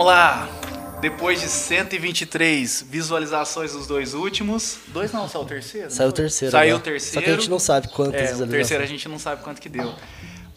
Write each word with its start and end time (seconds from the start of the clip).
Vamos 0.00 0.14
lá. 0.14 0.48
Depois 1.02 1.42
de 1.42 1.46
123 1.46 2.86
visualizações 2.88 3.74
dos 3.74 3.86
dois 3.86 4.14
últimos. 4.14 4.78
Dois 4.88 5.12
não, 5.12 5.28
saiu 5.28 5.44
o 5.44 5.46
terceiro? 5.46 5.90
Saiu 5.90 6.08
o 6.08 6.12
terceiro. 6.12 6.52
Saiu 6.52 6.76
o 6.76 6.80
terceiro. 6.80 7.14
Só 7.14 7.20
que 7.20 7.30
a 7.30 7.38
gente 7.38 7.50
não 7.50 7.58
sabe 7.58 7.88
quantas 7.88 8.40
É, 8.40 8.42
o 8.42 8.46
terceiro 8.46 8.82
a 8.82 8.86
gente 8.86 9.06
não 9.10 9.18
sabe 9.18 9.42
quanto 9.42 9.60
que 9.60 9.68
deu. 9.68 9.92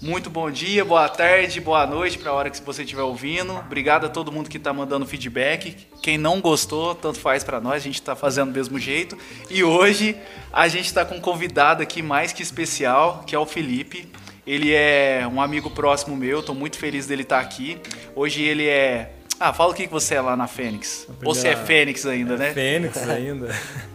Muito 0.01 0.29
bom 0.29 0.49
dia, 0.49 0.85
boa 0.85 1.09
tarde, 1.09 1.59
boa 1.59 1.85
noite 1.85 2.17
para 2.17 2.31
a 2.31 2.33
hora 2.33 2.49
que 2.49 2.61
você 2.61 2.83
estiver 2.83 3.01
ouvindo. 3.01 3.53
Obrigado 3.57 4.05
a 4.05 4.09
todo 4.09 4.31
mundo 4.31 4.49
que 4.49 4.55
está 4.55 4.71
mandando 4.71 5.05
feedback. 5.05 5.75
Quem 6.01 6.17
não 6.17 6.39
gostou, 6.39 6.95
tanto 6.95 7.19
faz 7.19 7.43
para 7.43 7.59
nós, 7.59 7.75
a 7.75 7.79
gente 7.79 7.95
está 7.95 8.15
fazendo 8.15 8.53
do 8.53 8.55
mesmo 8.55 8.79
jeito. 8.79 9.17
E 9.49 9.61
hoje 9.61 10.15
a 10.53 10.69
gente 10.69 10.85
está 10.85 11.03
com 11.03 11.15
um 11.15 11.21
convidado 11.21 11.83
aqui 11.83 12.01
mais 12.01 12.31
que 12.31 12.41
especial, 12.41 13.25
que 13.27 13.35
é 13.35 13.39
o 13.39 13.45
Felipe. 13.45 14.09
Ele 14.45 14.73
é 14.73 15.25
um 15.29 15.41
amigo 15.41 15.69
próximo 15.69 16.17
meu, 16.17 16.41
estou 16.41 16.53
muito 16.53 16.77
feliz 16.77 17.07
dele 17.07 17.23
estar 17.23 17.39
aqui. 17.39 17.77
Hoje 18.15 18.41
ele 18.41 18.67
é. 18.67 19.11
Ah, 19.45 19.51
fala 19.51 19.71
o 19.71 19.73
que 19.73 19.87
você 19.87 20.15
é 20.15 20.21
lá 20.21 20.37
na 20.37 20.47
Fênix. 20.47 21.05
Ou 21.21 21.35
você 21.35 21.49
é 21.49 21.55
Fênix 21.57 22.05
ainda, 22.05 22.37
né? 22.37 22.53
Fênix 22.53 22.95
ainda. 23.09 23.49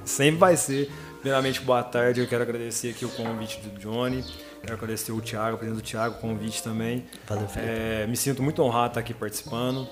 Sempre 0.04 0.38
vai 0.38 0.58
ser. 0.58 0.90
Primeiramente, 1.22 1.62
boa 1.62 1.82
tarde. 1.82 2.20
Eu 2.20 2.26
quero 2.26 2.42
agradecer 2.42 2.90
aqui 2.90 3.06
o 3.06 3.08
convite 3.08 3.58
do 3.60 3.70
Johnny. 3.80 4.22
Quero 4.60 4.74
agradecer 4.74 5.10
o 5.10 5.22
Thiago, 5.22 5.56
o 5.56 5.58
presidente 5.58 5.82
do 5.82 5.86
Thiago, 5.88 6.16
o 6.16 6.20
convite 6.20 6.62
também. 6.62 7.06
Valeu, 7.26 7.48
Felipe. 7.48 7.72
É, 7.72 8.06
me 8.06 8.14
sinto 8.14 8.42
muito 8.42 8.62
honrado 8.62 8.88
de 8.88 8.90
estar 8.90 9.00
aqui 9.00 9.14
participando. 9.14 9.88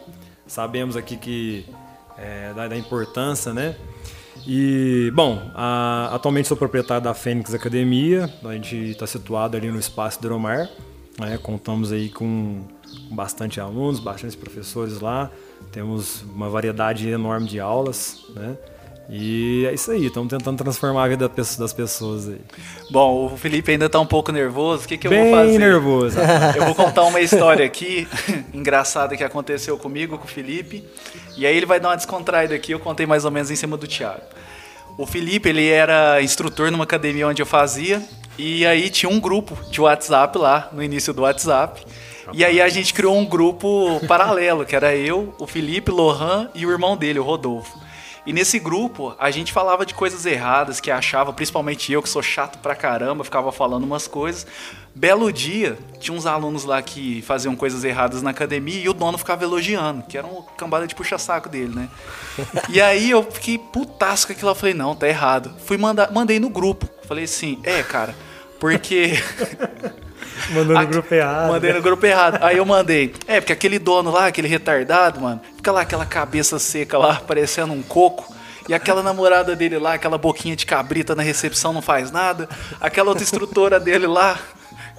Sabemos 0.46 0.94
aqui 0.94 1.16
que 1.16 1.64
é, 2.18 2.52
da, 2.52 2.68
da 2.68 2.76
importância, 2.76 3.54
né? 3.54 3.76
E, 4.46 5.10
bom, 5.14 5.40
a- 5.54 6.10
atualmente 6.12 6.48
sou 6.48 6.56
proprietário 6.58 7.02
da 7.02 7.14
Fênix 7.14 7.54
Academia. 7.54 8.30
A 8.44 8.52
gente 8.52 8.76
está 8.90 9.06
situado 9.06 9.56
ali 9.56 9.70
no 9.70 9.78
Espaço 9.78 10.20
Dromar. 10.20 10.68
Né? 11.18 11.38
Contamos 11.42 11.92
aí 11.92 12.10
com 12.10 12.62
bastante 13.10 13.58
alunos, 13.58 13.98
bastante 14.00 14.36
professores 14.36 15.00
lá. 15.00 15.30
Temos 15.72 16.22
uma 16.34 16.48
variedade 16.48 17.08
enorme 17.08 17.46
de 17.46 17.60
aulas, 17.60 18.24
né? 18.34 18.56
E 19.08 19.64
é 19.66 19.74
isso 19.74 19.92
aí, 19.92 20.06
estamos 20.06 20.28
tentando 20.28 20.58
transformar 20.58 21.04
a 21.04 21.08
vida 21.08 21.28
das 21.28 21.72
pessoas 21.72 22.28
aí. 22.28 22.40
Bom, 22.90 23.26
o 23.26 23.36
Felipe 23.36 23.70
ainda 23.70 23.88
tá 23.88 24.00
um 24.00 24.06
pouco 24.06 24.32
nervoso. 24.32 24.84
O 24.84 24.88
que, 24.88 24.98
que 24.98 25.06
eu 25.06 25.10
Bem 25.10 25.30
vou 25.30 25.40
fazer? 25.44 25.58
nervoso. 25.58 26.18
Eu 26.56 26.64
vou 26.64 26.74
contar 26.74 27.04
uma 27.04 27.20
história 27.20 27.64
aqui, 27.64 28.08
engraçada, 28.52 29.16
que 29.16 29.22
aconteceu 29.22 29.78
comigo, 29.78 30.18
com 30.18 30.24
o 30.24 30.28
Felipe. 30.28 30.84
E 31.36 31.46
aí 31.46 31.56
ele 31.56 31.66
vai 31.66 31.78
dar 31.78 31.90
uma 31.90 31.96
descontraída 31.96 32.54
aqui, 32.54 32.72
eu 32.72 32.80
contei 32.80 33.06
mais 33.06 33.24
ou 33.24 33.30
menos 33.30 33.50
em 33.50 33.56
cima 33.56 33.76
do 33.76 33.86
Thiago. 33.86 34.22
O 34.98 35.06
Felipe, 35.06 35.48
ele 35.48 35.68
era 35.68 36.20
instrutor 36.22 36.70
numa 36.72 36.84
academia 36.84 37.28
onde 37.28 37.40
eu 37.40 37.46
fazia. 37.46 38.02
E 38.38 38.66
aí 38.66 38.90
tinha 38.90 39.08
um 39.08 39.20
grupo 39.20 39.56
de 39.70 39.80
WhatsApp 39.80 40.36
lá, 40.36 40.68
no 40.72 40.82
início 40.82 41.12
do 41.12 41.22
WhatsApp. 41.22 41.84
E 42.32 42.44
aí 42.44 42.60
a 42.60 42.68
gente 42.68 42.92
criou 42.92 43.16
um 43.16 43.24
grupo 43.24 44.00
paralelo, 44.08 44.64
que 44.64 44.74
era 44.74 44.94
eu, 44.94 45.34
o 45.38 45.46
Felipe, 45.46 45.90
Lohan 45.90 46.50
e 46.54 46.66
o 46.66 46.70
irmão 46.70 46.96
dele, 46.96 47.18
o 47.18 47.22
Rodolfo. 47.22 47.78
E 48.26 48.32
nesse 48.32 48.58
grupo, 48.58 49.14
a 49.20 49.30
gente 49.30 49.52
falava 49.52 49.86
de 49.86 49.94
coisas 49.94 50.26
erradas 50.26 50.80
que 50.80 50.90
achava, 50.90 51.32
principalmente 51.32 51.92
eu, 51.92 52.02
que 52.02 52.08
sou 52.08 52.22
chato 52.22 52.58
pra 52.58 52.74
caramba, 52.74 53.22
ficava 53.22 53.52
falando 53.52 53.84
umas 53.84 54.08
coisas. 54.08 54.44
Belo 54.92 55.32
dia, 55.32 55.78
tinha 56.00 56.16
uns 56.16 56.26
alunos 56.26 56.64
lá 56.64 56.82
que 56.82 57.22
faziam 57.22 57.54
coisas 57.54 57.84
erradas 57.84 58.22
na 58.22 58.30
academia 58.30 58.80
e 58.80 58.88
o 58.88 58.92
dono 58.92 59.16
ficava 59.16 59.44
elogiando, 59.44 60.02
que 60.02 60.18
era 60.18 60.26
um 60.26 60.42
cambada 60.56 60.88
de 60.88 60.94
puxa-saco 60.96 61.48
dele, 61.48 61.72
né? 61.72 61.88
E 62.68 62.80
aí 62.80 63.10
eu 63.10 63.22
fiquei 63.22 63.58
putaço 63.58 64.26
com 64.26 64.32
aquilo, 64.32 64.50
eu 64.50 64.54
falei, 64.56 64.74
não, 64.74 64.96
tá 64.96 65.06
errado. 65.06 65.54
Fui 65.64 65.76
mandar, 65.76 66.10
mandei 66.10 66.40
no 66.40 66.50
grupo. 66.50 66.88
Falei 67.04 67.24
assim, 67.24 67.60
é, 67.62 67.80
cara, 67.84 68.12
porque 68.58 69.12
Mandou 70.50 70.78
no 70.78 70.86
grupo 70.86 71.14
errado. 71.14 71.48
Mandei 71.48 71.72
no 71.72 71.82
grupo 71.82 72.06
errado. 72.06 72.38
Aí 72.42 72.56
eu 72.58 72.64
mandei. 72.64 73.14
É, 73.26 73.40
porque 73.40 73.52
aquele 73.52 73.78
dono 73.78 74.10
lá, 74.10 74.26
aquele 74.26 74.48
retardado, 74.48 75.20
mano, 75.20 75.40
fica 75.56 75.72
lá 75.72 75.80
aquela 75.82 76.06
cabeça 76.06 76.58
seca 76.58 76.98
lá, 76.98 77.16
parecendo 77.26 77.72
um 77.72 77.82
coco. 77.82 78.34
E 78.68 78.74
aquela 78.74 79.02
namorada 79.02 79.54
dele 79.54 79.78
lá, 79.78 79.94
aquela 79.94 80.18
boquinha 80.18 80.56
de 80.56 80.66
cabrita 80.66 81.14
na 81.14 81.22
recepção 81.22 81.72
não 81.72 81.80
faz 81.82 82.10
nada. 82.10 82.48
Aquela 82.80 83.08
outra 83.10 83.22
instrutora 83.22 83.78
dele 83.78 84.06
lá. 84.06 84.38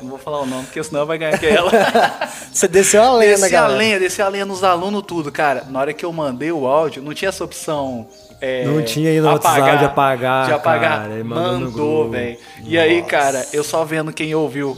Não 0.02 0.10
vou 0.10 0.20
falar 0.20 0.42
o 0.42 0.46
nome, 0.46 0.64
porque 0.66 0.82
senão 0.84 1.06
vai 1.06 1.18
ganhar 1.18 1.34
aquela. 1.36 1.72
Você 2.54 2.68
desceu 2.68 3.02
a 3.02 3.14
lenha, 3.14 3.32
Descer 3.34 3.48
a 3.48 3.50
galera. 3.50 3.78
lenha, 3.78 4.00
descer 4.00 4.22
a 4.22 4.28
lenha 4.28 4.46
nos 4.46 4.64
alunos, 4.64 5.04
tudo. 5.08 5.32
Cara, 5.32 5.64
na 5.70 5.80
hora 5.80 5.92
que 5.92 6.06
eu 6.06 6.14
mandei 6.14 6.52
o 6.52 6.68
áudio, 6.68 7.02
não 7.02 7.14
tinha 7.16 7.30
essa 7.30 7.44
opção. 7.44 8.08
é, 8.40 8.64
Não 8.64 8.82
tinha 8.84 9.10
aí 9.10 9.20
no 9.20 9.28
WhatsApp 9.28 9.78
de 9.80 9.86
apagar, 9.86 10.46
De 10.46 10.54
apagar. 10.54 11.02
cara, 11.02 11.24
mandou 11.24 11.60
Mandou, 11.60 12.10
velho. 12.12 12.38
E 12.64 12.78
aí, 12.78 13.02
cara, 13.04 13.44
eu 13.52 13.64
só 13.64 13.84
vendo 13.84 14.14
quem 14.14 14.34
ouviu. 14.36 14.78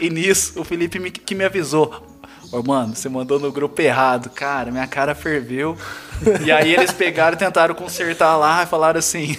E 0.00 0.10
nisso, 0.10 0.60
o 0.60 0.64
Felipe 0.64 0.98
me- 0.98 1.10
que 1.10 1.34
me 1.34 1.44
avisou. 1.44 1.94
Ô, 2.52 2.62
mano, 2.62 2.94
você 2.94 3.08
mandou 3.08 3.38
no 3.40 3.50
grupo 3.50 3.80
errado. 3.82 4.30
Cara, 4.30 4.70
minha 4.70 4.86
cara 4.86 5.14
ferveu. 5.14 5.76
E 6.44 6.50
aí 6.52 6.74
eles 6.74 6.92
pegaram 6.92 7.36
tentaram 7.36 7.74
consertar 7.74 8.36
lá 8.36 8.62
e 8.62 8.66
falaram 8.66 8.98
assim. 8.98 9.36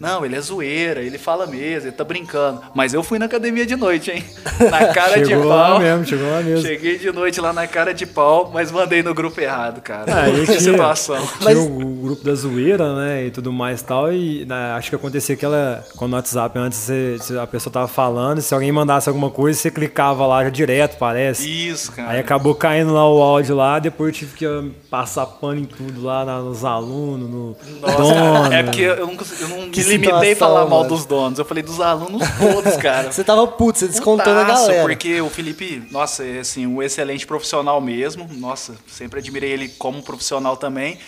Não, 0.00 0.24
ele 0.24 0.34
é 0.34 0.40
zoeira, 0.40 1.02
ele 1.02 1.18
fala 1.18 1.46
mesmo, 1.46 1.88
ele 1.88 1.94
tá 1.96 2.02
brincando. 2.02 2.62
Mas 2.74 2.94
eu 2.94 3.02
fui 3.02 3.18
na 3.18 3.26
academia 3.26 3.66
de 3.66 3.76
noite, 3.76 4.10
hein? 4.10 4.24
Na 4.70 4.86
cara 4.94 5.20
de 5.20 5.26
Chegou 5.28 5.42
pau. 5.48 5.74
lá 5.74 5.78
mesmo, 5.78 6.06
chegou 6.06 6.30
lá 6.30 6.40
mesmo. 6.40 6.66
Cheguei 6.66 6.98
de 6.98 7.12
noite 7.12 7.40
lá 7.40 7.52
na 7.52 7.66
cara 7.66 7.92
de 7.92 8.06
pau, 8.06 8.50
mas 8.52 8.72
mandei 8.72 9.02
no 9.02 9.12
grupo 9.14 9.38
errado, 9.40 9.82
cara. 9.82 10.22
Aí 10.24 10.40
que 10.40 10.46
tinha, 10.56 10.60
situação. 10.60 11.18
tinha 11.38 11.58
o, 11.58 11.80
o 11.82 11.94
grupo 12.02 12.24
da 12.24 12.34
zoeira, 12.34 12.94
né, 12.96 13.26
e 13.26 13.30
tudo 13.30 13.52
mais 13.52 13.80
e 13.80 13.84
tal, 13.84 14.10
e 14.12 14.44
né, 14.46 14.72
acho 14.72 14.88
que 14.88 14.96
acontecia 14.96 15.34
aquela, 15.34 15.84
quando 15.96 16.12
no 16.12 16.16
WhatsApp 16.16 16.58
antes 16.58 16.78
você- 16.78 17.16
você- 17.18 17.38
a 17.38 17.46
pessoa 17.46 17.70
tava 17.72 17.86
falando, 17.88 18.40
se 18.40 18.54
alguém 18.54 18.72
mandasse 18.72 19.08
alguma 19.08 19.30
coisa, 19.30 19.58
você 19.58 19.70
clicava 19.70 20.26
lá 20.26 20.42
já 20.44 20.50
direto, 20.50 20.96
parece. 20.98 21.46
Isso, 21.46 21.92
cara. 21.92 22.10
Aí 22.12 22.18
acabou 22.20 22.54
caindo 22.54 22.92
lá 22.94 23.06
o 23.06 23.20
áudio 23.20 23.54
lá, 23.54 23.78
depois 23.78 24.08
eu 24.08 24.14
tive 24.18 24.34
que 24.34 24.46
passar 24.90 25.24
pano 25.24 25.60
em 25.60 25.64
tudo 25.64 26.02
lá 26.02 26.24
na- 26.24 26.40
nos 26.40 26.64
alunos, 26.64 27.30
no 27.30 27.56
Nossa, 27.80 27.96
dono. 27.96 28.42
cara, 28.42 28.54
é 28.56 28.62
porque 28.64 28.80
eu 28.80 29.06
não, 29.06 29.14
eu 29.40 29.48
não 29.48 29.66
me 29.68 29.82
limitei 29.82 30.32
a 30.32 30.36
falar 30.36 30.66
mal 30.66 30.80
mano. 30.82 30.88
dos 30.88 31.06
donos. 31.06 31.38
Eu 31.38 31.44
falei 31.44 31.62
dos 31.62 31.80
alunos 31.80 32.22
todos, 32.38 32.76
cara. 32.76 33.10
Você 33.12 33.22
tava 33.22 33.46
puto, 33.46 33.78
você 33.78 33.86
descontou 33.86 34.34
na 34.34 34.40
Putaço, 34.44 34.66
galera. 34.66 34.82
Porque 34.82 35.20
o 35.20 35.30
Felipe, 35.30 35.86
nossa, 35.92 36.24
é 36.24 36.40
assim, 36.40 36.66
um 36.66 36.82
excelente 36.82 37.24
profissional 37.26 37.80
mesmo. 37.80 38.28
Nossa, 38.32 38.74
sempre 38.88 39.20
admirei 39.20 39.52
ele 39.52 39.68
como 39.68 40.02
profissional 40.02 40.56
também. 40.56 40.98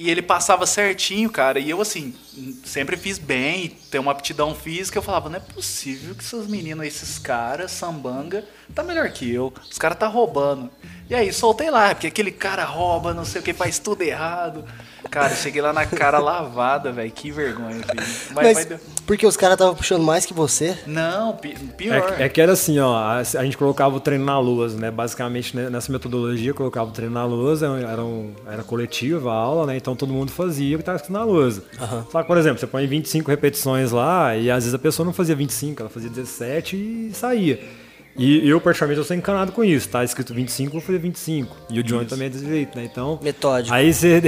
E 0.00 0.08
ele 0.08 0.22
passava 0.22 0.64
certinho, 0.64 1.28
cara. 1.28 1.58
E 1.58 1.68
eu, 1.68 1.78
assim, 1.78 2.14
sempre 2.64 2.96
fiz 2.96 3.18
bem, 3.18 3.76
tenho 3.90 4.00
uma 4.00 4.12
aptidão 4.12 4.54
física. 4.54 4.96
Eu 4.96 5.02
falava, 5.02 5.28
não 5.28 5.36
é 5.36 5.40
possível 5.40 6.14
que 6.14 6.24
esses 6.24 6.46
meninos, 6.46 6.86
esses 6.86 7.18
caras, 7.18 7.70
sambanga, 7.70 8.42
tá 8.74 8.82
melhor 8.82 9.10
que 9.10 9.30
eu. 9.30 9.52
Os 9.70 9.76
caras 9.76 9.98
tá 9.98 10.06
roubando. 10.06 10.70
E 11.10 11.14
aí, 11.14 11.30
soltei 11.34 11.70
lá, 11.70 11.94
porque 11.94 12.06
aquele 12.06 12.30
cara 12.30 12.64
rouba, 12.64 13.12
não 13.12 13.26
sei 13.26 13.42
o 13.42 13.44
que, 13.44 13.52
faz 13.52 13.78
tudo 13.78 14.00
errado. 14.00 14.64
Cara, 15.10 15.34
cheguei 15.34 15.60
lá 15.62 15.72
na 15.72 15.86
cara 15.86 16.18
lavada, 16.18 16.92
velho. 16.92 17.10
Que 17.10 17.30
vergonha, 17.30 17.74
filho. 17.82 18.06
Mas, 18.34 18.56
Mas 18.58 18.68
mas 18.68 18.80
porque 19.06 19.26
os 19.26 19.36
caras 19.36 19.54
estavam 19.54 19.74
puxando 19.74 20.02
mais 20.04 20.24
que 20.24 20.32
você? 20.32 20.78
Não, 20.86 21.32
pi- 21.36 21.56
pior. 21.76 22.14
É, 22.18 22.24
é 22.24 22.28
que 22.28 22.40
era 22.40 22.52
assim, 22.52 22.78
ó, 22.78 22.94
a, 22.94 23.16
a 23.18 23.24
gente 23.44 23.56
colocava 23.56 23.96
o 23.96 24.00
treino 24.00 24.24
na 24.24 24.38
lousa, 24.38 24.78
né? 24.78 24.90
Basicamente, 24.90 25.56
né, 25.56 25.68
nessa 25.68 25.90
metodologia, 25.90 26.54
colocava 26.54 26.90
o 26.90 26.92
treino 26.92 27.14
na 27.14 27.24
lousa, 27.24 27.66
era, 27.66 28.04
um, 28.04 28.32
era 28.46 28.62
coletiva 28.62 29.32
a 29.32 29.34
aula, 29.34 29.66
né? 29.66 29.76
Então 29.76 29.96
todo 29.96 30.12
mundo 30.12 30.30
fazia 30.30 30.76
o 30.76 30.78
que 30.78 30.82
estava 30.82 30.96
escrito 30.96 31.12
na 31.12 31.24
lousa. 31.24 31.64
Só 32.10 32.22
que, 32.22 32.28
por 32.28 32.36
exemplo, 32.38 32.60
você 32.60 32.66
põe 32.68 32.86
25 32.86 33.28
repetições 33.30 33.90
lá 33.90 34.36
e 34.36 34.50
às 34.50 34.62
vezes 34.62 34.74
a 34.74 34.78
pessoa 34.78 35.04
não 35.04 35.12
fazia 35.12 35.34
25, 35.34 35.82
ela 35.82 35.90
fazia 35.90 36.08
17 36.10 36.76
e 36.76 37.10
saía. 37.12 37.58
E 38.16 38.48
eu, 38.48 38.60
particularmente, 38.60 38.98
eu 38.98 39.04
sou 39.04 39.16
encanado 39.16 39.52
com 39.52 39.62
isso. 39.64 39.88
Tá 39.88 40.02
escrito 40.04 40.34
25, 40.34 40.68
eu 40.68 40.72
vou 40.72 40.80
fazer 40.80 40.98
25. 40.98 41.56
E 41.70 41.80
o 41.80 41.82
Johnny 41.82 42.04
também 42.06 42.26
é 42.26 42.30
desse 42.30 42.44
jeito, 42.46 42.76
né? 42.76 42.84
Então, 42.84 43.18
Metódico. 43.22 43.74
Aí 43.74 43.92
você, 43.94 44.20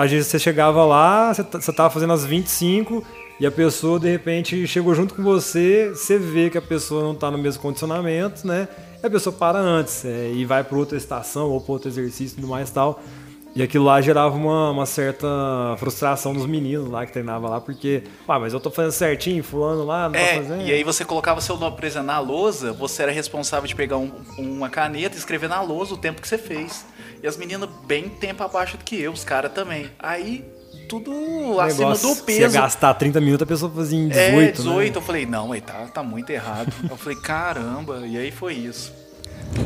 às 0.00 0.10
vezes 0.10 0.26
você 0.28 0.38
chegava 0.38 0.84
lá, 0.84 1.34
você, 1.34 1.44
t- 1.44 1.60
você 1.60 1.72
tava 1.72 1.90
fazendo 1.90 2.12
as 2.12 2.24
25 2.24 3.04
e 3.40 3.46
a 3.46 3.50
pessoa 3.50 3.98
de 4.00 4.08
repente 4.10 4.66
chegou 4.66 4.94
junto 4.94 5.14
com 5.14 5.22
você, 5.22 5.90
você 5.94 6.18
vê 6.18 6.48
que 6.50 6.58
a 6.58 6.62
pessoa 6.62 7.02
não 7.02 7.14
tá 7.14 7.30
no 7.30 7.38
mesmo 7.38 7.60
condicionamento, 7.60 8.46
né? 8.46 8.66
E 9.02 9.06
a 9.06 9.10
pessoa 9.10 9.32
para 9.34 9.58
antes 9.58 10.04
é, 10.04 10.30
e 10.32 10.44
vai 10.44 10.64
para 10.64 10.76
outra 10.78 10.96
estação 10.96 11.48
ou 11.50 11.60
para 11.60 11.72
outro 11.72 11.88
exercício 11.88 12.34
e 12.34 12.40
tudo 12.40 12.48
mais 12.48 12.68
e 12.68 12.72
tal. 12.72 13.02
E 13.58 13.62
aquilo 13.64 13.86
lá 13.86 14.00
gerava 14.00 14.36
uma, 14.36 14.70
uma 14.70 14.86
certa 14.86 15.26
frustração 15.78 16.32
dos 16.32 16.46
meninos 16.46 16.88
lá 16.88 17.04
que 17.04 17.12
treinavam 17.12 17.50
lá, 17.50 17.60
porque, 17.60 18.04
ah, 18.28 18.38
mas 18.38 18.52
eu 18.52 18.60
tô 18.60 18.70
fazendo 18.70 18.92
certinho, 18.92 19.42
fulano 19.42 19.84
lá, 19.84 20.08
não 20.08 20.14
É, 20.14 20.34
tá 20.36 20.42
fazendo. 20.42 20.62
e 20.62 20.70
aí 20.72 20.84
você 20.84 21.04
colocava 21.04 21.40
seu 21.40 21.56
nome, 21.56 21.76
exemplo, 21.82 22.06
na 22.06 22.20
lousa, 22.20 22.72
você 22.72 23.02
era 23.02 23.10
responsável 23.10 23.66
de 23.66 23.74
pegar 23.74 23.96
um- 23.96 24.12
uma 24.38 24.68
caneta 24.68 25.16
e 25.16 25.18
escrever 25.18 25.48
na 25.48 25.60
lousa 25.60 25.94
o 25.94 25.96
tempo 25.96 26.22
que 26.22 26.28
você 26.28 26.38
fez. 26.38 26.86
E 27.20 27.26
as 27.26 27.36
meninas 27.36 27.68
bem 27.84 28.08
tempo 28.08 28.44
abaixo 28.44 28.76
do 28.76 28.84
que 28.84 28.94
eu, 29.02 29.10
os 29.10 29.24
caras 29.24 29.50
também. 29.52 29.90
Aí, 29.98 30.44
tudo 30.88 31.58
acima 31.60 31.90
do 31.94 31.96
se 31.96 32.06
ia 32.18 32.22
peso. 32.24 32.54
gastar 32.54 32.94
30 32.94 33.20
minutos, 33.20 33.42
a 33.42 33.46
pessoa 33.46 33.72
fazia 33.74 33.98
em 33.98 34.08
18, 34.08 34.20
é, 34.20 34.36
né? 34.46 34.52
18. 34.52 34.96
Eu 34.98 35.02
falei, 35.02 35.26
não, 35.26 35.50
aí 35.50 35.60
tá, 35.60 35.84
tá 35.92 36.02
muito 36.04 36.30
errado. 36.30 36.72
eu 36.88 36.96
falei, 36.96 37.18
caramba, 37.20 38.06
e 38.06 38.16
aí 38.16 38.30
foi 38.30 38.54
isso. 38.54 38.92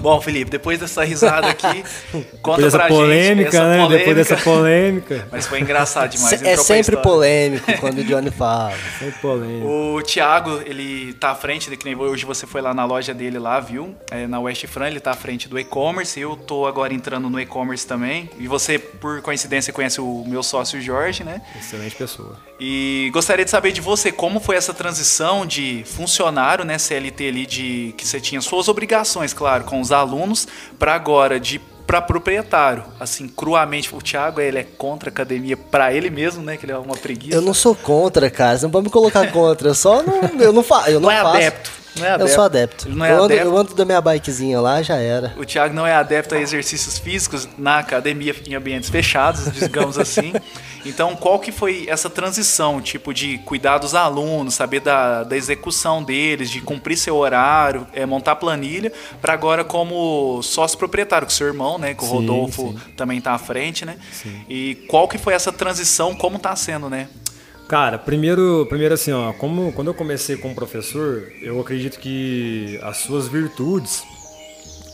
Bom, 0.00 0.20
Felipe, 0.20 0.50
depois 0.50 0.78
dessa 0.80 1.04
risada 1.04 1.48
aqui, 1.48 1.84
conta 2.42 2.62
Depois 2.62 2.64
dessa 2.64 2.78
pra 2.78 2.88
polêmica, 2.88 3.50
gente. 3.50 3.60
né? 3.62 3.76
Depois 3.88 3.88
polêmica. 4.02 4.14
dessa 4.14 4.36
polêmica. 4.36 5.28
Mas 5.32 5.46
foi 5.46 5.60
engraçado 5.60 6.10
demais. 6.10 6.38
Se- 6.40 6.46
é 6.46 6.56
sempre 6.56 6.96
polêmico 6.96 7.72
quando 7.78 7.98
o 7.98 8.04
Johnny 8.04 8.30
fala. 8.30 8.72
Sempre 8.98 9.20
polêmica. 9.20 9.66
O 9.66 10.02
Thiago, 10.02 10.60
ele 10.64 11.12
tá 11.14 11.30
à 11.30 11.34
frente, 11.34 11.70
né, 11.70 11.76
que 11.76 11.84
nem 11.84 11.94
hoje 11.96 12.24
você 12.24 12.46
foi 12.46 12.60
lá 12.60 12.72
na 12.74 12.84
loja 12.84 13.12
dele 13.14 13.38
lá, 13.38 13.60
viu? 13.60 13.94
É, 14.10 14.26
na 14.26 14.40
West 14.40 14.66
Fran, 14.66 14.88
ele 14.88 15.00
tá 15.00 15.12
à 15.12 15.16
frente 15.16 15.48
do 15.48 15.58
e-commerce. 15.58 16.18
Eu 16.18 16.36
tô 16.36 16.66
agora 16.66 16.92
entrando 16.92 17.28
no 17.30 17.40
e-commerce 17.40 17.86
também. 17.86 18.28
E 18.38 18.46
você, 18.48 18.78
por 18.78 19.20
coincidência, 19.22 19.72
conhece 19.72 20.00
o 20.00 20.24
meu 20.26 20.42
sócio 20.42 20.80
Jorge, 20.80 21.22
né? 21.24 21.40
Excelente 21.58 21.94
pessoa. 21.96 22.36
E 22.58 23.10
gostaria 23.12 23.44
de 23.44 23.50
saber 23.50 23.72
de 23.72 23.80
você 23.80 24.10
como 24.12 24.38
foi 24.40 24.56
essa 24.56 24.72
transição 24.72 25.44
de 25.44 25.82
funcionário, 25.86 26.64
né, 26.64 26.78
CLT 26.78 27.28
ali, 27.28 27.46
de 27.46 27.94
que 27.96 28.06
você 28.06 28.20
tinha 28.20 28.40
suas 28.40 28.68
obrigações, 28.68 29.32
claro, 29.32 29.64
com 29.72 29.80
os 29.80 29.90
alunos, 29.90 30.46
para 30.78 30.94
agora 30.94 31.40
de 31.40 31.58
para 31.86 32.00
proprietário. 32.00 32.84
Assim, 33.00 33.26
cruamente, 33.26 33.94
o 33.94 34.00
Thiago 34.00 34.40
ele 34.40 34.58
é 34.58 34.62
contra 34.62 35.08
a 35.08 35.12
academia 35.12 35.56
para 35.56 35.92
ele 35.92 36.10
mesmo, 36.10 36.42
né, 36.42 36.56
que 36.56 36.64
ele 36.64 36.72
é 36.72 36.78
uma 36.78 36.94
preguiça. 36.94 37.34
Eu 37.36 37.40
não 37.42 37.52
sou 37.54 37.74
contra, 37.74 38.30
cara. 38.30 38.56
Você 38.58 38.64
não 38.64 38.70
pode 38.70 38.84
me 38.84 38.90
colocar 38.90 39.30
contra. 39.32 39.68
Eu 39.68 39.74
só 39.74 40.02
não. 40.02 40.20
Eu 40.38 40.52
não, 40.52 40.62
fa 40.62 40.84
eu 40.90 41.00
não, 41.00 41.08
Não 41.08 41.10
é 41.10 41.22
faço. 41.22 41.36
adepto. 41.36 41.70
Não 41.96 42.06
é 42.06 42.08
Eu 42.10 42.14
adepto. 42.14 42.34
sou 42.34 42.44
adepto. 42.44 42.88
Ele 42.88 42.94
não 42.96 43.04
é 43.04 43.10
eu, 43.10 43.14
ando, 43.16 43.24
adepto. 43.24 43.44
eu 43.46 43.56
ando 43.58 43.74
da 43.74 43.84
minha 43.84 44.00
bikezinha 44.00 44.60
lá, 44.60 44.80
já 44.80 44.96
era. 44.96 45.34
O 45.36 45.44
Thiago 45.44 45.74
não 45.74 45.86
é 45.86 45.94
adepto 45.94 46.34
a 46.34 46.38
exercícios 46.40 46.98
físicos 46.98 47.48
na 47.58 47.78
academia 47.78 48.34
em 48.46 48.54
ambientes 48.54 48.88
fechados, 48.88 49.52
digamos 49.52 49.98
assim. 49.98 50.32
Então, 50.84 51.14
qual 51.16 51.38
que 51.38 51.52
foi 51.52 51.86
essa 51.88 52.10
transição, 52.10 52.80
tipo, 52.80 53.14
de 53.14 53.38
cuidar 53.38 53.78
dos 53.78 53.94
alunos, 53.94 54.54
saber 54.54 54.80
da, 54.80 55.22
da 55.22 55.36
execução 55.36 56.02
deles, 56.02 56.50
de 56.50 56.60
cumprir 56.60 56.96
seu 56.96 57.16
horário, 57.16 57.86
é, 57.92 58.04
montar 58.04 58.36
planilha, 58.36 58.92
para 59.20 59.32
agora 59.32 59.64
como 59.64 60.42
sócio 60.42 60.76
proprietário, 60.76 61.26
com 61.26 61.32
seu 61.32 61.46
irmão, 61.46 61.78
né, 61.78 61.94
que 61.94 62.02
o 62.02 62.06
Sim, 62.06 62.12
Rodolfo 62.14 62.68
sim. 62.68 62.92
também 62.96 63.20
tá 63.20 63.32
à 63.32 63.38
frente, 63.38 63.84
né? 63.84 63.96
E 64.48 64.74
qual 64.88 65.06
que 65.06 65.18
foi 65.18 65.34
essa 65.34 65.52
transição, 65.52 66.14
como 66.14 66.38
tá 66.38 66.54
sendo, 66.56 66.90
né? 66.90 67.08
Cara, 67.68 67.98
primeiro, 67.98 68.66
primeiro 68.68 68.94
assim, 68.94 69.12
ó, 69.12 69.32
como 69.32 69.72
quando 69.72 69.88
eu 69.88 69.94
comecei 69.94 70.36
como 70.36 70.54
professor, 70.54 71.32
eu 71.40 71.60
acredito 71.60 71.98
que 71.98 72.78
as 72.82 72.98
suas 72.98 73.28
virtudes 73.28 74.02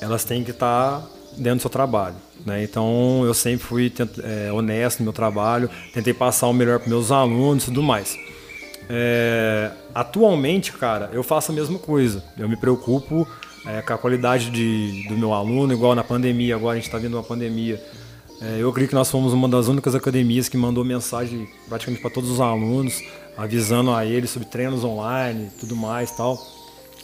elas 0.00 0.24
têm 0.24 0.44
que 0.44 0.52
estar 0.52 1.02
dentro 1.38 1.58
do 1.58 1.62
seu 1.62 1.70
trabalho, 1.70 2.16
né? 2.44 2.62
Então 2.62 3.22
eu 3.24 3.32
sempre 3.32 3.66
fui 3.66 3.92
é, 4.22 4.52
honesto 4.52 5.00
no 5.00 5.04
meu 5.04 5.12
trabalho, 5.12 5.70
tentei 5.92 6.12
passar 6.12 6.46
o 6.48 6.52
melhor 6.52 6.78
para 6.78 6.88
meus 6.88 7.10
alunos 7.10 7.64
e 7.64 7.66
tudo 7.66 7.82
mais. 7.82 8.16
É, 8.90 9.70
atualmente, 9.94 10.72
cara, 10.72 11.10
eu 11.12 11.22
faço 11.22 11.52
a 11.52 11.54
mesma 11.54 11.78
coisa. 11.78 12.24
Eu 12.38 12.48
me 12.48 12.56
preocupo 12.56 13.26
é, 13.66 13.82
com 13.82 13.92
a 13.92 13.98
qualidade 13.98 14.50
de, 14.50 15.06
do 15.08 15.16
meu 15.16 15.32
aluno, 15.34 15.72
igual 15.72 15.94
na 15.94 16.04
pandemia. 16.04 16.56
Agora 16.56 16.72
a 16.72 16.76
gente 16.76 16.86
está 16.86 16.98
vendo 16.98 17.14
uma 17.14 17.22
pandemia. 17.22 17.82
É, 18.40 18.58
eu 18.60 18.68
acredito 18.70 18.90
que 18.90 18.94
nós 18.94 19.10
fomos 19.10 19.32
uma 19.32 19.48
das 19.48 19.68
únicas 19.68 19.94
academias 19.94 20.48
que 20.48 20.56
mandou 20.56 20.84
mensagem 20.84 21.48
praticamente 21.68 22.00
para 22.00 22.10
todos 22.10 22.30
os 22.30 22.40
alunos, 22.40 23.02
avisando 23.36 23.90
a 23.90 24.06
eles 24.06 24.30
sobre 24.30 24.48
treinos 24.48 24.84
online, 24.84 25.50
tudo 25.58 25.76
mais, 25.76 26.10
tal, 26.12 26.38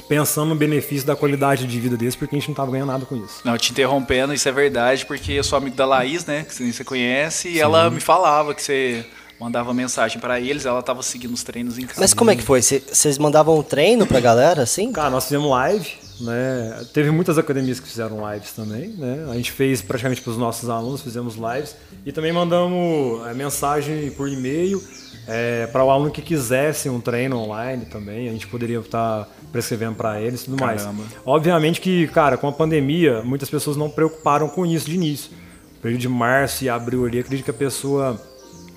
pensando 0.08 0.50
no 0.50 0.54
benefício 0.54 1.06
da 1.06 1.16
qualidade 1.16 1.66
de 1.66 1.80
vida 1.80 1.96
deles, 1.96 2.14
porque 2.16 2.34
a 2.34 2.38
gente 2.38 2.48
não 2.48 2.52
estava 2.52 2.70
ganhando 2.70 2.88
nada 2.88 3.06
com 3.06 3.16
isso. 3.16 3.40
Não, 3.44 3.56
te 3.56 3.72
interrompendo, 3.72 4.32
isso 4.34 4.48
é 4.48 4.52
verdade, 4.52 5.04
porque 5.06 5.32
eu 5.32 5.44
sou 5.44 5.56
amigo 5.56 5.76
da 5.76 5.86
Laís, 5.86 6.24
né, 6.26 6.44
que 6.44 6.72
você 6.72 6.84
conhece, 6.84 7.48
e 7.48 7.60
ela 7.60 7.90
me 7.90 8.00
falava 8.00 8.54
que 8.54 8.62
você 8.62 9.04
mandava 9.40 9.74
mensagem 9.74 10.20
para 10.20 10.40
eles, 10.40 10.64
ela 10.64 10.82
tava 10.82 11.02
seguindo 11.02 11.34
os 11.34 11.42
treinos 11.42 11.78
em 11.78 11.86
casa. 11.86 12.00
Mas 12.00 12.14
como 12.14 12.30
é 12.30 12.36
que 12.36 12.42
foi? 12.42 12.62
Cê- 12.62 12.80
Vocês 12.90 13.18
mandavam 13.18 13.58
um 13.58 13.62
treino 13.62 14.06
pra 14.06 14.20
galera, 14.20 14.62
assim? 14.62 14.92
Cara, 14.92 15.10
nós 15.10 15.24
fizemos 15.24 15.50
live, 15.50 15.90
né? 16.20 16.84
Teve 16.94 17.10
muitas 17.10 17.36
academias 17.36 17.80
que 17.80 17.88
fizeram 17.88 18.18
lives 18.32 18.52
também, 18.52 18.88
né? 18.90 19.26
A 19.30 19.34
gente 19.34 19.50
fez 19.50 19.82
praticamente 19.82 20.20
para 20.22 20.30
os 20.30 20.38
nossos 20.38 20.68
alunos, 20.70 21.02
fizemos 21.02 21.34
lives 21.34 21.74
e 22.06 22.12
também 22.12 22.32
mandamos 22.32 23.26
é, 23.26 23.34
mensagem 23.34 24.10
por 24.12 24.28
e-mail 24.28 24.80
é, 25.26 25.66
para 25.66 25.84
o 25.84 25.90
aluno 25.90 26.10
que 26.10 26.22
quisesse 26.22 26.88
um 26.88 27.00
treino 27.00 27.38
online 27.38 27.86
também. 27.86 28.28
A 28.28 28.32
gente 28.32 28.46
poderia 28.46 28.78
estar 28.78 29.28
prescrevendo 29.50 29.94
para 29.94 30.20
eles 30.20 30.42
e 30.42 30.44
tudo 30.46 30.56
Caramba. 30.56 30.92
mais. 30.92 31.10
Obviamente 31.24 31.80
que, 31.80 32.06
cara, 32.08 32.36
com 32.36 32.48
a 32.48 32.52
pandemia, 32.52 33.22
muitas 33.22 33.48
pessoas 33.48 33.76
não 33.76 33.88
preocuparam 33.90 34.48
com 34.48 34.66
isso 34.66 34.86
de 34.86 34.94
início. 34.94 35.30
No 35.74 35.80
período 35.80 36.00
de 36.00 36.08
março 36.08 36.64
e 36.64 36.68
abril 36.68 37.04
ali, 37.06 37.18
acredito 37.18 37.44
que 37.44 37.50
a 37.50 37.54
pessoa 37.54 38.20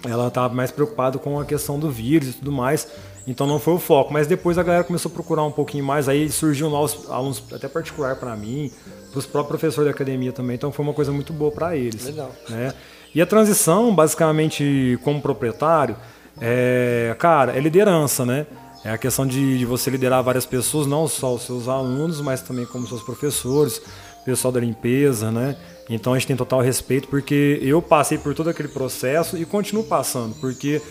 ela 0.05 0.27
estava 0.27 0.53
mais 0.53 0.71
preocupada 0.71 1.17
com 1.17 1.39
a 1.39 1.45
questão 1.45 1.79
do 1.79 1.89
vírus 1.89 2.29
e 2.29 2.33
tudo 2.33 2.51
mais. 2.51 2.87
Então 3.25 3.45
não 3.45 3.59
foi 3.59 3.73
o 3.73 3.79
foco. 3.79 4.13
Mas 4.13 4.25
depois 4.25 4.57
a 4.57 4.63
galera 4.63 4.83
começou 4.83 5.11
a 5.11 5.13
procurar 5.13 5.43
um 5.43 5.51
pouquinho 5.51 5.83
mais. 5.83 6.07
Aí 6.07 6.29
surgiu 6.31 6.69
novos 6.69 7.09
alunos, 7.09 7.43
até 7.51 7.67
particular 7.67 8.15
para 8.15 8.35
mim, 8.35 8.71
para 9.11 9.19
os 9.19 9.25
próprios 9.25 9.59
professores 9.59 9.89
da 9.89 9.91
academia 9.91 10.31
também. 10.31 10.55
Então 10.55 10.71
foi 10.71 10.85
uma 10.85 10.93
coisa 10.93 11.11
muito 11.11 11.33
boa 11.33 11.51
para 11.51 11.75
eles. 11.75 12.05
Legal. 12.05 12.31
Né? 12.47 12.73
E 13.13 13.21
a 13.21 13.25
transição, 13.25 13.93
basicamente, 13.93 14.97
como 15.03 15.21
proprietário, 15.21 15.97
é, 16.39 17.15
cara, 17.17 17.55
é 17.55 17.59
liderança, 17.59 18.25
né? 18.25 18.45
É 18.83 18.91
a 18.91 18.97
questão 18.97 19.25
de, 19.25 19.57
de 19.57 19.65
você 19.65 19.89
liderar 19.89 20.23
várias 20.23 20.45
pessoas, 20.45 20.87
não 20.87 21.07
só 21.07 21.33
os 21.33 21.43
seus 21.43 21.67
alunos, 21.67 22.21
mas 22.21 22.41
também 22.41 22.65
como 22.65 22.87
seus 22.87 23.01
professores, 23.01 23.81
pessoal 24.23 24.51
da 24.51 24.59
limpeza, 24.59 25.31
né? 25.31 25.55
Então 25.89 26.13
a 26.13 26.17
gente 26.17 26.27
tem 26.27 26.35
total 26.35 26.59
respeito 26.61 27.07
porque 27.07 27.59
eu 27.61 27.81
passei 27.81 28.17
por 28.17 28.33
todo 28.35 28.49
aquele 28.49 28.67
processo 28.67 29.37
e 29.37 29.45
continuo 29.45 29.83
passando, 29.83 30.35
porque 30.35 30.81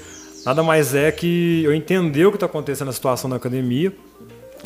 nada 0.45 0.63
mais 0.63 0.95
é 0.95 1.13
que 1.13 1.63
eu 1.63 1.75
entender 1.75 2.27
o 2.27 2.31
que 2.31 2.37
está 2.37 2.47
acontecendo 2.47 2.87
na 2.87 2.93
situação 2.93 3.29
da 3.29 3.37
academia, 3.37 3.93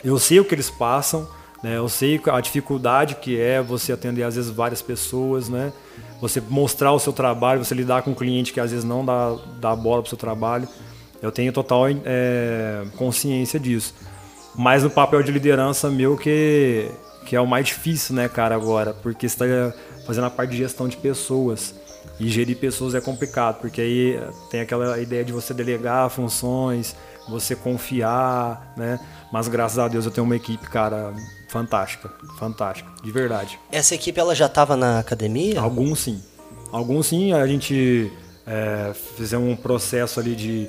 eu 0.04 0.18
sei 0.18 0.40
o 0.40 0.44
que 0.44 0.54
eles 0.54 0.70
passam, 0.70 1.28
né? 1.62 1.76
Eu 1.76 1.88
sei 1.88 2.20
a 2.26 2.40
dificuldade 2.40 3.16
que 3.16 3.38
é 3.38 3.60
você 3.60 3.92
atender 3.92 4.22
às 4.22 4.36
vezes 4.36 4.50
várias 4.50 4.80
pessoas, 4.80 5.48
né? 5.48 5.72
Você 6.20 6.40
mostrar 6.40 6.92
o 6.92 6.98
seu 6.98 7.12
trabalho, 7.12 7.64
você 7.64 7.74
lidar 7.74 8.02
com 8.02 8.10
um 8.10 8.14
cliente 8.14 8.52
que 8.52 8.60
às 8.60 8.70
vezes 8.70 8.84
não 8.84 9.04
dá, 9.04 9.36
dá 9.60 9.74
bola 9.74 10.02
para 10.02 10.06
o 10.06 10.08
seu 10.08 10.18
trabalho. 10.18 10.68
Eu 11.22 11.30
tenho 11.30 11.52
total 11.52 11.84
é, 11.88 12.84
consciência 12.96 13.58
disso. 13.58 13.94
Mas 14.54 14.82
no 14.82 14.90
papel 14.90 15.22
de 15.22 15.32
liderança 15.32 15.90
meu 15.90 16.16
que, 16.16 16.90
que 17.24 17.36
é 17.36 17.40
o 17.40 17.46
mais 17.46 17.66
difícil, 17.66 18.14
né, 18.14 18.28
cara, 18.28 18.54
agora. 18.54 18.92
Porque 18.92 19.28
você 19.28 19.44
está 19.44 19.78
fazendo 20.06 20.24
a 20.24 20.30
parte 20.30 20.50
de 20.50 20.58
gestão 20.58 20.88
de 20.88 20.96
pessoas. 20.96 21.74
E 22.18 22.28
gerir 22.28 22.56
pessoas 22.56 22.94
é 22.94 23.00
complicado, 23.00 23.60
porque 23.60 23.80
aí 23.80 24.20
tem 24.50 24.60
aquela 24.60 24.98
ideia 25.00 25.24
de 25.24 25.32
você 25.32 25.54
delegar 25.54 26.10
funções, 26.10 26.94
você 27.30 27.54
confiar, 27.56 28.72
né? 28.76 28.98
Mas 29.32 29.48
graças 29.48 29.78
a 29.78 29.88
Deus 29.88 30.04
eu 30.04 30.10
tenho 30.10 30.24
uma 30.24 30.36
equipe, 30.36 30.68
cara, 30.68 31.12
fantástica, 31.48 32.10
fantástica, 32.38 32.90
de 33.02 33.10
verdade. 33.10 33.58
Essa 33.70 33.94
equipe 33.94 34.18
ela 34.18 34.34
já 34.34 34.48
tava 34.48 34.76
na 34.76 34.98
academia? 34.98 35.60
Alguns 35.60 36.00
sim. 36.00 36.22
Alguns 36.72 37.06
sim, 37.06 37.32
a 37.32 37.46
gente 37.46 38.12
é, 38.46 38.92
fizemos 39.16 39.48
um 39.48 39.56
processo 39.56 40.18
ali 40.20 40.34
de, 40.36 40.68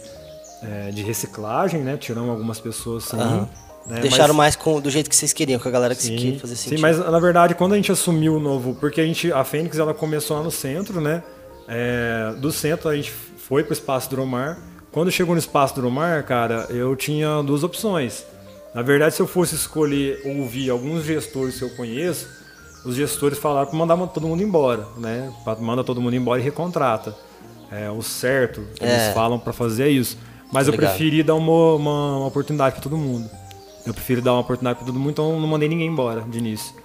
é, 0.63 0.91
de 0.91 1.01
reciclagem, 1.03 1.81
né? 1.81 1.97
Tiramos 1.97 2.29
algumas 2.29 2.59
pessoas 2.59 3.03
sim. 3.05 3.17
Aham. 3.17 3.49
né? 3.87 3.99
Deixaram 4.01 4.33
Mas- 4.33 4.55
mais 4.55 4.55
com, 4.55 4.79
do 4.79 4.89
jeito 4.89 5.09
que 5.09 5.15
vocês 5.15 5.33
queriam, 5.33 5.59
com 5.59 5.67
a 5.67 5.71
galera 5.71 5.95
que 5.95 6.03
Sim, 6.03 6.15
queria 6.15 6.39
fazer 6.39 6.55
sentido. 6.55 6.77
sim, 6.77 6.81
mas 6.81 6.97
na 6.99 7.19
verdade 7.19 7.55
quando 7.55 7.73
a 7.73 7.75
gente 7.75 7.91
assumiu 7.91 8.35
o 8.35 8.39
novo, 8.39 8.75
porque 8.79 9.01
a 9.01 9.05
gente 9.05 9.31
a 9.31 9.43
Fênix 9.43 9.77
ela 9.79 9.93
começou 9.93 10.37
lá 10.37 10.43
no 10.43 10.51
centro, 10.51 11.01
né? 11.01 11.23
É, 11.67 12.33
do 12.37 12.51
centro 12.51 12.89
a 12.89 12.95
gente 12.95 13.11
foi 13.11 13.63
pro 13.63 13.73
espaço 13.73 14.09
Dromar. 14.09 14.59
Quando 14.91 15.09
chegou 15.09 15.33
no 15.33 15.39
espaço 15.39 15.75
Dromar, 15.75 16.23
cara, 16.25 16.67
eu 16.69 16.95
tinha 16.95 17.41
duas 17.41 17.63
opções. 17.63 18.25
Na 18.73 18.81
verdade, 18.81 19.15
se 19.15 19.21
eu 19.21 19.27
fosse 19.27 19.55
escolher 19.55 20.21
ouvir 20.25 20.69
alguns 20.69 21.05
gestores 21.05 21.57
que 21.57 21.63
eu 21.63 21.69
conheço, 21.71 22.27
os 22.85 22.95
gestores 22.95 23.37
falaram 23.37 23.67
para 23.67 23.77
mandar 23.77 23.95
todo 24.07 24.27
mundo 24.27 24.43
embora, 24.43 24.85
né? 24.97 25.31
Manda 25.59 25.83
todo 25.83 26.01
mundo 26.01 26.15
embora 26.15 26.41
e 26.41 26.43
recontrata. 26.43 27.15
É 27.71 27.89
o 27.89 28.01
certo, 28.01 28.61
eles 28.81 28.93
É. 28.93 29.13
falam 29.13 29.39
para 29.39 29.53
fazer 29.53 29.87
isso. 29.89 30.17
Mas 30.51 30.67
eu 30.67 30.73
preferi 30.73 31.23
dar 31.23 31.35
uma, 31.35 31.75
uma, 31.75 32.17
uma 32.17 32.27
oportunidade 32.27 32.75
para 32.75 32.83
todo 32.83 32.97
mundo. 32.97 33.29
Eu 33.85 33.93
prefiro 33.93 34.21
dar 34.21 34.33
uma 34.33 34.41
oportunidade 34.41 34.77
para 34.79 34.85
todo 34.87 34.99
mundo, 34.99 35.11
então 35.11 35.39
não 35.39 35.47
mandei 35.47 35.69
ninguém 35.69 35.87
embora 35.87 36.21
de 36.21 36.37
início. 36.37 36.75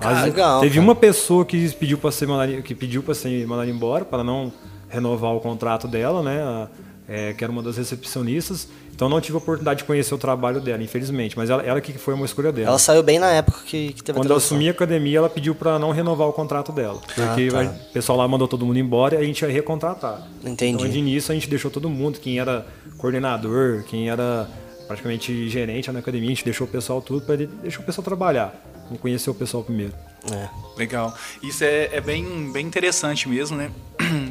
Mas 0.00 0.22
legal, 0.22 0.60
teve 0.60 0.74
cara. 0.76 0.84
uma 0.86 0.94
pessoa 0.94 1.44
que 1.44 1.68
pediu 1.74 1.98
para 1.98 2.12
ser 2.12 2.26
mandada, 2.28 2.62
que 2.62 2.74
pediu 2.74 3.02
para 3.02 3.14
ser 3.14 3.44
mandada 3.46 3.68
embora 3.68 4.04
para 4.04 4.22
não 4.22 4.52
renovar 4.88 5.34
o 5.34 5.40
contrato 5.40 5.88
dela, 5.88 6.22
né? 6.22 6.68
É, 7.08 7.32
que 7.32 7.44
era 7.44 7.52
uma 7.52 7.62
das 7.62 7.76
recepcionistas. 7.76 8.68
Então 8.92 9.08
não 9.08 9.20
tive 9.20 9.36
a 9.36 9.38
oportunidade 9.38 9.80
de 9.80 9.84
conhecer 9.84 10.14
o 10.14 10.18
trabalho 10.18 10.60
dela, 10.60 10.82
infelizmente. 10.82 11.36
Mas 11.36 11.50
ela, 11.50 11.62
ela 11.62 11.80
que 11.80 11.92
foi 11.92 12.14
uma 12.14 12.24
escolha 12.24 12.50
dela. 12.50 12.68
Ela 12.68 12.78
saiu 12.78 13.02
bem 13.02 13.18
na 13.18 13.30
época 13.30 13.58
que, 13.66 13.92
que 13.92 14.02
teve 14.02 14.18
Quando 14.18 14.30
a 14.30 14.34
eu 14.34 14.38
assumi 14.38 14.68
a 14.68 14.70
academia, 14.72 15.18
ela 15.18 15.28
pediu 15.28 15.54
para 15.54 15.78
não 15.78 15.90
renovar 15.92 16.26
o 16.26 16.32
contrato 16.32 16.72
dela. 16.72 16.98
Porque 17.14 17.48
tá. 17.48 17.62
o 17.62 17.92
pessoal 17.92 18.18
lá 18.18 18.26
mandou 18.26 18.48
todo 18.48 18.64
mundo 18.64 18.78
embora 18.78 19.16
e 19.16 19.18
a 19.18 19.22
gente 19.22 19.42
ia 19.42 19.48
recontratar. 19.48 20.26
Entendi. 20.42 20.78
Então, 20.78 20.88
de 20.88 20.98
início, 20.98 21.30
a 21.30 21.34
gente 21.34 21.48
deixou 21.48 21.70
todo 21.70 21.90
mundo, 21.90 22.18
quem 22.18 22.40
era 22.40 22.66
coordenador, 22.96 23.84
quem 23.84 24.08
era 24.08 24.48
praticamente 24.86 25.48
gerente 25.48 25.92
na 25.92 25.98
academia, 25.98 26.28
a 26.28 26.34
gente 26.34 26.44
deixou 26.44 26.66
o 26.66 26.70
pessoal 26.70 27.02
tudo 27.02 27.20
para 27.20 27.36
deixar 27.36 27.80
o 27.80 27.84
pessoal 27.84 28.04
trabalhar. 28.04 28.54
Vamos 28.86 29.00
conhecer 29.00 29.28
o 29.28 29.34
pessoal 29.34 29.62
primeiro. 29.62 29.92
É. 30.32 30.48
Legal. 30.78 31.14
Isso 31.42 31.64
é, 31.64 31.90
é 31.92 32.00
bem, 32.00 32.50
bem 32.52 32.66
interessante 32.66 33.28
mesmo, 33.28 33.56
né? 33.56 33.70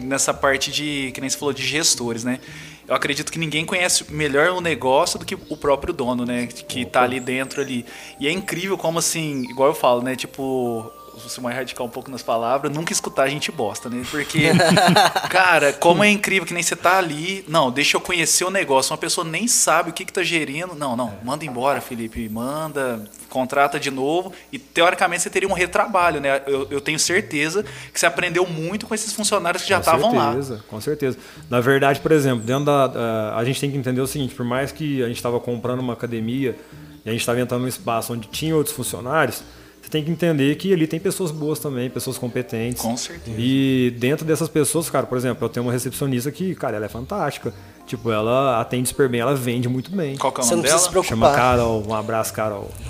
Nessa 0.06 0.34
parte 0.34 0.72
de, 0.72 1.12
que 1.14 1.20
nem 1.20 1.30
você 1.30 1.38
falou, 1.38 1.54
de 1.54 1.66
gestores, 1.66 2.24
né? 2.24 2.40
Eu 2.88 2.94
acredito 2.94 3.32
que 3.32 3.40
ninguém 3.40 3.66
conhece 3.66 4.12
melhor 4.14 4.52
o 4.52 4.62
negócio 4.62 5.18
do 5.18 5.26
que 5.26 5.36
o 5.36 5.58
próprio 5.58 5.94
dono, 5.94 6.24
né? 6.24 6.48
Que 6.48 6.86
tá 6.86 7.02
ali 7.02 7.20
dentro 7.20 7.62
ali. 7.62 7.86
E 8.20 8.28
é 8.28 8.32
incrível 8.32 8.78
como 8.78 9.00
assim, 9.00 9.44
igual 9.50 9.70
eu 9.70 9.76
falo, 9.76 10.02
né? 10.04 10.16
Tipo, 10.16 10.92
ser 11.19 11.41
mais 11.41 11.55
radical 11.55 11.86
um 11.86 11.89
pouco 11.89 12.10
nas 12.12 12.22
palavras, 12.24 12.72
nunca 12.72 12.91
escutar 12.93 13.24
a 13.24 13.29
gente 13.29 13.51
bosta, 13.51 13.89
né? 13.89 14.03
Porque, 14.10 14.51
cara, 15.29 15.74
como 15.74 16.03
é 16.03 16.10
incrível 16.10 16.45
que 16.45 16.53
nem 16.53 16.63
você 16.63 16.75
tá 16.75 16.98
ali. 16.98 17.43
Não, 17.48 17.72
deixa 17.72 17.98
eu 17.98 18.01
conhecer 18.01 18.43
o 18.45 18.50
negócio. 18.50 18.91
Uma 18.91 18.98
pessoa 18.98 19.25
nem 19.25 19.48
sabe 19.48 19.89
o 19.89 19.93
que, 19.93 20.05
que 20.05 20.13
tá 20.13 20.24
gerindo. 20.24 20.75
Não, 20.75 20.95
não, 20.95 21.13
manda 21.24 21.45
embora, 21.45 21.81
Felipe. 21.81 22.27
Manda, 22.29 23.10
contrata 23.29 23.79
de 23.79 23.89
novo. 23.91 24.31
E 24.51 24.57
teoricamente 24.60 25.24
você 25.24 25.29
teria 25.29 25.48
um 25.50 25.53
retrabalho, 25.53 26.19
né? 26.22 26.41
Eu, 26.48 26.67
eu 26.69 26.81
tenho 26.81 27.00
certeza 27.00 27.63
que 27.93 28.00
você 28.00 28.05
aprendeu 28.05 28.45
muito 28.48 28.86
com 28.86 28.93
esses 28.95 29.13
funcionários 29.13 29.63
que 29.63 29.69
já 29.69 29.79
estavam 29.79 30.15
lá. 30.15 30.25
Com 30.27 30.31
certeza, 30.34 30.63
com 30.67 30.81
certeza. 30.81 31.17
Na 31.50 31.60
verdade, 31.62 32.00
por 32.00 32.12
exemplo, 32.12 32.43
dentro 32.45 32.65
da. 32.65 32.88
da- 32.88 33.36
a 33.38 33.43
gente 33.43 33.60
tem 33.60 33.72
que 33.72 33.77
entender 33.77 34.01
o 34.01 34.07
seguinte: 34.07 34.34
por 34.36 34.45
mais 34.45 34.72
que 34.72 35.03
a 35.03 35.07
gente 35.07 35.17
estava 35.17 35.39
comprando 35.39 35.79
uma 35.79 35.93
academia 35.93 36.55
e 37.05 37.10
a 37.10 37.12
gente 37.12 37.22
estava 37.22 37.39
entrando 37.39 37.62
num 37.62 37.67
espaço 37.67 38.13
onde 38.13 38.27
tinha 38.27 38.55
outros 38.55 38.75
funcionários, 38.75 39.43
você 39.86 39.92
tem 39.92 40.04
que 40.04 40.10
entender 40.10 40.56
que 40.56 40.74
ali 40.74 40.88
tem 40.88 41.00
pessoas 41.00 41.30
boas 41.30 41.60
também, 41.60 41.92
pessoas 41.92 42.18
competentes. 42.18 42.82
Com 42.82 42.98
certeza. 42.98 43.38
E 43.39 43.94
dentro 44.00 44.25
dessas 44.25 44.50
pessoas, 44.50 44.89
cara, 44.89 45.06
por 45.06 45.15
exemplo, 45.15 45.46
eu 45.46 45.50
tenho 45.50 45.63
uma 45.63 45.72
recepcionista 45.72 46.32
que, 46.32 46.56
cara, 46.56 46.75
ela 46.77 46.86
é 46.86 46.89
fantástica. 46.89 47.54
Tipo, 47.86 48.12
ela 48.12 48.60
atende 48.60 48.89
super 48.89 49.08
bem, 49.08 49.22
ela 49.22 49.36
vende 49.36 49.70
muito 49.70 49.92
bem. 49.92 50.18
Qual 50.18 50.34
que 50.34 50.42
é 50.42 50.44
o 50.44 50.48
Você 50.48 50.56
não 50.56 50.58
nome 50.63 50.70
precisa 50.70 50.89
dela? 50.92 51.04
se 51.04 51.08
Chama 51.10 51.27
preocupar. 51.27 51.36
Carol, 51.36 51.84
um 51.88 51.94
abraço, 51.94 52.34
Carol. 52.34 52.72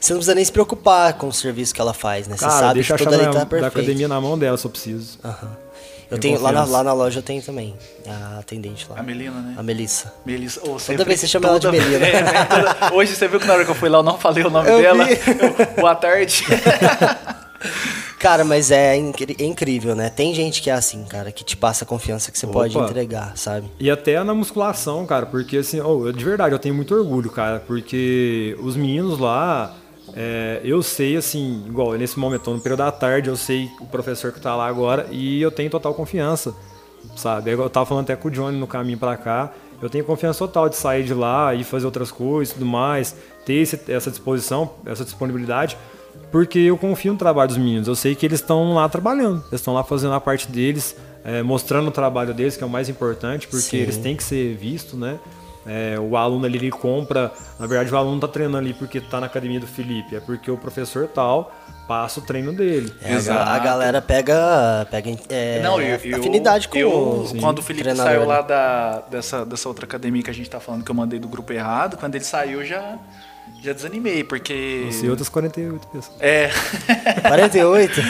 Você 0.00 0.12
não 0.12 0.18
precisa 0.20 0.34
nem 0.36 0.44
se 0.44 0.52
preocupar 0.52 1.14
com 1.14 1.26
o 1.26 1.32
serviço 1.32 1.74
que 1.74 1.80
ela 1.80 1.92
faz, 1.92 2.28
né? 2.28 2.36
Você 2.36 2.44
Cara, 2.44 2.60
sabe 2.60 2.74
deixa 2.74 2.94
a 2.94 2.98
que 2.98 3.02
chave 3.02 3.16
tudo 3.16 3.26
ali 3.28 3.34
da, 3.36 3.44
tá 3.44 3.56
da 3.62 3.66
academia 3.66 4.06
na 4.06 4.20
mão 4.20 4.38
dela 4.38 4.56
se 4.56 4.64
eu 4.64 4.70
preciso. 4.70 5.18
Aham. 5.24 5.65
Eu 6.10 6.18
Tenho 6.18 6.40
lá 6.40 6.52
na, 6.52 6.64
lá 6.64 6.84
na 6.84 6.92
loja 6.92 7.18
eu 7.18 7.22
tenho 7.22 7.42
também, 7.42 7.74
a 8.06 8.38
atendente 8.38 8.86
lá. 8.88 9.00
A 9.00 9.02
Melina, 9.02 9.40
né? 9.40 9.54
A 9.58 9.62
Melissa. 9.62 10.12
Melissa. 10.24 10.60
Oh, 10.64 10.76
Toda 10.76 11.04
vez 11.04 11.18
você 11.20 11.26
chama 11.26 11.48
ela 11.48 11.58
de 11.58 11.66
toda- 11.66 11.76
Melina. 11.78 12.06
É, 12.06 12.22
né? 12.22 12.44
Toda- 12.44 12.94
Hoje 12.94 13.16
você 13.16 13.26
viu 13.26 13.40
que 13.40 13.46
na 13.46 13.54
hora 13.54 13.64
que 13.64 13.70
eu 13.70 13.74
fui 13.74 13.88
lá 13.88 13.98
eu 13.98 14.02
não 14.04 14.16
falei 14.16 14.44
o 14.44 14.50
nome 14.50 14.70
Eu 14.70 14.80
dela. 14.80 15.04
Eu- 15.10 15.74
Boa 15.82 15.94
tarde. 15.96 16.44
Cara, 18.18 18.44
mas 18.44 18.70
é, 18.70 18.96
incri- 18.96 19.36
é 19.38 19.44
incrível, 19.44 19.94
né? 19.94 20.08
Tem 20.08 20.34
gente 20.34 20.62
que 20.62 20.70
é 20.70 20.72
assim, 20.72 21.04
cara, 21.04 21.30
que 21.30 21.44
te 21.44 21.56
passa 21.56 21.84
a 21.84 21.86
confiança 21.86 22.32
que 22.32 22.38
você 22.38 22.46
pode 22.46 22.76
Opa. 22.76 22.86
entregar, 22.88 23.32
sabe? 23.36 23.70
E 23.78 23.90
até 23.90 24.22
na 24.24 24.34
musculação, 24.34 25.04
cara, 25.06 25.26
porque 25.26 25.58
assim, 25.58 25.80
oh, 25.80 26.06
eu- 26.06 26.12
de 26.12 26.24
verdade, 26.24 26.54
eu 26.54 26.58
tenho 26.58 26.74
muito 26.74 26.94
orgulho, 26.94 27.30
cara, 27.30 27.60
porque 27.60 28.56
os 28.60 28.74
meninos 28.74 29.18
lá, 29.18 29.74
é, 30.14 30.60
eu 30.64 30.82
sei, 30.82 31.16
assim, 31.16 31.64
igual 31.66 31.92
nesse 31.94 32.18
momento, 32.18 32.42
tô 32.42 32.52
no 32.52 32.60
período 32.60 32.78
da 32.78 32.92
tarde, 32.92 33.28
eu 33.28 33.36
sei 33.36 33.70
o 33.80 33.86
professor 33.86 34.32
que 34.32 34.40
tá 34.40 34.54
lá 34.54 34.66
agora 34.66 35.06
e 35.10 35.40
eu 35.42 35.50
tenho 35.50 35.68
total 35.70 35.94
confiança, 35.94 36.54
sabe? 37.16 37.50
Eu 37.50 37.68
tava 37.70 37.86
falando 37.86 38.04
até 38.04 38.16
com 38.16 38.28
o 38.28 38.30
Johnny 38.30 38.58
no 38.58 38.66
caminho 38.66 38.98
pra 38.98 39.16
cá, 39.16 39.52
eu 39.82 39.90
tenho 39.90 40.04
confiança 40.04 40.38
total 40.38 40.68
de 40.68 40.76
sair 40.76 41.04
de 41.04 41.12
lá 41.14 41.54
e 41.54 41.62
fazer 41.64 41.84
outras 41.86 42.10
coisas 42.10 42.52
e 42.52 42.58
tudo 42.58 42.66
mais, 42.66 43.14
ter 43.44 43.54
esse- 43.54 43.80
essa 43.92 44.10
disposição, 44.10 44.70
essa 44.86 45.04
disponibilidade, 45.04 45.76
porque 46.32 46.58
eu 46.58 46.78
confio 46.78 47.12
no 47.12 47.18
trabalho 47.18 47.48
dos 47.48 47.58
meninos. 47.58 47.86
Eu 47.88 47.94
sei 47.94 48.14
que 48.14 48.24
eles 48.24 48.40
estão 48.40 48.72
lá 48.74 48.88
trabalhando, 48.88 49.38
eles 49.48 49.60
estão 49.60 49.74
lá 49.74 49.84
fazendo 49.84 50.14
a 50.14 50.20
parte 50.20 50.48
deles, 50.50 50.96
é, 51.24 51.42
mostrando 51.42 51.88
o 51.88 51.90
trabalho 51.90 52.32
deles, 52.32 52.56
que 52.56 52.64
é 52.64 52.66
o 52.66 52.70
mais 52.70 52.88
importante, 52.88 53.46
porque 53.48 53.62
Sim. 53.62 53.76
eles 53.78 53.96
têm 53.98 54.16
que 54.16 54.22
ser 54.24 54.54
vistos, 54.56 54.98
né? 54.98 55.18
É, 55.66 55.98
o 55.98 56.16
aluno 56.16 56.46
ali 56.46 56.58
ele 56.58 56.70
compra, 56.70 57.32
na 57.58 57.66
verdade 57.66 57.92
o 57.92 57.96
aluno 57.96 58.20
tá 58.20 58.28
treinando 58.28 58.58
ali 58.58 58.72
porque 58.72 59.00
tá 59.00 59.18
na 59.20 59.26
academia 59.26 59.58
do 59.58 59.66
Felipe, 59.66 60.14
é 60.14 60.20
porque 60.20 60.48
o 60.50 60.56
professor 60.56 61.08
tal 61.08 61.52
passa 61.88 62.20
o 62.20 62.22
treino 62.22 62.52
dele. 62.52 62.92
É, 63.02 63.14
Exato. 63.14 63.48
a 63.50 63.58
galera 63.58 64.00
pega, 64.02 64.86
pega 64.90 65.10
é, 65.28 65.60
Não, 65.62 65.80
eu, 65.80 65.98
eu- 66.04 66.18
afinidade 66.18 66.68
com 66.68 66.76
eu, 66.78 66.90
o 66.90 67.32
Quando 67.40 67.58
o 67.60 67.62
Felipe 67.62 67.84
treinador, 67.84 68.12
saiu 68.12 68.20
né? 68.22 68.26
lá 68.26 68.40
da, 68.42 69.00
dessa, 69.10 69.44
dessa 69.44 69.68
outra 69.68 69.84
academia 69.86 70.22
que 70.22 70.30
a 70.30 70.34
gente 70.34 70.48
tá 70.50 70.58
falando 70.60 70.84
que 70.84 70.90
eu 70.90 70.94
mandei 70.94 71.18
do 71.18 71.28
grupo 71.28 71.52
errado, 71.52 71.96
quando 71.96 72.14
ele 72.14 72.24
saiu 72.24 72.64
já, 72.64 72.96
já 73.62 73.72
desanimei, 73.72 74.22
porque. 74.22 74.86
Você 74.90 75.06
e 75.06 75.10
outras 75.10 75.28
48 75.28 75.86
pessoas. 75.88 76.16
É. 76.20 76.50
48? 77.26 78.00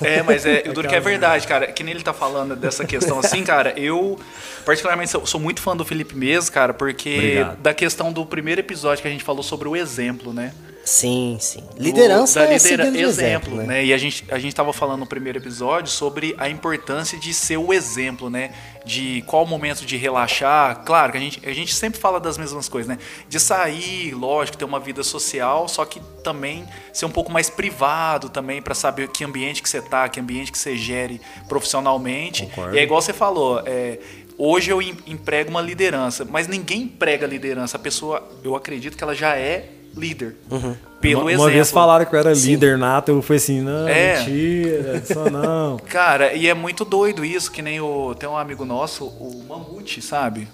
É, 0.00 0.22
mas 0.22 0.46
é, 0.46 0.64
o 0.66 0.72
duro 0.72 0.88
que 0.88 0.94
é 0.94 1.00
verdade, 1.00 1.46
cara. 1.46 1.66
Que 1.66 1.82
nem 1.82 1.94
ele 1.94 2.02
tá 2.02 2.12
falando 2.12 2.56
dessa 2.56 2.84
questão 2.84 3.18
assim, 3.18 3.44
cara. 3.44 3.78
Eu, 3.78 4.18
particularmente, 4.64 5.10
sou, 5.10 5.26
sou 5.26 5.40
muito 5.40 5.60
fã 5.60 5.76
do 5.76 5.84
Felipe 5.84 6.16
mesmo, 6.16 6.52
cara, 6.52 6.72
porque 6.72 7.14
Obrigado. 7.14 7.56
da 7.58 7.74
questão 7.74 8.12
do 8.12 8.24
primeiro 8.24 8.60
episódio 8.60 9.02
que 9.02 9.08
a 9.08 9.10
gente 9.10 9.24
falou 9.24 9.42
sobre 9.42 9.68
o 9.68 9.76
exemplo, 9.76 10.32
né? 10.32 10.52
Sim, 10.84 11.36
sim. 11.40 11.62
Liderança 11.78 12.40
da 12.40 12.46
é 12.46 12.54
lidera 12.54 12.84
seguindo 12.84 12.96
o 13.04 13.08
exemplo, 13.08 13.56
né? 13.56 13.66
né? 13.66 13.84
E 13.84 13.92
a 13.92 13.98
gente 13.98 14.24
a 14.30 14.38
gente 14.38 14.54
tava 14.54 14.72
falando 14.72 15.00
no 15.00 15.06
primeiro 15.06 15.38
episódio 15.38 15.90
sobre 15.90 16.34
a 16.38 16.48
importância 16.48 17.16
de 17.18 17.32
ser 17.32 17.56
o 17.56 17.72
exemplo, 17.72 18.28
né? 18.28 18.52
De 18.84 19.22
qual 19.28 19.44
o 19.44 19.46
momento 19.46 19.86
de 19.86 19.96
relaxar. 19.96 20.82
Claro 20.84 21.12
que 21.12 21.18
a 21.18 21.20
gente 21.20 21.40
a 21.48 21.52
gente 21.52 21.72
sempre 21.72 22.00
fala 22.00 22.18
das 22.18 22.36
mesmas 22.36 22.68
coisas, 22.68 22.88
né? 22.88 22.98
De 23.28 23.38
sair, 23.38 24.12
lógico, 24.12 24.58
ter 24.58 24.64
uma 24.64 24.80
vida 24.80 25.04
social, 25.04 25.68
só 25.68 25.84
que 25.84 26.00
também 26.24 26.64
ser 26.92 27.06
um 27.06 27.10
pouco 27.10 27.30
mais 27.30 27.48
privado 27.48 28.28
também 28.28 28.60
para 28.60 28.74
saber 28.74 29.08
que 29.08 29.22
ambiente 29.24 29.62
que 29.62 29.68
você 29.68 29.80
tá, 29.80 30.08
que 30.08 30.18
ambiente 30.18 30.50
que 30.50 30.58
você 30.58 30.76
gere 30.76 31.20
profissionalmente. 31.48 32.46
Concordo. 32.46 32.74
E 32.74 32.78
é 32.80 32.82
igual 32.82 33.00
você 33.00 33.12
falou, 33.12 33.62
é, 33.66 33.98
Hoje 34.38 34.70
eu 34.72 34.80
em- 34.80 34.96
emprego 35.06 35.50
uma 35.50 35.60
liderança, 35.60 36.24
mas 36.24 36.48
ninguém 36.48 36.82
emprega 36.82 37.26
liderança. 37.26 37.76
A 37.76 37.80
pessoa, 37.80 38.26
eu 38.42 38.56
acredito 38.56 38.96
que 38.96 39.04
ela 39.04 39.14
já 39.14 39.36
é 39.36 39.68
líder. 39.96 40.36
Pelo 41.00 41.22
uma, 41.22 41.30
exemplo. 41.30 41.46
uma 41.46 41.50
vez 41.50 41.70
falaram 41.70 42.04
que 42.04 42.14
eu 42.14 42.18
era 42.18 42.32
líder 42.32 42.78
nato, 42.78 43.10
eu 43.10 43.22
fui 43.22 43.36
assim, 43.36 43.60
não, 43.60 43.88
É. 43.88 44.18
mentira, 44.18 45.02
só 45.04 45.28
não. 45.28 45.76
Cara, 45.88 46.32
e 46.32 46.48
é 46.48 46.54
muito 46.54 46.84
doido 46.84 47.24
isso, 47.24 47.50
que 47.50 47.60
nem 47.62 47.80
o. 47.80 48.14
Tem 48.14 48.28
um 48.28 48.36
amigo 48.36 48.64
nosso, 48.64 49.04
o 49.04 49.44
Mamute, 49.48 50.00
sabe? 50.00 50.46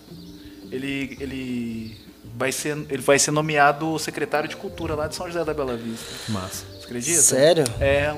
Ele. 0.71 1.16
ele 1.21 1.97
vai 2.37 2.52
ser, 2.52 2.78
ele 2.88 3.02
vai 3.02 3.18
ser 3.18 3.30
nomeado 3.33 3.99
secretário 3.99 4.49
de 4.49 4.57
cultura 4.57 4.95
lá 4.95 5.07
de 5.09 5.14
São 5.16 5.26
José 5.26 5.45
da 5.45 5.52
Bela 5.52 5.76
Vista. 5.76 6.07
Massa. 6.28 6.64
Você 6.78 6.85
acredita? 6.85 7.21
Sério? 7.21 7.64
É. 7.80 8.14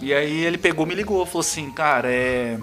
E 0.00 0.12
aí 0.12 0.44
ele 0.44 0.58
pegou, 0.58 0.84
me 0.84 0.94
ligou, 0.94 1.24
falou 1.24 1.40
assim, 1.40 1.70
cara, 1.70 2.10
é. 2.10 2.58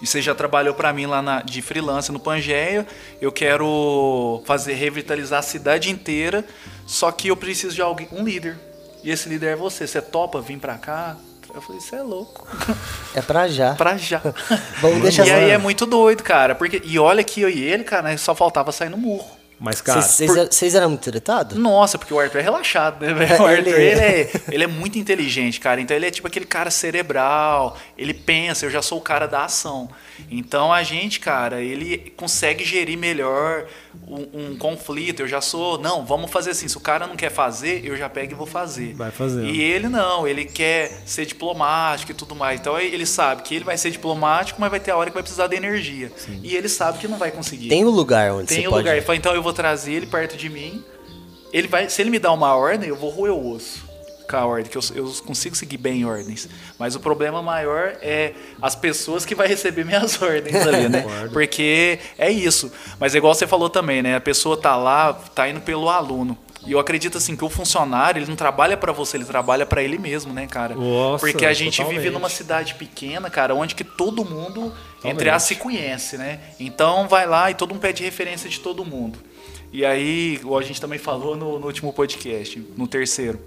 E 0.00 0.06
Você 0.06 0.22
já 0.22 0.34
trabalhou 0.34 0.74
pra 0.74 0.92
mim 0.92 1.06
lá 1.06 1.20
na, 1.20 1.42
de 1.42 1.60
freelance 1.60 2.10
no 2.12 2.20
Pangeia. 2.20 2.86
Eu 3.20 3.32
quero 3.32 4.42
fazer 4.46 4.74
revitalizar 4.74 5.40
a 5.40 5.42
cidade 5.42 5.90
inteira. 5.90 6.44
Só 6.86 7.10
que 7.10 7.28
eu 7.28 7.36
preciso 7.36 7.74
de 7.74 7.82
alguém, 7.82 8.08
um 8.12 8.24
líder. 8.24 8.56
E 9.02 9.10
esse 9.10 9.28
líder 9.28 9.48
é 9.48 9.56
você. 9.56 9.86
Você 9.86 10.00
topa 10.00 10.40
vir 10.40 10.58
pra 10.58 10.78
cá? 10.78 11.16
Eu 11.54 11.62
falei, 11.62 11.80
você 11.80 11.96
é 11.96 12.02
louco. 12.02 12.46
É 13.14 13.22
pra 13.22 13.48
já. 13.48 13.74
pra 13.76 13.96
já. 13.96 14.20
Vamos 14.80 15.02
deixar 15.02 15.26
e 15.26 15.30
aí 15.30 15.50
é 15.50 15.58
muito 15.58 15.86
doido, 15.86 16.22
cara. 16.22 16.54
Porque, 16.54 16.80
e 16.84 16.98
olha 16.98 17.24
que 17.24 17.40
eu 17.40 17.48
e 17.48 17.62
ele, 17.62 17.84
cara, 17.84 18.16
só 18.18 18.34
faltava 18.34 18.70
sair 18.70 18.90
no 18.90 18.96
murro. 18.96 19.37
Mas, 19.60 19.80
cara, 19.80 20.00
Vocês 20.00 20.30
vocês 20.30 20.74
eram 20.74 20.90
muito 20.90 21.02
tretados? 21.02 21.58
Nossa, 21.58 21.98
porque 21.98 22.14
o 22.14 22.20
Arthur 22.20 22.38
é 22.38 22.42
relaxado, 22.42 23.04
né, 23.04 23.12
velho? 23.12 23.42
O 23.42 23.48
Ele 23.50 23.70
Arthur, 23.70 23.80
é. 23.80 23.84
ele 23.84 24.00
é, 24.00 24.30
ele 24.52 24.64
é 24.64 24.66
muito 24.66 24.98
inteligente, 24.98 25.58
cara. 25.58 25.80
Então 25.80 25.96
ele 25.96 26.06
é 26.06 26.10
tipo 26.10 26.28
aquele 26.28 26.46
cara 26.46 26.70
cerebral, 26.70 27.76
ele 27.96 28.14
pensa, 28.14 28.66
eu 28.66 28.70
já 28.70 28.80
sou 28.80 28.98
o 28.98 29.00
cara 29.00 29.26
da 29.26 29.44
ação. 29.44 29.90
Então 30.30 30.72
a 30.72 30.82
gente, 30.82 31.18
cara, 31.18 31.60
ele 31.60 32.12
consegue 32.16 32.64
gerir 32.64 32.96
melhor 32.96 33.66
um, 34.06 34.50
um 34.50 34.56
conflito. 34.56 35.20
Eu 35.20 35.28
já 35.28 35.40
sou, 35.40 35.78
não, 35.78 36.04
vamos 36.04 36.30
fazer 36.30 36.50
assim. 36.50 36.68
Se 36.68 36.76
o 36.76 36.80
cara 36.80 37.06
não 37.06 37.16
quer 37.16 37.30
fazer, 37.30 37.84
eu 37.84 37.96
já 37.96 38.08
pego 38.08 38.32
e 38.32 38.34
vou 38.34 38.46
fazer. 38.46 38.94
Vai 38.94 39.10
fazendo. 39.10 39.48
E 39.48 39.60
ele 39.60 39.88
não, 39.88 40.26
ele 40.26 40.44
quer 40.44 41.02
ser 41.06 41.26
diplomático 41.26 42.12
e 42.12 42.14
tudo 42.14 42.34
mais. 42.34 42.60
Então 42.60 42.78
ele 42.78 43.06
sabe 43.06 43.42
que 43.42 43.54
ele 43.54 43.64
vai 43.64 43.76
ser 43.76 43.90
diplomático, 43.90 44.60
mas 44.60 44.70
vai 44.70 44.80
ter 44.80 44.90
a 44.90 44.96
hora 44.96 45.10
que 45.10 45.14
vai 45.14 45.22
precisar 45.22 45.46
da 45.46 45.56
energia. 45.56 46.12
E 46.42 46.54
ele 46.56 46.68
sabe 46.68 46.98
que 46.98 47.08
não 47.08 47.18
vai 47.18 47.30
conseguir. 47.30 47.68
Tem 47.68 47.84
um 47.84 47.90
lugar 47.90 48.32
onde 48.32 48.46
Tem 48.46 48.66
o 48.66 48.70
pode... 48.70 48.82
lugar. 48.82 48.96
Ele 48.96 49.04
fala, 49.04 49.16
então 49.16 49.34
eu 49.34 49.42
vou 49.42 49.52
trazer 49.52 49.92
ele 49.92 50.06
perto 50.06 50.36
de 50.36 50.48
mim. 50.48 50.84
Ele 51.52 51.66
vai, 51.66 51.88
se 51.88 52.02
ele 52.02 52.10
me 52.10 52.18
dá 52.18 52.30
uma 52.30 52.54
ordem, 52.54 52.90
eu 52.90 52.96
vou 52.96 53.10
roer 53.10 53.32
o 53.32 53.52
osso 53.54 53.87
com 54.28 54.36
a 54.36 54.44
ordem, 54.44 54.70
que 54.70 54.76
eu, 54.76 54.82
eu 54.94 55.12
consigo 55.24 55.56
seguir 55.56 55.78
bem 55.78 56.04
ordens. 56.04 56.48
Mas 56.78 56.94
o 56.94 57.00
problema 57.00 57.42
maior 57.42 57.96
é 58.02 58.34
as 58.60 58.74
pessoas 58.76 59.24
que 59.24 59.34
vai 59.34 59.48
receber 59.48 59.84
minhas 59.84 60.20
ordens 60.22 60.66
ali, 60.66 60.88
né? 60.88 61.04
Porque 61.32 61.98
é 62.18 62.30
isso. 62.30 62.70
Mas 63.00 63.14
é 63.14 63.18
igual 63.18 63.34
você 63.34 63.46
falou 63.46 63.70
também, 63.70 64.02
né? 64.02 64.16
A 64.16 64.20
pessoa 64.20 64.56
tá 64.56 64.76
lá, 64.76 65.12
tá 65.12 65.48
indo 65.48 65.60
pelo 65.60 65.88
aluno. 65.88 66.36
E 66.66 66.72
eu 66.72 66.78
acredito 66.78 67.16
assim 67.16 67.36
que 67.36 67.44
o 67.44 67.48
funcionário, 67.48 68.18
ele 68.18 68.26
não 68.26 68.36
trabalha 68.36 68.76
pra 68.76 68.92
você, 68.92 69.16
ele 69.16 69.24
trabalha 69.24 69.64
pra 69.64 69.82
ele 69.82 69.96
mesmo, 69.96 70.34
né, 70.34 70.46
cara? 70.46 70.74
Nossa, 70.74 71.24
Porque 71.24 71.46
a 71.46 71.52
gente 71.54 71.78
vive 71.78 71.88
totalmente. 71.88 72.12
numa 72.12 72.28
cidade 72.28 72.74
pequena, 72.74 73.30
cara, 73.30 73.54
onde 73.54 73.74
que 73.74 73.84
todo 73.84 74.24
mundo, 74.24 74.64
entre 74.98 75.10
Totalmente. 75.10 75.28
as 75.30 75.42
se 75.44 75.54
conhece, 75.54 76.18
né? 76.18 76.40
Então 76.58 77.08
vai 77.08 77.26
lá 77.26 77.50
e 77.50 77.54
todo 77.54 77.70
mundo 77.70 77.80
pede 77.80 78.02
referência 78.02 78.50
de 78.50 78.60
todo 78.60 78.84
mundo. 78.84 79.18
E 79.72 79.84
aí, 79.84 80.40
a 80.58 80.62
gente 80.62 80.80
também 80.80 80.98
falou 80.98 81.36
no, 81.36 81.58
no 81.58 81.66
último 81.66 81.92
podcast, 81.92 82.62
no 82.76 82.86
terceiro. 82.88 83.38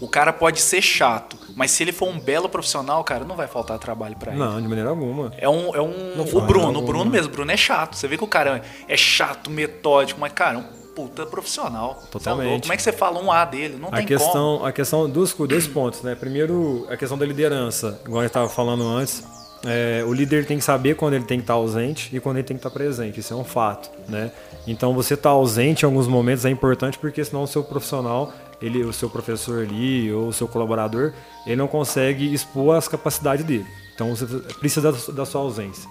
O 0.00 0.08
cara 0.08 0.32
pode 0.32 0.60
ser 0.60 0.82
chato, 0.82 1.36
mas 1.54 1.70
se 1.70 1.82
ele 1.82 1.92
for 1.92 2.08
um 2.08 2.18
belo 2.18 2.48
profissional, 2.48 3.02
cara, 3.02 3.24
não 3.24 3.34
vai 3.34 3.46
faltar 3.46 3.78
trabalho 3.78 4.14
pra 4.16 4.32
ele. 4.32 4.40
não, 4.40 4.60
de 4.60 4.68
maneira 4.68 4.90
alguma. 4.90 5.32
É 5.38 5.48
um. 5.48 5.74
É 5.74 5.80
um 5.80 6.20
o 6.20 6.40
Bruno, 6.42 6.78
o. 6.78 6.82
Bruno 6.82 7.10
mesmo, 7.10 7.28
o 7.28 7.32
Bruno 7.32 7.50
é 7.50 7.56
chato. 7.56 7.96
Você 7.96 8.06
vê 8.06 8.18
que 8.18 8.24
o 8.24 8.28
cara 8.28 8.62
é 8.86 8.96
chato, 8.96 9.50
metódico, 9.50 10.20
mas, 10.20 10.32
cara, 10.32 10.56
é 10.56 10.58
um 10.58 10.64
puta 10.94 11.24
profissional. 11.26 12.02
É 12.06 12.10
Totalmente. 12.10 12.62
Como 12.62 12.72
é 12.72 12.76
que 12.76 12.82
você 12.82 12.92
fala 12.92 13.20
um 13.22 13.30
A 13.30 13.44
dele? 13.44 13.76
Não 13.80 13.88
A 13.88 13.96
tem 13.98 14.06
questão, 14.06 14.64
a 14.64 14.72
questão 14.72 15.08
dos 15.08 15.32
dois 15.34 15.66
pontos, 15.66 16.02
né? 16.02 16.14
Primeiro, 16.14 16.86
a 16.90 16.96
questão 16.96 17.16
da 17.18 17.24
liderança, 17.26 18.00
igual 18.04 18.20
a 18.20 18.22
gente 18.24 18.30
estava 18.30 18.48
falando 18.48 18.82
antes. 18.86 19.22
é, 19.64 20.04
o 20.06 20.12
líder 20.12 20.46
tem 20.46 20.58
que 20.58 20.64
saber 20.64 20.94
quando 20.96 21.14
ele 21.14 21.24
tem 21.24 21.38
que 21.38 21.42
estar 21.44 21.54
ausente 21.54 22.14
e 22.14 22.20
quando 22.20 22.36
ele 22.36 22.46
tem 22.46 22.56
que 22.56 22.60
estar 22.60 22.70
presente. 22.70 23.20
Isso 23.20 23.32
é 23.32 23.36
um 23.36 23.44
fato, 23.44 23.90
né? 24.08 24.30
Então 24.66 24.94
você 24.94 25.14
estar 25.14 25.30
ausente 25.30 25.84
em 25.84 25.86
alguns 25.86 26.06
momentos 26.06 26.44
é 26.44 26.50
importante 26.50 26.98
porque 26.98 27.22
senão 27.24 27.42
o 27.42 27.46
seu 27.46 27.62
profissional, 27.64 28.32
ele, 28.60 28.84
o 28.84 28.92
seu 28.92 29.10
professor 29.10 29.62
ali 29.64 30.12
ou 30.12 30.28
o 30.28 30.32
seu 30.32 30.48
colaborador, 30.48 31.12
ele 31.46 31.56
não 31.56 31.68
consegue 31.68 32.32
expor 32.32 32.76
as 32.76 32.88
capacidades 32.88 33.44
dele. 33.44 33.66
Então 33.94 34.14
você 34.14 34.26
precisa 34.54 34.92
da, 34.92 35.24
sua 35.24 35.40
ausência. 35.40 35.88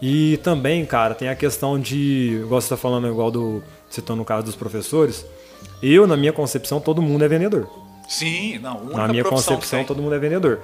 E 0.00 0.38
também, 0.38 0.84
cara, 0.86 1.14
tem 1.14 1.28
a 1.28 1.34
questão 1.34 1.78
de, 1.78 2.40
igual 2.42 2.60
você 2.60 2.66
está 2.66 2.76
falando, 2.76 3.08
igual 3.08 3.30
do 3.30 3.62
citando 3.90 4.22
o 4.22 4.24
caso 4.24 4.44
dos 4.44 4.54
professores. 4.54 5.24
Eu, 5.82 6.06
na 6.06 6.16
minha 6.16 6.32
concepção, 6.32 6.80
todo 6.80 7.02
mundo 7.02 7.24
é 7.24 7.28
vendedor. 7.28 7.68
Sim, 8.08 8.58
não. 8.58 8.84
Na 8.84 9.08
minha 9.08 9.24
concepção, 9.24 9.84
todo 9.84 10.00
mundo 10.00 10.14
é 10.14 10.18
vendedor. 10.18 10.60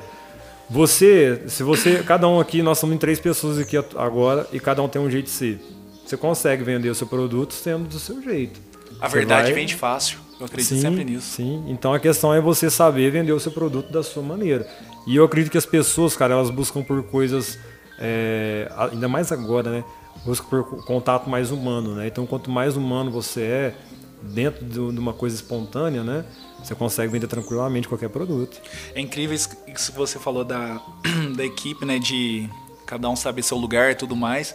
Você, 0.70 1.42
se 1.46 1.62
você, 1.62 2.02
cada 2.02 2.26
um 2.26 2.40
aqui, 2.40 2.62
nós 2.62 2.78
somos 2.78 2.96
em 2.96 2.98
três 2.98 3.20
pessoas 3.20 3.58
aqui 3.58 3.76
agora 3.76 4.46
e 4.52 4.58
cada 4.58 4.82
um 4.82 4.88
tem 4.88 5.00
um 5.00 5.10
jeito 5.10 5.26
de 5.26 5.30
ser. 5.30 5.60
Você 6.04 6.16
consegue 6.16 6.62
vender 6.62 6.88
o 6.88 6.94
seu 6.94 7.06
produto 7.06 7.52
sendo 7.52 7.88
do 7.88 7.98
seu 7.98 8.22
jeito. 8.22 8.60
A 9.00 9.08
você 9.08 9.18
verdade 9.18 9.44
vai... 9.44 9.52
vende 9.52 9.74
fácil. 9.74 10.23
Eu 10.38 10.46
acredito 10.46 10.68
sim, 10.68 10.80
sempre 10.80 11.04
nisso. 11.04 11.26
Sim, 11.36 11.64
então 11.68 11.92
a 11.92 12.00
questão 12.00 12.34
é 12.34 12.40
você 12.40 12.70
saber 12.70 13.10
vender 13.10 13.32
o 13.32 13.40
seu 13.40 13.52
produto 13.52 13.92
da 13.92 14.02
sua 14.02 14.22
maneira. 14.22 14.66
E 15.06 15.16
eu 15.16 15.24
acredito 15.24 15.52
que 15.52 15.58
as 15.58 15.66
pessoas, 15.66 16.16
cara, 16.16 16.34
elas 16.34 16.50
buscam 16.50 16.82
por 16.82 17.02
coisas, 17.04 17.58
é, 17.98 18.70
ainda 18.76 19.08
mais 19.08 19.30
agora, 19.30 19.70
né? 19.70 19.84
Buscam 20.24 20.46
por 20.48 20.84
contato 20.84 21.28
mais 21.28 21.50
humano, 21.50 21.94
né? 21.94 22.06
Então 22.08 22.26
quanto 22.26 22.50
mais 22.50 22.76
humano 22.76 23.10
você 23.10 23.42
é, 23.42 23.74
dentro 24.22 24.64
de 24.64 24.78
uma 24.98 25.12
coisa 25.12 25.36
espontânea, 25.36 26.02
né? 26.02 26.24
Você 26.62 26.74
consegue 26.74 27.12
vender 27.12 27.26
tranquilamente 27.26 27.86
qualquer 27.86 28.08
produto. 28.08 28.60
É 28.94 29.00
incrível 29.00 29.34
isso 29.34 29.50
que 29.50 29.92
você 29.92 30.18
falou 30.18 30.44
da, 30.44 30.80
da 31.36 31.44
equipe, 31.44 31.84
né? 31.84 31.98
De 31.98 32.48
cada 32.86 33.08
um 33.08 33.16
saber 33.16 33.42
seu 33.42 33.58
lugar 33.58 33.92
e 33.92 33.94
tudo 33.94 34.16
mais. 34.16 34.54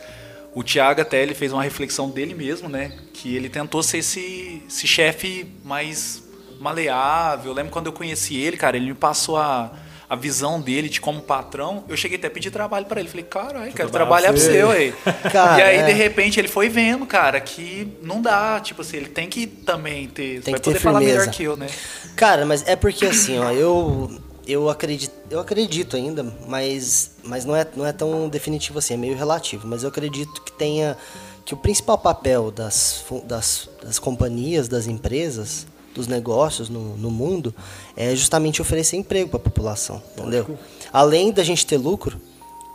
O 0.53 0.63
Thiago 0.63 1.01
até 1.01 1.21
ele 1.21 1.33
fez 1.33 1.53
uma 1.53 1.63
reflexão 1.63 2.09
dele 2.09 2.33
mesmo, 2.33 2.67
né? 2.67 2.91
Que 3.13 3.35
ele 3.35 3.49
tentou 3.49 3.83
ser 3.83 3.99
esse, 3.99 4.63
esse 4.67 4.87
chefe 4.87 5.45
mais 5.63 6.23
maleável. 6.59 7.51
Eu 7.51 7.55
lembro 7.55 7.71
quando 7.71 7.87
eu 7.87 7.93
conheci 7.93 8.35
ele, 8.35 8.57
cara, 8.57 8.75
ele 8.75 8.87
me 8.87 8.95
passou 8.95 9.37
a 9.37 9.71
a 10.09 10.15
visão 10.15 10.59
dele 10.59 10.89
de 10.89 10.99
como 10.99 11.21
patrão, 11.21 11.83
eu 11.87 11.95
cheguei 11.95 12.17
até 12.17 12.25
a 12.25 12.31
pedir 12.31 12.49
trabalho 12.49 12.87
para 12.87 12.99
ele. 12.99 13.07
Falei, 13.07 13.25
caralho, 13.25 13.71
quero 13.71 13.91
trabalhar 13.91 14.33
para 14.33 14.41
você, 14.41 14.63
ué. 14.63 14.87
e 14.97 15.61
aí, 15.61 15.77
é. 15.77 15.85
de 15.85 15.91
repente, 15.91 16.39
ele 16.39 16.47
foi 16.47 16.67
vendo, 16.67 17.05
cara, 17.05 17.39
que 17.39 17.87
não 18.01 18.19
dá. 18.19 18.59
Tipo 18.59 18.81
assim, 18.81 18.97
ele 18.97 19.09
tem 19.09 19.29
que 19.29 19.45
também 19.45 20.07
ter. 20.07 20.41
Tem 20.41 20.53
vai 20.53 20.59
que 20.59 20.65
poder 20.65 20.77
ter 20.77 20.83
falar 20.83 20.99
melhor 20.99 21.29
que 21.29 21.43
eu, 21.43 21.55
né? 21.55 21.67
Cara, 22.15 22.43
mas 22.43 22.67
é 22.67 22.75
porque 22.75 23.05
assim, 23.05 23.37
ó, 23.37 23.51
eu. 23.51 24.09
Eu 24.47 24.67
acredito, 24.67 25.13
eu 25.29 25.39
acredito 25.39 25.95
ainda, 25.95 26.25
mas, 26.47 27.11
mas 27.23 27.45
não, 27.45 27.55
é, 27.55 27.65
não 27.75 27.85
é 27.85 27.91
tão 27.91 28.27
definitivo 28.27 28.79
assim, 28.79 28.93
é 28.93 28.97
meio 28.97 29.15
relativo. 29.15 29.67
Mas 29.67 29.83
eu 29.83 29.89
acredito 29.89 30.41
que 30.41 30.51
tenha 30.51 30.97
que 31.45 31.53
o 31.53 31.57
principal 31.57 31.97
papel 31.97 32.51
das, 32.51 33.03
das, 33.25 33.69
das 33.81 33.97
companhias, 33.97 34.67
das 34.67 34.85
empresas, 34.85 35.65
dos 35.95 36.07
negócios 36.07 36.69
no, 36.69 36.95
no 36.95 37.09
mundo 37.09 37.53
é 37.97 38.15
justamente 38.15 38.61
oferecer 38.61 38.97
emprego 38.97 39.29
para 39.29 39.37
a 39.37 39.43
população, 39.43 40.01
entendeu? 40.15 40.57
Além 40.93 41.31
da 41.31 41.43
gente 41.43 41.65
ter 41.65 41.77
lucro, 41.77 42.21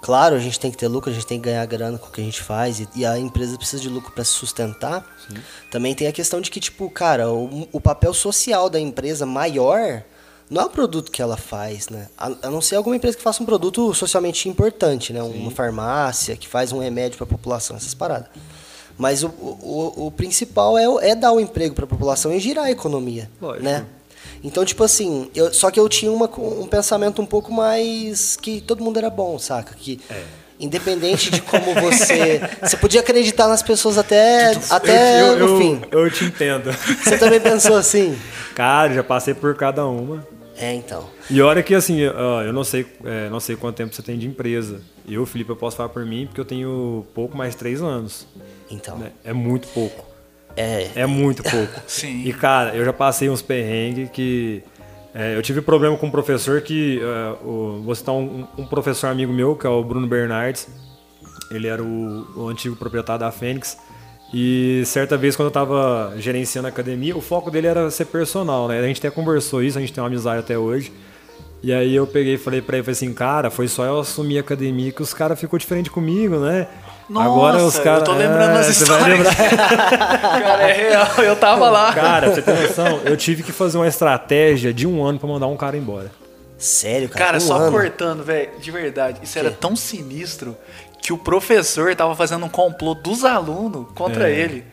claro, 0.03 0.35
a 0.35 0.39
gente 0.39 0.59
tem 0.59 0.71
que 0.71 0.77
ter 0.77 0.89
lucro, 0.89 1.11
a 1.11 1.15
gente 1.15 1.27
tem 1.27 1.39
que 1.39 1.45
ganhar 1.45 1.65
grana 1.67 1.99
com 1.99 2.09
o 2.09 2.11
que 2.11 2.21
a 2.21 2.25
gente 2.25 2.43
faz 2.43 2.81
e, 2.81 2.89
e 2.97 3.07
a 3.07 3.19
empresa 3.19 3.57
precisa 3.57 3.81
de 3.81 3.89
lucro 3.89 4.13
para 4.13 4.25
se 4.25 4.33
sustentar. 4.33 5.07
Sim. 5.29 5.37
Também 5.71 5.95
tem 5.95 6.07
a 6.07 6.13
questão 6.13 6.41
de 6.41 6.51
que, 6.51 6.61
tipo, 6.61 6.91
cara, 6.91 7.31
o, 7.31 7.69
o 7.73 7.81
papel 7.81 8.13
social 8.13 8.69
da 8.69 8.81
empresa 8.81 9.25
maior 9.25 10.03
não 10.51 10.63
é 10.63 10.65
o 10.67 10.71
produto 10.71 11.11
que 11.11 11.23
ela 11.23 11.37
faz, 11.37 11.89
né? 11.89 12.09
A, 12.19 12.51
não 12.51 12.61
ser 12.61 12.77
alguma 12.77 12.97
empresa 12.97 13.17
que 13.17 13.23
faça 13.23 13.43
um 13.43 13.47
produto 13.47 13.95
socialmente 13.95 14.49
importante, 14.49 15.13
né? 15.13 15.23
Sim. 15.23 15.41
Uma 15.41 15.51
farmácia 15.51 16.37
que 16.37 16.47
faz 16.47 16.71
um 16.73 16.79
remédio 16.79 17.17
para 17.17 17.25
a 17.25 17.29
população, 17.29 17.77
essas 17.77 17.95
paradas. 17.95 18.29
Mas 18.97 19.25
o, 19.25 19.29
o, 19.29 20.07
o 20.07 20.11
principal 20.11 20.79
é, 20.79 21.11
é 21.11 21.15
dar 21.15 21.33
o 21.33 21.37
um 21.37 21.41
emprego 21.41 21.75
para 21.75 21.85
a 21.85 21.89
população 21.89 22.33
e 22.33 22.39
girar 22.39 22.67
a 22.67 22.71
economia, 22.71 23.31
Lógico. 23.41 23.65
né? 23.65 23.87
Então, 24.43 24.65
tipo 24.65 24.85
assim, 24.85 25.31
eu, 25.35 25.53
só 25.53 25.71
que 25.71 25.81
eu 25.81 25.89
tinha 25.89 26.13
uma, 26.13 26.31
um 26.39 26.67
pensamento 26.67 27.21
um 27.23 27.27
pouco 27.27 27.51
mais 27.53 28.37
que 28.37 28.61
todo 28.61 28.85
mundo 28.85 28.99
era 28.99 29.09
bom, 29.09 29.39
saca? 29.39 29.75
Que 29.75 29.99
é. 30.11 30.23
independente 30.61 31.31
de 31.31 31.41
como 31.41 31.75
você, 31.81 32.43
você 32.61 32.77
podia 32.77 33.01
acreditar 33.01 33.49
nas 33.49 33.63
pessoas 33.63 33.97
até 33.97 34.53
até 34.69 35.23
eu, 35.23 35.39
eu, 35.39 35.49
no 35.49 35.59
fim. 35.59 35.83
Eu, 35.91 36.01
eu 36.01 36.11
te 36.11 36.25
entendo. 36.27 36.71
Você 37.03 37.17
também 37.17 37.41
pensou 37.41 37.75
assim? 37.75 38.17
Cara, 38.55 38.93
já 38.93 39.03
passei 39.03 39.33
por 39.33 39.57
cada 39.57 39.87
uma. 39.87 40.25
É, 40.57 40.73
então. 40.73 41.09
E 41.29 41.41
olha 41.41 41.63
que 41.63 41.75
assim, 41.75 41.99
eu 41.99 42.53
não 42.53 42.65
sei, 42.65 42.87
é, 43.05 43.29
não 43.29 43.41
sei 43.41 43.57
quanto 43.57 43.77
tempo 43.77 43.95
você 43.95 44.03
tem 44.03 44.19
de 44.19 44.27
empresa. 44.27 44.81
Eu, 45.09 45.27
Felipe, 45.27 45.51
eu 45.51 45.57
posso 45.57 45.77
falar 45.77 45.89
por 45.89 46.05
mim 46.05 46.27
porque 46.27 46.41
eu 46.41 46.45
tenho 46.45 47.07
pouco 47.15 47.37
mais 47.37 47.53
de 47.53 47.59
três 47.59 47.83
anos. 47.83 48.27
Então. 48.71 48.97
Né? 48.99 49.13
É 49.25 49.33
muito 49.33 49.69
pouco. 49.69 50.05
É. 50.57 50.91
É 50.95 51.07
muito 51.07 51.43
pouco. 51.43 51.81
Sim. 51.87 52.25
E, 52.25 52.33
cara, 52.33 52.75
eu 52.75 52.85
já 52.85 52.93
passei 52.93 53.29
uns 53.29 53.43
perrengues 53.43 54.11
que. 54.11 54.63
É, 55.15 55.37
eu 55.37 55.43
tive 55.43 55.61
problema 55.61 55.97
com 55.97 56.07
um 56.07 56.11
professor 56.11 56.61
que. 56.61 57.01
Uh, 57.01 57.49
o, 57.49 57.83
vou 57.83 57.95
citar 57.95 58.15
um, 58.15 58.47
um, 58.57 58.67
professor 58.67 59.09
amigo 59.09 59.33
meu, 59.33 59.57
que 59.57 59.67
é 59.67 59.71
o 59.71 59.83
Bruno 59.83 60.07
Bernardes. 60.07 60.69
Ele 61.51 61.69
era 61.69 61.83
o, 61.83 62.27
o 62.37 62.49
antigo 62.49 62.75
proprietário 62.77 63.21
da 63.21 63.31
Fênix. 63.31 63.77
E 64.37 64.83
certa 64.85 65.17
vez, 65.17 65.37
quando 65.37 65.47
eu 65.47 65.49
estava 65.51 66.13
gerenciando 66.17 66.67
a 66.67 66.71
academia, 66.71 67.17
o 67.17 67.21
foco 67.21 67.53
dele 67.53 67.69
era 67.69 67.89
ser 67.89 68.07
personal, 68.07 68.67
né? 68.67 68.81
A 68.81 68.83
gente 68.83 68.99
até 68.99 69.09
conversou 69.09 69.63
isso, 69.63 69.79
a 69.79 69.81
gente 69.81 69.93
tem 69.93 70.03
uma 70.03 70.09
amizade 70.09 70.41
até 70.41 70.59
hoje. 70.59 70.93
E 71.63 71.73
aí 71.73 71.95
eu 71.95 72.05
peguei 72.05 72.35
e 72.35 72.37
falei 72.37 72.61
pra 72.61 72.77
ele, 72.77 72.83
falei 72.83 72.95
assim, 72.95 73.15
cara, 73.15 73.49
foi 73.49 73.69
só 73.69 73.85
eu 73.85 74.01
assumir 74.01 74.39
a 74.39 74.41
academia 74.41 74.91
que 74.91 75.01
os 75.01 75.15
caras 75.15 75.39
ficou 75.39 75.57
diferente 75.57 75.89
comigo, 75.89 76.41
né? 76.41 76.67
Nossa, 77.09 77.27
Agora 77.27 77.65
os 77.65 77.79
caras. 77.79 78.01
Eu 78.01 78.07
tô 78.07 78.13
lembrando 78.13 78.57
é, 78.57 78.59
as 78.59 78.69
histórias. 78.69 79.29
cara, 79.37 80.63
é 80.69 80.73
real, 80.73 81.07
eu 81.19 81.37
tava 81.37 81.71
lá. 81.71 81.93
Cara, 81.93 82.27
pra 82.27 82.35
você 82.35 82.43
ter 82.43 82.61
noção, 82.61 83.03
eu 83.05 83.17
tive 83.17 83.45
que 83.45 83.53
fazer 83.53 83.79
uma 83.79 83.87
estratégia 83.87 84.75
de 84.75 84.85
um 84.85 85.05
ano 85.05 85.17
pra 85.17 85.29
mandar 85.29 85.47
um 85.47 85.57
cara 85.57 85.77
embora. 85.77 86.11
Sério, 86.59 87.09
cara? 87.09 87.25
Cara, 87.27 87.37
um 87.37 87.41
só 87.41 87.57
ano? 87.57 87.71
cortando, 87.71 88.25
velho, 88.25 88.51
de 88.59 88.71
verdade. 88.73 89.21
Isso 89.23 89.39
era 89.39 89.53
tão 89.53 89.77
sinistro 89.77 90.57
que 91.05 91.13
o 91.13 91.19
professor 91.19 91.95
tava 91.95 92.17
fazendo 92.17 92.47
um 92.47 92.49
complô 92.49 92.95
dos 92.95 93.27
alunos 93.27 93.89
contra 93.95 94.31
é. 94.31 94.41
ele. 94.41 94.65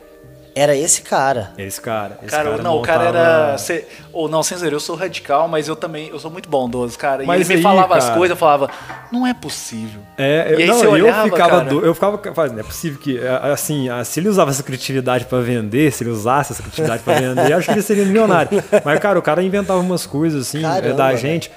Era 0.56 0.76
esse 0.76 1.02
cara. 1.02 1.52
Esse 1.58 1.80
cara. 1.80 2.20
Esse 2.22 2.32
cara, 2.32 2.52
cara 2.52 2.64
não, 2.64 2.76
montava... 2.76 2.78
o 2.78 2.82
cara 2.82 3.20
era. 3.20 3.58
Cê, 3.58 3.86
ou 4.14 4.30
não, 4.30 4.42
sem 4.42 4.56
dizer, 4.56 4.72
eu 4.72 4.80
sou 4.80 4.96
radical, 4.96 5.50
mas 5.50 5.68
eu 5.68 5.76
também, 5.76 6.08
eu 6.08 6.20
sou 6.20 6.32
muito 6.32 6.50
bondoso, 6.50 6.98
cara. 6.98 7.24
Mas 7.26 7.42
e 7.42 7.44
ele 7.44 7.54
aí, 7.54 7.58
me 7.58 7.64
falava 7.64 7.96
cara... 7.96 8.00
as 8.00 8.10
coisas, 8.12 8.30
eu 8.30 8.38
falava, 8.38 8.70
não 9.12 9.28
é 9.28 9.34
possível. 9.34 10.02
É, 10.18 10.48
eu, 10.52 10.60
e 10.60 10.64
aí 10.64 10.70
não, 10.70 10.90
olhava, 10.90 11.28
eu 11.28 11.32
ficava, 11.32 11.62
do, 11.66 11.86
eu 11.86 11.94
ficava, 11.94 12.48
não 12.48 12.60
é 12.60 12.64
possível 12.64 13.00
que, 13.00 13.18
é, 13.18 13.52
assim, 13.52 13.88
se 14.06 14.20
ele 14.22 14.30
usava 14.30 14.52
essa 14.52 14.64
criatividade 14.64 15.26
para 15.26 15.40
vender, 15.40 15.92
se 15.92 16.04
ele 16.04 16.12
usasse 16.12 16.54
essa 16.54 16.62
criatividade 16.62 17.04
para 17.04 17.20
vender, 17.20 17.54
acho 17.54 17.68
que 17.68 17.74
ele 17.74 17.82
seria 17.82 18.06
milionário. 18.06 18.50
Mas, 18.86 19.00
cara, 19.00 19.20
o 19.20 19.22
cara 19.22 19.44
inventava 19.44 19.80
umas 19.80 20.06
coisas, 20.06 20.48
assim, 20.48 20.62
Caramba, 20.62 20.88
é, 20.88 20.94
da 20.94 21.16
gente. 21.16 21.52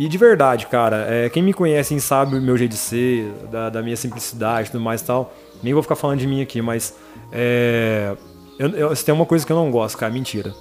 E 0.00 0.08
de 0.08 0.16
verdade, 0.16 0.64
cara, 0.64 1.04
é, 1.10 1.28
quem 1.28 1.42
me 1.42 1.52
conhece 1.52 2.00
sabe 2.00 2.38
o 2.38 2.40
meu 2.40 2.56
jeito 2.56 2.70
de 2.70 2.78
ser, 2.78 3.30
da, 3.52 3.68
da 3.68 3.82
minha 3.82 3.98
simplicidade 3.98 4.68
e 4.68 4.72
tudo 4.72 4.82
mais 4.82 5.02
e 5.02 5.04
tal. 5.04 5.30
Nem 5.62 5.74
vou 5.74 5.82
ficar 5.82 5.94
falando 5.94 6.18
de 6.18 6.26
mim 6.26 6.40
aqui, 6.40 6.62
mas 6.62 6.96
é, 7.30 8.16
eu, 8.58 8.70
eu, 8.70 8.96
tem 8.96 9.14
uma 9.14 9.26
coisa 9.26 9.44
que 9.44 9.52
eu 9.52 9.56
não 9.56 9.70
gosto, 9.70 9.98
cara, 9.98 10.10
mentira. 10.10 10.54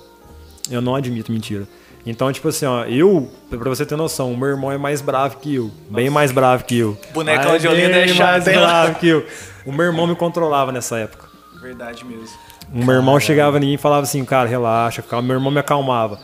Eu 0.69 0.82
não 0.82 0.93
admito 0.93 1.32
mentira. 1.32 1.65
Então, 2.06 2.30
tipo 2.34 2.49
assim, 2.49 2.65
ó, 2.65 2.84
eu, 2.84 3.32
pra 3.49 3.69
você 3.69 3.86
ter 3.86 3.95
noção, 3.95 4.34
o 4.34 4.38
meu 4.38 4.49
irmão 4.49 4.73
é 4.73 4.78
mais 4.78 4.99
bravo 4.99 5.38
que 5.38 5.56
eu. 5.56 5.71
Bem 5.89 6.10
mais 6.10 6.34
bravo 6.34 6.65
que 6.65 6.78
eu. 6.78 6.97
Bonecão 7.13 7.58
de 7.58 7.65
Olinda 7.65 7.95
é 7.95 8.10
chato, 8.10 8.43
mais 8.43 8.43
bravo 8.43 8.95
que 8.95 9.08
eu. 9.08 9.25
O 9.65 9.71
meu 9.71 9.86
irmão 9.86 10.06
me 10.06 10.17
controlava 10.17 10.73
nessa 10.73 10.97
época. 10.97 11.30
Verdade 11.62 12.04
mesmo. 12.04 12.38
O 12.73 12.84
meu 12.84 12.95
irmão 12.95 13.17
chegava 13.21 13.56
em 13.56 13.62
mim 13.62 13.73
e 13.75 13.78
falava 13.78 14.02
assim, 14.02 14.25
cara, 14.25 14.49
relaxa, 14.49 15.02
calma. 15.02 15.25
Meu 15.25 15.38
irmão 15.38 15.49
me 15.49 15.60
acalmava. 15.60 16.19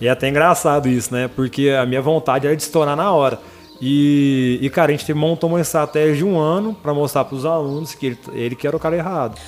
E 0.00 0.06
é 0.06 0.10
até 0.10 0.28
engraçado 0.28 0.88
isso, 0.88 1.12
né? 1.12 1.28
Porque 1.28 1.70
a 1.70 1.84
minha 1.84 2.00
vontade 2.00 2.46
era 2.46 2.56
de 2.56 2.62
estourar 2.62 2.96
na 2.96 3.12
hora. 3.12 3.38
E, 3.80 4.58
e, 4.60 4.70
cara, 4.70 4.92
a 4.92 4.96
gente 4.96 5.12
montou 5.14 5.48
uma 5.48 5.60
estratégia 5.60 6.16
de 6.16 6.24
um 6.24 6.38
ano 6.38 6.74
para 6.74 6.92
mostrar 6.92 7.24
para 7.24 7.36
os 7.36 7.44
alunos 7.44 7.94
que 7.94 8.06
ele, 8.06 8.18
ele 8.32 8.56
que 8.56 8.66
era 8.66 8.76
o 8.76 8.80
cara 8.80 8.96
errado. 8.96 9.38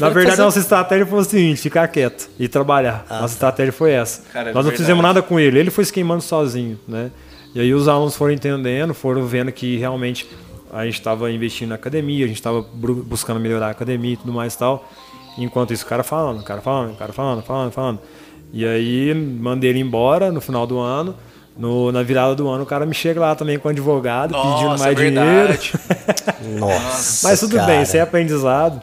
Na 0.00 0.08
verdade, 0.08 0.30
fazer... 0.30 0.42
nossa 0.42 0.58
estratégia 0.58 1.06
foi 1.06 1.18
o 1.20 1.24
seguinte: 1.24 1.60
ficar 1.60 1.86
quieto 1.88 2.28
e 2.38 2.48
trabalhar. 2.48 3.06
Ah, 3.08 3.20
nossa 3.20 3.28
tá. 3.28 3.34
estratégia 3.34 3.72
foi 3.72 3.92
essa. 3.92 4.22
Cara, 4.32 4.50
é 4.50 4.52
Nós 4.52 4.64
não 4.64 4.70
verdade. 4.70 4.82
fizemos 4.82 5.02
nada 5.02 5.22
com 5.22 5.38
ele, 5.38 5.58
ele 5.58 5.70
foi 5.70 5.84
se 5.84 5.92
queimando 5.92 6.22
sozinho, 6.22 6.78
né? 6.86 7.12
E 7.54 7.60
aí 7.60 7.72
os 7.72 7.86
alunos 7.86 8.16
foram 8.16 8.34
entendendo, 8.34 8.92
foram 8.92 9.24
vendo 9.24 9.52
que 9.52 9.76
realmente 9.76 10.28
a 10.72 10.84
gente 10.84 10.94
estava 10.94 11.30
investindo 11.30 11.68
na 11.68 11.76
academia, 11.76 12.24
a 12.24 12.28
gente 12.28 12.38
estava 12.38 12.60
buscando 12.60 13.38
melhorar 13.38 13.68
a 13.68 13.70
academia 13.70 14.14
e 14.14 14.16
tudo 14.16 14.32
mais 14.32 14.54
e 14.54 14.58
tal. 14.58 14.90
Enquanto 15.38 15.72
isso, 15.72 15.84
o 15.84 15.88
cara 15.88 16.02
falando, 16.02 16.40
o 16.40 16.44
cara 16.44 16.60
falando, 16.60 16.92
o 16.92 16.96
cara 16.96 17.12
falando, 17.12 17.42
falando, 17.42 17.70
falando. 17.70 18.00
E 18.54 18.64
aí 18.64 19.12
mandei 19.12 19.70
ele 19.70 19.80
embora 19.80 20.30
no 20.30 20.40
final 20.40 20.64
do 20.64 20.78
ano. 20.78 21.16
No, 21.56 21.92
na 21.92 22.02
virada 22.02 22.34
do 22.34 22.48
ano, 22.48 22.64
o 22.64 22.66
cara 22.66 22.84
me 22.84 22.94
chega 22.94 23.20
lá 23.20 23.34
também 23.34 23.58
com 23.58 23.68
advogado, 23.68 24.32
Nossa, 24.32 24.56
pedindo 24.56 24.78
mais 24.78 24.82
é 24.82 24.94
dinheiro. 24.94 26.58
Nossa. 26.58 27.28
Mas 27.28 27.40
tudo 27.40 27.56
cara. 27.56 27.66
bem, 27.66 27.82
isso 27.82 27.96
é 27.96 28.00
aprendizado. 28.00 28.82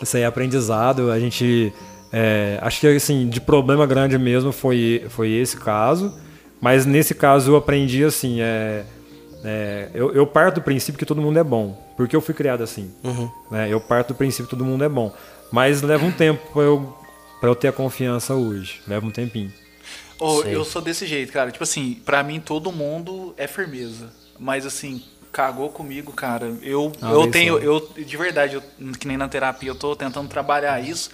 Isso 0.00 0.16
aí 0.16 0.22
é 0.22 0.26
aprendizado. 0.26 1.10
A 1.10 1.18
gente. 1.18 1.72
É, 2.12 2.58
acho 2.60 2.80
que 2.80 2.86
assim, 2.88 3.28
de 3.28 3.40
problema 3.40 3.86
grande 3.86 4.16
mesmo 4.18 4.52
foi, 4.52 5.06
foi 5.08 5.30
esse 5.30 5.56
caso. 5.56 6.12
Mas 6.60 6.86
nesse 6.86 7.14
caso 7.14 7.52
eu 7.52 7.56
aprendi 7.56 8.04
assim. 8.04 8.40
É, 8.40 8.84
É, 9.44 9.90
eu, 9.92 10.12
eu, 10.12 10.26
parto 10.26 10.56
do 10.56 10.62
princípio 10.62 10.98
que 10.98 11.04
todo 11.04 11.20
mundo 11.20 11.38
é 11.38 11.44
bom, 11.44 11.76
porque 11.96 12.16
eu 12.16 12.20
fui 12.20 12.34
criado 12.34 12.62
assim. 12.62 12.90
Uhum. 13.04 13.28
Né? 13.50 13.68
Eu 13.70 13.80
parto 13.80 14.08
do 14.08 14.16
princípio 14.16 14.46
que 14.46 14.56
todo 14.56 14.64
mundo 14.64 14.82
é 14.82 14.88
bom. 14.88 15.12
Mas 15.52 15.82
leva 15.82 16.04
um 16.04 16.10
tempo 16.10 16.60
eu, 16.60 16.96
pra 17.44 17.50
eu 17.50 17.54
ter 17.54 17.68
a 17.68 17.72
confiança 17.72 18.34
hoje. 18.34 18.80
Leva 18.88 19.04
um 19.04 19.10
tempinho. 19.10 19.52
Oh, 20.18 20.40
eu 20.44 20.64
sou 20.64 20.80
desse 20.80 21.06
jeito, 21.06 21.30
cara. 21.30 21.50
Tipo 21.50 21.62
assim, 21.62 22.00
pra 22.02 22.22
mim 22.22 22.40
todo 22.40 22.72
mundo 22.72 23.34
é 23.36 23.46
firmeza. 23.46 24.10
Mas 24.38 24.64
assim, 24.64 25.04
cagou 25.30 25.68
comigo, 25.68 26.10
cara. 26.10 26.56
Eu, 26.62 26.90
ah, 27.02 27.10
eu 27.10 27.30
tenho, 27.30 27.58
eu 27.58 27.86
de 27.94 28.16
verdade, 28.16 28.54
eu, 28.54 28.62
que 28.98 29.06
nem 29.06 29.18
na 29.18 29.28
terapia, 29.28 29.68
eu 29.68 29.74
tô 29.74 29.94
tentando 29.94 30.26
trabalhar 30.26 30.80
isso 30.80 31.10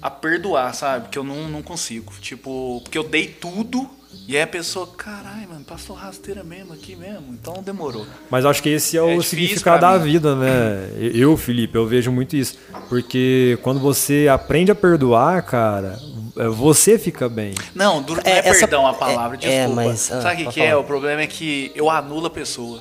a 0.00 0.10
perdoar, 0.10 0.74
sabe? 0.74 1.10
Que 1.10 1.18
eu 1.18 1.24
não, 1.24 1.46
não 1.50 1.62
consigo. 1.62 2.14
Tipo, 2.18 2.80
porque 2.82 2.96
eu 2.96 3.04
dei 3.04 3.26
tudo 3.26 3.90
e 4.26 4.36
aí 4.36 4.42
a 4.42 4.46
pessoa, 4.46 4.86
caralho, 4.86 5.48
mano, 5.48 5.64
passou 5.64 5.96
rasteira 5.96 6.44
mesmo 6.44 6.72
aqui 6.72 6.94
mesmo, 6.94 7.26
então 7.32 7.62
demorou. 7.62 8.06
Mas 8.30 8.44
acho 8.44 8.62
que 8.62 8.68
esse 8.68 8.96
é, 8.96 9.00
é 9.00 9.02
o 9.02 9.22
significado 9.22 9.80
da 9.80 9.98
vida, 9.98 10.34
né? 10.36 10.90
Eu, 11.14 11.36
Felipe, 11.36 11.76
eu 11.76 11.86
vejo 11.86 12.12
muito 12.12 12.36
isso. 12.36 12.56
Porque 12.88 13.58
quando 13.62 13.80
você 13.80 14.28
aprende 14.30 14.70
a 14.70 14.74
perdoar, 14.74 15.42
cara, 15.42 15.98
é, 16.36 16.46
você 16.48 16.98
fica 16.98 17.28
bem. 17.28 17.54
Não, 17.74 18.00
não 18.00 18.16
é, 18.24 18.38
é 18.38 18.42
perdão 18.42 18.86
a 18.86 18.94
palavra, 18.94 19.36
é, 19.36 19.38
desculpa. 19.38 19.82
É, 19.82 19.86
mas, 19.86 20.12
ah, 20.12 20.22
Sabe 20.22 20.42
o 20.42 20.46
que, 20.46 20.52
que 20.54 20.60
é? 20.62 20.76
O 20.76 20.84
problema 20.84 21.22
é 21.22 21.26
que 21.26 21.72
eu 21.74 21.90
anulo 21.90 22.26
a 22.26 22.30
pessoa. 22.30 22.80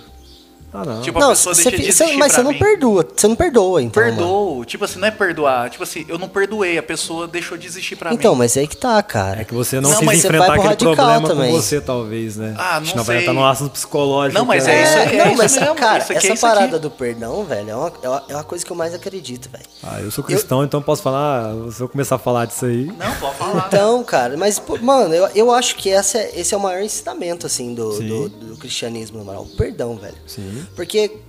Ah, 0.73 0.85
não. 0.85 1.01
Tipo, 1.01 1.17
a 1.17 1.21
não, 1.21 1.29
pessoa 1.29 1.53
deixa 1.53 1.71
de 1.71 1.91
cê, 1.91 2.13
Mas 2.15 2.31
você 2.31 2.41
não 2.41 2.53
perdoa, 2.53 3.05
você 3.15 3.27
não 3.27 3.35
perdoa, 3.35 3.81
então. 3.81 4.01
Perdoo. 4.01 4.51
Mano. 4.55 4.65
Tipo 4.65 4.85
assim, 4.85 4.99
não 4.99 5.07
é 5.07 5.11
perdoar. 5.11 5.69
Tipo 5.69 5.83
assim, 5.83 6.05
eu 6.07 6.17
não 6.17 6.29
perdoei, 6.29 6.77
a 6.77 6.83
pessoa 6.83 7.27
deixou 7.27 7.57
de 7.57 7.67
existir 7.67 7.97
pra 7.97 8.09
então, 8.09 8.17
mim. 8.17 8.21
Então, 8.21 8.35
mas 8.35 8.55
é 8.55 8.61
aí 8.61 8.67
que 8.67 8.77
tá, 8.77 9.01
cara. 9.03 9.41
É 9.41 9.43
que 9.43 9.53
você 9.53 9.81
não, 9.81 9.89
não 9.89 9.99
quis 9.99 10.23
enfrentar 10.23 10.53
aquele 10.53 10.75
problema 10.77 11.27
também. 11.27 11.51
com 11.51 11.61
você, 11.61 11.81
talvez, 11.81 12.37
né? 12.37 12.55
Ah, 12.57 12.79
não 12.79 12.87
Senão 12.87 13.03
sei. 13.03 13.15
vai 13.15 13.23
estar 13.23 13.33
no 13.33 13.45
assunto 13.45 13.71
psicológico. 13.71 14.39
Não, 14.39 14.45
mas 14.45 14.65
é, 14.67 14.83
isso 14.83 14.97
aí. 14.97 15.17
É, 15.17 15.25
não, 15.25 15.35
mas, 15.35 15.57
mesmo, 15.57 15.75
cara, 15.75 16.05
essa 16.09 16.35
parada 16.37 16.79
do 16.79 16.89
perdão, 16.89 17.43
velho, 17.43 17.69
é 17.69 17.75
uma, 17.75 18.23
é 18.29 18.35
uma 18.35 18.43
coisa 18.43 18.65
que 18.65 18.71
eu 18.71 18.75
mais 18.75 18.93
acredito, 18.93 19.49
velho. 19.49 19.65
Ah, 19.83 19.99
eu 19.99 20.09
sou 20.09 20.23
cristão, 20.23 20.59
eu... 20.59 20.65
então 20.65 20.81
posso 20.81 21.01
falar, 21.01 21.53
se 21.71 21.81
eu 21.81 21.89
começar 21.89 22.15
a 22.15 22.19
falar 22.19 22.45
disso 22.45 22.65
aí. 22.65 22.85
Não, 22.85 23.15
pode 23.15 23.35
falar. 23.35 23.65
Então, 23.67 24.03
cara, 24.03 24.37
mas, 24.37 24.61
mano, 24.81 25.13
eu, 25.13 25.27
eu 25.35 25.51
acho 25.51 25.75
que 25.75 25.89
essa, 25.89 26.17
esse 26.33 26.53
é 26.53 26.57
o 26.57 26.59
maior 26.59 26.81
ensinamento, 26.81 27.45
assim, 27.45 27.73
do, 27.73 27.99
do, 27.99 28.29
do 28.29 28.57
cristianismo, 28.57 29.17
na 29.17 29.23
moral. 29.25 29.43
O 29.43 29.57
perdão, 29.57 29.97
velho. 29.97 30.15
Sim. 30.25 30.60
Porque 30.75 31.19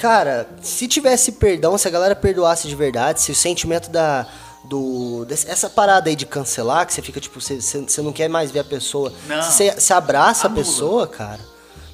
Cara, 0.00 0.48
se 0.62 0.88
tivesse 0.88 1.32
perdão, 1.32 1.76
se 1.76 1.86
a 1.86 1.90
galera 1.90 2.16
perdoasse 2.16 2.66
de 2.66 2.74
verdade, 2.74 3.20
se 3.20 3.30
o 3.30 3.34
sentimento 3.34 3.90
da. 3.90 4.26
Do, 4.64 5.26
essa 5.30 5.68
parada 5.68 6.08
aí 6.08 6.16
de 6.16 6.24
cancelar, 6.24 6.86
que 6.86 6.92
você 6.92 7.02
fica 7.02 7.20
tipo, 7.20 7.40
você, 7.40 7.60
você 7.60 8.00
não 8.02 8.12
quer 8.12 8.28
mais 8.28 8.50
ver 8.50 8.60
a 8.60 8.64
pessoa. 8.64 9.12
Não. 9.26 9.42
Você, 9.42 9.72
você 9.72 9.92
abraça 9.92 10.46
a 10.46 10.50
pessoa, 10.50 11.06
cara. 11.06 11.40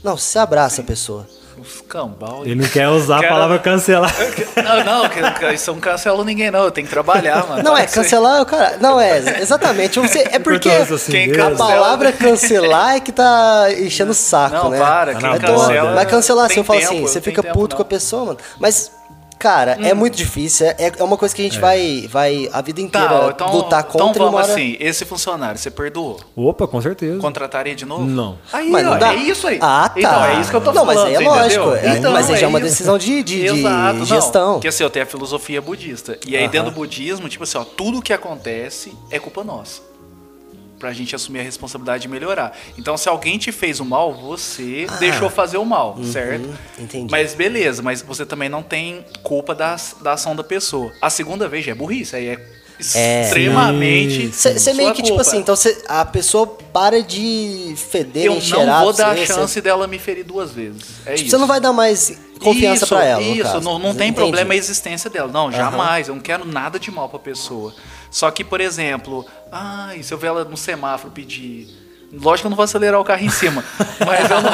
Não, 0.04 0.16
você 0.16 0.38
abraça 0.38 0.76
Sim. 0.76 0.82
a 0.82 0.84
pessoa. 0.84 1.28
Os 1.58 1.80
cambal. 1.80 2.42
Ele 2.44 2.54
não 2.54 2.68
quer 2.68 2.88
usar 2.88 3.24
a 3.24 3.28
palavra 3.28 3.58
cancelar. 3.58 4.14
Não, 4.56 4.84
não, 4.84 5.52
isso 5.52 5.72
não 5.72 5.80
cancelo 5.80 6.24
ninguém, 6.24 6.50
não. 6.50 6.64
Eu 6.64 6.70
tenho 6.70 6.86
que 6.86 6.92
trabalhar, 6.92 7.46
mano. 7.46 7.62
Não, 7.62 7.76
é 7.76 7.86
cancelar, 7.86 8.44
cara. 8.44 8.76
Não, 8.80 9.00
é, 9.00 9.40
exatamente. 9.40 9.98
Você, 9.98 10.20
é 10.30 10.38
porque 10.38 10.68
assim 10.68 11.32
a 11.40 11.50
palavra 11.52 12.12
cancelar 12.12 12.96
é 12.96 13.00
que 13.00 13.12
tá 13.12 13.68
enchendo 13.78 14.10
o 14.10 14.14
saco, 14.14 14.54
não, 14.54 14.70
né? 14.70 14.78
para, 14.78 15.14
quem 15.14 15.38
cancela. 15.38 15.94
Vai 15.94 16.06
cancelar 16.06 16.46
assim, 16.46 16.58
eu 16.58 16.64
falo 16.64 16.78
assim, 16.78 17.02
você 17.02 17.20
fica 17.20 17.42
puto 17.42 17.76
com 17.76 17.82
a 17.82 17.86
pessoa, 17.86 18.26
mano. 18.26 18.38
Mas 18.58 18.90
Cara, 19.38 19.72
é 19.72 19.78
hum. 19.78 19.86
é 19.86 19.94
muito 19.94 20.16
difícil. 20.16 20.66
É, 20.66 20.92
é 20.98 21.02
uma 21.02 21.16
coisa 21.16 21.34
que 21.34 21.42
a 21.42 21.44
gente 21.44 21.58
é. 21.58 21.60
vai, 21.60 22.08
vai 22.10 22.48
a 22.52 22.60
vida 22.60 22.80
inteira 22.80 23.08
tá, 23.08 23.30
então, 23.30 23.52
lutar 23.52 23.80
então 23.80 24.06
contra. 24.06 24.22
Então 24.22 24.32
vamos 24.32 24.50
assim, 24.50 24.76
esse 24.80 25.04
funcionário, 25.04 25.58
você 25.58 25.70
perdoou? 25.70 26.18
Opa, 26.34 26.66
com 26.66 26.80
certeza. 26.80 27.20
Contrataria 27.20 27.74
de 27.74 27.84
novo? 27.84 28.04
Não. 28.04 28.38
Aí, 28.52 28.70
mas 28.70 28.84
não 28.84 28.98
dá. 28.98 29.12
é 29.12 29.16
isso 29.16 29.46
aí. 29.46 29.58
Ah, 29.60 29.88
tá. 29.88 30.00
Então, 30.00 30.24
é 30.24 30.40
isso 30.40 30.50
que 30.50 30.56
eu 30.56 30.60
tô 30.60 30.72
não, 30.72 30.86
falando. 30.86 30.96
Não, 30.96 31.04
mas 31.04 31.16
aí 31.18 31.24
é 31.24 31.28
lógico. 31.28 31.74
É, 31.74 31.98
então, 31.98 32.12
mas 32.12 32.30
aí 32.30 32.36
já 32.36 32.46
é 32.46 32.48
uma 32.48 32.60
decisão 32.60 32.98
de, 32.98 33.22
de, 33.22 33.44
Exato, 33.46 34.00
de 34.00 34.04
gestão. 34.06 34.52
Porque 34.54 34.68
assim, 34.68 34.82
eu 34.82 34.90
tenho 34.90 35.04
a 35.04 35.08
filosofia 35.08 35.60
budista. 35.60 36.18
E 36.26 36.36
aí, 36.36 36.44
uh 36.44 36.46
-huh. 36.46 36.50
dentro 36.50 36.70
do 36.70 36.74
budismo, 36.74 37.28
tipo 37.28 37.44
assim, 37.44 37.58
ó, 37.58 37.64
tudo 37.64 38.00
que 38.00 38.12
acontece 38.12 38.96
é 39.10 39.18
culpa 39.18 39.44
nossa 39.44 39.95
pra 40.78 40.92
gente 40.92 41.14
assumir 41.14 41.40
a 41.40 41.42
responsabilidade 41.42 42.02
de 42.02 42.08
melhorar. 42.08 42.56
Então, 42.78 42.96
se 42.96 43.08
alguém 43.08 43.38
te 43.38 43.50
fez 43.52 43.80
o 43.80 43.84
mal, 43.84 44.14
você 44.14 44.86
ah, 44.88 44.96
deixou 44.96 45.30
fazer 45.30 45.58
o 45.58 45.64
mal, 45.64 45.96
uhum, 45.96 46.04
certo? 46.04 46.48
Entendi. 46.78 47.10
Mas 47.10 47.34
beleza, 47.34 47.82
mas 47.82 48.02
você 48.02 48.26
também 48.26 48.48
não 48.48 48.62
tem 48.62 49.04
culpa 49.22 49.54
da, 49.54 49.76
da 50.02 50.12
ação 50.12 50.36
da 50.36 50.44
pessoa. 50.44 50.92
A 51.00 51.10
segunda 51.10 51.48
vez 51.48 51.64
já 51.64 51.72
é 51.72 51.74
burrice, 51.74 52.16
aí 52.16 52.28
é 52.28 52.56
é, 52.94 53.24
extremamente. 53.24 54.28
Você 54.28 54.74
meio 54.74 54.92
que, 54.92 55.02
tipo 55.02 55.08
culpa. 55.08 55.16
tipo 55.16 55.20
assim, 55.20 55.38
então 55.38 55.56
cê, 55.56 55.82
a 55.88 56.04
pessoa 56.04 56.46
para 56.46 57.02
de 57.02 57.74
feder, 57.76 58.26
Eu 58.26 58.34
não 58.34 58.82
vou 58.82 58.92
dar 58.92 59.12
a 59.12 59.26
chance 59.26 59.54
cê... 59.54 59.60
dela 59.62 59.86
me 59.86 59.98
ferir 59.98 60.24
duas 60.24 60.50
vezes. 60.50 60.82
É 61.06 61.14
tipo, 61.14 61.30
Você 61.30 61.38
não 61.38 61.46
vai 61.46 61.58
dar 61.58 61.72
mais 61.72 62.18
confiança 62.38 62.86
para 62.86 63.04
ela. 63.04 63.22
Isso, 63.22 63.60
não, 63.60 63.78
não 63.78 63.94
tem 63.94 64.12
problema 64.12 64.52
a 64.52 64.56
existência 64.56 65.08
dela. 65.08 65.30
Não, 65.32 65.50
jamais. 65.50 66.08
Uhum. 66.08 66.12
Eu 66.12 66.16
não 66.16 66.22
quero 66.22 66.44
nada 66.44 66.78
de 66.78 66.90
mal 66.90 67.08
pra 67.08 67.18
pessoa. 67.18 67.74
Só 68.16 68.30
que, 68.30 68.42
por 68.42 68.62
exemplo, 68.62 69.26
ai, 69.52 70.02
se 70.02 70.14
eu 70.14 70.16
ver 70.16 70.28
ela 70.28 70.42
no 70.42 70.56
semáforo 70.56 71.12
pedir. 71.12 71.68
Lógico 72.10 72.44
que 72.44 72.46
eu 72.46 72.48
não 72.48 72.56
vou 72.56 72.64
acelerar 72.64 72.98
o 72.98 73.04
carro 73.04 73.22
em 73.22 73.28
cima. 73.28 73.62
mas 74.06 74.30
eu 74.30 74.40
não, 74.40 74.50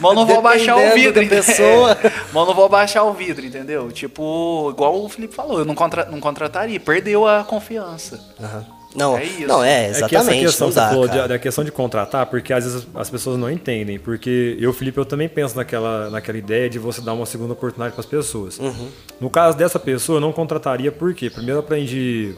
mas 0.00 0.10
eu 0.10 0.14
não 0.16 0.26
vou 0.26 0.38
abaixar 0.40 0.76
o 0.76 0.92
vidro. 0.92 1.28
pessoa. 1.28 1.92
É, 1.92 2.10
mas 2.10 2.34
eu 2.34 2.46
não 2.46 2.54
vou 2.54 2.64
abaixar 2.64 3.06
o 3.06 3.12
vidro, 3.12 3.46
entendeu? 3.46 3.92
Tipo, 3.92 4.70
igual 4.72 5.00
o 5.00 5.08
Felipe 5.08 5.32
falou, 5.32 5.60
eu 5.60 5.64
não, 5.64 5.76
contra, 5.76 6.06
não 6.06 6.18
contrataria. 6.18 6.80
Perdeu 6.80 7.24
a 7.24 7.44
confiança. 7.44 8.18
Uhum. 8.40 8.64
Não, 8.96 9.16
é 9.16 9.24
isso. 9.26 9.46
não, 9.46 9.62
é, 9.62 9.88
exatamente. 9.90 10.04
É 10.04 10.08
que 10.08 10.16
essa 10.16 10.30
questão 10.32 10.68
que 10.68 10.74
você 10.74 10.80
falou 10.80 11.06
de, 11.06 11.28
da 11.28 11.38
questão 11.38 11.62
de 11.62 11.70
contratar, 11.70 12.26
porque 12.26 12.52
às 12.52 12.64
vezes 12.64 12.88
as 12.96 13.08
pessoas 13.08 13.38
não 13.38 13.48
entendem. 13.48 14.00
Porque 14.00 14.56
eu, 14.58 14.72
Felipe, 14.72 14.98
eu 14.98 15.04
também 15.04 15.28
penso 15.28 15.56
naquela, 15.56 16.10
naquela 16.10 16.36
ideia 16.36 16.68
de 16.68 16.80
você 16.80 17.00
dar 17.00 17.12
uma 17.12 17.26
segunda 17.26 17.52
oportunidade 17.52 17.92
para 17.92 18.00
as 18.00 18.06
pessoas. 18.06 18.58
Uhum. 18.58 18.88
No 19.20 19.30
caso 19.30 19.56
dessa 19.56 19.78
pessoa, 19.78 20.16
eu 20.16 20.20
não 20.20 20.32
contrataria, 20.32 20.90
por 20.90 21.14
quê? 21.14 21.30
Primeiro 21.30 21.58
eu 21.58 21.60
aprendi 21.60 22.34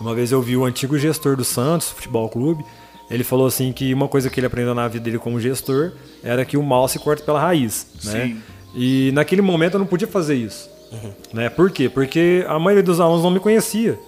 uma 0.00 0.14
vez 0.14 0.32
eu 0.32 0.40
vi 0.40 0.56
o 0.56 0.64
antigo 0.64 0.98
gestor 0.98 1.36
do 1.36 1.44
Santos 1.44 1.88
Futebol 1.90 2.28
Clube. 2.28 2.64
Ele 3.10 3.24
falou 3.24 3.46
assim 3.46 3.72
que 3.72 3.92
uma 3.94 4.06
coisa 4.06 4.28
que 4.28 4.38
ele 4.38 4.46
aprendeu 4.46 4.74
na 4.74 4.86
vida 4.86 5.04
dele 5.04 5.18
como 5.18 5.40
gestor 5.40 5.92
era 6.22 6.44
que 6.44 6.56
o 6.56 6.62
mal 6.62 6.86
se 6.88 6.98
corta 6.98 7.22
pela 7.24 7.40
raiz, 7.40 7.86
né? 8.04 8.26
Sim. 8.26 8.42
E 8.74 9.10
naquele 9.12 9.40
momento 9.40 9.74
eu 9.74 9.78
não 9.78 9.86
podia 9.86 10.06
fazer 10.06 10.34
isso. 10.34 10.68
Uhum. 10.92 11.12
Né? 11.32 11.48
Por 11.48 11.70
quê? 11.70 11.88
Porque 11.88 12.44
a 12.46 12.58
maioria 12.58 12.82
dos 12.82 13.00
alunos 13.00 13.22
não 13.22 13.30
me 13.30 13.40
conhecia. 13.40 13.98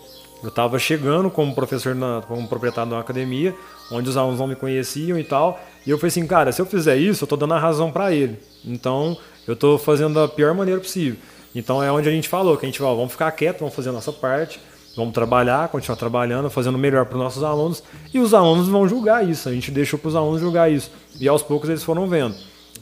Eu 0.42 0.48
estava 0.48 0.78
chegando 0.78 1.30
como 1.30 1.54
professor, 1.54 1.94
na, 1.94 2.22
como 2.26 2.46
proprietário 2.48 2.88
de 2.88 2.94
uma 2.94 3.00
academia, 3.00 3.54
onde 3.90 4.08
os 4.08 4.16
alunos 4.16 4.38
não 4.38 4.46
me 4.46 4.56
conheciam 4.56 5.18
e 5.18 5.24
tal. 5.24 5.60
E 5.86 5.90
eu 5.90 5.98
falei 5.98 6.08
assim, 6.08 6.26
cara, 6.26 6.50
se 6.52 6.60
eu 6.60 6.66
fizer 6.66 6.96
isso, 6.96 7.24
eu 7.24 7.26
estou 7.26 7.38
dando 7.38 7.54
a 7.54 7.58
razão 7.58 7.90
para 7.90 8.12
ele. 8.12 8.38
Então, 8.64 9.16
eu 9.46 9.54
estou 9.54 9.78
fazendo 9.78 10.14
da 10.14 10.28
pior 10.28 10.54
maneira 10.54 10.80
possível. 10.80 11.18
Então, 11.54 11.82
é 11.82 11.90
onde 11.90 12.08
a 12.08 12.12
gente 12.12 12.28
falou, 12.28 12.56
que 12.56 12.64
a 12.64 12.68
gente 12.68 12.78
falou, 12.78 12.96
vamos 12.96 13.12
ficar 13.12 13.30
quieto, 13.32 13.60
vamos 13.60 13.74
fazer 13.74 13.90
a 13.90 13.92
nossa 13.92 14.12
parte, 14.12 14.60
Vamos 14.96 15.14
trabalhar, 15.14 15.68
continuar 15.68 15.96
trabalhando, 15.96 16.50
fazendo 16.50 16.74
o 16.74 16.78
melhor 16.78 17.06
para 17.06 17.16
os 17.16 17.22
nossos 17.22 17.42
alunos 17.44 17.82
e 18.12 18.18
os 18.18 18.34
alunos 18.34 18.68
vão 18.68 18.88
julgar 18.88 19.28
isso. 19.28 19.48
A 19.48 19.52
gente 19.52 19.70
deixou 19.70 19.98
para 19.98 20.08
os 20.08 20.16
alunos 20.16 20.40
julgar 20.40 20.70
isso. 20.70 20.90
E 21.18 21.28
aos 21.28 21.42
poucos 21.42 21.68
eles 21.68 21.84
foram 21.84 22.08
vendo. 22.08 22.34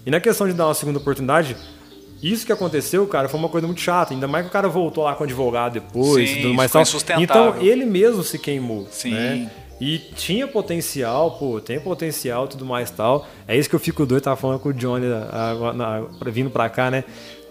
E 0.07 0.11
na 0.11 0.21
questão 0.21 0.47
de 0.49 0.55
dar 0.55 0.67
uma 0.67 0.75
segunda 0.75 0.99
oportunidade, 0.99 1.55
isso 2.23 2.47
que 2.47 2.53
aconteceu, 2.53 3.07
cara, 3.07 3.29
foi 3.29 3.39
uma 3.39 3.49
coisa 3.49 3.67
muito 3.67 3.81
chata. 3.81 4.15
Ainda 4.15 4.27
mais 4.27 4.45
que 4.45 4.49
o 4.49 4.53
cara 4.53 4.69
voltou 4.69 5.05
lá 5.05 5.15
com 5.15 5.23
o 5.23 5.27
advogado 5.27 5.75
depois 5.75 6.31
Sim, 6.31 6.43
tudo 6.43 6.55
mais 6.55 6.73
tal. 6.73 6.83
Então 7.21 7.57
ele 7.61 7.85
mesmo 7.85 8.23
se 8.23 8.39
queimou. 8.39 8.87
Sim. 8.91 9.13
Né? 9.13 9.51
E 9.81 9.99
tinha 9.99 10.49
potencial, 10.49 11.33
pô, 11.39 11.61
tem 11.61 11.79
potencial 11.79 12.49
tudo 12.49 12.65
mais 12.65 12.91
tal. 12.91 13.29
É 13.47 13.57
isso 13.57 13.69
que 13.69 13.77
eu 13.77 13.81
fico 13.81 14.05
doido, 14.05 14.25
tava 14.25 14.37
falando 14.37 14.59
com 14.59 14.71
o 14.71 14.73
Johnny 14.73 15.07
a, 15.07 15.29
a, 15.31 15.99
a, 15.99 16.31
vindo 16.31 16.51
pra 16.51 16.69
cá, 16.69 16.91
né? 16.91 17.05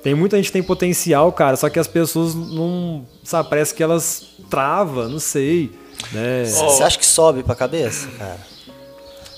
Tem 0.07 0.15
muita 0.15 0.37
gente 0.37 0.45
que 0.45 0.53
tem 0.53 0.63
potencial, 0.63 1.29
cara, 1.33 1.57
só 1.57 1.69
que 1.69 1.77
as 1.77 1.85
pessoas 1.85 2.33
não. 2.33 3.05
Sabe, 3.25 3.49
parece 3.49 3.73
que 3.73 3.83
elas 3.83 4.37
travam, 4.49 5.09
não 5.09 5.19
sei. 5.19 5.69
Né? 6.13 6.45
Você 6.45 6.81
acha 6.81 6.97
que 6.97 7.05
sobe 7.05 7.43
pra 7.43 7.53
cabeça, 7.53 8.07
cara? 8.17 8.39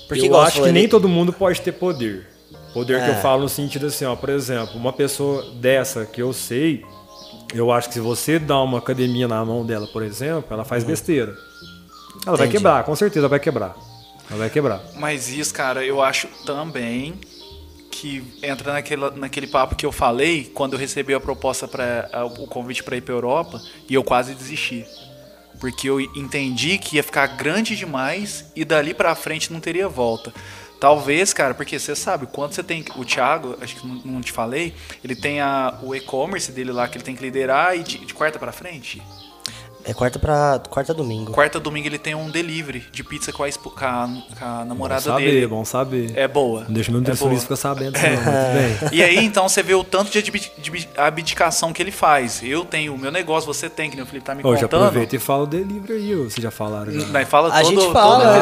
Porque 0.08 0.28
eu 0.28 0.40
acho 0.40 0.62
que 0.62 0.72
nem 0.72 0.88
todo 0.88 1.10
mundo 1.10 1.34
pode 1.34 1.60
ter 1.62 1.72
poder. 1.72 2.28
Poder 2.72 3.00
é. 3.00 3.04
que 3.04 3.10
eu 3.10 3.16
é. 3.16 3.20
falo 3.20 3.42
no 3.42 3.50
sentido 3.50 3.88
assim, 3.88 4.06
ó, 4.06 4.16
por 4.16 4.30
exemplo, 4.30 4.76
uma 4.76 4.94
pessoa 4.94 5.44
dessa 5.56 6.06
que 6.06 6.22
eu 6.22 6.32
sei, 6.32 6.86
eu 7.52 7.72
acho 7.72 7.88
que 7.88 7.96
se 7.96 8.00
você 8.00 8.38
dá 8.38 8.62
uma 8.62 8.78
academia 8.78 9.28
na 9.28 9.44
mão 9.44 9.66
dela, 9.66 9.88
por 9.88 10.04
exemplo, 10.04 10.54
ela 10.54 10.64
faz 10.64 10.84
uhum. 10.84 10.92
besteira. 10.92 11.32
Ela 11.32 12.36
Entendi. 12.36 12.38
vai 12.38 12.48
quebrar, 12.48 12.84
com 12.84 12.96
certeza 12.96 13.28
vai 13.28 13.40
quebrar. 13.40 13.76
Ela 14.30 14.38
vai 14.38 14.52
quebrar. 14.52 14.84
Mas 14.98 15.30
isso, 15.30 15.52
cara, 15.52 15.84
eu 15.84 16.00
acho 16.00 16.28
também 16.46 17.16
que 18.00 18.24
entra 18.42 18.72
naquele, 18.72 19.10
naquele 19.12 19.48
papo 19.48 19.76
que 19.76 19.86
eu 19.86 19.92
falei 19.92 20.50
quando 20.54 20.74
eu 20.74 20.80
recebi 20.80 21.14
a 21.14 21.20
proposta 21.20 21.68
para 21.68 22.26
o 22.26 22.48
convite 22.48 22.82
para 22.82 22.96
ir 22.96 23.02
para 23.02 23.14
Europa 23.14 23.62
e 23.90 23.94
eu 23.94 24.04
quase 24.04 24.34
desisti. 24.34 24.86
Porque 25.60 25.90
eu 25.90 26.00
entendi 26.00 26.78
que 26.78 26.96
ia 26.96 27.04
ficar 27.04 27.28
grande 27.28 27.76
demais 27.76 28.52
e 28.56 28.64
dali 28.64 28.94
para 28.94 29.14
frente 29.16 29.52
não 29.52 29.60
teria 29.60 29.90
volta. 29.90 30.34
Talvez, 30.80 31.34
cara, 31.34 31.54
porque 31.54 31.78
você 31.78 31.94
sabe, 31.94 32.26
quando 32.28 32.54
você 32.54 32.64
tem. 32.64 32.86
O 32.96 33.04
Thiago, 33.04 33.58
acho 33.60 33.76
que 33.76 33.86
não 33.86 34.22
te 34.22 34.32
falei, 34.32 34.74
ele 35.04 35.14
tem 35.14 35.42
a, 35.42 35.78
o 35.84 35.94
e-commerce 35.94 36.54
dele 36.54 36.72
lá 36.72 36.88
que 36.88 36.98
ele 36.98 37.04
tem 37.04 37.14
que 37.14 37.22
liderar 37.22 37.78
e 37.78 37.84
de, 37.84 37.98
de 37.98 38.14
quarta 38.14 38.40
para 38.40 38.54
frente. 38.54 39.02
É 39.90 39.94
quarta 39.94 40.20
pra 40.20 40.62
quarta 40.70 40.94
domingo. 40.94 41.32
Quarta 41.32 41.60
domingo 41.60 41.88
ele 41.88 41.98
tem 41.98 42.14
um 42.14 42.30
delivery 42.30 42.86
de 42.92 43.04
pizza 43.04 43.32
com 43.34 43.44
a, 43.44 43.50
com 43.52 43.70
a, 43.86 44.10
com 44.40 44.46
a 44.46 44.66
namorada 44.66 45.02
bom 45.02 45.08
saber, 45.12 45.32
dele. 45.32 45.48
bom 45.48 45.66
saber. 45.66 46.12
É 46.16 46.28
boa. 46.28 46.66
Não 46.68 46.74
deixa 46.74 46.92
meu 46.92 47.00
é 47.00 47.02
nutricionista 47.02 47.48
boa. 47.48 47.58
ficar 47.58 47.70
sabendo, 47.70 47.98
muito 48.00 48.90
bem. 48.90 48.90
E 48.92 49.04
aí, 49.04 49.18
então, 49.24 49.48
você 49.50 49.64
vê 49.64 49.74
o 49.74 49.84
tanto 49.84 50.12
de 50.12 50.32
abdicação 50.98 51.74
que 51.74 51.82
ele 51.82 51.92
faz. 51.92 52.42
Eu 52.44 52.64
tenho 52.66 52.94
o 52.94 52.98
meu 52.98 53.12
negócio, 53.12 53.52
você 53.52 53.70
tem, 53.70 53.90
que 53.90 53.96
nem 53.96 54.04
o 54.04 54.08
Felipe 54.08 54.26
tá 54.26 54.36
me 54.36 54.44
Ô, 54.44 54.56
já 54.56 54.64
contando. 54.64 54.86
aproveita 54.86 55.16
e 55.16 55.20
fala 55.20 55.44
o 55.44 55.48
delivery 55.48 55.94
aí, 55.94 56.16
vocês 56.16 56.36
já 56.44 56.52
falaram 56.52 56.92
já. 56.92 57.08
Daí 57.08 57.26
fala 57.26 57.50
A 57.50 57.62
todo, 57.62 57.82
gente 57.82 57.92
fala, 57.92 58.16
todo- 58.20 58.34
né? 58.34 58.40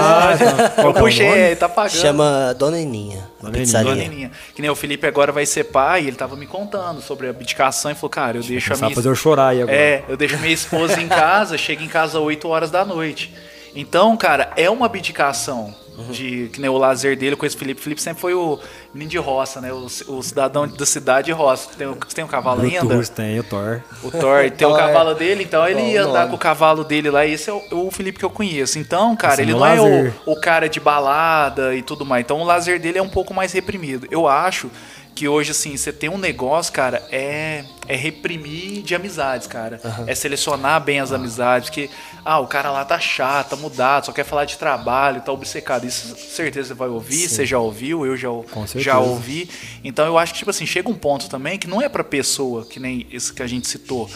Ah, 0.78 0.82
Eu 0.82 0.88
é 0.88 0.90
o 0.90 0.94
puxei, 0.94 1.56
tá 1.56 1.70
pagando. 1.70 1.92
Chama 1.98 2.54
Dona 2.58 2.80
Eninha. 2.80 3.28
Dona 3.40 3.52
Dona 3.52 3.58
pizzaria. 3.58 3.90
Dona 3.92 4.02
Neninha. 4.04 4.32
Que 4.56 4.62
nem 4.62 4.70
o 4.72 4.76
Felipe 4.76 5.06
agora 5.08 5.32
vai 5.32 5.46
ser 5.46 5.66
pai, 5.66 6.08
ele 6.08 6.16
tava 6.16 6.36
me 6.36 6.46
contando 6.48 7.02
sobre 7.02 7.28
a 7.28 7.30
abdicação 7.30 7.92
e 7.92 7.96
falou, 7.96 8.10
cara, 8.10 8.38
eu 8.38 8.44
deixo 8.44 8.74
a 8.74 8.78
minha... 8.78 8.96
fazer 8.96 9.10
eu 9.10 9.16
chorar 9.16 9.50
aí 9.50 9.62
agora. 9.62 9.78
É, 9.78 10.04
eu 10.10 10.18
deixo 10.18 10.38
minha 10.40 10.54
esposa 10.54 11.00
em 11.00 11.08
casa, 11.08 11.37
chego 11.58 11.84
em 11.84 11.88
casa 11.88 12.18
às 12.18 12.24
8 12.24 12.48
horas 12.48 12.72
da 12.72 12.84
noite. 12.86 13.34
Então, 13.76 14.16
cara, 14.18 14.52
é 14.56 14.70
uma 14.70 14.86
abdicação 14.88 15.74
Uhum. 15.98 16.12
de 16.12 16.48
que 16.54 16.62
nem 16.62 16.70
o 16.70 16.78
lazer 16.78 17.18
dele 17.18 17.36
com 17.36 17.44
esse 17.44 17.58
Felipe. 17.58 17.82
Felipe 17.82 18.00
sempre 18.00 18.22
foi 18.22 18.32
o 18.36 18.60
menino 18.94 19.10
de 19.10 19.18
roça, 19.18 19.60
né? 19.60 19.74
O, 19.74 19.88
o 20.10 20.22
cidadão 20.22 20.68
da 20.68 20.86
cidade 20.86 21.26
de 21.26 21.32
roça. 21.32 21.70
Tem, 21.76 21.88
o- 21.88 21.96
você 21.96 22.16
tem 22.16 22.24
um 22.24 22.28
cavalo 22.28 22.62
ainda? 22.62 22.86
Brutus 22.86 23.10
tem, 23.10 23.40
o 23.40 23.44
Thor. 23.44 23.82
O 24.04 24.12
Thor 24.12 24.52
tem 24.52 24.68
o 24.70 24.76
cavalo 24.76 25.16
dele, 25.16 25.44
então 25.44 25.68
ele 25.68 25.82
ia 25.82 26.04
andar 26.04 26.28
com 26.30 26.36
o 26.36 26.38
cavalo 26.38 26.84
dele 26.84 27.10
lá. 27.10 27.26
E 27.26 27.34
esse 27.34 27.50
é 27.50 27.54
o, 27.54 27.88
o 27.88 27.90
Felipe 27.90 28.20
que 28.20 28.26
eu 28.26 28.30
conheço. 28.30 28.78
Então, 28.78 29.16
cara, 29.16 29.34
Esse 29.34 29.42
é 29.42 29.46
ele 29.46 29.54
não 29.54 29.66
é 29.66 29.74
lazer. 29.82 30.14
o, 30.28 30.34
o 30.34 30.40
cara 30.40 30.70
de 30.70 30.80
balada 30.80 31.74
e 31.74 31.82
tudo 31.82 32.06
mais. 32.06 32.24
Então, 32.24 32.40
o 32.42 32.44
lazer 32.44 32.80
dele 32.80 33.00
é 33.00 33.02
um 33.02 33.10
pouco 33.10 33.34
mais 33.34 33.52
reprimido. 33.52 34.08
Eu 34.12 34.28
acho 34.28 34.70
que 35.18 35.28
hoje, 35.28 35.50
assim, 35.50 35.76
você 35.76 35.92
tem 35.92 36.12
um 36.12 36.18
negócio, 36.18 36.72
cara, 36.72 37.04
é, 37.12 37.66
é 37.88 37.96
reprimir 37.96 38.84
de 38.84 38.94
amizades, 38.94 39.48
cara. 39.48 39.82
É 40.06 40.14
selecionar 40.14 40.80
bem 40.80 41.00
as 41.00 41.12
amizades. 41.12 41.72
Porque, 41.72 41.90
ah, 42.24 42.40
o 42.40 42.46
cara 42.46 42.70
lá 42.70 42.86
tá 42.86 43.00
chato, 43.00 43.50
tá 43.50 43.56
mudado, 43.56 44.06
só 44.06 44.12
quer 44.12 44.24
falar 44.24 44.46
de 44.46 44.60
trabalho, 44.60 45.22
tá 45.22 45.32
obcecado. 45.32 45.88
Isso, 45.88 46.16
certeza, 46.16 46.68
você 46.68 46.74
vai 46.76 46.88
ouvir, 46.88 47.28
você 47.28 47.48
já 47.48 47.58
ouviu, 47.58 48.06
eu 48.06 48.16
já, 48.16 48.30
já 48.76 49.00
ouvi. 49.00 49.50
Então, 49.84 50.06
eu 50.06 50.20
acho 50.20 50.34
que, 50.34 50.40
tipo 50.40 50.52
assim, 50.52 50.68
chega 50.68 50.88
um 50.88 50.94
ponto 50.94 51.28
também 51.28 51.58
que 51.58 51.68
não 51.68 51.82
é 51.82 51.90
pra 51.90 52.04
pessoa, 52.04 52.64
que 52.64 52.80
nem 52.80 53.08
esse 53.12 53.34
que 53.34 53.42
a 53.42 53.48
gente 53.48 53.68
citou. 53.68 54.08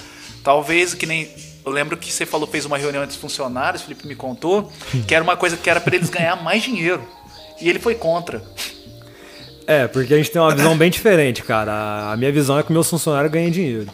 Talvez 0.43 0.93
que 0.93 1.07
nem. 1.07 1.27
Eu 1.65 1.71
lembro 1.71 1.97
que 1.97 2.13
você 2.13 2.27
falou, 2.27 2.45
fez 2.47 2.63
uma 2.63 2.77
reunião 2.77 3.01
entre 3.03 3.15
os 3.15 3.21
funcionários, 3.21 3.81
o 3.81 3.85
Felipe 3.85 4.05
me 4.05 4.15
contou, 4.15 4.71
que 5.07 5.15
era 5.15 5.23
uma 5.23 5.35
coisa 5.35 5.57
que 5.57 5.67
era 5.67 5.81
pra 5.81 5.95
eles 5.95 6.11
ganhar 6.11 6.35
mais 6.43 6.61
dinheiro. 6.61 7.03
E 7.59 7.67
ele 7.67 7.79
foi 7.79 7.95
contra. 7.95 8.43
É, 9.67 9.87
porque 9.87 10.13
a 10.13 10.17
gente 10.17 10.31
tem 10.31 10.41
uma 10.41 10.53
visão 10.53 10.77
bem 10.77 10.89
diferente, 10.89 11.43
cara. 11.43 12.11
A 12.11 12.17
minha 12.17 12.31
visão 12.31 12.57
é 12.57 12.63
que 12.63 12.71
meus 12.71 12.89
funcionários 12.89 13.31
ganhem 13.31 13.51
dinheiro. 13.51 13.87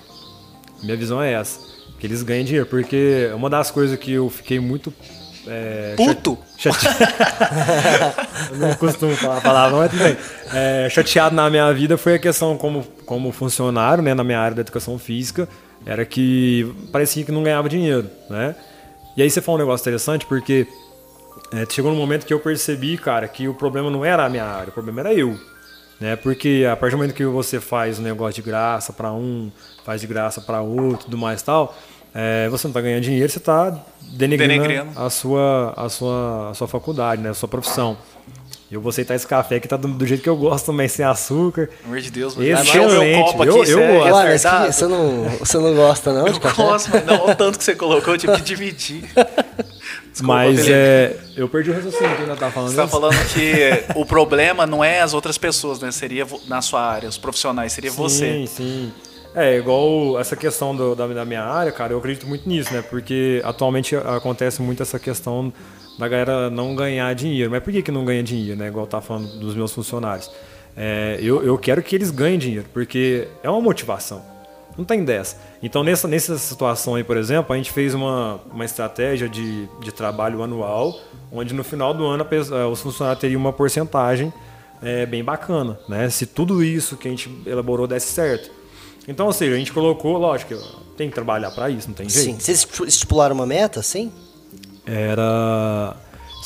Minha 0.82 0.96
visão 0.96 1.22
é 1.22 1.34
essa. 1.34 1.60
Que 2.00 2.08
eles 2.08 2.24
ganhem 2.24 2.46
dinheiro. 2.46 2.66
Porque 2.68 3.30
uma 3.34 3.50
das 3.50 3.72
coisas 3.72 3.98
que 3.98 4.12
eu 4.12 4.30
fiquei 4.30 4.60
muito. 4.60 4.94
É, 5.48 5.94
Puto! 5.96 6.38
Chate... 6.58 6.86
eu 8.52 8.58
não 8.58 8.74
costumo 8.76 9.16
falar 9.16 9.38
a 9.38 9.42
palavra, 9.42 9.78
mas 9.78 9.92
tudo 9.92 10.04
bem. 10.04 10.18
É, 10.54 10.90
chateado 10.90 11.36
na 11.36 11.50
minha 11.50 11.72
vida 11.74 11.98
foi 11.98 12.16
a 12.16 12.20
questão 12.20 12.58
como, 12.58 12.84
como 13.06 13.32
funcionário, 13.32 14.04
né, 14.04 14.14
na 14.14 14.26
minha 14.26 14.40
área 14.40 14.56
da 14.56 14.62
educação 14.62 15.00
física, 15.00 15.48
era 15.86 16.06
que 16.06 16.70
parecia 16.92 17.24
que 17.24 17.32
não 17.32 17.44
ganhava 17.44 17.70
dinheiro, 17.70 18.10
né? 18.30 18.56
E 19.16 19.22
aí 19.22 19.30
você 19.30 19.42
falou 19.42 19.58
um 19.58 19.64
negócio 19.64 19.84
interessante, 19.84 20.26
porque 20.26 20.68
é, 21.54 21.66
chegou 21.70 21.92
num 21.92 21.98
momento 21.98 22.26
que 22.26 22.34
eu 22.34 22.40
percebi, 22.40 22.98
cara, 22.98 23.28
que 23.28 23.48
o 23.48 23.54
problema 23.54 23.90
não 23.90 24.04
era 24.04 24.26
a 24.26 24.30
minha 24.30 24.44
área, 24.44 24.70
o 24.70 24.74
problema 24.74 25.00
era 25.00 25.14
eu. 25.14 25.38
Né? 26.00 26.16
Porque 26.16 26.66
a 26.72 26.76
partir 26.76 26.92
do 26.96 26.98
momento 27.00 27.16
que 27.16 27.26
você 27.26 27.60
faz 27.60 27.98
um 28.00 28.04
negócio 28.04 28.36
de 28.42 28.48
graça 28.48 28.94
para 28.94 29.12
um, 29.12 29.52
faz 29.84 30.02
de 30.02 30.08
graça 30.08 30.40
para 30.42 30.62
outro, 30.62 31.06
tudo 31.06 31.18
mais 31.18 31.42
e 31.42 31.44
tal, 31.46 31.76
é, 32.14 32.48
você 32.50 32.68
não 32.68 32.72
está 32.72 32.82
ganhando 32.82 33.02
dinheiro, 33.04 33.30
você 33.32 33.40
está 33.40 33.72
denegrindo, 34.12 34.54
Denegrindo. 34.64 35.00
A, 35.00 35.10
sua, 35.10 35.74
a, 35.76 35.90
sua, 35.90 36.50
a 36.52 36.54
sua 36.54 36.68
faculdade, 36.68 37.22
né? 37.22 37.30
a 37.30 37.34
sua 37.34 37.50
profissão. 37.50 37.98
Eu 38.70 38.82
vou 38.82 38.90
aceitar 38.90 39.16
esse 39.16 39.26
café 39.26 39.62
que 39.62 39.68
tá 39.68 39.78
do, 39.78 39.88
do 39.88 40.06
jeito 40.06 40.22
que 40.22 40.28
eu 40.30 40.36
gosto 40.36 40.66
também, 40.66 40.90
sem 40.90 41.04
açúcar. 41.06 41.68
Pelo 41.68 41.86
amor 41.86 42.00
de 42.02 42.12
Deus, 42.12 42.34
Excelente. 42.38 42.68
encheu 42.68 42.90
meu 43.02 43.24
copo 43.24 43.44
aqui, 43.44 43.50
Eu- 43.52 43.58
você 43.66 43.74
eu 43.74 43.80
é 43.80 43.94
gosto. 43.98 44.04
Ué, 44.16 44.24
mas 44.24 44.42
que- 44.42 44.48
retardado. 44.50 44.74
você, 44.74 44.88
não, 44.88 45.24
você 45.40 45.58
não 45.58 45.74
gosta 45.76 46.14
não 46.14 46.24
de 46.26 46.32
Eu 46.32 46.40
café? 46.42 46.64
gosto, 46.64 46.90
mas 46.92 47.06
não 47.06 47.26
o 47.30 47.36
tanto 47.36 47.58
que 47.58 47.64
você 47.64 47.76
colocou, 47.76 48.14
eu 48.14 48.18
tive 48.18 48.34
que 48.36 48.42
dividir. 48.42 49.04
Desculpa, 50.18 50.34
Mas 50.34 50.56
Felipe. 50.60 50.74
é, 50.74 51.18
eu 51.36 51.48
perdi 51.50 51.70
o 51.70 51.74
raciocínio 51.74 52.16
que 52.16 52.22
ainda 52.24 52.36
tá 52.36 52.50
falando. 52.52 52.70
Você 52.72 52.76
tá 52.76 52.88
falando 52.88 53.16
que 53.34 53.94
o 54.00 54.06
problema 54.06 54.66
não 54.66 54.84
é 54.84 55.02
as 55.02 55.14
outras 55.14 55.38
pessoas, 55.38 55.80
né? 55.80 55.92
Seria 55.92 56.26
na 56.48 56.62
sua 56.62 56.82
área, 56.82 57.08
os 57.08 57.18
profissionais, 57.18 57.72
seria 57.74 57.92
você. 57.92 58.26
Sim, 58.34 58.46
sim. 58.48 58.94
É, 59.36 59.58
igual 59.58 60.20
essa 60.20 60.36
questão 60.36 60.76
do- 60.76 60.96
da, 60.96 61.06
da 61.08 61.24
minha 61.26 61.44
área, 61.44 61.72
cara, 61.72 61.94
eu 61.94 62.00
acredito 62.00 62.26
muito 62.26 62.50
nisso, 62.50 62.74
né? 62.74 62.82
Porque 62.82 63.42
atualmente 63.46 63.96
acontece 63.96 64.62
muito 64.62 64.82
essa 64.82 64.98
questão 64.98 65.54
da 66.00 66.08
galera 66.08 66.50
não 66.50 66.76
ganhar 66.76 67.14
dinheiro. 67.14 67.52
Mas 67.52 67.62
por 67.64 67.72
que, 67.72 67.82
que 67.84 67.92
não 67.92 68.04
ganha 68.04 68.24
dinheiro, 68.24 68.58
né? 68.60 68.68
Igual 68.68 68.88
tá 68.88 69.00
falando 69.00 69.28
dos 69.40 69.54
meus 69.56 69.72
funcionários. 69.72 70.32
É, 70.76 71.18
eu, 71.22 71.44
eu 71.44 71.58
quero 71.58 71.82
que 71.84 71.96
eles 71.96 72.10
ganhem 72.10 72.38
dinheiro, 72.40 72.66
porque 72.74 73.28
é 73.44 73.50
uma 73.50 73.62
motivação. 73.62 74.24
Não 74.78 74.86
tem 74.86 75.04
dessa. 75.04 75.38
Então, 75.62 75.84
nessa, 75.84 76.08
nessa 76.08 76.38
situação 76.38 76.96
aí, 76.96 77.04
por 77.04 77.18
exemplo, 77.18 77.54
a 77.54 77.58
gente 77.58 77.72
fez 77.72 77.94
uma, 77.94 78.40
uma 78.52 78.64
estratégia 78.64 79.28
de, 79.28 79.68
de 79.82 79.92
trabalho 79.92 80.44
anual, 80.44 81.00
onde 81.32 81.54
no 81.54 81.64
final 81.64 81.94
do 81.94 82.06
ano 82.06 82.26
eh, 82.32 82.66
os 82.66 82.80
funcionários 82.82 83.20
teriam 83.20 83.40
uma 83.42 83.52
porcentagem 83.52 84.32
eh, 84.84 85.06
bem 85.08 85.24
bacana, 85.24 85.80
né? 85.90 86.10
Se 86.10 86.26
tudo 86.28 86.64
isso 86.64 86.96
que 86.96 87.08
a 87.08 87.12
gente 87.12 87.30
elaborou 87.46 87.88
desse 87.88 88.08
certo. 88.12 88.52
Então, 89.08 89.26
ou 89.26 89.34
seja, 89.34 89.56
a 89.56 89.58
gente 89.58 89.72
colocou, 89.74 90.18
lógico, 90.18 90.54
tem 90.96 91.10
que 91.10 91.16
trabalhar 91.16 91.50
para 91.52 91.70
isso, 91.70 91.88
não 91.88 91.96
tem 91.96 92.08
jeito. 92.08 92.26
Sim. 92.26 92.40
Vocês 92.40 92.60
estipu- 92.60 92.86
estipularam 92.86 93.34
uma 93.34 93.46
meta, 93.46 93.82
sim? 93.82 94.12
Era. 94.86 95.96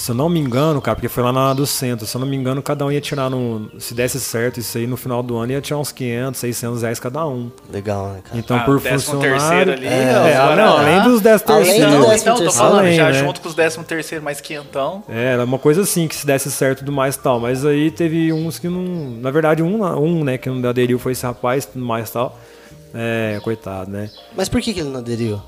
Se 0.02 0.10
eu 0.10 0.16
não 0.16 0.28
me 0.28 0.40
engano, 0.40 0.82
cara, 0.82 0.96
porque 0.96 1.08
foi 1.08 1.22
lá 1.22 1.32
na 1.32 1.54
do 1.54 1.64
centro, 1.68 2.08
se 2.08 2.18
eu 2.18 2.20
não 2.20 2.28
me 2.28 2.36
engano, 2.36 2.60
cada 2.60 2.84
um 2.84 2.92
ia 2.92 3.00
tirar 3.00 3.30
no. 3.30 3.70
Se 3.78 3.94
desse 3.94 4.20
certo 4.20 4.60
isso 4.60 4.76
aí, 4.76 4.88
no 4.88 4.98
final 4.98 5.22
do 5.22 5.38
ano 5.38 5.52
ia 5.52 5.62
tirar 5.62 5.78
uns 5.78 5.92
500, 5.92 6.40
600 6.40 6.82
reais 6.82 7.00
cada 7.00 7.28
um. 7.28 7.52
Legal, 7.72 8.08
né, 8.08 8.22
cara? 8.24 8.40
Então, 8.40 8.58
Ah, 8.58 8.62
por 8.62 8.82
décimo 8.82 9.22
funcionário. 9.22 9.38
terceiro 9.38 9.72
ali, 9.74 9.86
é, 9.86 10.32
é, 10.32 10.56
não, 10.56 10.78
além 10.80 11.04
dos 11.04 11.22
10 11.22 11.44
Além 11.46 11.62
do 11.62 11.66
terceiros. 11.66 12.06
décimo 12.08 12.34
então, 12.34 12.46
tô 12.46 12.52
falando, 12.52 12.80
Além, 12.80 12.96
já 12.96 13.10
né? 13.12 13.14
junto 13.14 13.42
com 13.42 13.48
os 13.50 13.54
13 13.54 13.84
terceiro 13.84 14.26
mais 14.26 14.42
quinhentão. 14.42 15.04
É, 15.08 15.34
era 15.34 15.46
uma 15.46 15.60
coisa 15.60 15.82
assim, 15.82 16.08
que 16.08 16.16
se 16.16 16.26
desse 16.26 16.50
certo 16.50 16.80
e 16.80 16.80
tudo 16.80 16.92
mais 16.92 17.14
e 17.14 17.20
tal. 17.20 17.40
Mas 17.40 17.64
aí 17.64 17.92
teve 17.92 18.34
uns 18.34 18.58
que 18.58 18.68
não. 18.68 18.82
Na 19.22 19.30
verdade, 19.30 19.62
um, 19.62 19.84
um 19.86 20.24
né, 20.24 20.36
que 20.40 20.50
não 20.50 20.68
aderiu 20.68 20.98
foi 20.98 21.12
esse 21.12 21.24
rapaz 21.28 21.70
mais 21.76 22.10
e 22.10 22.14
tal. 22.14 22.40
É, 22.92 23.40
coitado, 23.44 23.92
né? 23.92 24.10
Mas 24.36 24.50
por 24.50 24.62
que, 24.62 24.74
que 24.74 24.80
ele 24.80 24.90
não 24.90 25.00
aderiu? 25.00 25.40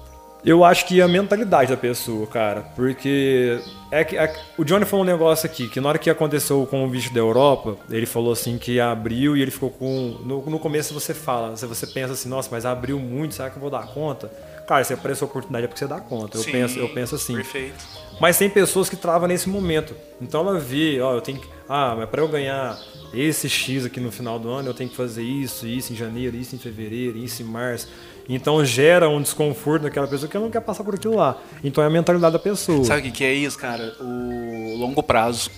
Eu 0.45 0.65
acho 0.65 0.85
que 0.85 1.01
a 1.01 1.07
mentalidade 1.07 1.71
da 1.71 1.77
pessoa, 1.77 2.27
cara, 2.27 2.61
porque 2.75 3.61
é 3.89 4.03
que 4.03 4.17
é- 4.17 4.35
o 4.57 4.65
Johnny 4.65 4.83
falou 4.83 5.05
um 5.05 5.07
negócio 5.07 5.45
aqui, 5.45 5.69
que 5.69 5.79
na 5.79 5.87
hora 5.87 5.97
que 5.97 6.09
aconteceu 6.09 6.61
o 6.61 6.67
convite 6.67 7.13
da 7.13 7.19
Europa, 7.21 7.77
ele 7.89 8.05
falou 8.05 8.33
assim 8.33 8.57
que 8.57 8.77
abriu 8.77 9.37
e 9.37 9.41
ele 9.41 9.51
ficou 9.51 9.69
com. 9.69 10.17
No, 10.25 10.45
no 10.49 10.59
começo 10.59 10.93
você 10.93 11.13
fala, 11.13 11.55
se 11.55 11.65
você 11.65 11.87
pensa 11.87 12.11
assim, 12.11 12.27
nossa, 12.27 12.49
mas 12.51 12.65
abriu 12.65 12.99
muito, 12.99 13.35
será 13.35 13.49
que 13.49 13.55
eu 13.55 13.61
vou 13.61 13.69
dar 13.69 13.87
conta? 13.87 14.29
Cara, 14.67 14.83
se 14.83 14.93
apareceu 14.93 15.27
a 15.27 15.29
oportunidade 15.29 15.65
é 15.65 15.67
porque 15.67 15.79
você 15.79 15.87
dá 15.87 15.99
conta. 16.01 16.37
Eu 16.37 16.43
Sim, 16.43 16.51
penso, 16.51 16.79
eu 16.79 16.89
penso 16.89 17.15
assim. 17.15 17.35
Perfeito. 17.35 17.85
Mas 18.19 18.37
tem 18.37 18.49
pessoas 18.49 18.89
que 18.89 18.95
travam 18.95 19.27
nesse 19.27 19.49
momento. 19.49 19.93
Então 20.21 20.41
ela 20.41 20.59
vê, 20.59 20.99
ó, 21.01 21.13
eu 21.13 21.21
tenho 21.21 21.39
que. 21.39 21.47
Ah, 21.67 21.95
mas 21.97 22.09
para 22.09 22.21
eu 22.21 22.27
ganhar 22.27 22.77
esse 23.13 23.47
X 23.47 23.85
aqui 23.85 23.99
no 23.99 24.11
final 24.11 24.39
do 24.39 24.49
ano, 24.49 24.69
eu 24.69 24.73
tenho 24.73 24.89
que 24.89 24.95
fazer 24.95 25.23
isso, 25.23 25.67
isso 25.67 25.93
em 25.93 25.95
janeiro, 25.95 26.35
isso 26.35 26.55
em 26.55 26.59
fevereiro, 26.59 27.17
isso 27.17 27.41
em 27.41 27.45
março. 27.45 27.87
Então 28.27 28.63
gera 28.63 29.09
um 29.09 29.21
desconforto 29.21 29.83
naquela 29.83 30.07
pessoa 30.07 30.29
que 30.29 30.35
ela 30.37 30.45
não 30.45 30.51
quer 30.51 30.61
passar 30.61 30.83
por 30.83 30.95
aquilo 30.95 31.15
lá. 31.15 31.37
Então 31.63 31.83
é 31.83 31.87
a 31.87 31.89
mentalidade 31.89 32.33
da 32.33 32.39
pessoa. 32.39 32.83
Sabe 32.85 33.01
o 33.01 33.03
que, 33.03 33.11
que 33.11 33.23
é 33.23 33.33
isso, 33.33 33.57
cara? 33.57 33.95
O 33.99 34.77
longo 34.77 35.03
prazo. 35.03 35.49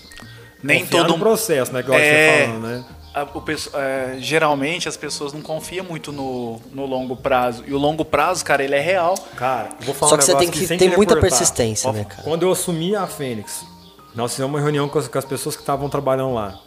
Nem 0.63 0.81
Confiar 0.81 1.01
todo 1.03 1.13
no 1.13 1.19
processo, 1.19 1.71
né? 1.71 1.81
Igual 1.81 1.99
É, 1.99 2.39
você 2.39 2.47
falando, 2.47 2.67
né? 2.67 2.85
o 3.33 3.77
é, 3.77 4.17
geralmente 4.19 4.89
as 4.89 4.97
pessoas 4.97 5.31
não 5.31 5.41
confiam 5.41 5.85
muito 5.85 6.11
no, 6.11 6.59
no 6.73 6.85
longo 6.85 7.15
prazo. 7.15 7.63
E 7.67 7.73
o 7.73 7.77
longo 7.77 8.03
prazo, 8.03 8.43
cara, 8.43 8.63
ele 8.63 8.75
é 8.75 8.81
real. 8.81 9.15
Cara, 9.37 9.69
eu 9.79 9.85
vou 9.85 9.95
falar 9.95 10.09
Só 10.09 10.15
um 10.15 10.17
que 10.19 10.25
você 10.25 10.35
tem 10.37 10.49
que 10.49 10.67
ter 10.67 10.95
muita 10.97 11.13
cortar. 11.13 11.21
persistência, 11.21 11.89
Ó, 11.89 11.93
né, 11.93 12.03
cara? 12.03 12.23
Quando 12.23 12.43
eu 12.43 12.51
assumi 12.51 12.95
a 12.95 13.07
Fênix, 13.07 13.63
nós 14.13 14.31
fizemos 14.31 14.53
uma 14.53 14.59
reunião 14.59 14.89
com 14.89 14.99
as, 14.99 15.07
com 15.07 15.17
as 15.17 15.25
pessoas 15.25 15.55
que 15.55 15.61
estavam 15.61 15.87
trabalhando 15.87 16.33
lá. 16.33 16.59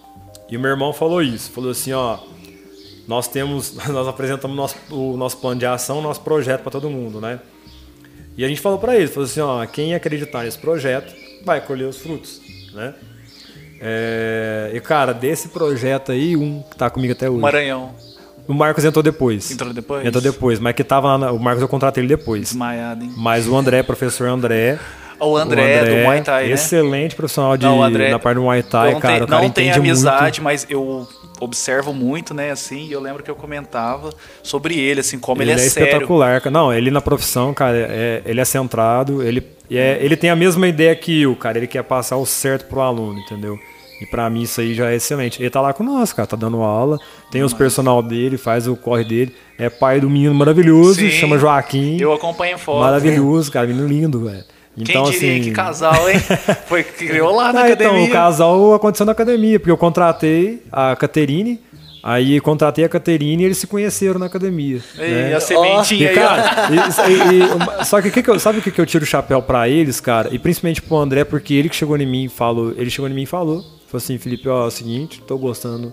E 0.48 0.56
o 0.56 0.60
meu 0.60 0.70
irmão 0.70 0.92
falou 0.92 1.20
isso, 1.20 1.50
falou 1.50 1.70
assim, 1.70 1.92
ó, 1.92 2.18
nós 3.08 3.26
temos, 3.26 3.74
nós 3.88 4.06
apresentamos 4.06 4.56
nosso, 4.56 4.76
o 4.90 5.16
nosso 5.16 5.38
plano 5.38 5.58
de 5.58 5.66
ação, 5.66 6.00
nosso 6.00 6.20
projeto 6.20 6.60
para 6.62 6.70
todo 6.70 6.88
mundo, 6.88 7.20
né? 7.20 7.40
E 8.36 8.44
a 8.44 8.48
gente 8.48 8.60
falou 8.60 8.78
para 8.78 8.94
eles, 8.94 9.10
falou 9.10 9.24
assim, 9.28 9.40
ó, 9.40 9.66
quem 9.66 9.94
acreditar 9.94 10.44
nesse 10.44 10.58
projeto 10.58 11.12
vai 11.44 11.60
colher 11.60 11.88
os 11.88 11.96
frutos, 11.98 12.40
né? 12.72 12.94
É, 13.80 14.70
e 14.74 14.80
cara, 14.80 15.12
desse 15.12 15.48
projeto 15.48 16.12
aí, 16.12 16.36
um 16.36 16.62
que 16.62 16.76
tá 16.76 16.90
comigo 16.90 17.12
até 17.12 17.28
hoje. 17.30 17.40
Maranhão. 17.40 17.94
O 18.46 18.54
Marcos 18.54 18.84
entrou 18.84 19.02
depois. 19.02 19.50
Entrou 19.50 19.72
depois? 19.72 20.06
Entrou 20.06 20.22
depois, 20.22 20.58
mas 20.58 20.74
que 20.74 20.82
tava 20.82 21.08
lá, 21.08 21.18
na- 21.18 21.32
o 21.32 21.38
Marcos 21.38 21.62
eu 21.62 21.68
contratei 21.68 22.00
ele 22.02 22.08
depois. 22.08 22.40
Desmaiado, 22.42 23.04
hein? 23.04 23.12
Mas 23.16 23.46
o 23.46 23.56
André, 23.56 23.82
professor 23.82 24.26
André, 24.28 24.78
O 25.20 25.36
André, 25.36 25.84
do 25.84 25.96
Muay 26.04 26.22
Thai, 26.22 26.46
né? 26.46 26.52
Excelente 26.52 27.16
profissional 27.16 27.56
de, 27.56 27.66
Não, 27.66 27.78
o 27.78 27.82
André- 27.82 28.08
na 28.10 28.18
parte 28.20 28.36
do 28.36 28.42
Muay 28.42 28.62
Thai, 28.62 28.92
não 28.92 29.00
cara. 29.00 29.14
tem, 29.26 29.36
o 29.36 29.40
não 29.42 29.50
tem 29.50 29.70
amizade, 29.72 30.40
mas 30.40 30.64
eu 30.70 31.06
observo 31.40 31.92
muito, 31.92 32.34
né, 32.34 32.50
assim, 32.50 32.86
e 32.86 32.92
eu 32.92 33.00
lembro 33.00 33.22
que 33.22 33.30
eu 33.30 33.34
comentava 33.36 34.12
sobre 34.42 34.78
ele, 34.78 35.00
assim, 35.00 35.18
como 35.18 35.42
ele, 35.42 35.52
Ele, 35.52 35.60
é, 35.60 35.64
é, 35.64 35.68
sério. 35.68 35.88
espetacular. 35.88 36.40
cara. 36.40 36.50
Não, 36.52 36.72
ele 36.72 36.90
na 36.90 37.00
profissão, 37.00 37.52
cara, 37.54 37.76
é- 37.76 38.22
ele 38.26 38.40
é 38.40 38.44
centrado, 38.44 39.22
ele, 39.22 39.42
é- 39.70 39.98
ele 40.00 40.16
tem 40.16 40.30
a 40.30 40.36
mesma 40.36 40.66
ideia 40.66 40.94
que 40.96 41.22
eu, 41.22 41.34
cara. 41.36 41.58
Ele 41.58 41.66
quer 41.66 41.82
passar 41.84 42.16
o 42.16 42.26
certo 42.26 42.66
pro 42.66 42.80
aluno, 42.80 43.18
entendeu? 43.20 43.58
E 44.00 44.06
pra 44.06 44.30
mim 44.30 44.42
isso 44.42 44.60
aí 44.60 44.74
já 44.74 44.90
é 44.90 44.94
excelente. 44.94 45.42
Ele 45.42 45.50
tá 45.50 45.60
lá 45.60 45.72
com 45.72 45.82
nós, 45.82 46.12
cara, 46.12 46.26
tá 46.26 46.36
dando 46.36 46.58
aula, 46.62 46.98
tem 47.32 47.42
os 47.42 47.52
personal 47.52 48.00
dele, 48.00 48.38
faz 48.38 48.68
o 48.68 48.76
corre 48.76 49.02
dele. 49.04 49.34
É 49.58 49.68
pai 49.68 50.00
do 50.00 50.08
menino 50.08 50.32
maravilhoso, 50.34 51.00
Sim, 51.00 51.10
chama 51.10 51.36
Joaquim. 51.36 52.00
Eu 52.00 52.12
acompanho 52.12 52.56
foto. 52.58 52.78
Maravilhoso, 52.80 53.50
cara, 53.50 53.66
menino 53.66 53.88
lindo, 53.88 54.24
velho. 54.24 54.44
Quem 54.84 54.94
Então, 54.94 55.10
diria 55.10 55.32
assim, 55.32 55.42
que 55.42 55.50
casal, 55.52 56.08
hein? 56.08 56.16
Foi 56.66 56.82
criou 56.82 57.34
lá 57.34 57.52
na 57.52 57.62
ah, 57.62 57.70
então, 57.70 57.86
academia. 57.86 58.08
o 58.08 58.12
casal 58.12 58.74
aconteceu 58.74 59.06
na 59.06 59.12
academia, 59.12 59.58
porque 59.58 59.70
eu 59.70 59.76
contratei 59.76 60.62
a 60.72 60.94
Caterine, 60.96 61.60
aí 62.02 62.40
contratei 62.40 62.84
a 62.84 62.88
Caterine 62.88 63.42
e 63.42 63.46
eles 63.46 63.58
se 63.58 63.66
conheceram 63.66 64.18
na 64.20 64.26
academia. 64.26 64.80
Ei, 64.98 65.10
né? 65.10 65.34
a 65.34 65.40
sementinha 65.40 66.12
E, 66.12 66.18
ó. 66.18 66.20
cara, 66.20 66.68
e- 66.70 67.34
e- 67.34 67.80
e- 67.80 67.84
só 67.84 68.00
que, 68.00 68.10
que 68.10 68.22
que 68.22 68.30
eu, 68.30 68.38
sabe 68.38 68.58
o 68.58 68.62
que, 68.62 68.70
que 68.70 68.80
eu 68.80 68.86
tiro 68.86 69.04
o 69.04 69.06
chapéu 69.06 69.42
pra 69.42 69.68
eles, 69.68 70.00
cara? 70.00 70.28
E 70.32 70.38
principalmente 70.38 70.80
pro 70.82 70.96
André, 70.96 71.24
porque 71.24 71.54
ele 71.54 71.68
que 71.68 71.76
chegou 71.76 71.96
em 71.96 72.06
mim 72.06 72.24
e 72.24 72.28
falou, 72.28 72.72
ele 72.76 72.90
chegou 72.90 73.10
em 73.10 73.14
mim 73.14 73.22
e 73.22 73.26
falou, 73.26 73.60
falou 73.60 73.96
assim, 73.96 74.16
Felipe, 74.18 74.48
ó, 74.48 74.64
é 74.64 74.66
o 74.68 74.70
seguinte, 74.70 75.20
tô 75.26 75.36
gostando 75.38 75.92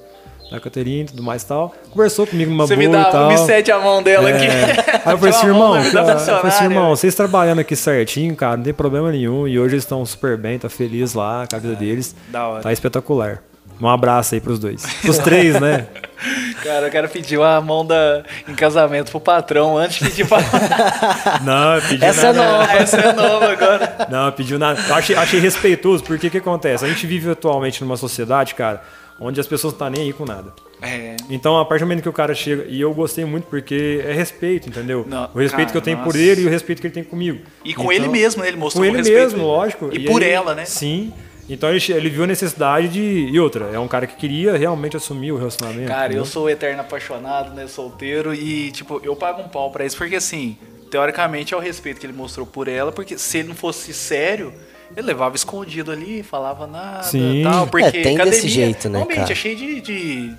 da 0.55 0.61
Caterine 0.61 1.01
e 1.01 1.05
tudo 1.05 1.21
mais 1.23 1.43
e 1.43 1.47
tal. 1.47 1.73
Conversou 1.91 2.25
comigo 2.27 2.49
numa 2.51 2.65
Você 2.67 2.75
boa 2.75 2.87
me 2.89 2.95
e 3.01 3.11
tal. 3.11 3.27
me 3.29 3.37
cede 3.37 3.71
a 3.71 3.79
mão 3.79 4.01
dela 4.01 4.29
É. 4.29 4.33
aqui. 4.35 4.45
Aí 5.05 5.13
eu 5.13 5.17
falei 5.17 5.33
assim, 5.33 5.47
irmão, 5.47 5.73
cara, 5.73 6.11
eu 6.11 6.19
falei 6.19 6.41
assim, 6.47 6.63
irmão, 6.65 6.89
vocês 6.95 7.13
trabalhando 7.15 7.59
aqui 7.59 7.75
certinho, 7.75 8.35
cara, 8.35 8.57
não 8.57 8.63
tem 8.63 8.73
problema 8.73 9.11
nenhum. 9.11 9.47
E 9.47 9.59
hoje 9.59 9.75
eles 9.75 9.83
estão 9.83 10.05
super 10.05 10.37
bem, 10.37 10.57
tá 10.57 10.69
feliz 10.69 11.13
lá 11.13 11.45
a 11.51 11.57
vida 11.57 11.75
deles. 11.75 12.15
É, 12.29 12.31
da 12.31 12.47
hora. 12.47 12.63
Tá 12.63 12.73
espetacular. 12.73 13.41
Um 13.81 13.87
abraço 13.87 14.35
aí 14.35 14.41
pros 14.41 14.57
dois. 14.59 14.83
Pros 15.01 15.17
três, 15.17 15.59
né? 15.59 15.87
Cara, 16.63 16.87
eu 16.87 16.91
quero 16.91 17.09
pedir 17.09 17.37
uma 17.37 17.59
mão 17.61 17.85
da, 17.85 18.23
em 18.47 18.55
casamento 18.55 19.11
pro 19.11 19.19
patrão 19.19 19.77
antes 19.77 19.99
de 19.99 20.05
pedir 20.09 20.27
pra. 20.27 20.39
Não, 21.43 21.81
pediu 21.87 22.07
Essa 22.07 22.27
é 22.27 22.33
nada. 22.33 22.51
nova. 22.51 22.73
Essa 22.73 22.97
é 22.97 23.13
nova 23.13 23.51
agora. 23.51 24.07
Não, 24.09 24.31
pediu 24.31 24.57
nada. 24.57 24.81
Eu 24.87 24.95
achei, 24.95 25.15
achei 25.15 25.39
respeitoso, 25.39 26.03
porque 26.03 26.27
o 26.27 26.31
que 26.31 26.37
acontece? 26.37 26.83
A 26.85 26.87
gente 26.87 27.05
vive 27.05 27.29
atualmente 27.29 27.83
numa 27.83 27.97
sociedade, 27.97 28.55
cara, 28.55 28.81
onde 29.19 29.39
as 29.39 29.45
pessoas 29.47 29.73
não 29.73 29.87
estão 29.87 29.89
nem 29.89 30.03
aí 30.07 30.13
com 30.13 30.25
nada. 30.25 30.53
É. 30.81 31.15
Então, 31.29 31.59
a 31.59 31.65
partir 31.65 31.83
do 31.83 31.87
momento 31.87 32.01
que 32.03 32.09
o 32.09 32.13
cara 32.13 32.33
chega, 32.33 32.65
e 32.67 32.81
eu 32.81 32.93
gostei 32.93 33.25
muito 33.25 33.45
porque 33.47 34.03
é 34.05 34.13
respeito, 34.13 34.67
entendeu? 34.69 35.05
Não, 35.07 35.29
o 35.33 35.39
respeito 35.39 35.67
cara, 35.67 35.71
que 35.71 35.77
eu 35.77 35.81
tenho 35.81 35.97
por 35.97 36.05
nossa. 36.13 36.17
ele 36.19 36.41
e 36.41 36.45
o 36.47 36.49
respeito 36.49 36.81
que 36.81 36.87
ele 36.87 36.93
tem 36.93 37.03
comigo. 37.03 37.39
E 37.63 37.73
com 37.73 37.83
Então- 37.83 37.91
ele 37.91 38.07
mesmo, 38.07 38.41
né? 38.41 38.47
Ele 38.47 38.57
mostrou 38.57 38.83
Com 38.83 38.87
ele 38.89 38.97
respeito. 38.97 39.21
mesmo, 39.21 39.43
lógico. 39.45 39.89
E, 39.93 40.05
por 40.05 40.23
aí- 40.23 40.29
ela, 40.31 40.55
né? 40.55 40.65
Sim. 40.65 41.13
Então 41.47 41.69
ele, 41.69 41.79
ele 41.89 42.09
viu 42.09 42.23
a 42.23 42.27
necessidade 42.27 42.87
de. 42.87 43.01
E 43.01 43.39
outra, 43.39 43.65
é 43.71 43.79
um 43.79 43.87
cara 43.87 44.07
que 44.07 44.15
queria 44.15 44.57
realmente 44.57 44.97
assumir 44.97 45.31
o 45.31 45.37
relacionamento. 45.37 45.87
Cara, 45.87 46.05
entendeu? 46.05 46.21
eu 46.21 46.25
sou 46.25 46.49
eterno 46.49 46.81
apaixonado, 46.81 47.53
né? 47.53 47.67
Solteiro. 47.67 48.33
E, 48.33 48.71
tipo, 48.71 48.99
eu 49.03 49.15
pago 49.15 49.41
um 49.41 49.47
pau 49.47 49.69
pra 49.71 49.85
isso. 49.85 49.95
Porque, 49.97 50.15
assim, 50.15 50.57
teoricamente 50.89 51.53
é 51.53 51.57
o 51.57 51.59
respeito 51.59 51.99
que 51.99 52.05
ele 52.05 52.13
mostrou 52.13 52.45
por 52.47 52.67
ela. 52.67 52.91
Porque 52.91 53.17
se 53.17 53.39
ele 53.39 53.49
não 53.49 53.55
fosse 53.55 53.93
sério, 53.93 54.51
ele 54.97 55.05
levava 55.05 55.35
escondido 55.35 55.91
ali, 55.91 56.23
falava 56.23 56.65
nada 56.65 57.03
Sim. 57.03 57.43
tal. 57.43 57.67
Porque 57.67 57.85
É, 57.85 57.91
tem 57.91 58.15
academia, 58.15 58.25
desse 58.25 58.47
jeito, 58.47 58.89
né, 58.89 58.99
o 58.99 59.03
ambiente 59.03 59.19
cara? 59.19 59.31
é 59.31 59.35
cheio 59.35 59.55
de, 59.55 59.81
de 59.81 60.33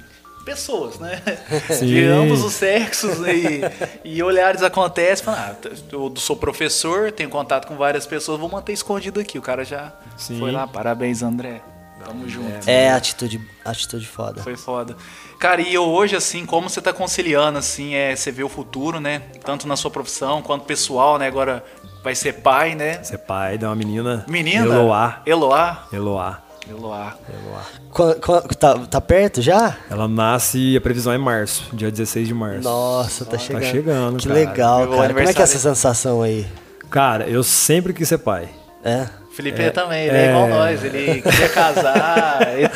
pessoas, 0.47 0.99
né? 1.01 1.21
Sim. 1.69 1.87
De 1.87 2.05
ambos 2.05 2.45
os 2.45 2.55
sexos. 2.55 3.19
né? 3.19 3.35
E, 3.35 3.61
e 4.05 4.23
olhares 4.23 4.63
acontecem. 4.63 5.25
Fala, 5.25 5.59
ah, 5.61 5.69
eu 5.93 6.15
sou 6.17 6.37
professor, 6.37 7.11
tenho 7.11 7.29
contato 7.29 7.67
com 7.67 7.77
várias 7.77 8.07
pessoas, 8.07 8.39
vou 8.39 8.49
manter 8.49 8.73
escondido 8.73 9.19
aqui. 9.19 9.39
O 9.39 9.43
cara 9.43 9.65
já 9.65 9.93
Sim. 10.17 10.39
foi 10.39 10.53
lá. 10.53 10.67
Parabéns, 10.67 11.23
André. 11.23 11.61
Tamo 12.05 12.29
junto. 12.29 12.69
É 12.69 12.91
atitude, 12.93 13.41
atitude 13.65 14.07
foda. 14.07 14.41
Foi 14.41 14.57
foda. 14.57 14.97
Cara, 15.41 15.61
e 15.61 15.75
eu 15.75 15.83
hoje, 15.83 16.15
assim, 16.15 16.47
como 16.47 16.71
você 16.71 16.81
tá 16.81 16.93
conciliando, 16.93 17.59
assim, 17.59 17.95
é, 17.95 18.15
você 18.15 18.31
vê 18.31 18.45
o 18.45 18.49
futuro, 18.49 19.01
né? 19.01 19.23
Tanto 19.45 19.67
na 19.67 19.75
sua 19.77 19.91
profissão 19.91 20.41
quanto 20.41 20.65
pessoal, 20.67 21.19
né? 21.19 21.27
Agora 21.27 21.65
vai 22.05 22.15
ser 22.15 22.35
pai, 22.35 22.77
né? 22.77 23.03
Você 23.03 23.17
é 23.17 23.19
pai 23.19 23.59
de 23.59 23.65
uma 23.65 23.75
menina. 23.75 24.25
Menina? 24.29 24.65
Eloá. 24.65 25.23
Eloá. 25.27 25.89
Eloá. 25.93 26.46
Eloá. 26.69 27.17
Eloá. 27.29 28.43
Tá, 28.59 28.79
tá 28.87 29.01
perto 29.01 29.41
já? 29.41 29.77
Ela 29.91 30.09
nasce, 30.09 30.77
a 30.77 30.81
previsão 30.81 31.13
é 31.13 31.17
em 31.17 31.21
março, 31.21 31.65
dia 31.75 31.91
16 31.91 32.27
de 32.29 32.35
março. 32.35 32.63
Nossa, 32.63 33.25
tá 33.25 33.39
chegando. 33.39 33.63
chegando, 33.65 34.17
Que 34.19 34.29
cara. 34.29 34.41
legal, 34.41 34.79
Meu 34.89 34.99
cara. 34.99 35.15
Como 35.15 35.29
é 35.29 35.33
que 35.35 35.41
é 35.41 35.45
essa 35.45 35.59
sensação 35.59 36.23
aí? 36.23 36.47
Cara, 36.91 37.27
eu 37.29 37.43
sempre 37.43 37.93
quis 37.93 38.09
ser 38.09 38.19
pai. 38.19 38.49
É? 38.85 39.07
Felipe 39.35 39.71
também, 39.71 40.07
ele 40.07 40.17
é 40.17 40.29
igual 40.31 40.49
nós. 40.49 40.83
Ele 40.83 41.21
queria 41.21 41.49
casar. 41.51 42.39
ele- 42.57 42.71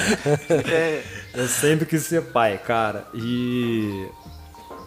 é, 0.70 1.02
Eu 1.34 1.46
sempre 1.48 1.86
quis 1.86 2.02
ser 2.02 2.22
pai, 2.22 2.58
cara. 2.58 3.04
E 3.14 4.06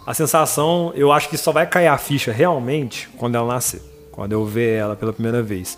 a 0.06 0.13
sensação, 0.13 0.92
eu 0.96 1.12
acho 1.12 1.30
que 1.30 1.38
só 1.38 1.52
vai 1.52 1.66
cair 1.66 1.88
a 1.88 1.98
ficha 1.98 2.32
realmente 2.32 3.10
quando 3.18 3.36
ela 3.36 3.54
nascer. 3.54 3.82
Quando 4.12 4.34
eu 4.34 4.46
ver 4.46 4.78
ela 4.78 4.96
pela 4.96 5.12
primeira 5.12 5.42
vez. 5.42 5.78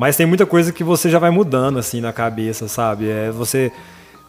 Mas 0.00 0.16
tem 0.16 0.24
muita 0.24 0.46
coisa 0.46 0.72
que 0.72 0.82
você 0.82 1.10
já 1.10 1.18
vai 1.18 1.28
mudando 1.28 1.78
assim 1.78 2.00
na 2.00 2.10
cabeça, 2.10 2.66
sabe? 2.66 3.10
É 3.10 3.30
você. 3.30 3.70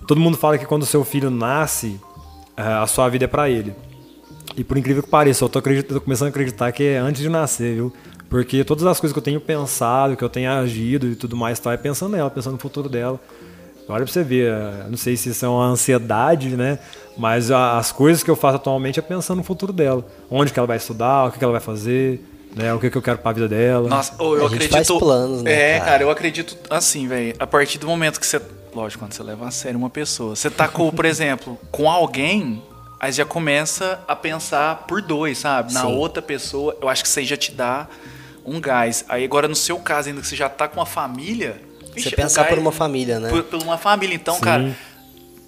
Todo 0.05 0.19
mundo 0.19 0.35
fala 0.35 0.57
que 0.57 0.65
quando 0.65 0.85
seu 0.85 1.01
filho 1.05 1.29
nasce, 1.29 1.97
eh, 2.57 2.61
a 2.61 2.85
sua 2.85 3.07
vida 3.07 3.23
é 3.23 3.27
pra 3.27 3.49
ele. 3.49 3.73
E 4.57 4.65
por 4.65 4.77
incrível 4.77 5.01
que 5.01 5.07
pareça, 5.07 5.45
eu 5.45 5.47
tô, 5.47 5.61
tô 5.61 6.01
começando 6.01 6.27
a 6.27 6.29
acreditar 6.29 6.69
que 6.73 6.83
é 6.83 6.97
antes 6.97 7.21
de 7.21 7.29
nascer, 7.29 7.75
viu? 7.75 7.93
Porque 8.29 8.65
todas 8.65 8.85
as 8.85 8.99
coisas 8.99 9.13
que 9.13 9.19
eu 9.19 9.23
tenho 9.23 9.39
pensado, 9.39 10.17
que 10.17 10.23
eu 10.25 10.27
tenho 10.27 10.51
agido 10.51 11.07
e 11.07 11.15
tudo 11.15 11.37
mais, 11.37 11.57
tá, 11.57 11.71
é 11.71 11.77
pensando 11.77 12.11
nela, 12.17 12.29
pensando 12.29 12.53
no 12.53 12.59
futuro 12.59 12.89
dela. 12.89 13.17
Olha 13.87 14.03
pra 14.03 14.11
você 14.11 14.23
ver, 14.23 14.51
eh, 14.51 14.87
não 14.89 14.97
sei 14.97 15.15
se 15.15 15.29
isso 15.29 15.45
é 15.45 15.47
uma 15.47 15.67
ansiedade, 15.67 16.49
né? 16.57 16.79
Mas 17.17 17.49
as 17.49 17.93
coisas 17.93 18.21
que 18.21 18.29
eu 18.29 18.35
faço 18.35 18.57
atualmente 18.57 18.99
é 18.99 19.01
pensando 19.01 19.37
no 19.37 19.43
futuro 19.43 19.71
dela. 19.71 20.05
Onde 20.29 20.51
que 20.51 20.59
ela 20.59 20.67
vai 20.67 20.75
estudar, 20.75 21.27
o 21.27 21.31
que 21.31 21.41
ela 21.41 21.53
vai 21.53 21.61
fazer, 21.61 22.21
né? 22.55 22.73
O 22.73 22.79
que, 22.79 22.89
que 22.89 22.97
eu 22.97 23.01
quero 23.01 23.17
pra 23.19 23.31
vida 23.31 23.47
dela. 23.47 23.87
Nossa, 23.89 24.13
eu 24.19 24.33
A 24.33 24.37
gente 24.39 24.45
acredito. 24.65 24.71
faz 24.71 24.87
planos, 24.87 25.41
né, 25.43 25.51
É, 25.53 25.73
cara? 25.79 25.85
cara, 25.91 26.03
eu 26.03 26.09
acredito 26.09 26.57
assim, 26.69 27.07
velho. 27.07 27.35
A 27.39 27.47
partir 27.47 27.77
do 27.77 27.87
momento 27.87 28.19
que 28.19 28.25
você. 28.25 28.41
Lógico, 28.73 29.03
quando 29.03 29.13
você 29.13 29.23
leva 29.23 29.47
a 29.47 29.51
sério 29.51 29.77
uma 29.77 29.89
pessoa. 29.89 30.35
Você 30.35 30.49
tá 30.49 30.67
com, 30.67 30.89
por 30.91 31.03
exemplo, 31.05 31.59
com 31.71 31.89
alguém, 31.91 32.63
aí 32.99 33.11
já 33.11 33.25
começa 33.25 33.99
a 34.07 34.15
pensar 34.15 34.85
por 34.87 35.01
dois, 35.01 35.37
sabe? 35.39 35.73
Na 35.73 35.81
Sim. 35.81 35.95
outra 35.95 36.21
pessoa, 36.21 36.77
eu 36.81 36.87
acho 36.87 37.03
que 37.03 37.09
isso 37.09 37.19
aí 37.19 37.25
já 37.25 37.35
te 37.37 37.51
dá 37.51 37.87
um 38.45 38.59
gás. 38.61 39.03
Aí 39.09 39.23
agora, 39.25 39.47
no 39.47 39.55
seu 39.55 39.77
caso, 39.79 40.09
ainda 40.09 40.21
que 40.21 40.27
você 40.27 40.35
já 40.35 40.47
tá 40.49 40.67
com 40.67 40.79
uma 40.79 40.85
família. 40.85 41.61
Você 41.81 41.95
vixe, 41.95 42.15
pensar 42.15 42.45
por 42.47 42.57
uma 42.57 42.71
família, 42.71 43.19
né? 43.19 43.29
Por, 43.29 43.43
por 43.43 43.61
uma 43.61 43.77
família. 43.77 44.15
Então, 44.15 44.35
Sim. 44.35 44.41
cara, 44.41 44.75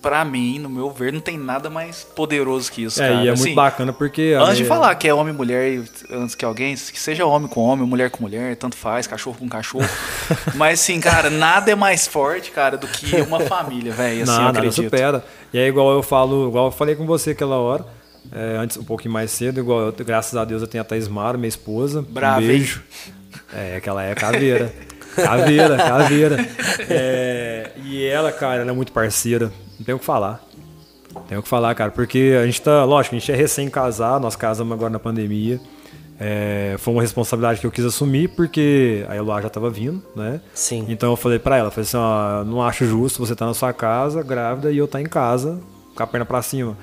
pra 0.04 0.24
mim, 0.26 0.60
no 0.60 0.70
meu 0.70 0.92
ver, 0.92 1.14
não 1.14 1.22
tem 1.22 1.38
nada 1.38 1.70
mais 1.70 2.04
poderoso 2.04 2.70
que 2.72 2.84
isso, 2.84 3.02
é, 3.02 3.08
cara. 3.08 3.24
e 3.24 3.28
é 3.30 3.32
Assim, 3.32 3.44
muito 3.44 3.56
bacana 3.56 3.92
porque. 3.94 4.36
Antes 4.40 4.58
de 4.58 4.64
é- 4.64 4.66
falar 4.68 4.94
que 4.96 5.08
é 5.08 5.14
homem 5.14 5.34
e 5.34 5.38
mulher, 5.38 5.82
antes 6.12 6.36
que 6.36 6.44
alguém, 6.46 6.76
que 6.76 7.00
seja 7.00 7.26
homem 7.26 7.48
com 7.48 7.62
homem, 7.62 7.88
mulher 7.88 8.12
com 8.12 8.22
mulher, 8.22 8.56
tanto 8.58 8.76
faz, 8.76 9.08
cachorro 9.08 9.38
com 9.40 9.48
cachorro. 9.48 9.88
Mas 10.56 10.82
assim, 10.82 11.00
cara, 11.00 11.30
nada 11.30 11.72
é 11.72 11.76
mais 11.76 12.06
forte, 12.06 12.52
cara, 12.52 12.78
do 12.78 12.86
que 12.86 13.16
uma 13.22 13.40
família, 13.48 13.94
velho. 13.94 14.22
Assim, 14.24 14.32
eu 14.32 14.38
nada, 14.38 14.42
nada 14.44 14.60
acredito. 14.60 14.84
supera. 14.84 15.26
E 15.54 15.58
é 15.58 15.68
igual 15.68 15.92
eu 15.94 16.04
falo, 16.04 16.50
igual 16.50 16.66
eu 16.66 16.72
falei 16.72 16.96
com 16.96 17.06
você 17.06 17.32
aquela 17.32 17.56
hora, 17.58 17.86
é, 18.32 18.58
antes 18.58 18.76
um 18.78 18.84
pouquinho 18.84 19.14
mais 19.14 19.32
cedo, 19.32 19.60
igual 19.62 19.80
eu, 19.80 19.92
graças 20.06 20.36
a 20.36 20.44
Deus 20.44 20.62
eu 20.62 20.68
tenho 20.68 20.82
a 20.82 20.86
Thaís 20.86 21.08
Mara, 21.08 21.38
minha 21.38 21.48
esposa. 21.48 22.02
Brava, 22.08 22.42
um 22.42 22.48
beijo. 22.48 22.84
É, 23.56 23.80
que 23.80 23.88
ela 23.88 24.04
é 24.04 24.14
caveira. 24.14 24.72
caveira, 25.16 25.78
caveira. 25.78 26.48
É, 26.90 27.72
e 27.84 28.06
ela, 28.06 28.32
cara, 28.32 28.62
ela 28.62 28.72
é 28.72 28.74
muito 28.74 28.92
parceira. 28.92 29.52
Não 29.78 29.86
tem 29.86 29.96
o 29.96 30.00
que 30.00 30.06
falar. 30.06 30.44
Tem 31.28 31.38
o 31.38 31.44
que 31.44 31.50
falar, 31.50 31.74
cara, 31.76 31.92
porque 31.92 32.38
a 32.42 32.46
gente 32.46 32.62
tá, 32.62 32.84
lógico, 32.84 33.16
a 33.16 33.20
gente 33.20 33.32
é 33.32 33.36
recém-casado, 33.36 34.24
nós 34.24 34.36
casamos 34.36 34.74
agora 34.74 34.90
na 34.90 35.00
pandemia. 35.00 35.60
É, 36.20 36.76
foi 36.78 36.94
uma 36.94 37.02
responsabilidade 37.02 37.60
que 37.60 37.68
eu 37.68 37.72
quis 37.72 37.84
assumir 37.84 38.30
porque 38.30 39.06
a 39.10 39.16
Eloá 39.16 39.42
já 39.42 39.50
tava 39.50 39.70
vindo, 39.70 40.02
né? 40.16 40.42
Sim. 40.54 40.86
Então 40.88 41.10
eu 41.10 41.16
falei 41.16 41.40
pra 41.40 41.58
ela, 41.58 41.72
falei 41.72 41.88
assim, 41.88 41.98
ó, 41.98 42.44
não 42.44 42.62
acho 42.62 42.86
justo 42.86 43.20
você 43.26 43.34
estar 43.34 43.46
na 43.46 43.54
sua 43.54 43.74
casa, 43.74 44.22
grávida, 44.24 44.72
e 44.72 44.78
eu 44.78 44.86
estar 44.86 45.02
em 45.02 45.06
casa, 45.06 45.60
com 45.96 46.04
a 46.04 46.08
perna 46.08 46.26
pra 46.26 46.42
cima. 46.42 46.78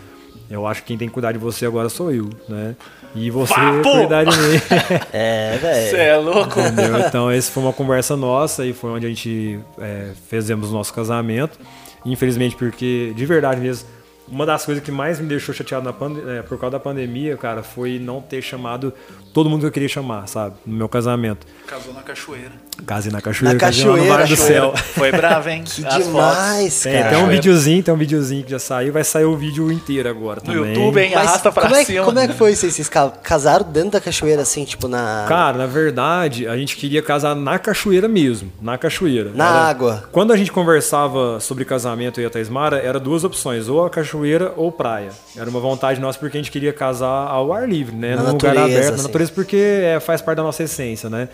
Eu 0.51 0.67
acho 0.67 0.83
que 0.83 0.89
quem 0.89 0.99
tem 0.99 1.09
que 1.09 1.15
cuidar 1.15 1.33
de 1.33 1.39
você 1.39 1.65
agora 1.65 1.89
sou 1.89 2.13
eu, 2.13 2.29
né? 2.49 2.75
E 3.15 3.31
você 3.31 3.55
Vapo! 3.55 3.83
cuidar 3.91 4.25
de 4.25 4.37
mim. 4.39 4.61
É, 5.13 5.59
Você 5.59 5.97
velho. 5.97 6.01
é 6.03 6.17
louco? 6.17 6.61
Entendeu? 6.61 7.01
Então, 7.01 7.31
essa 7.31 7.51
foi 7.51 7.63
uma 7.63 7.73
conversa 7.73 8.17
nossa 8.17 8.65
e 8.65 8.73
foi 8.73 8.91
onde 8.91 9.07
a 9.07 9.09
gente 9.09 9.59
é, 9.79 10.13
fizemos 10.29 10.71
o 10.71 10.73
nosso 10.73 10.93
casamento. 10.95 11.59
Infelizmente, 12.05 12.55
porque, 12.57 13.13
de 13.17 13.27
verdade 13.27 13.61
mesmo, 13.61 13.89
uma 14.29 14.47
das 14.47 14.65
coisas 14.65 14.83
que 14.83 14.93
mais 14.93 15.19
me 15.19 15.27
deixou 15.27 15.53
chateado 15.55 15.89
é, 16.29 16.43
por 16.43 16.57
causa 16.59 16.73
da 16.73 16.81
pandemia, 16.81 17.37
cara, 17.37 17.63
foi 17.65 17.99
não 17.99 18.21
ter 18.23 18.41
chamado 18.41 18.93
todo 19.35 19.51
mundo 19.51 19.61
que 19.63 19.67
eu 19.67 19.73
queria 19.73 19.89
chamar, 19.89 20.27
sabe? 20.29 20.55
No 20.65 20.77
meu 20.77 20.89
casamento. 20.89 21.47
Casou 21.67 21.93
na 21.93 22.03
cachoeira. 22.03 22.53
Casei 22.87 23.13
na 23.13 23.21
cachoeira, 23.21 23.55
Na 23.55 23.61
lá 23.67 23.71
no 23.71 23.77
cachoeira, 23.77 24.09
Vale 24.09 24.23
do 24.25 24.37
cachoeira. 24.37 24.61
Céu. 24.61 24.73
Foi 24.77 25.13
bravo, 25.13 25.49
hein? 25.49 25.63
Que 25.71 25.85
As 25.87 25.93
fotos. 25.95 26.07
demais, 26.07 26.83
Tem, 26.83 26.93
cara. 26.93 27.05
tem 27.05 27.11
um 27.11 27.21
Cachoeira. 27.21 27.33
videozinho, 27.43 27.83
tem 27.83 27.95
um 27.95 27.97
videozinho 27.97 28.45
que 28.45 28.51
já 28.51 28.59
saiu, 28.59 28.93
vai 28.93 29.05
sair 29.05 29.25
o 29.25 29.37
vídeo 29.37 29.71
inteiro 29.71 30.09
agora 30.09 30.41
No 30.45 30.53
também. 30.55 30.75
YouTube, 30.75 31.01
hein? 31.01 31.13
Mas 31.15 31.27
Arrasta 31.29 31.53
pra 31.53 31.63
como 31.63 31.75
é, 31.77 31.85
cima. 31.85 32.05
como 32.05 32.19
é 32.19 32.27
que 32.29 32.35
foi 32.35 32.53
isso? 32.53 32.71
Vocês 32.71 32.89
ca- 32.89 33.11
casaram 33.23 33.65
dentro 33.71 33.91
da 33.91 34.01
cachoeira, 34.01 34.43
assim, 34.43 34.65
tipo 34.65 34.89
na. 34.89 35.25
Cara, 35.29 35.57
na 35.59 35.67
verdade, 35.67 36.47
a 36.49 36.57
gente 36.57 36.77
queria 36.77 37.03
casar 37.03 37.35
na 37.37 37.59
cachoeira 37.59 38.09
mesmo, 38.09 38.51
na 38.61 38.77
cachoeira. 38.79 39.31
Na 39.35 39.47
Era- 39.49 39.55
água. 39.69 40.05
Quando 40.13 40.33
a 40.33 40.37
gente 40.37 40.51
conversava 40.53 41.39
sobre 41.41 41.65
casamento 41.65 42.21
e 42.21 42.25
a 42.27 42.31
Taismara, 42.31 42.79
era 42.79 42.99
duas 42.99 43.25
opções, 43.25 43.69
ou 43.69 43.85
a 43.85 43.91
cachoeira 43.91 44.53
ou 44.57 44.73
praia. 44.73 45.11
Era 45.37 45.49
uma 45.49 45.61
vontade 45.61 46.01
nossa 46.01 46.19
porque 46.19 46.37
a 46.37 46.41
gente 46.41 46.51
queria 46.51 46.73
casar 46.73 47.07
ao 47.29 47.53
ar 47.53 47.69
livre, 47.69 47.95
né? 47.95 48.17
Na 48.17 48.23
Num 48.25 48.33
lugar 48.33 48.57
aberto, 48.57 48.89
na 48.89 48.95
assim. 48.95 49.03
natureza, 49.03 49.33
porque 49.35 49.57
é, 49.57 50.01
faz 50.01 50.21
parte 50.21 50.37
da 50.39 50.43
nossa 50.43 50.63
essência, 50.63 51.09
né? 51.11 51.29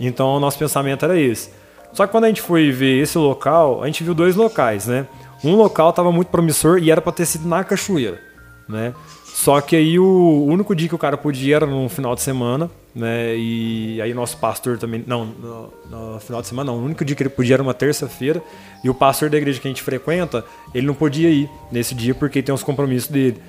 Então 0.00 0.36
o 0.36 0.40
nosso 0.40 0.58
pensamento 0.58 1.04
era 1.04 1.18
esse. 1.18 1.50
Só 1.92 2.06
que 2.06 2.12
quando 2.12 2.24
a 2.24 2.28
gente 2.28 2.40
foi 2.40 2.70
ver 2.72 3.02
esse 3.02 3.18
local, 3.18 3.82
a 3.82 3.86
gente 3.86 4.02
viu 4.02 4.14
dois 4.14 4.34
locais, 4.34 4.86
né? 4.86 5.06
Um 5.44 5.54
local 5.56 5.90
estava 5.90 6.10
muito 6.10 6.28
promissor 6.28 6.78
e 6.78 6.90
era 6.90 7.00
para 7.00 7.12
ter 7.12 7.26
sido 7.26 7.46
na 7.46 7.62
cachoeira, 7.62 8.20
né? 8.68 8.94
Só 9.24 9.60
que 9.60 9.74
aí 9.74 9.98
o 9.98 10.44
único 10.46 10.74
dia 10.74 10.88
que 10.88 10.94
o 10.94 10.98
cara 10.98 11.16
podia 11.16 11.56
era 11.56 11.66
no 11.66 11.88
final 11.88 12.14
de 12.14 12.20
semana, 12.20 12.70
né? 12.94 13.34
E 13.36 14.00
aí 14.02 14.12
nosso 14.12 14.36
pastor 14.36 14.76
também, 14.76 15.02
não, 15.06 15.24
no, 15.24 15.72
no 15.90 16.20
final 16.20 16.42
de 16.42 16.48
semana 16.48 16.70
não, 16.70 16.78
o 16.78 16.84
único 16.84 17.04
dia 17.04 17.16
que 17.16 17.22
ele 17.22 17.30
podia 17.30 17.54
era 17.54 17.62
uma 17.62 17.72
terça-feira 17.72 18.42
e 18.84 18.90
o 18.90 18.94
pastor 18.94 19.30
da 19.30 19.38
igreja 19.38 19.60
que 19.60 19.66
a 19.66 19.70
gente 19.70 19.82
frequenta, 19.82 20.44
ele 20.74 20.86
não 20.86 20.94
podia 20.94 21.30
ir 21.30 21.48
nesse 21.72 21.94
dia 21.94 22.14
porque 22.14 22.42
tem 22.42 22.54
os 22.54 22.62
compromissos 22.62 23.08
dele. 23.08 23.40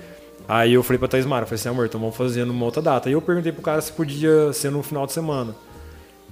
Aí 0.47 0.73
eu 0.73 0.83
falei 0.83 0.97
pra 0.97 1.07
Thais 1.07 1.25
Mara, 1.25 1.45
falei 1.45 1.59
assim, 1.59 1.69
amor, 1.69 1.85
então 1.85 1.99
vamos 1.99 2.15
fazer 2.15 2.45
numa 2.45 2.65
outra 2.65 2.81
data. 2.81 3.09
Aí 3.09 3.13
eu 3.13 3.21
perguntei 3.21 3.51
pro 3.51 3.61
cara 3.61 3.81
se 3.81 3.91
podia 3.91 4.51
ser 4.53 4.71
no 4.71 4.81
final 4.81 5.05
de 5.05 5.13
semana. 5.13 5.55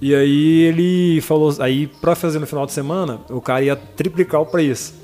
E 0.00 0.14
aí 0.14 0.62
ele 0.62 1.20
falou, 1.20 1.54
aí 1.60 1.86
pra 1.86 2.14
fazer 2.14 2.38
no 2.38 2.46
final 2.46 2.64
de 2.64 2.72
semana, 2.72 3.20
o 3.28 3.40
cara 3.40 3.62
ia 3.62 3.76
triplicar 3.76 4.40
o 4.40 4.46
preço. 4.46 4.94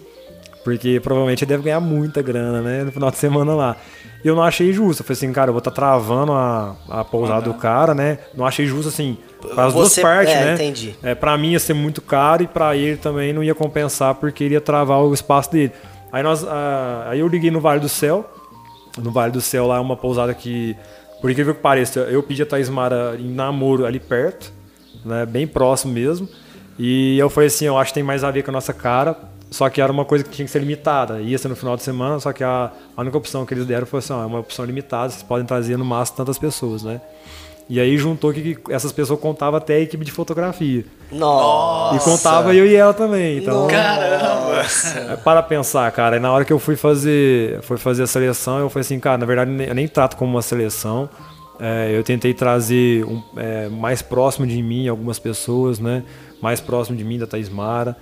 Porque 0.65 0.99
provavelmente 0.99 1.45
ele 1.45 1.51
deve 1.51 1.63
ganhar 1.63 1.79
muita 1.81 2.21
grana, 2.21 2.61
né? 2.61 2.83
No 2.83 2.91
final 2.91 3.11
de 3.11 3.19
semana 3.19 3.55
lá. 3.55 3.77
E 4.25 4.29
eu 4.29 4.35
não 4.35 4.43
achei 4.43 4.73
justo. 4.73 5.03
Eu 5.03 5.07
falei 5.07 5.17
assim, 5.17 5.33
cara, 5.33 5.51
eu 5.51 5.53
vou 5.53 5.59
estar 5.59 5.71
travando 5.71 6.33
a, 6.33 6.75
a 6.89 7.05
pousada 7.05 7.43
do 7.43 7.55
cara, 7.55 7.95
né? 7.95 8.19
Não 8.35 8.45
achei 8.45 8.67
justo, 8.67 8.89
assim, 8.89 9.17
para 9.55 9.67
as 9.67 9.75
duas 9.75 9.97
partes, 9.97 10.35
é, 10.35 10.45
né? 10.45 10.55
entendi. 10.55 10.97
É, 11.03 11.15
pra 11.15 11.39
mim 11.39 11.53
ia 11.53 11.61
ser 11.61 11.75
muito 11.75 12.03
caro 12.03 12.43
e 12.43 12.49
pra 12.49 12.75
ele 12.75 12.97
também 12.97 13.33
não 13.33 13.45
ia 13.45 13.55
compensar 13.55 14.17
porque 14.17 14.43
ele 14.43 14.55
ia 14.55 14.61
travar 14.61 15.01
o 15.03 15.15
espaço 15.15 15.53
dele. 15.53 15.71
Aí, 16.11 16.23
nós, 16.25 16.45
ah, 16.45 17.07
aí 17.11 17.21
eu 17.21 17.29
liguei 17.29 17.51
no 17.51 17.61
Vale 17.61 17.79
do 17.79 17.89
Céu. 17.89 18.29
No 19.01 19.13
Vale 19.13 19.31
do 19.31 19.41
Céu 19.41 19.69
lá 19.69 19.77
é 19.77 19.81
uma 19.81 19.97
pousada 19.97 20.35
que, 20.35 20.75
por 21.21 21.31
incrível 21.31 21.55
que 21.55 21.61
pareça, 21.61 22.01
eu 22.01 22.21
pedi 22.25 22.43
a 22.43 22.47
Thaís 22.47 22.69
Mara 22.69 23.17
em 23.17 23.33
namoro 23.33 23.87
ali 23.87 24.01
perto, 24.01 24.53
né? 25.07 25.25
Bem 25.27 25.47
próximo 25.47 25.93
mesmo. 25.93 26.29
E 26.79 27.19
eu 27.19 27.31
falei 27.31 27.47
assim, 27.47 27.65
eu 27.65 27.79
acho 27.79 27.91
que 27.91 27.95
tem 27.95 28.03
mais 28.03 28.23
a 28.23 28.31
ver 28.31 28.43
com 28.43 28.51
a 28.51 28.53
nossa 28.53 28.73
cara. 28.73 29.17
Só 29.51 29.69
que 29.71 29.81
era 29.81 29.93
uma 29.93 30.05
coisa 30.05 30.25
que 30.25 30.31
tinha 30.31 30.45
que 30.45 30.51
ser 30.51 30.59
limitada. 30.59 31.21
Ia 31.21 31.39
ser 31.39 31.49
no 31.49 31.57
final 31.57 31.77
de 31.77 31.83
semana, 31.83 32.19
só 32.19 32.33
que 32.33 32.43
a, 32.43 32.71
a 32.97 33.01
única 33.01 33.17
opção 33.17 33.47
que 33.47 33.55
eles 33.55 33.65
deram 33.65 33.87
foi 33.87 34.01
assim, 34.01 34.13
ó, 34.13 34.23
é 34.23 34.27
uma 34.27 34.41
opção 34.41 34.65
limitada, 34.65 35.11
vocês 35.11 35.23
podem 35.23 35.47
trazer 35.47 35.77
no 35.77 35.85
máximo 35.85 36.17
tantas 36.17 36.37
pessoas, 36.37 36.83
né? 36.83 37.01
E 37.69 37.81
aí 37.81 37.99
juntou 37.99 38.33
que 38.33 38.57
essas 38.71 38.93
pessoas 38.93 39.19
contavam 39.19 39.59
até 39.59 39.75
a 39.75 39.81
equipe 39.81 40.05
de 40.05 40.13
fotografia. 40.13 40.85
Nossa. 41.11 41.97
E 41.97 41.99
contava 41.99 42.55
eu 42.55 42.65
e 42.65 42.77
ela 42.77 42.95
também. 42.95 43.39
Então, 43.39 43.67
Caramba! 43.67 44.63
é, 45.13 45.17
para 45.17 45.43
pensar, 45.43 45.91
cara. 45.91 46.17
E 46.17 46.21
na 46.21 46.31
hora 46.31 46.45
que 46.45 46.53
eu 46.53 46.61
fui 46.61 46.77
fazer, 46.77 47.61
fui 47.63 47.77
fazer 47.77 48.05
a 48.05 48.07
seleção, 48.07 48.61
eu 48.61 48.71
falei 48.71 48.83
assim, 48.83 49.01
cara, 49.01 49.19
na 49.19 49.27
verdade 49.27 49.51
eu 49.51 49.75
nem 49.75 49.89
trato 49.89 50.17
como 50.17 50.31
uma 50.31 50.43
seleção. 50.43 51.09
É, 51.61 51.97
eu 51.97 52.03
tentei 52.03 52.35
trazer 52.35 53.05
um, 53.05 53.23
é, 53.37 53.69
mais 53.69 54.03
próximo 54.03 54.47
de 54.47 54.63
mim 54.63 54.89
algumas 54.89 55.19
pessoas, 55.19 55.79
né? 55.79 56.03
Mais 56.41 56.61
próximo 56.61 56.97
de 56.97 57.05
mim 57.05 57.19
da 57.19 57.27
Thaís 57.27 57.49
Mara. 57.49 57.97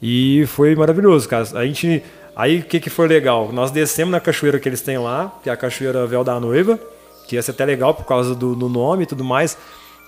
E 0.00 0.44
foi 0.46 0.74
maravilhoso, 0.74 1.28
cara. 1.28 1.46
A 1.54 1.64
gente. 1.66 2.02
Aí 2.36 2.60
o 2.60 2.62
que, 2.62 2.78
que 2.78 2.90
foi 2.90 3.08
legal? 3.08 3.50
Nós 3.52 3.70
descemos 3.70 4.12
na 4.12 4.20
cachoeira 4.20 4.60
que 4.60 4.68
eles 4.68 4.80
têm 4.80 4.96
lá, 4.98 5.36
que 5.42 5.50
é 5.50 5.52
a 5.52 5.56
Cachoeira 5.56 6.06
Véu 6.06 6.22
da 6.22 6.38
Noiva, 6.38 6.78
que 7.26 7.34
ia 7.34 7.42
ser 7.42 7.50
até 7.50 7.64
legal 7.64 7.92
por 7.94 8.04
causa 8.04 8.32
do, 8.32 8.54
do 8.54 8.68
nome 8.68 9.02
e 9.02 9.06
tudo 9.06 9.24
mais. 9.24 9.58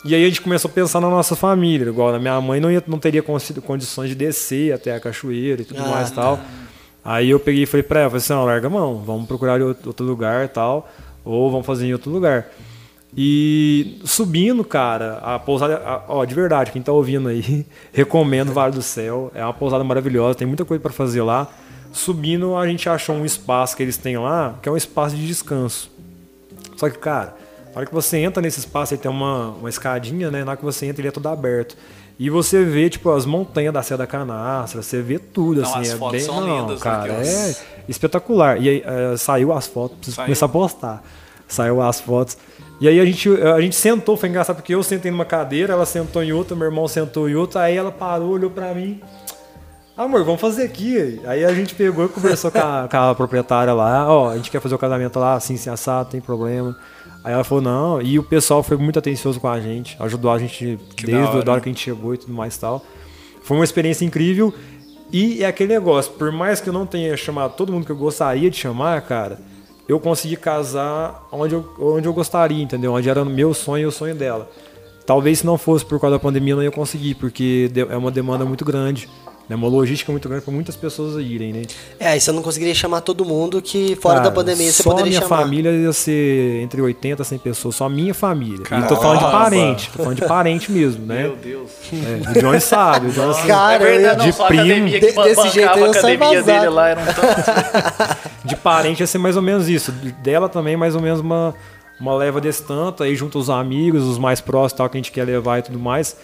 E 0.04 0.14
aí 0.14 0.24
a 0.24 0.28
gente 0.28 0.40
começou 0.40 0.70
a 0.70 0.72
pensar 0.72 1.00
na 1.00 1.10
nossa 1.10 1.34
família, 1.34 1.88
igual 1.88 2.14
a 2.14 2.18
minha 2.18 2.40
mãe 2.40 2.60
não, 2.60 2.70
ia, 2.70 2.82
não 2.86 2.98
teria 2.98 3.22
condições 3.22 4.08
de 4.08 4.14
descer 4.14 4.72
até 4.72 4.94
a 4.94 5.00
cachoeira 5.00 5.60
e 5.60 5.64
tudo 5.64 5.82
Ah, 5.82 5.88
mais 5.88 6.08
e 6.08 6.14
tal. 6.14 6.40
Aí 7.04 7.30
eu 7.30 7.40
peguei 7.40 7.64
e 7.64 7.66
falei 7.66 7.82
pra 7.82 8.00
ela, 8.00 8.10
falei 8.10 8.22
assim, 8.22 8.32
não, 8.32 8.44
larga 8.44 8.66
a 8.68 8.70
mão, 8.70 9.02
vamos 9.04 9.26
procurar 9.26 9.60
outro 9.60 9.88
outro 9.88 10.06
lugar 10.06 10.44
e 10.44 10.48
tal, 10.48 10.88
ou 11.24 11.50
vamos 11.50 11.66
fazer 11.66 11.86
em 11.86 11.92
outro 11.92 12.10
lugar. 12.10 12.46
E 13.16 13.98
subindo, 14.04 14.62
cara, 14.64 15.18
a 15.22 15.38
pousada, 15.38 15.76
a- 15.84 16.02
ó, 16.08 16.24
de 16.24 16.34
verdade, 16.34 16.70
quem 16.70 16.80
tá 16.80 16.92
ouvindo 16.92 17.28
aí, 17.28 17.66
recomendo 17.92 18.50
o 18.50 18.52
Vale 18.52 18.72
do 18.74 18.82
Céu, 18.82 19.32
é 19.34 19.42
uma 19.44 19.52
pousada 19.52 19.82
maravilhosa, 19.82 20.36
tem 20.38 20.46
muita 20.46 20.64
coisa 20.64 20.80
para 20.80 20.92
fazer 20.92 21.22
lá. 21.22 21.48
Subindo, 21.92 22.56
a 22.56 22.66
gente 22.68 22.88
achou 22.88 23.16
um 23.16 23.24
espaço 23.24 23.76
que 23.76 23.82
eles 23.82 23.96
têm 23.96 24.16
lá, 24.16 24.54
que 24.62 24.68
é 24.68 24.72
um 24.72 24.76
espaço 24.76 25.16
de 25.16 25.26
descanso. 25.26 25.90
Só 26.76 26.88
que, 26.88 26.98
cara, 26.98 27.34
na 27.72 27.78
hora 27.78 27.86
que 27.86 27.92
você 27.92 28.18
entra 28.18 28.40
nesse 28.40 28.60
espaço, 28.60 28.94
ele 28.94 29.02
tem 29.02 29.10
uma, 29.10 29.48
uma 29.50 29.68
escadinha, 29.68 30.30
né? 30.30 30.44
Na 30.44 30.52
hora 30.52 30.56
que 30.56 30.64
você 30.64 30.86
entra, 30.86 31.00
ele 31.00 31.08
é 31.08 31.10
todo 31.10 31.26
aberto. 31.28 31.76
E 32.16 32.30
você 32.30 32.64
vê, 32.64 32.88
tipo, 32.88 33.10
as 33.10 33.26
montanhas 33.26 33.72
da 33.74 33.82
Serra 33.82 33.98
da 33.98 34.06
Canastra, 34.06 34.82
você 34.82 35.02
vê 35.02 35.18
tudo, 35.18 35.62
Não, 35.62 35.68
assim. 35.68 35.80
as 35.80 35.88
é 35.90 35.96
fotos 35.96 36.12
bem, 36.18 36.20
são 36.20 36.40
não, 36.46 36.60
lindas, 36.60 36.78
né, 36.78 36.84
cara, 36.84 37.12
é 37.14 37.56
espetacular. 37.88 38.60
E 38.62 38.68
aí, 38.68 38.84
é, 38.86 39.16
saiu 39.16 39.52
as 39.52 39.66
fotos, 39.66 39.96
preciso 39.96 40.16
Saiu? 40.16 40.26
começar 40.26 40.46
a 40.46 40.48
postar. 40.48 41.04
Saiu 41.48 41.82
as 41.82 42.00
fotos. 42.00 42.36
E 42.80 42.88
aí 42.88 42.98
a 42.98 43.04
gente, 43.04 43.28
a 43.28 43.60
gente 43.60 43.76
sentou, 43.76 44.16
foi 44.16 44.30
engraçado, 44.30 44.56
porque 44.56 44.74
eu 44.74 44.82
sentei 44.82 45.10
numa 45.10 45.26
cadeira, 45.26 45.74
ela 45.74 45.84
sentou 45.84 46.22
em 46.22 46.32
outra, 46.32 46.56
meu 46.56 46.66
irmão 46.66 46.88
sentou 46.88 47.28
em 47.28 47.34
outra, 47.34 47.62
aí 47.62 47.76
ela 47.76 47.92
parou, 47.92 48.30
olhou 48.30 48.50
pra 48.50 48.72
mim. 48.72 49.00
Amor, 49.94 50.24
vamos 50.24 50.40
fazer 50.40 50.62
aqui. 50.62 51.20
Aí 51.26 51.44
a 51.44 51.52
gente 51.52 51.74
pegou 51.74 52.06
e 52.06 52.08
conversou 52.08 52.50
com 52.50 52.58
a, 52.58 52.88
com 52.90 52.96
a 52.96 53.14
proprietária 53.14 53.74
lá. 53.74 54.10
Ó, 54.10 54.30
a 54.30 54.36
gente 54.36 54.50
quer 54.50 54.58
fazer 54.58 54.74
o 54.74 54.78
casamento 54.78 55.18
lá, 55.18 55.34
assim, 55.34 55.58
sem 55.58 55.70
assado, 55.70 56.08
tem 56.08 56.22
problema. 56.22 56.74
Aí 57.22 57.34
ela 57.34 57.44
falou, 57.44 57.62
não. 57.62 58.00
E 58.00 58.18
o 58.18 58.22
pessoal 58.22 58.62
foi 58.62 58.78
muito 58.78 58.98
atencioso 58.98 59.38
com 59.38 59.48
a 59.48 59.60
gente. 59.60 59.96
Ajudou 60.00 60.30
a 60.30 60.38
gente 60.38 60.78
Que 60.96 61.04
desde 61.04 61.36
hora. 61.36 61.50
a 61.50 61.52
hora 61.52 61.60
que 61.60 61.68
a 61.68 61.72
gente 61.72 61.82
chegou 61.82 62.14
e 62.14 62.16
tudo 62.16 62.32
mais 62.32 62.56
e 62.56 62.60
tal. 62.60 62.82
Foi 63.42 63.58
uma 63.58 63.64
experiência 63.64 64.06
incrível. 64.06 64.54
E 65.12 65.44
é 65.44 65.46
aquele 65.46 65.74
negócio, 65.74 66.12
por 66.12 66.32
mais 66.32 66.62
que 66.62 66.70
eu 66.70 66.72
não 66.72 66.86
tenha 66.86 67.14
chamado 67.14 67.54
todo 67.54 67.70
mundo 67.70 67.84
que 67.84 67.92
eu 67.92 67.96
gostaria 67.96 68.48
de 68.48 68.56
chamar, 68.56 69.02
cara, 69.02 69.38
eu 69.90 69.98
consegui 70.00 70.36
casar 70.36 71.26
onde 71.32 71.54
eu, 71.54 71.64
onde 71.80 72.06
eu 72.06 72.12
gostaria, 72.12 72.62
entendeu? 72.62 72.92
Onde 72.94 73.08
era 73.08 73.22
o 73.22 73.26
meu 73.26 73.52
sonho 73.52 73.82
e 73.82 73.86
o 73.86 73.90
sonho 73.92 74.14
dela. 74.14 74.48
Talvez 75.04 75.40
se 75.40 75.46
não 75.46 75.58
fosse 75.58 75.84
por 75.84 75.98
causa 76.00 76.16
da 76.16 76.20
pandemia 76.20 76.52
eu 76.52 76.56
não 76.58 76.62
ia 76.64 76.70
conseguir, 76.70 77.14
porque 77.16 77.70
é 77.74 77.96
uma 77.96 78.10
demanda 78.10 78.44
muito 78.44 78.64
grande. 78.64 79.08
É 79.48 79.54
uma 79.56 79.66
logística 79.66 80.12
muito 80.12 80.28
grande 80.28 80.44
para 80.44 80.54
muitas 80.54 80.76
pessoas 80.76 81.16
irem, 81.20 81.52
né? 81.52 81.62
É, 81.98 82.10
aí 82.10 82.20
você 82.20 82.30
não 82.30 82.40
conseguiria 82.40 82.72
chamar 82.72 83.00
todo 83.00 83.24
mundo 83.24 83.60
que 83.60 83.96
fora 83.96 84.18
Cara, 84.18 84.28
da 84.28 84.32
pandemia 84.32 84.70
você 84.70 84.80
só 84.80 84.90
poderia 84.90 85.08
a 85.08 85.10
minha 85.18 85.22
chamar. 85.22 85.42
família 85.42 85.70
ia 85.72 85.92
ser 85.92 86.62
entre 86.62 86.80
80 86.80 87.20
e 87.22 87.24
100 87.24 87.38
pessoas, 87.40 87.74
só 87.74 87.86
a 87.86 87.88
minha 87.88 88.14
família. 88.14 88.54
E 88.60 88.62
tô 88.62 88.68
Caramba. 88.68 88.96
falando 88.96 89.18
de 89.18 89.30
parente, 89.32 89.90
tô 89.90 90.02
falando 90.04 90.20
de 90.20 90.24
parente 90.28 90.70
mesmo, 90.70 91.04
né? 91.04 91.22
Meu 91.24 91.34
Deus. 91.34 91.68
É, 91.92 92.30
o 92.30 92.40
Johnny 92.40 92.60
sabe, 92.60 93.08
o 93.08 93.10
Johnny 93.10 93.34
Cara, 93.48 93.74
é 93.74 93.78
verdade, 93.90 94.12
eu 94.14 94.18
não, 94.18 94.24
de 94.26 94.32
só 94.36 94.44
a 94.44 94.46
primo. 94.46 94.62
academia 94.62 95.00
que 95.00 95.06
De- 95.06 95.22
desse 95.24 95.48
jeito 95.48 95.78
eu 95.80 95.84
academia 95.90 96.18
vazado. 96.28 96.44
dele 96.46 96.68
lá 96.68 96.88
era 96.88 97.00
um 97.00 97.06
tanto. 97.06 98.29
de 98.44 98.56
parente 98.56 99.00
ia 99.02 99.06
ser 99.06 99.18
mais 99.18 99.36
ou 99.36 99.42
menos 99.42 99.68
isso. 99.68 99.92
Dela 100.22 100.48
também, 100.48 100.76
mais 100.76 100.94
ou 100.94 101.00
menos 101.02 101.20
uma, 101.20 101.54
uma 102.00 102.14
leva 102.14 102.40
desse 102.40 102.62
tanto, 102.62 103.02
aí 103.02 103.14
junto 103.14 103.38
os 103.38 103.50
amigos, 103.50 104.04
os 104.04 104.18
mais 104.18 104.40
próximos, 104.40 104.72
tal, 104.78 104.88
que 104.88 104.96
a 104.96 105.00
gente 105.00 105.12
quer 105.12 105.24
levar 105.24 105.58
e 105.58 105.62
tudo 105.62 105.78
mais. 105.78 106.16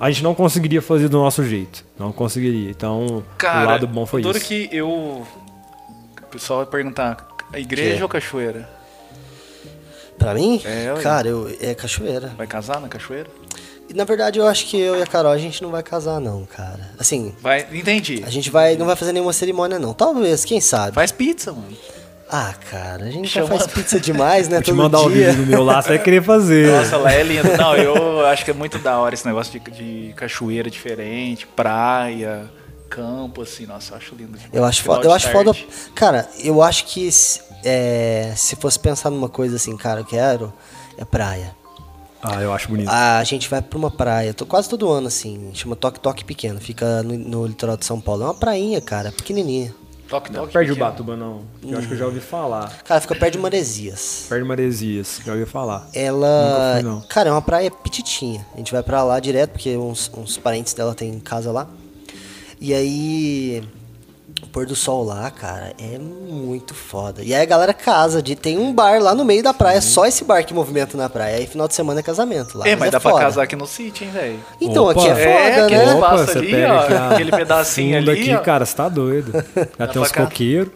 A 0.00 0.10
gente 0.10 0.22
não 0.24 0.34
conseguiria 0.34 0.82
fazer 0.82 1.08
do 1.08 1.18
nosso 1.18 1.44
jeito. 1.44 1.84
Não 1.98 2.10
conseguiria. 2.12 2.70
Então, 2.70 3.22
Cara, 3.38 3.66
o 3.66 3.70
lado 3.70 3.86
bom 3.86 4.04
foi 4.04 4.20
isso. 4.22 4.40
que 4.40 4.68
eu. 4.72 4.88
O 4.88 5.26
pessoal 6.30 6.60
vai 6.60 6.66
perguntar: 6.66 7.28
a 7.52 7.58
igreja 7.60 7.96
Que? 7.98 8.02
ou 8.02 8.08
cachoeira? 8.08 8.68
Pra 10.18 10.34
mim, 10.34 10.60
É, 10.64 10.92
cara, 11.02 11.28
eu, 11.28 11.50
é 11.60 11.74
cachoeira. 11.74 12.32
Vai 12.36 12.46
casar 12.46 12.80
na 12.80 12.88
cachoeira? 12.88 13.28
Na 13.94 14.04
verdade, 14.04 14.38
eu 14.38 14.46
acho 14.46 14.66
que 14.66 14.78
eu 14.78 14.98
e 14.98 15.02
a 15.02 15.06
Carol, 15.06 15.32
a 15.32 15.38
gente 15.38 15.62
não 15.62 15.70
vai 15.70 15.82
casar, 15.82 16.18
não, 16.20 16.46
cara. 16.46 16.80
Assim, 16.98 17.34
Vai, 17.40 17.66
entendi. 17.72 18.22
a 18.26 18.30
gente 18.30 18.50
vai, 18.50 18.76
não 18.76 18.86
vai 18.86 18.96
fazer 18.96 19.12
nenhuma 19.12 19.32
cerimônia, 19.32 19.78
não. 19.78 19.92
Talvez, 19.92 20.44
quem 20.44 20.60
sabe. 20.60 20.94
Faz 20.94 21.12
pizza, 21.12 21.52
mano. 21.52 21.76
Ah, 22.30 22.54
cara, 22.70 23.04
a 23.04 23.10
gente 23.10 23.28
Chama- 23.28 23.46
já 23.48 23.58
faz 23.58 23.66
pizza 23.70 24.00
demais, 24.00 24.48
né? 24.48 24.54
Vou 24.56 24.62
te 24.62 24.66
todo 24.70 24.76
mandar 24.78 25.00
o 25.02 25.10
dia. 25.10 25.30
vídeo 25.32 25.44
do 25.44 25.50
meu 25.50 25.62
lá, 25.62 25.82
você 25.82 25.90
vai 25.90 25.98
querer 25.98 26.22
fazer. 26.22 26.66
Nossa, 26.72 26.96
lá 26.96 27.12
é 27.12 27.22
lindo. 27.22 27.54
Não, 27.58 27.76
eu 27.76 28.24
acho 28.26 28.42
que 28.46 28.50
é 28.50 28.54
muito 28.54 28.78
da 28.78 28.98
hora 28.98 29.14
esse 29.14 29.26
negócio 29.26 29.60
de, 29.60 29.70
de 29.70 30.14
cachoeira 30.14 30.70
diferente, 30.70 31.46
praia, 31.46 32.50
campo, 32.88 33.42
assim. 33.42 33.66
Nossa, 33.66 33.92
eu 33.92 33.96
acho 33.98 34.14
lindo. 34.14 34.32
demais. 34.38 34.48
Eu 34.54 34.64
acho 34.64 34.82
foda. 34.82 35.06
Eu 35.06 35.12
acho 35.12 35.28
foda. 35.28 35.54
Cara, 35.94 36.26
eu 36.42 36.62
acho 36.62 36.86
que 36.86 37.10
é, 37.62 38.32
se 38.34 38.56
fosse 38.56 38.78
pensar 38.78 39.10
numa 39.10 39.28
coisa 39.28 39.56
assim, 39.56 39.76
cara, 39.76 40.00
eu 40.00 40.04
quero, 40.06 40.50
é 40.96 41.04
praia. 41.04 41.54
Ah, 42.22 42.40
eu 42.40 42.52
acho 42.52 42.68
bonito. 42.68 42.88
A 42.88 43.24
gente 43.24 43.48
vai 43.48 43.60
pra 43.60 43.76
uma 43.76 43.90
praia, 43.90 44.32
tô 44.32 44.46
quase 44.46 44.68
todo 44.68 44.88
ano 44.90 45.08
assim, 45.08 45.50
chama 45.54 45.74
Toque 45.74 45.98
Toque 45.98 46.24
Pequeno, 46.24 46.60
fica 46.60 47.02
no, 47.02 47.18
no 47.18 47.46
litoral 47.46 47.76
de 47.76 47.84
São 47.84 48.00
Paulo. 48.00 48.22
É 48.22 48.26
uma 48.26 48.34
prainha, 48.34 48.80
cara, 48.80 49.10
pequenininha. 49.10 49.74
Toque, 50.08 50.30
toque. 50.30 50.52
Perto 50.52 50.66
de 50.66 50.72
pequeno. 50.72 50.86
Ubatuba, 50.86 51.16
não. 51.16 51.40
Eu 51.64 51.78
acho 51.78 51.88
que 51.88 51.94
eu 51.94 51.98
já 51.98 52.04
ouvi 52.06 52.20
falar. 52.20 52.82
Cara, 52.84 53.00
fica 53.00 53.14
perto 53.14 53.32
de 53.32 53.38
Maresias. 53.38 54.26
Perto 54.28 54.42
de 54.42 54.48
Maresias, 54.48 55.20
já 55.24 55.32
ouvi 55.32 55.46
falar. 55.46 55.88
Ela. 55.94 56.74
Fui, 56.74 56.82
não. 56.82 57.00
Cara, 57.08 57.30
é 57.30 57.32
uma 57.32 57.42
praia 57.42 57.70
petitinha. 57.70 58.46
A 58.54 58.58
gente 58.58 58.70
vai 58.70 58.82
pra 58.82 59.02
lá 59.02 59.18
direto, 59.18 59.52
porque 59.52 59.76
uns, 59.76 60.10
uns 60.16 60.36
parentes 60.36 60.74
dela 60.74 60.94
têm 60.94 61.18
casa 61.18 61.50
lá. 61.50 61.66
E 62.60 62.72
aí. 62.74 63.64
O 64.42 64.46
pôr 64.48 64.66
do 64.66 64.74
sol 64.74 65.04
lá, 65.04 65.30
cara, 65.30 65.72
é 65.78 65.98
muito 65.98 66.74
foda. 66.74 67.22
E 67.22 67.32
aí 67.32 67.42
a 67.42 67.44
galera 67.44 67.72
casa, 67.72 68.20
de, 68.20 68.34
tem 68.34 68.58
um 68.58 68.72
bar 68.74 69.00
lá 69.00 69.14
no 69.14 69.24
meio 69.24 69.42
da 69.42 69.54
praia, 69.54 69.80
só 69.80 70.04
esse 70.04 70.24
bar 70.24 70.44
que 70.44 70.52
movimenta 70.52 70.96
na 70.96 71.08
praia. 71.08 71.36
Aí 71.36 71.46
final 71.46 71.68
de 71.68 71.74
semana 71.74 72.00
é 72.00 72.02
casamento 72.02 72.58
lá. 72.58 72.66
É, 72.66 72.74
mas 72.74 72.90
dá 72.90 72.98
foda. 72.98 73.14
pra 73.14 73.24
casar 73.24 73.42
aqui 73.44 73.54
no 73.54 73.66
sítio, 73.66 74.04
hein, 74.04 74.10
velho? 74.12 74.40
Então, 74.60 74.84
Opa. 74.88 75.00
aqui 75.00 75.08
é 75.10 75.14
foda, 75.14 75.28
É, 75.28 75.64
aquele 75.64 75.86
né? 75.86 75.94
espaço 75.94 76.24
você 76.26 76.38
ali, 76.38 76.50
pega 76.50 76.72
ó, 76.74 76.76
a- 76.78 77.10
aquele 77.14 77.30
pedacinho 77.30 77.96
ali, 77.96 78.10
aqui, 78.10 78.34
ó. 78.34 78.38
cara, 78.40 78.66
você 78.66 78.74
tá 78.76 78.88
doido. 78.88 79.32
Já 79.78 79.86
tem 79.86 80.02
uns 80.02 80.12
coqueiros. 80.12 80.72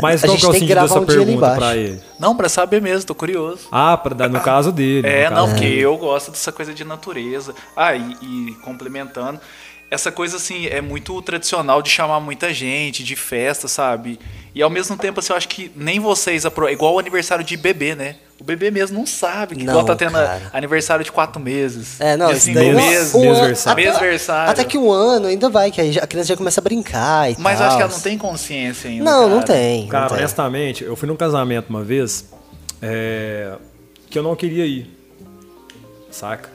Mas 0.00 0.24
A 0.24 0.26
qual 0.26 0.32
gente 0.36 0.40
que 0.40 0.46
é 0.46 0.48
o 0.48 0.52
tem 0.52 0.60
que 0.60 0.66
sentido 0.66 0.68
gravar 0.68 0.88
dessa 0.88 1.00
um 1.00 1.04
pergunta 1.06 1.50
pra 1.54 1.76
ele? 1.76 2.00
Não, 2.18 2.34
pra 2.34 2.48
saber 2.48 2.80
mesmo, 2.80 3.06
tô 3.06 3.14
curioso. 3.14 3.68
Ah, 3.70 3.98
pra, 3.98 4.14
dar- 4.14 4.28
no 4.30 4.40
caso 4.40 4.72
dele. 4.72 5.06
É, 5.06 5.24
no 5.28 5.36
não, 5.36 5.42
caso 5.42 5.52
porque 5.52 5.68
dele. 5.68 5.80
eu 5.82 5.96
gosto 5.98 6.30
dessa 6.30 6.50
coisa 6.50 6.72
de 6.72 6.84
natureza. 6.84 7.54
Ah, 7.76 7.94
e, 7.94 8.16
e 8.22 8.54
complementando, 8.64 9.38
essa 9.90 10.12
coisa 10.12 10.36
assim 10.36 10.66
é 10.66 10.80
muito 10.80 11.20
tradicional 11.22 11.80
de 11.80 11.88
chamar 11.90 12.20
muita 12.20 12.52
gente, 12.52 13.02
de 13.02 13.16
festa, 13.16 13.66
sabe? 13.68 14.18
E 14.54 14.62
ao 14.62 14.68
mesmo 14.70 14.96
tempo, 14.96 15.20
assim, 15.20 15.32
eu 15.32 15.36
acho 15.36 15.48
que 15.48 15.70
nem 15.76 15.98
vocês 16.00 16.44
apro... 16.44 16.68
igual 16.68 16.94
o 16.94 16.98
aniversário 16.98 17.44
de 17.44 17.56
bebê, 17.56 17.94
né? 17.94 18.16
O 18.40 18.44
bebê 18.44 18.70
mesmo 18.70 18.98
não 18.98 19.06
sabe 19.06 19.56
que 19.56 19.64
Não, 19.64 19.72
igual 19.72 19.84
tá 19.84 19.96
tendo 19.96 20.12
cara. 20.12 20.50
aniversário 20.52 21.04
de 21.04 21.10
quatro 21.10 21.40
meses. 21.40 22.00
É, 22.00 22.16
não, 22.16 22.30
isso 22.30 22.52
daí... 22.52 22.72
meses. 22.74 23.14
um- 23.14 23.18
um 23.18 23.22
ano- 23.32 23.40
Mêsversário. 23.40 24.50
até, 24.52 24.60
até 24.62 24.64
que 24.64 24.78
um 24.78 24.92
ano 24.92 25.26
ainda 25.26 25.48
vai, 25.48 25.70
que 25.70 25.80
a 25.98 26.06
criança 26.06 26.28
já 26.28 26.36
começa 26.36 26.60
a 26.60 26.62
brincar 26.64 27.30
e 27.32 27.36
Mas 27.38 27.54
eu 27.54 27.58
tal. 27.58 27.66
acho 27.68 27.76
que 27.76 27.82
ela 27.82 27.92
não 27.92 28.00
tem 28.00 28.16
consciência 28.18 28.90
ainda. 28.90 29.04
Não, 29.04 29.28
não 29.28 29.40
cara. 29.40 29.52
tem. 29.54 29.82
não 29.82 29.88
Cara, 29.88 30.08
tem. 30.08 30.18
honestamente, 30.18 30.84
eu 30.84 30.94
fui 30.94 31.08
num 31.08 31.16
casamento 31.16 31.68
uma 31.70 31.82
vez 31.82 32.26
é, 32.82 33.54
que 34.10 34.18
eu 34.18 34.22
não 34.22 34.36
queria 34.36 34.66
ir. 34.66 34.88
Saca? 36.10 36.48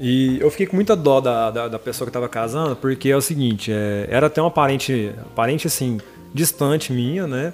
E 0.00 0.38
eu 0.40 0.50
fiquei 0.50 0.66
com 0.66 0.76
muita 0.76 0.96
dó 0.96 1.20
da, 1.20 1.50
da, 1.50 1.68
da 1.68 1.78
pessoa 1.78 2.06
que 2.06 2.12
tava 2.12 2.28
casando, 2.28 2.74
porque 2.74 3.10
é 3.10 3.16
o 3.16 3.20
seguinte, 3.20 3.70
é, 3.70 4.06
era 4.08 4.28
até 4.28 4.40
uma 4.40 4.50
parente, 4.50 5.12
parente 5.36 5.66
assim, 5.66 6.00
distante 6.32 6.90
minha, 6.92 7.26
né? 7.26 7.52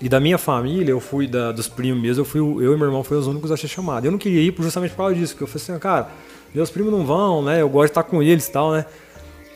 E 0.00 0.08
da 0.08 0.20
minha 0.20 0.38
família, 0.38 0.92
eu 0.92 1.00
fui 1.00 1.26
da, 1.26 1.50
dos 1.50 1.66
primos 1.66 2.00
mesmo, 2.00 2.20
eu, 2.20 2.24
fui, 2.24 2.40
eu 2.40 2.74
e 2.74 2.76
meu 2.76 2.86
irmão 2.86 3.02
fui 3.02 3.16
os 3.16 3.26
únicos 3.26 3.50
a 3.50 3.56
ser 3.56 3.66
chamado. 3.68 4.04
Eu 4.04 4.12
não 4.12 4.18
queria 4.18 4.40
ir 4.40 4.54
justamente 4.58 4.90
por 4.92 4.98
causa 4.98 5.14
disso, 5.16 5.34
porque 5.34 5.44
eu 5.44 5.48
falei 5.48 5.62
assim, 5.62 5.78
cara, 5.80 6.08
meus 6.54 6.70
primos 6.70 6.92
não 6.92 7.04
vão, 7.04 7.42
né? 7.42 7.60
Eu 7.60 7.68
gosto 7.68 7.86
de 7.86 7.90
estar 7.90 8.02
com 8.04 8.22
eles 8.22 8.46
e 8.46 8.52
tal, 8.52 8.70
né? 8.72 8.86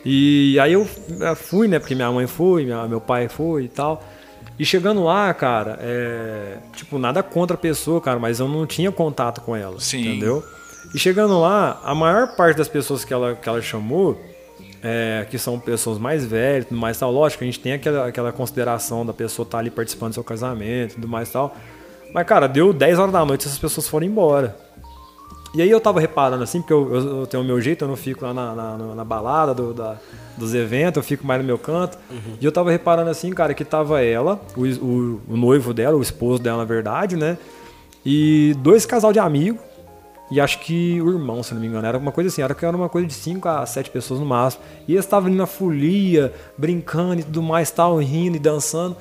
E 0.05 0.59
aí 0.61 0.73
eu 0.73 0.89
eh, 1.21 1.35
fui, 1.37 1.69
né? 1.69 1.79
Porque 1.79 1.95
minha 1.95 2.11
mãe 2.11 2.27
foi, 2.27 2.65
minha- 2.65 2.87
meu 2.89 3.01
pai 3.01 3.29
foi 3.29 3.65
e 3.65 3.69
tal. 3.69 4.03
E 4.59 4.65
chegando 4.65 5.05
lá, 5.05 5.33
cara, 5.35 5.79
é, 5.81 6.57
tipo, 6.75 6.99
nada 6.99 7.23
contra 7.23 7.55
a 7.55 7.59
pessoa, 7.59 8.01
cara, 8.01 8.19
mas 8.19 8.41
eu 8.41 8.49
não 8.49 8.67
tinha 8.67 8.91
contato 8.91 9.41
com 9.41 9.55
ela, 9.55 9.79
Sim. 9.79 10.01
entendeu? 10.01 10.43
E 10.95 10.99
chegando 10.99 11.39
lá, 11.41 11.81
a 11.85 11.95
maior 11.95 12.35
parte 12.37 12.57
das 12.57 12.69
pessoas 12.69 13.05
que 13.05 13.13
ela, 13.13 13.35
que 13.35 13.49
ela 13.49 13.61
chamou, 13.61 14.19
é, 14.83 15.27
que 15.31 15.39
são 15.39 15.59
pessoas 15.59 15.99
mais 15.99 16.25
velhas, 16.25 16.65
tudo 16.67 16.79
mais 16.81 16.99
tal, 16.99 17.13
lógico, 17.13 17.45
a 17.45 17.47
gente 17.47 17.61
tem 17.61 17.73
aquela, 17.75 18.07
aquela 18.07 18.33
consideração 18.33 19.05
da 19.05 19.13
pessoa 19.13 19.45
estar 19.45 19.59
ali 19.59 19.71
participando 19.71 20.11
do 20.11 20.15
seu 20.15 20.25
casamento, 20.25 20.95
tudo 20.95 21.09
mais 21.09 21.31
tal. 21.31 21.55
Mas, 22.15 22.27
cara, 22.27 22.47
deu 22.47 22.73
10 22.73 22.99
horas 22.99 23.13
da 23.13 23.25
noite 23.25 23.47
essas 23.47 23.59
pessoas 23.59 23.87
foram 23.87 24.07
embora. 24.07 24.57
E 25.55 25.63
aí 25.63 25.71
eu 25.71 25.81
tava 25.81 25.99
reparando 26.01 26.43
assim, 26.43 26.61
porque 26.61 26.73
eu, 26.73 26.95
eu- 26.95 27.21
eu 27.21 27.27
tenho 27.27 27.43
o 27.43 27.47
meu 27.47 27.61
jeito, 27.61 27.85
eu 27.85 27.89
não 27.89 27.97
fico 27.97 28.25
lá 28.25 28.33
na, 28.33 28.55
na, 28.55 28.77
na 28.95 29.05
balada 29.05 29.55
do- 29.55 29.75
da- 29.75 29.97
dos 30.37 30.55
eventos, 30.55 30.97
eu 30.99 31.03
fico 31.03 31.27
mais 31.27 31.41
no 31.41 31.47
meu 31.47 31.59
canto. 31.59 31.99
E 32.41 32.45
eu 32.45 32.53
tava 32.53 32.71
reparando 32.71 33.11
assim, 33.11 33.31
cara, 33.33 33.53
que 33.55 33.65
tava 33.65 34.03
ela, 34.03 34.41
o, 34.57 34.63
o- 34.65 35.21
o 35.29 35.37
noivo 35.37 35.75
dela, 35.75 35.97
o 35.97 36.03
esposo 36.03 36.41
dela, 36.43 36.59
na 36.59 36.65
verdade, 36.65 37.17
né? 37.17 37.37
E 38.05 38.55
dois 38.59 38.87
casal 38.87 39.13
de 39.13 39.19
amigos, 39.19 39.61
e 40.31 40.41
acho 40.41 40.59
que 40.61 41.01
o 41.01 41.11
irmão, 41.11 41.43
se 41.43 41.55
não 41.55 41.61
me 41.61 41.67
engano, 41.67 41.87
era 41.87 41.97
uma 41.97 42.13
coisa 42.13 42.29
assim, 42.29 42.43
era 42.43 42.55
que 42.55 42.65
era 42.65 42.77
uma 42.77 42.89
coisa 42.89 43.07
de 43.07 43.15
5 43.15 43.49
a 43.49 43.65
7 43.65 43.91
pessoas 43.91 44.21
no 44.21 44.27
máximo. 44.27 44.63
E 44.87 44.93
eles 44.93 45.05
estavam 45.05 45.29
ali 45.29 45.37
na 45.37 45.47
folia, 45.47 46.33
brincando 46.57 47.21
e 47.21 47.25
tudo 47.25 47.43
mais, 47.43 47.71
tal, 47.71 47.97
rindo 47.99 48.37
e 48.37 48.41
dançando. 48.41 48.97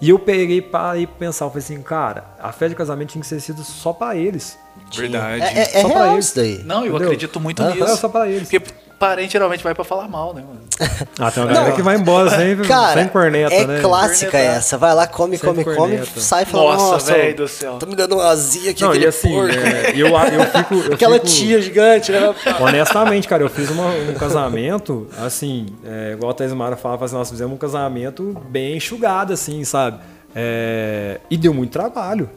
E 0.00 0.08
eu 0.08 0.18
peguei 0.18 0.62
para 0.62 0.96
ir 0.96 1.06
pensar, 1.06 1.44
eu 1.44 1.50
falei 1.50 1.62
assim, 1.62 1.82
cara, 1.82 2.24
a 2.40 2.50
festa 2.52 2.70
de 2.70 2.74
casamento 2.74 3.10
tinha 3.10 3.20
que 3.20 3.28
ser 3.28 3.38
sido 3.40 3.62
só 3.62 3.92
para 3.92 4.16
eles. 4.16 4.58
Verdade. 4.96 5.42
É, 5.42 5.58
é, 5.58 5.60
é 5.60 5.82
Só 5.82 5.88
pra 5.90 5.98
real 6.02 6.12
eles. 6.14 6.24
isso 6.26 6.36
daí. 6.36 6.62
Não, 6.64 6.78
eu 6.78 6.86
Entendeu? 6.90 7.06
acredito 7.08 7.38
muito 7.40 7.62
nisso. 7.62 7.96
só 7.98 8.08
pra 8.08 8.26
eles. 8.28 8.48
Porque 8.48 8.72
parente 9.00 9.32
geralmente 9.32 9.64
vai 9.64 9.74
pra 9.74 9.82
falar 9.82 10.06
mal, 10.06 10.32
né, 10.34 10.42
mano? 10.46 10.60
Ah, 11.18 11.30
tem 11.30 11.42
uma 11.42 11.50
galera 11.52 11.72
que 11.74 11.82
vai 11.82 11.96
embora 11.96 12.30
sem, 12.30 12.56
Cara, 12.58 13.00
sem 13.00 13.08
corneta, 13.08 13.52
é 13.54 13.66
né? 13.66 13.80
clássica 13.80 14.30
Cornetar. 14.30 14.56
essa. 14.56 14.78
Vai 14.78 14.94
lá, 14.94 15.06
come, 15.06 15.36
Sem 15.38 15.48
come, 15.48 15.64
come, 15.64 15.76
corneta. 15.76 16.20
sai 16.20 16.44
falando, 16.44 16.76
Nossa, 16.78 16.92
nossa, 16.92 17.12
velho 17.14 17.36
do 17.36 17.48
céu. 17.48 17.76
Tô 17.78 17.86
me 17.86 17.96
dando 17.96 18.14
uma 18.16 18.28
azia 18.28 18.70
aqui, 18.70 18.82
Não, 18.82 18.90
aquele 18.90 19.06
e 19.06 19.08
assim, 19.08 19.32
porco. 19.32 19.52
é, 19.54 19.92
eu, 19.96 20.06
eu 20.08 20.46
fico. 20.46 20.74
eu 20.74 20.92
Aquela 20.94 21.14
fico- 21.14 21.26
tia 21.26 21.60
gigante, 21.62 22.12
né? 22.12 22.34
Honestamente, 22.60 23.26
cara, 23.26 23.42
eu 23.42 23.48
fiz 23.48 23.70
uma- 23.70 23.90
um 23.90 24.14
casamento, 24.14 25.08
assim, 25.18 25.66
é, 25.84 26.12
igual 26.12 26.30
a 26.30 26.34
Tesmara 26.34 26.76
falava, 26.76 27.04
assim, 27.06 27.14
nós 27.16 27.28
fizemos 27.30 27.54
um 27.54 27.58
casamento 27.58 28.38
bem 28.48 28.76
enxugado, 28.76 29.32
assim, 29.32 29.64
sabe? 29.64 29.98
É, 30.34 31.18
e 31.30 31.36
deu 31.36 31.52
muito 31.52 31.72
trabalho. 31.72 32.30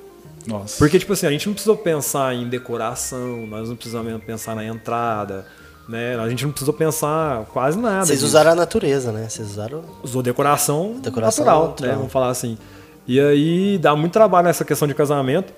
Nossa. 0.47 0.77
Porque, 0.77 0.99
tipo 0.99 1.13
assim, 1.13 1.25
a 1.27 1.29
gente 1.31 1.45
não 1.47 1.53
precisou 1.53 1.77
pensar 1.77 2.33
em 2.33 2.49
decoração, 2.49 3.45
nós 3.47 3.69
não 3.69 3.75
precisamos 3.75 4.21
pensar 4.23 4.55
na 4.55 4.65
entrada, 4.65 5.45
né? 5.87 6.17
A 6.19 6.29
gente 6.29 6.43
não 6.45 6.51
precisou 6.51 6.73
pensar 6.73 7.45
quase 7.53 7.77
nada. 7.77 8.05
Vocês 8.05 8.19
disso. 8.19 8.27
usaram 8.27 8.51
a 8.51 8.55
natureza, 8.55 9.11
né? 9.11 9.27
Vocês 9.29 9.51
usaram. 9.51 9.83
Usou 10.01 10.21
decoração, 10.23 10.95
Decoração 11.01 11.45
natural, 11.45 11.67
natural. 11.69 11.91
né? 11.91 11.97
Vamos 11.97 12.11
falar 12.11 12.29
assim. 12.29 12.57
E 13.07 13.19
aí 13.19 13.77
dá 13.77 13.95
muito 13.95 14.13
trabalho 14.13 14.47
nessa 14.47 14.63
questão 14.63 14.87
de 14.87 14.93
casamento. 14.93 15.53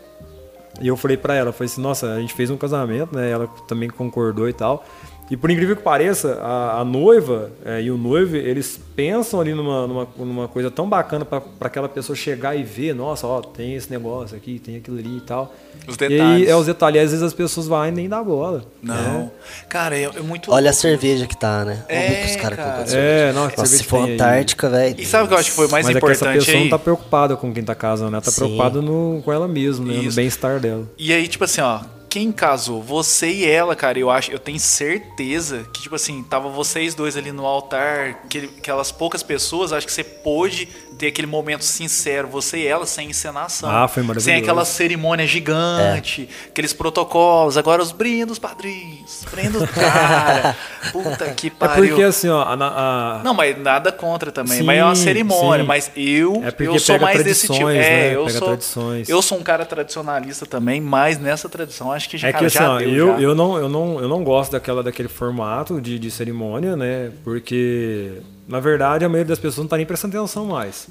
E 0.81 0.87
eu 0.87 0.97
falei 0.97 1.15
pra 1.15 1.33
ela, 1.35 1.53
falei 1.53 1.71
assim, 1.71 1.81
nossa, 1.81 2.07
a 2.13 2.19
gente 2.19 2.33
fez 2.33 2.49
um 2.49 2.57
casamento, 2.57 3.15
né? 3.15 3.29
Ela 3.31 3.47
também 3.67 3.89
concordou 3.89 4.49
e 4.49 4.53
tal. 4.53 4.83
E 5.29 5.35
por 5.35 5.49
incrível 5.49 5.75
que 5.75 5.81
pareça, 5.81 6.35
a, 6.41 6.81
a 6.81 6.85
noiva 6.85 7.49
é, 7.65 7.81
e 7.81 7.89
o 7.89 7.97
noivo, 7.97 8.35
eles 8.35 8.79
pensam 8.95 9.41
ali 9.41 9.55
numa, 9.55 9.87
numa, 9.87 10.07
numa 10.17 10.47
coisa 10.47 10.69
tão 10.69 10.87
bacana 10.87 11.25
pra 11.25 11.41
pra 11.41 11.67
aquela 11.67 11.89
pessoa 11.89 12.15
chegar 12.15 12.55
e 12.55 12.63
ver, 12.63 12.93
nossa, 12.93 13.25
ó, 13.25 13.41
tem 13.41 13.73
esse 13.73 13.89
negócio 13.89 14.37
aqui, 14.37 14.59
tem 14.59 14.75
aquilo 14.77 14.99
ali 14.99 15.17
e 15.17 15.21
tal. 15.21 15.51
Os 15.87 15.95
E 15.99 16.03
aí 16.03 16.09
detalhes. 16.09 16.47
é 16.49 16.55
os 16.55 16.65
detalhes, 16.67 17.01
às 17.01 17.09
vezes 17.09 17.23
as 17.23 17.33
pessoas 17.33 17.67
vão 17.67 17.87
e 17.87 17.91
nem 17.91 18.07
dá 18.07 18.23
bola. 18.23 18.65
Não. 18.83 19.31
Cara, 19.67 19.97
é, 19.97 20.03
é 20.03 20.19
muito. 20.21 20.51
Olha 20.51 20.69
a 20.69 20.73
cerveja 20.73 21.25
que 21.25 21.35
tá, 21.35 21.65
né? 21.65 21.83
Olha 21.89 21.97
o 21.97 22.01
É, 22.01 22.15
que 22.23 22.29
os 22.29 22.35
caras 22.35 22.57
cara. 22.57 22.85
É, 22.91 23.33
não, 23.33 23.43
Nossa, 23.45 23.55
cerveja 23.55 23.77
se 23.77 23.83
for. 23.83 24.07
Antártica, 24.09 24.69
velho. 24.69 24.95
E 24.99 25.05
sabe 25.05 25.25
o 25.25 25.27
que 25.27 25.33
eu 25.33 25.37
acho 25.39 25.49
que 25.49 25.55
foi 25.55 25.67
mais 25.69 25.85
Mas 25.87 25.95
é 25.95 25.99
que 25.99 26.05
essa 26.05 26.15
importante 26.23 26.39
pessoa 26.45 26.57
aí? 26.57 26.63
não 26.63 26.69
tá 26.69 26.79
preocupada 26.79 27.35
com 27.35 27.51
quem 27.51 27.63
tá 27.63 27.73
casando, 27.73 28.11
ela 28.13 28.21
tá 28.21 28.29
Sim. 28.31 28.37
preocupada 28.41 28.79
no, 28.81 29.21
com 29.25 29.33
ela 29.33 29.47
mesma, 29.47 29.85
né? 29.91 30.01
No 30.03 30.11
bem-estar 30.11 30.59
dela. 30.59 30.83
E 30.99 31.11
aí, 31.11 31.27
tipo 31.27 31.43
assim, 31.43 31.61
ó, 31.61 31.79
quem 32.15 32.31
casou? 32.31 32.81
Você 32.81 33.29
e 33.29 33.45
ela, 33.45 33.75
cara, 33.75 33.99
eu 33.99 34.09
acho, 34.09 34.31
eu 34.31 34.39
tenho 34.39 34.57
certeza 34.57 35.67
que, 35.73 35.81
tipo 35.81 35.95
assim, 35.95 36.23
tava 36.23 36.47
vocês 36.47 36.95
dois 36.95 37.17
ali 37.17 37.29
no 37.29 37.45
altar, 37.45 38.21
aquele- 38.23 38.49
aquelas 38.57 38.89
poucas 38.89 39.21
pessoas, 39.21 39.73
acho 39.73 39.85
que 39.85 39.91
você 39.91 40.01
pôde 40.01 40.69
ter 40.97 41.07
aquele 41.07 41.27
momento 41.27 41.63
sincero, 41.63 42.27
você 42.27 42.57
e 42.59 42.67
ela, 42.67 42.85
sem 42.85 43.09
encenação. 43.09 43.69
Ah, 43.69 43.87
foi 43.87 44.01
maravilhoso. 44.03 44.25
Sem 44.25 44.35
aquela 44.35 44.63
cerimônia 44.65 45.27
gigante, 45.27 46.29
aqueles 46.47 46.71
protocolos, 46.73 47.57
agora 47.57 47.81
os 47.81 47.91
brindos, 47.91 48.39
padrinhos, 48.39 49.25
brindos, 49.29 49.69
cara. 49.71 50.55
Puta 50.93 51.25
que 51.33 51.47
É 51.47 51.49
pariu. 51.49 51.87
porque 51.89 52.03
assim, 52.03 52.29
ó, 52.29 52.41
a, 52.41 52.53
a- 52.53 53.21
Não, 53.23 53.33
mas 53.33 53.57
nada 53.61 53.91
contra 53.91 54.31
também. 54.31 54.57
Sim, 54.59 54.63
mas 54.63 54.77
é 54.79 54.83
uma 54.85 54.95
cerimônia. 54.95 55.63
sim. 55.63 55.67
Mas 55.67 55.91
eu, 55.95 56.43
É 56.43 56.53
eu 56.65 56.79
sou 56.79 56.99
mais 56.99 57.23
desse 57.23 57.41
tipo. 57.47 57.55
tradições, 57.65 57.85
É, 57.85 57.89
né? 58.09 58.15
eu 58.15 58.25
Pega 58.25 58.37
sou. 58.39 58.47
tradições. 58.47 59.09
Eu 59.09 59.21
sou 59.21 59.37
um 59.37 59.43
cara 59.43 59.65
tradicionalista 59.65 60.45
também, 60.45 60.79
mas 60.79 61.17
nessa 61.19 61.49
tradição 61.49 61.91
acho 61.91 62.09
que 62.09 62.17
já, 62.17 62.29
é 62.29 62.31
cara, 62.31 62.41
que 62.41 62.45
assim, 62.47 62.57
já 62.57 62.71
ó, 62.73 62.77
deu, 62.77 62.89
eu, 62.89 63.07
já. 63.15 63.19
eu, 63.21 63.35
não, 63.35 63.57
eu, 63.57 63.67
não, 63.69 63.99
eu 63.99 64.07
não 64.07 64.23
gosto 64.23 64.51
daquela, 64.53 64.81
daquele 64.81 65.09
formato 65.09 65.81
de, 65.81 65.99
de 65.99 66.09
cerimônia, 66.11 66.75
né? 66.75 67.11
Porque, 67.23 68.13
na 68.47 68.59
verdade, 68.59 69.03
a 69.03 69.09
maioria 69.09 69.29
das 69.29 69.39
pessoas 69.39 69.57
não 69.63 69.67
tá 69.67 69.77
nem 69.77 69.85
prestando 69.85 70.17
atenção 70.17 70.45
mais. 70.45 70.87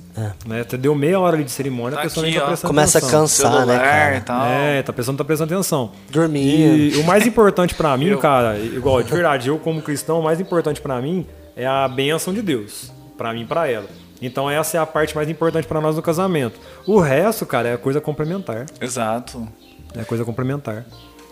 Né? 0.47 0.65
Deu 0.79 0.95
meia 0.95 1.19
hora 1.21 1.37
ali 1.37 1.45
de 1.45 1.51
cerimônia, 1.51 1.93
Tá 1.97 2.01
a 2.01 2.03
pessoa 2.05 2.25
aqui, 2.25 2.31
nem 2.33 2.39
tá 2.41 2.45
ó. 2.45 2.49
prestando 2.49 2.69
Começa 2.69 2.99
a 2.99 3.01
atenção. 3.01 3.21
cansar, 3.21 3.51
Celular 3.53 3.67
né, 3.67 3.79
cara? 3.79 4.21
tal. 4.21 4.47
É, 4.47 4.83
tá, 4.83 4.91
a 4.91 4.95
pessoa 4.95 5.13
não 5.13 5.19
tá 5.19 5.25
prestando 5.25 5.55
atenção. 5.55 5.93
Dormindo. 6.11 6.77
E 6.77 6.97
o 7.01 7.05
mais 7.05 7.27
importante 7.27 7.75
pra 7.75 7.95
mim, 7.99 8.07
Eu- 8.07 8.19
cara, 8.19 8.59
igual, 8.59 9.03
de 9.03 9.11
verdade, 9.11 9.49
eu 9.49 9.59
como 9.59 9.81
cristão, 9.83 10.21
o 10.21 10.23
mais 10.25 10.41
importante 10.41 10.81
pra 10.81 11.01
mim 11.01 11.27
é 11.57 11.67
a 11.67 11.87
bênção 11.87 12.35
de 12.35 12.43
Deus. 12.43 12.91
Pra 13.17 13.33
mim 13.33 13.43
e 13.43 13.47
pra 13.47 13.69
ela. 13.71 13.87
Então 14.21 14.51
essa 14.51 14.77
é 14.77 14.81
a 14.81 14.87
parte 14.87 15.15
mais 15.15 15.29
importante 15.29 15.67
pra 15.69 15.81
nós 15.81 15.95
do 15.97 16.03
casamento. 16.03 16.59
O 16.87 16.99
resto, 16.99 17.45
cara, 17.47 17.69
é 17.69 17.77
coisa 17.77 18.01
complementar. 18.01 18.67
Exato. 18.81 19.47
É 19.97 20.03
coisa 20.03 20.25
complementar. 20.25 20.85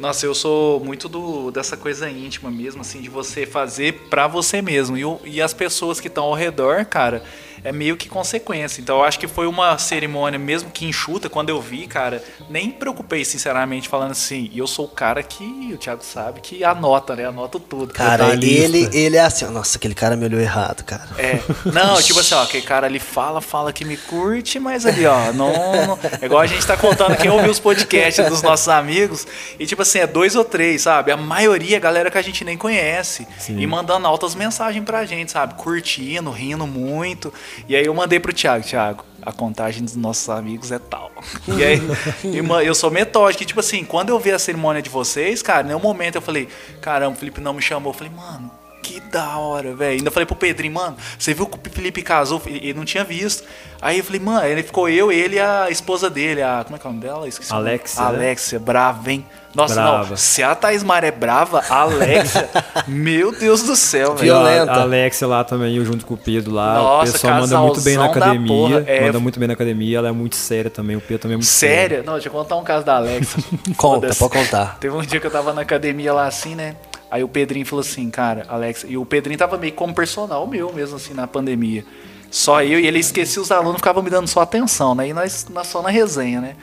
Nossa, 0.03 0.27
eu 0.27 0.35
sou 0.35 0.81
muito 0.81 1.09
do, 1.09 1.53
dessa 1.53 1.77
coisa 1.77 2.11
íntima 2.11 2.51
mesmo, 2.51 2.81
assim, 2.81 3.01
de 3.01 3.09
você 3.09 3.47
fazer 3.47 4.09
pra 4.11 4.27
você 4.27 4.61
mesmo. 4.61 4.99
E, 4.99 5.37
e 5.37 5.41
as 5.41 5.55
pessoas 5.55 6.01
que 6.01 6.09
estão 6.09 6.25
ao 6.25 6.35
redor, 6.35 6.85
cara, 6.85 7.23
é 7.65 7.73
meio 7.73 7.97
que 7.97 8.09
consequência. 8.09 8.81
Então 8.81 8.99
eu 8.99 9.05
acho 9.05 9.19
que 9.19 9.29
foi 9.29 9.47
uma 9.47 9.77
cerimônia, 9.79 10.39
mesmo 10.39 10.71
que 10.71 10.85
enxuta, 10.87 11.29
quando 11.29 11.49
eu 11.51 11.61
vi, 11.61 11.87
cara, 11.87 12.23
nem 12.51 12.67
me 12.69 12.73
preocupei, 12.73 13.25
sinceramente, 13.25 13.89
falando 13.89 14.13
assim, 14.13 14.51
e 14.53 14.59
eu 14.59 14.67
sou 14.67 14.87
o 14.87 14.89
cara 14.89 15.23
que, 15.23 15.71
o 15.73 15.77
Thiago 15.79 16.03
sabe, 16.05 16.41
que 16.41 16.65
anota, 16.65 17.15
né? 17.17 17.27
Anoto 17.27 17.59
tudo. 17.61 17.93
Cara, 17.93 18.25
Detalhista. 18.25 18.65
ele, 18.65 18.91
ele 18.93 19.17
é 19.17 19.21
assim, 19.21 19.45
nossa, 19.47 19.79
aquele 19.79 19.95
cara 19.95 20.17
me 20.17 20.25
olhou 20.25 20.41
errado, 20.41 20.85
cara. 20.85 21.09
É, 21.19 21.41
não, 21.73 22.01
tipo 22.03 22.21
assim, 22.21 22.35
ó, 22.35 22.43
aquele 22.45 22.65
cara 22.65 22.87
ali 22.87 22.99
fala, 22.99 23.41
fala 23.41 23.73
que 23.73 23.85
me 23.85 23.97
curte, 23.97 24.59
mas 24.59 24.85
ali, 24.87 25.07
ó, 25.07 25.33
não, 25.33 25.53
não- 25.87 25.99
É 26.21 26.27
igual 26.27 26.41
a 26.41 26.47
gente 26.47 26.67
tá 26.67 26.77
contando 26.77 27.17
quem 27.17 27.31
ouviu 27.31 27.51
os 27.51 27.61
podcasts 27.61 28.27
dos 28.29 28.43
nossos 28.43 28.69
amigos, 28.69 29.27
e 29.59 29.67
tipo 29.67 29.83
assim, 29.83 29.99
é 30.01 30.07
dois 30.07 30.35
ou 30.35 30.45
três, 30.45 30.83
sabe? 30.83 31.13
A 31.13 31.17
maioria 31.17 31.77
é 31.77 31.81
galera 31.81 32.11
que 32.11 32.19
a 32.19 32.23
gente 32.23 32.45
nem 32.45 32.57
conhece. 32.57 33.27
Sim. 33.39 33.59
E 33.59 33.67
mandando 33.67 34.07
altas 34.07 34.35
mensagens 34.35 34.85
pra 34.85 35.05
gente, 35.05 35.31
sabe? 35.33 35.55
Curtindo, 35.55 36.31
rindo 36.31 36.67
muito. 36.67 37.33
E 37.69 37.77
aí 37.77 37.85
eu 37.85 37.95
mandei 37.95 38.19
pro 38.19 38.33
Thiago, 38.33 38.65
Thiago, 38.65 39.05
a 39.23 39.33
contagem 39.33 39.85
dos 39.85 39.97
nossos 39.97 40.29
amigos 40.29 40.73
é 40.73 40.79
tal. 40.79 41.11
E 41.49 41.65
aí, 41.65 41.81
eu 42.65 42.75
sou 42.75 42.91
metódico, 42.91 43.43
e 43.43 43.47
tipo 43.47 43.61
assim, 43.61 43.85
quando 43.85 44.11
eu 44.11 44.19
vi 44.19 44.33
a 44.33 44.39
cerimônia 44.39 44.83
de 44.83 44.91
vocês, 44.91 45.43
cara, 45.43 45.63
em 45.63 45.67
nenhum 45.69 45.81
momento 45.81 46.17
eu 46.17 46.23
falei, 46.23 46.49
caramba, 46.81 47.13
o 47.13 47.19
Felipe 47.19 47.41
não 47.41 47.55
me 47.55 47.63
chamou. 47.63 47.93
Eu 47.93 47.99
falei, 47.99 48.13
mano, 48.13 48.51
que 48.83 49.01
da 49.01 49.37
hora, 49.39 49.75
velho. 49.75 49.99
Ainda 49.99 50.11
falei 50.11 50.27
pro 50.27 50.35
Pedrinho, 50.37 50.75
mano, 50.75 50.97
você 51.19 51.33
viu 51.33 51.47
que 51.47 51.57
o 51.57 51.73
Felipe 51.73 52.03
casou? 52.03 52.43
Ele 52.47 52.75
não 52.75 52.85
tinha 52.85 53.05
visto. 53.05 53.45
Aí 53.81 53.99
eu 53.99 54.05
falei, 54.05 54.21
mano, 54.21 54.47
ele 54.47 54.63
ficou 54.63 54.89
eu, 54.89 55.11
ele 55.11 55.37
e 55.37 55.41
a 55.41 55.69
esposa 55.71 56.09
dele, 56.11 56.43
a. 56.43 56.63
Como 56.65 56.77
é 56.77 56.79
que 56.79 56.87
é 56.87 56.91
o 56.91 56.93
nome 56.93 57.05
dela? 57.05 57.27
Esqueci 57.29 57.51
nome. 57.53 57.69
Alexia, 57.69 58.03
né? 58.03 58.09
Alexia, 58.09 58.59
brava, 58.61 59.11
hein? 59.11 59.27
Nossa, 59.55 59.75
Brava. 59.75 60.09
não. 60.11 60.17
Se 60.17 60.43
a 60.43 60.55
Thais 60.55 60.83
Mar 60.83 61.05
é 61.05 61.11
brava, 61.11 61.63
a 61.69 61.81
Alexia, 61.83 62.49
meu 62.89 63.33
Deus 63.33 63.63
do 63.65 63.77
céu, 63.77 64.15
velho. 64.15 64.33
Violenta. 64.33 64.73
A 64.73 64.81
Alexia 64.83 65.27
lá 65.27 65.45
também, 65.45 65.77
eu 65.77 65.85
junto 65.85 66.07
com 66.07 66.15
o 66.15 66.17
Pedro 66.17 66.55
lá. 66.55 66.75
Nossa, 66.75 67.11
o 67.11 67.13
pessoal 67.13 67.41
manda 67.41 67.59
muito 67.61 67.81
bem 67.83 67.97
na 67.99 68.07
academia. 68.07 68.85
é. 68.87 69.05
Manda 69.07 69.21
muito 69.21 69.39
bem 69.39 69.47
na 69.49 69.55
academia. 69.55 69.99
Ela 69.99 70.09
é 70.09 70.13
muito 70.13 70.37
séria 70.37 70.71
também. 70.71 70.97
O 70.97 71.01
Pedro 71.03 71.19
também 71.19 71.35
é 71.35 71.37
muito 71.39 71.47
sério. 71.49 71.77
Séria? 71.97 72.03
Não, 72.03 72.15
deixa 72.15 72.29
eu 72.29 72.33
contar 72.33 72.57
um 72.57 72.65
caso 72.65 72.87
da 72.87 72.97
Alexia. 72.97 73.43
Conta, 73.77 74.15
pode 74.15 74.33
contar. 74.33 74.79
Teve 74.81 74.97
um 74.97 75.03
dia 75.03 75.21
que 75.21 75.27
eu 75.27 75.31
tava 75.31 75.53
na 75.53 75.61
academia 75.63 76.15
lá 76.15 76.27
assim, 76.27 76.55
né? 76.55 76.75
Aí 77.13 77.23
o 77.23 77.29
Pedrinho 77.29 77.67
falou 77.67 77.83
assim, 77.83 78.09
cara, 78.09 78.47
Alex, 78.49 78.87
e 78.89 78.97
o 78.97 79.05
Pedrinho 79.05 79.39
tava 79.39 79.59
meio 79.59 79.75
como 79.75 79.95
personal 79.95 80.47
meu 80.47 80.73
mesmo, 80.73 80.97
assim, 80.97 81.13
na 81.13 81.27
pandemia. 81.27 81.85
Só 82.31 82.63
eu 82.63 82.81
e 82.81 82.87
ele 82.87 82.99
esquecia 82.99 83.43
os 83.43 83.53
alunos, 83.53 83.77
ficavam 83.77 84.03
me 84.03 84.09
dando 84.09 84.27
só 84.27 84.41
atenção, 84.41 84.95
né? 84.95 85.09
E 85.09 85.13
nós, 85.13 85.47
nós 85.51 85.67
só 85.67 85.83
na 85.83 85.91
resenha, 85.91 86.41
né? 86.41 86.57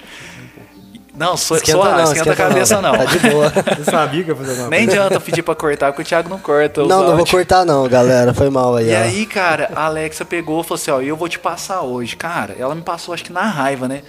Não, 1.16 1.38
sou, 1.38 1.56
Esquenta 1.56 1.78
sou, 1.78 1.86
não, 1.86 2.04
esquenta, 2.04 2.32
a 2.32 2.36
cabeça 2.36 2.82
não. 2.82 2.97
Tá 2.97 3.06
de 3.06 3.20
boa. 3.20 3.50
Você 3.78 3.91
sabia 3.91 4.24
que 4.24 4.30
ia 4.32 4.36
fazer 4.36 4.68
Nem 4.70 4.88
adianta 4.88 5.20
pedir 5.20 5.43
pra 5.43 5.54
cortar, 5.54 5.91
porque 5.91 6.02
o 6.02 6.06
Thiago 6.06 6.30
não 6.30 6.39
corta. 6.39 6.84
Não, 6.84 7.04
não 7.06 7.16
vou 7.18 7.28
cortar 7.28 7.64
não, 7.64 7.88
galera. 7.88 8.34
Foi 8.34 8.50
mal 8.50 8.76
aí, 8.76 8.89
E 8.89 8.95
ó. 8.95 9.00
aí, 9.02 9.26
cara, 9.28 9.70
a 9.76 9.86
Alexa 9.86 10.26
pegou 10.26 10.62
e 10.62 10.64
falou 10.64 10.82
assim, 10.82 10.89
ó, 10.89 11.00
eu 11.00 11.16
vou 11.16 11.30
te 11.30 11.38
passar 11.38 11.82
hoje. 11.82 12.16
Cara, 12.16 12.56
ela 12.58 12.74
me 12.74 12.82
passou, 12.82 13.14
acho 13.14 13.24
que 13.24 13.32
na 13.32 13.43
raiva, 13.43 13.88
né? 13.88 14.02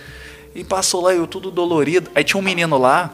E 0.55 0.65
passou 0.65 1.03
lá, 1.03 1.13
eu 1.13 1.27
tudo 1.27 1.51
dolorido. 1.51 2.11
Aí 2.15 2.25
tinha 2.25 2.41
um 2.41 2.43
menino 2.43 2.79
lá, 2.79 3.11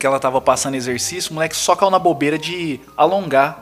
que 0.00 0.06
ela 0.06 0.18
tava 0.18 0.40
passando 0.40 0.74
exercício, 0.76 1.30
o 1.30 1.34
moleque 1.34 1.54
só 1.54 1.76
caiu 1.76 1.90
na 1.90 1.98
bobeira 1.98 2.38
de 2.38 2.80
alongar. 2.96 3.58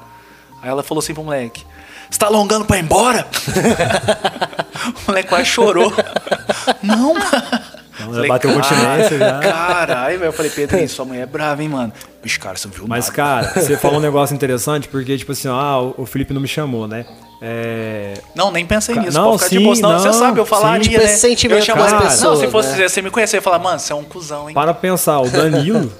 Aí 0.62 0.68
ela 0.70 0.82
falou 0.84 1.00
assim 1.00 1.12
pro 1.12 1.24
moleque, 1.24 1.66
você 2.08 2.18
tá 2.18 2.26
alongando 2.26 2.64
pra 2.64 2.78
ir 2.78 2.84
embora? 2.84 3.26
o 5.04 5.08
moleque 5.08 5.28
quase 5.28 5.44
chorou. 5.46 5.92
Não, 6.82 7.12
mano. 7.14 7.26
Não, 8.00 8.14
já 8.14 8.28
bateu 8.28 8.52
continência 8.52 9.18
já. 9.18 9.40
Caralho, 9.40 10.18
velho. 10.20 10.28
Eu 10.28 10.32
falei, 10.32 10.50
Pedrinho, 10.52 10.88
sua 10.88 11.04
mãe 11.04 11.20
é 11.20 11.26
brava, 11.26 11.60
hein, 11.60 11.68
mano. 11.68 11.92
Bicho, 12.22 12.38
cara, 12.38 12.56
você 12.56 12.68
não 12.68 12.74
viu 12.74 12.84
Mas, 12.86 13.06
nada. 13.06 13.16
cara, 13.16 13.52
você 13.60 13.76
falou 13.76 13.98
um 13.98 14.00
negócio 14.00 14.34
interessante, 14.34 14.86
porque, 14.88 15.18
tipo 15.18 15.32
assim, 15.32 15.48
ó, 15.48 15.58
ah, 15.58 15.82
o 15.96 16.06
Felipe 16.06 16.32
não 16.32 16.40
me 16.40 16.46
chamou, 16.46 16.86
né? 16.86 17.04
É, 17.42 18.14
Não, 18.36 18.52
nem 18.52 18.64
pensei 18.64 18.94
Ca- 18.94 19.00
nisso. 19.00 19.18
não, 19.18 19.30
pode 19.30 19.38
ficar 19.38 19.48
sim, 19.50 19.58
de 19.58 19.64
boa, 19.64 19.76
senão 19.76 19.92
não, 19.92 19.98
você 19.98 20.12
sabe, 20.12 20.38
eu 20.40 20.46
falaria, 20.46 20.82
sim. 20.84 20.90
Tipo, 20.90 21.02
né? 21.02 21.08
sentimento 21.08 21.58
eu 21.60 21.64
chamaria- 21.64 21.90
das 21.92 22.02
Não, 22.02 22.10
pessoas, 22.10 22.38
se 22.38 22.46
fosse 22.48 22.76
né? 22.76 22.88
você 22.88 23.02
me 23.02 23.10
conhecer, 23.10 23.36
eu 23.36 23.38
ia 23.38 23.42
falar, 23.42 23.58
mano, 23.58 23.78
você 23.80 23.92
é 23.92 23.96
um 23.96 24.04
cuzão, 24.04 24.48
hein? 24.48 24.54
para 24.54 24.72
pensar, 24.74 25.20
o 25.20 25.28
Danilo, 25.30 25.92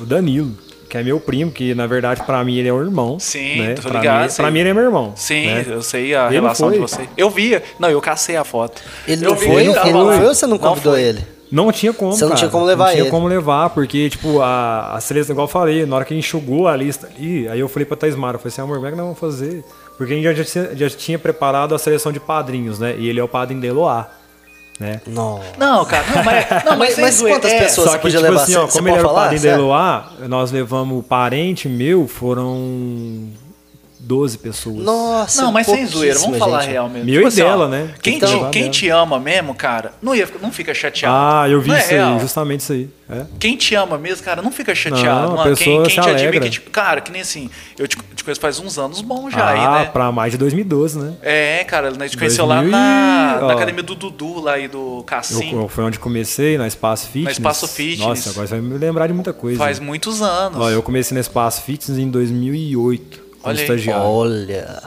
o 0.00 0.04
Danilo, 0.04 0.50
que 0.88 0.96
é 0.98 1.02
meu 1.02 1.18
primo, 1.20 1.50
que 1.50 1.74
na 1.74 1.86
verdade 1.86 2.22
pra 2.24 2.44
mim 2.44 2.56
ele 2.56 2.68
é 2.68 2.72
um 2.72 2.80
irmão. 2.82 3.18
Sim, 3.18 3.60
né? 3.60 3.74
tô 3.74 3.82
pra 3.88 3.98
ligado, 4.00 4.28
Mim, 4.30 4.36
pra 4.36 4.50
mim 4.50 4.58
ele 4.60 4.68
é 4.68 4.74
meu 4.74 4.84
irmão. 4.84 5.12
Sim, 5.16 5.46
né? 5.46 5.64
eu 5.68 5.82
sei 5.82 6.14
a 6.14 6.26
Ele 6.26 6.34
relação 6.34 6.68
foi. 6.68 6.76
de 6.76 6.80
você. 6.82 7.08
Eu 7.16 7.30
via. 7.30 7.62
Não, 7.78 7.88
eu 7.90 8.00
cacei 8.00 8.36
a 8.36 8.44
foto. 8.44 8.82
Ele 9.08 9.24
Eu 9.24 9.30
não 9.30 9.36
vi 9.36 9.46
foi? 9.46 9.64
Ele 9.64 9.74
tava 9.74 9.90
não 9.90 10.06
foi 10.16 10.26
ou 10.26 10.34
você 10.34 10.46
não 10.46 10.58
convidou 10.58 10.92
foi. 10.92 11.02
ele? 11.02 11.26
Não 11.50 11.70
tinha 11.70 11.92
como, 11.92 12.12
Você 12.12 12.22
não 12.22 12.28
cara. 12.30 12.38
tinha 12.38 12.50
como 12.50 12.64
levar 12.64 12.84
Não 12.86 12.90
tinha 12.92 13.02
ele. 13.02 13.10
como 13.10 13.26
levar, 13.28 13.68
porque, 13.70 14.08
tipo, 14.08 14.40
a, 14.40 14.94
a 14.94 15.00
seleção, 15.02 15.34
igual 15.34 15.44
eu 15.46 15.50
falei, 15.52 15.84
na 15.84 15.96
hora 15.96 16.04
que 16.06 16.14
enxugou 16.14 16.66
a 16.66 16.74
lista 16.74 17.08
ali, 17.14 17.46
aí 17.46 17.60
eu 17.60 17.68
falei 17.68 17.84
pra 17.84 17.94
Taismara, 17.94 18.36
eu 18.36 18.38
falei 18.38 18.50
assim, 18.52 18.62
amor, 18.62 18.76
como 18.76 18.86
é 18.86 18.90
que 18.90 18.96
nós 18.96 19.04
vamos 19.04 19.18
fazer? 19.20 19.62
Porque 19.98 20.14
a 20.14 20.16
gente 20.16 20.34
já, 20.34 20.44
tinha- 20.44 20.74
já 20.74 20.88
tinha 20.88 21.18
preparado 21.18 21.74
a 21.74 21.78
seleção 21.78 22.10
de 22.10 22.18
padrinhos, 22.18 22.78
né? 22.78 22.94
E 22.98 23.06
ele 23.06 23.20
é 23.20 23.22
o 23.22 23.28
padrinho 23.28 23.60
de 23.60 23.66
Eloá, 23.66 24.08
né? 24.82 25.00
Não. 25.06 25.40
Não, 25.56 25.84
cara, 25.84 26.04
não, 26.14 26.24
mas, 26.24 26.64
não, 26.64 26.76
mas, 26.78 26.98
Mas- 26.98 27.22
quantas 27.22 27.52
é, 27.52 27.58
pessoas? 27.60 27.86
Só 27.86 27.92
você 27.92 27.96
que, 27.98 28.02
podia 28.02 28.18
tipo 28.18 28.30
levar? 28.30 28.42
assim, 28.42 28.56
ó, 28.56 28.66
como 28.66 28.88
ele 28.88 28.98
era 28.98 29.06
o 29.08 29.14
padrinho 29.14 29.42
da? 29.42 29.48
Eloá, 29.48 30.12
nós 30.28 30.50
levamos 30.50 31.06
parente 31.06 31.68
meu, 31.68 32.06
foram 32.08 33.28
12 34.02 34.38
pessoas. 34.38 34.84
Nossa, 34.84 35.42
Não, 35.42 35.52
mas 35.52 35.66
sem 35.66 35.86
zoeira, 35.86 36.18
vamos 36.18 36.38
falar 36.38 36.62
gente. 36.62 36.70
real 36.72 36.88
mesmo. 36.88 37.04
Meu 37.06 37.14
Tipo 37.14 37.26
e 37.26 37.28
assim, 37.28 37.42
ó, 37.42 37.48
dela, 37.50 37.68
né? 37.68 37.94
Quem, 38.02 38.16
Então- 38.16 38.50
te, 38.50 38.50
quem 38.50 38.70
te 38.70 38.88
ama 38.88 39.18
mesmo, 39.20 39.54
cara, 39.54 39.92
não, 40.02 40.14
ia, 40.14 40.28
não 40.40 40.50
fica 40.50 40.74
chateado. 40.74 41.14
Ah, 41.16 41.48
eu 41.48 41.60
vi 41.60 41.68
Não 41.68 41.76
é 41.76 41.80
isso 41.80 41.90
real. 41.90 42.14
aí, 42.14 42.20
justamente 42.20 42.60
isso 42.60 42.72
aí. 42.72 42.88
É. 43.10 43.26
Quem 43.38 43.56
te 43.56 43.74
ama 43.74 43.98
mesmo, 43.98 44.24
cara, 44.24 44.40
não 44.40 44.50
fica 44.50 44.74
chateado. 44.74 45.04
Não, 45.28 45.34
a 45.34 45.44
mano. 45.44 45.56
Quem, 45.56 45.66
pessoa 45.66 45.82
quem 45.86 45.94
se 45.94 46.00
te 46.00 46.08
admira, 46.08 46.40
que, 46.40 46.50
tipo, 46.50 46.70
cara, 46.70 47.00
que 47.00 47.12
nem 47.12 47.20
assim, 47.20 47.50
eu 47.78 47.86
te, 47.86 47.96
te 48.14 48.24
conheço 48.24 48.40
faz 48.40 48.58
uns 48.58 48.78
anos 48.78 49.02
bons 49.02 49.32
já 49.32 49.44
ah, 49.44 49.50
aí, 49.50 49.84
né? 49.84 49.90
pra 49.92 50.10
mais 50.10 50.32
de 50.32 50.38
2012, 50.38 50.98
né? 50.98 51.12
É, 51.20 51.62
cara, 51.64 51.88
a 51.88 51.92
gente 52.06 52.16
conheceu 52.16 52.46
lá 52.46 52.56
2000 52.56 52.70
na, 52.72 53.38
ó. 53.42 53.46
na 53.48 53.52
academia 53.52 53.82
do 53.82 53.94
Dudu, 53.94 54.40
lá 54.40 54.52
aí 54.54 54.66
do 54.66 55.02
Cassim. 55.06 55.66
Foi 55.68 55.84
onde 55.84 55.98
comecei, 55.98 56.56
na 56.56 56.66
Espaço 56.66 57.08
Fitness. 57.08 57.36
Espaço 57.36 57.68
Fitness. 57.68 57.98
Nossa, 58.00 58.30
agora 58.30 58.46
você 58.46 58.54
vai 58.54 58.62
me 58.62 58.78
lembrar 58.78 59.06
de 59.06 59.12
muita 59.12 59.32
coisa. 59.32 59.58
Faz 59.58 59.78
muitos 59.78 60.22
anos. 60.22 60.58
Ó, 60.58 60.70
eu 60.70 60.82
comecei 60.82 61.14
na 61.14 61.20
Espaço 61.20 61.62
Fitness 61.62 61.98
em 61.98 62.08
2008, 62.08 63.21
como 63.42 63.52
Olha 63.54 63.58
aí. 63.58 63.62
estagiário. 63.64 64.04
Olha, 64.04 64.82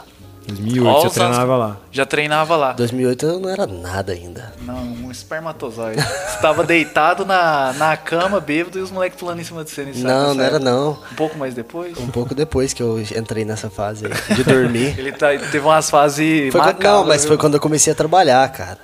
2008, 0.47 0.87
Ó 0.87 0.93
você 1.01 1.07
os 1.07 1.17
anos- 1.17 1.35
treinava 1.37 1.57
lá. 1.57 1.77
Já 1.91 2.05
treinava 2.05 2.55
lá. 2.55 2.71
2008 2.73 3.25
eu 3.25 3.39
não 3.39 3.49
era 3.49 3.65
nada 3.65 4.13
ainda. 4.13 4.53
Não, 4.61 4.75
um 4.77 5.11
espermatozoide. 5.11 5.99
Você 6.01 6.37
tava 6.39 6.63
deitado 6.63 7.25
na, 7.25 7.73
na 7.73 7.97
cama, 7.97 8.39
bêbado, 8.39 8.77
e 8.77 8.81
os 8.81 8.91
moleques 8.91 9.19
pulando 9.19 9.39
em 9.39 9.43
cima 9.43 9.63
de 9.63 9.71
você. 9.71 9.83
nessa- 9.83 9.99
Não, 10.07 10.19
nessa 10.21 10.33
não 10.35 10.43
era 10.43 10.55
época. 10.57 10.71
não. 10.71 10.89
Um 11.11 11.15
pouco 11.15 11.37
mais 11.37 11.53
depois. 11.55 11.97
Um 11.97 12.07
pouco 12.07 12.35
depois 12.35 12.73
que 12.73 12.83
eu 12.83 12.99
entrei 13.01 13.43
nessa 13.43 13.69
fase 13.71 14.05
aí, 14.05 14.35
de 14.35 14.43
dormir. 14.43 14.93
Ele, 14.99 15.11
tá, 15.11 15.29
teve 15.29 15.59
umas 15.59 15.89
fases 15.89 16.51
Foi 16.51 16.61
quando- 16.61 16.65
macabras. 16.75 16.91
não, 16.91 17.05
mas 17.07 17.21
viu? 17.21 17.27
foi 17.29 17.37
quando 17.37 17.53
eu 17.55 17.59
comecei 17.59 17.91
a 17.91 17.95
trabalhar, 17.95 18.47
cara. 18.51 18.77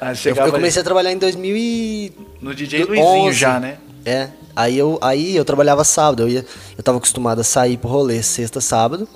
Ah, 0.00 0.10
Eu, 0.12 0.14
chegava 0.14 0.48
eu 0.48 0.52
comecei 0.52 0.80
a 0.80 0.84
trabalhar 0.84 1.12
em 1.12 1.18
2000 1.18 1.56
e... 1.56 2.12
no 2.40 2.54
DJ 2.54 2.84
Luizinho 2.84 3.06
11. 3.26 3.36
já, 3.38 3.58
né? 3.60 3.76
É. 4.04 4.28
Aí 4.56 4.76
eu, 4.78 4.98
aí 5.00 5.36
eu 5.36 5.44
trabalhava 5.44 5.84
sábado. 5.84 6.22
Eu, 6.24 6.28
ia, 6.28 6.46
eu 6.76 6.82
tava 6.82 6.98
acostumado 6.98 7.40
a 7.40 7.44
sair 7.44 7.76
pro 7.76 7.88
rolê 7.88 8.22
sexta, 8.22 8.60
sábado. 8.60 9.08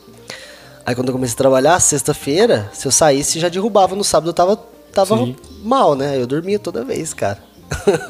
Aí 0.86 0.94
quando 0.94 1.08
eu 1.08 1.14
comecei 1.14 1.34
a 1.34 1.38
trabalhar, 1.38 1.80
sexta-feira, 1.80 2.70
se 2.72 2.86
eu 2.86 2.92
saísse, 2.92 3.40
já 3.40 3.48
derrubava. 3.48 3.96
No 3.96 4.04
sábado 4.04 4.28
eu 4.30 4.34
tava, 4.34 4.56
tava 4.92 5.16
Sim. 5.16 5.36
mal, 5.62 5.94
né? 5.94 6.20
Eu 6.20 6.26
dormia 6.26 6.58
toda 6.58 6.84
vez, 6.84 7.14
cara. 7.14 7.38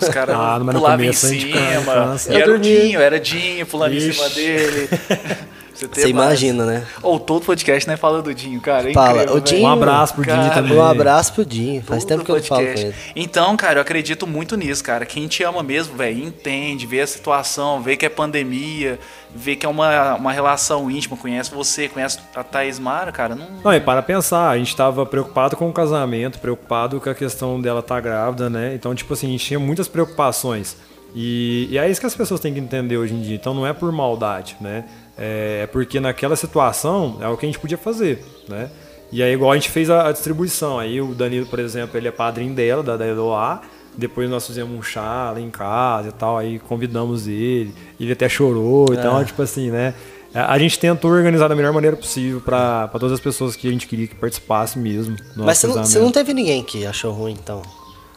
Os 0.03 0.09
caras 0.09 0.35
Ah, 0.37 0.59
pulavam 0.72 1.05
em 1.05 1.12
cima. 1.12 1.57
cansa. 1.85 2.33
E 2.33 2.35
Eu 2.35 2.41
era 2.41 2.51
o 2.51 2.53
dormia. 2.59 2.81
Dinho, 2.81 3.01
era 3.01 3.20
Dinho 3.20 3.66
pulando 3.66 3.95
em 3.95 4.01
cima 4.12 4.27
Ixi. 4.27 4.35
dele. 4.35 4.89
Você, 5.75 5.89
Você 5.89 6.09
imagina, 6.09 6.64
né? 6.64 6.87
Ou 7.03 7.18
todo 7.18 7.45
podcast, 7.45 7.89
né? 7.89 7.97
Fala 7.97 8.22
do 8.22 8.33
Dinho, 8.33 8.61
cara. 8.61 8.91
É 8.91 8.93
Fala, 8.93 9.22
incrível, 9.22 9.37
o. 9.37 9.41
Dinho- 9.41 9.62
Um 9.64 9.68
abraço 9.68 10.14
pro 10.14 10.22
Dinho 10.25 10.37
Cara, 10.37 10.55
também. 10.55 10.79
Um 10.79 10.83
abraço 10.83 11.33
pro 11.33 11.45
Dinho. 11.45 11.83
Faz 11.83 12.05
Todo 12.05 12.09
tempo 12.11 12.25
que 12.25 12.31
eu 12.31 12.37
não 12.37 12.43
falo 12.45 12.61
com 12.61 12.66
podcast. 12.68 12.87
ele. 12.87 13.12
Então, 13.16 13.57
cara, 13.57 13.79
eu 13.79 13.83
acredito 13.83 14.27
muito 14.27 14.57
nisso, 14.57 14.85
cara. 14.85 15.05
Quem 15.05 15.27
te 15.27 15.43
ama 15.43 15.62
mesmo, 15.64 15.97
velho, 15.97 16.22
entende, 16.25 16.87
vê 16.87 17.01
a 17.01 17.07
situação, 17.07 17.83
vê 17.83 17.97
que 17.97 18.07
é 18.07 18.09
pandemia, 18.09 18.99
vê 19.35 19.57
que 19.57 19.66
é 19.66 19.68
uma, 19.68 20.14
uma 20.14 20.33
relação 20.33 20.89
íntima, 20.91 21.16
conhece 21.16 21.53
você, 21.53 21.89
conhece 21.89 22.20
a 22.35 22.45
Thaís 22.45 22.79
Mara, 22.79 23.11
cara. 23.11 23.35
Não... 23.35 23.47
Não, 23.64 23.75
e 23.75 23.81
para 23.81 24.01
pensar, 24.03 24.49
a 24.51 24.57
gente 24.57 24.75
tava 24.77 25.05
preocupado 25.05 25.57
com 25.57 25.68
o 25.68 25.72
casamento, 25.72 26.39
preocupado 26.39 27.01
com 27.01 27.11
a 27.11 27.14
questão 27.14 27.61
dela 27.61 27.81
estar 27.81 28.01
grávida, 28.01 28.49
né? 28.49 28.75
Então, 28.75 28.95
tipo 28.95 29.12
assim, 29.12 29.27
a 29.27 29.31
gente 29.31 29.45
tinha 29.45 29.59
muitas 29.59 29.89
preocupações. 29.89 30.77
E, 31.16 31.68
e 31.70 31.79
é 31.79 31.89
isso 31.89 32.01
que 32.01 32.07
as 32.07 32.14
pessoas 32.14 32.41
têm 32.41 32.53
que 32.53 32.59
entender 32.59 32.97
hoje 32.97 33.14
em 33.14 33.20
dia. 33.22 33.37
Então 33.37 33.55
não 33.55 33.64
é 33.66 33.72
por 33.72 33.91
maldade, 33.93 34.57
né? 34.61 34.85
É 35.17 35.69
porque 35.73 36.01
naquela 36.01 36.37
situação 36.37 37.19
é 37.21 37.29
o 37.29 37.37
que 37.37 37.47
a 37.47 37.49
gente 37.49 37.59
podia 37.59 37.79
fazer, 37.79 38.25
né? 38.49 38.71
E 39.12 39.23
aí, 39.23 39.33
igual 39.33 39.53
a 39.53 39.55
gente 39.55 39.71
fez 39.71 39.89
a, 39.91 40.09
a 40.09 40.12
distribuição. 40.12 40.79
Aí 40.79 41.01
o 41.01 41.15
Danilo, 41.15 41.47
por 41.47 41.61
exemplo, 41.61 41.97
ele 41.97 42.09
é 42.09 42.11
padrinho 42.11 42.53
dela, 42.53 42.83
da, 42.83 42.97
da 42.97 43.07
Eloá. 43.07 43.62
Depois 43.97 44.29
nós 44.29 44.45
fizemos 44.45 44.77
um 44.77 44.83
chá 44.83 45.31
lá 45.31 45.41
em 45.41 45.51
casa 45.51 46.09
e 46.09 46.12
tal. 46.12 46.37
Aí 46.37 46.59
convidamos 46.59 47.29
ele. 47.29 47.73
Ele 48.01 48.12
até 48.12 48.29
chorou. 48.29 48.87
Então, 48.91 49.25
tipo 49.25 49.41
assim, 49.41 49.71
né? 49.71 49.95
A 50.35 50.59
gente 50.59 50.81
tentou 50.81 51.12
organizar 51.12 51.47
da 51.47 51.55
melhor 51.55 51.73
maneira 51.73 51.97
possível 51.97 52.41
para 52.41 52.89
todas 52.89 53.12
as 53.12 53.21
pessoas 53.21 53.55
que 53.55 53.69
a 53.69 53.71
gente 53.71 53.87
queria 53.87 54.09
que 54.09 54.17
participassem 54.17 54.83
mesmo. 54.83 55.17
Mas 55.37 55.59
você 55.59 55.67
não, 55.69 55.75
você 55.75 55.99
não 56.01 56.11
teve 56.11 56.35
ninguém 56.35 56.65
que 56.65 56.85
achou 56.85 57.12
ruim, 57.12 57.37
então? 57.41 57.62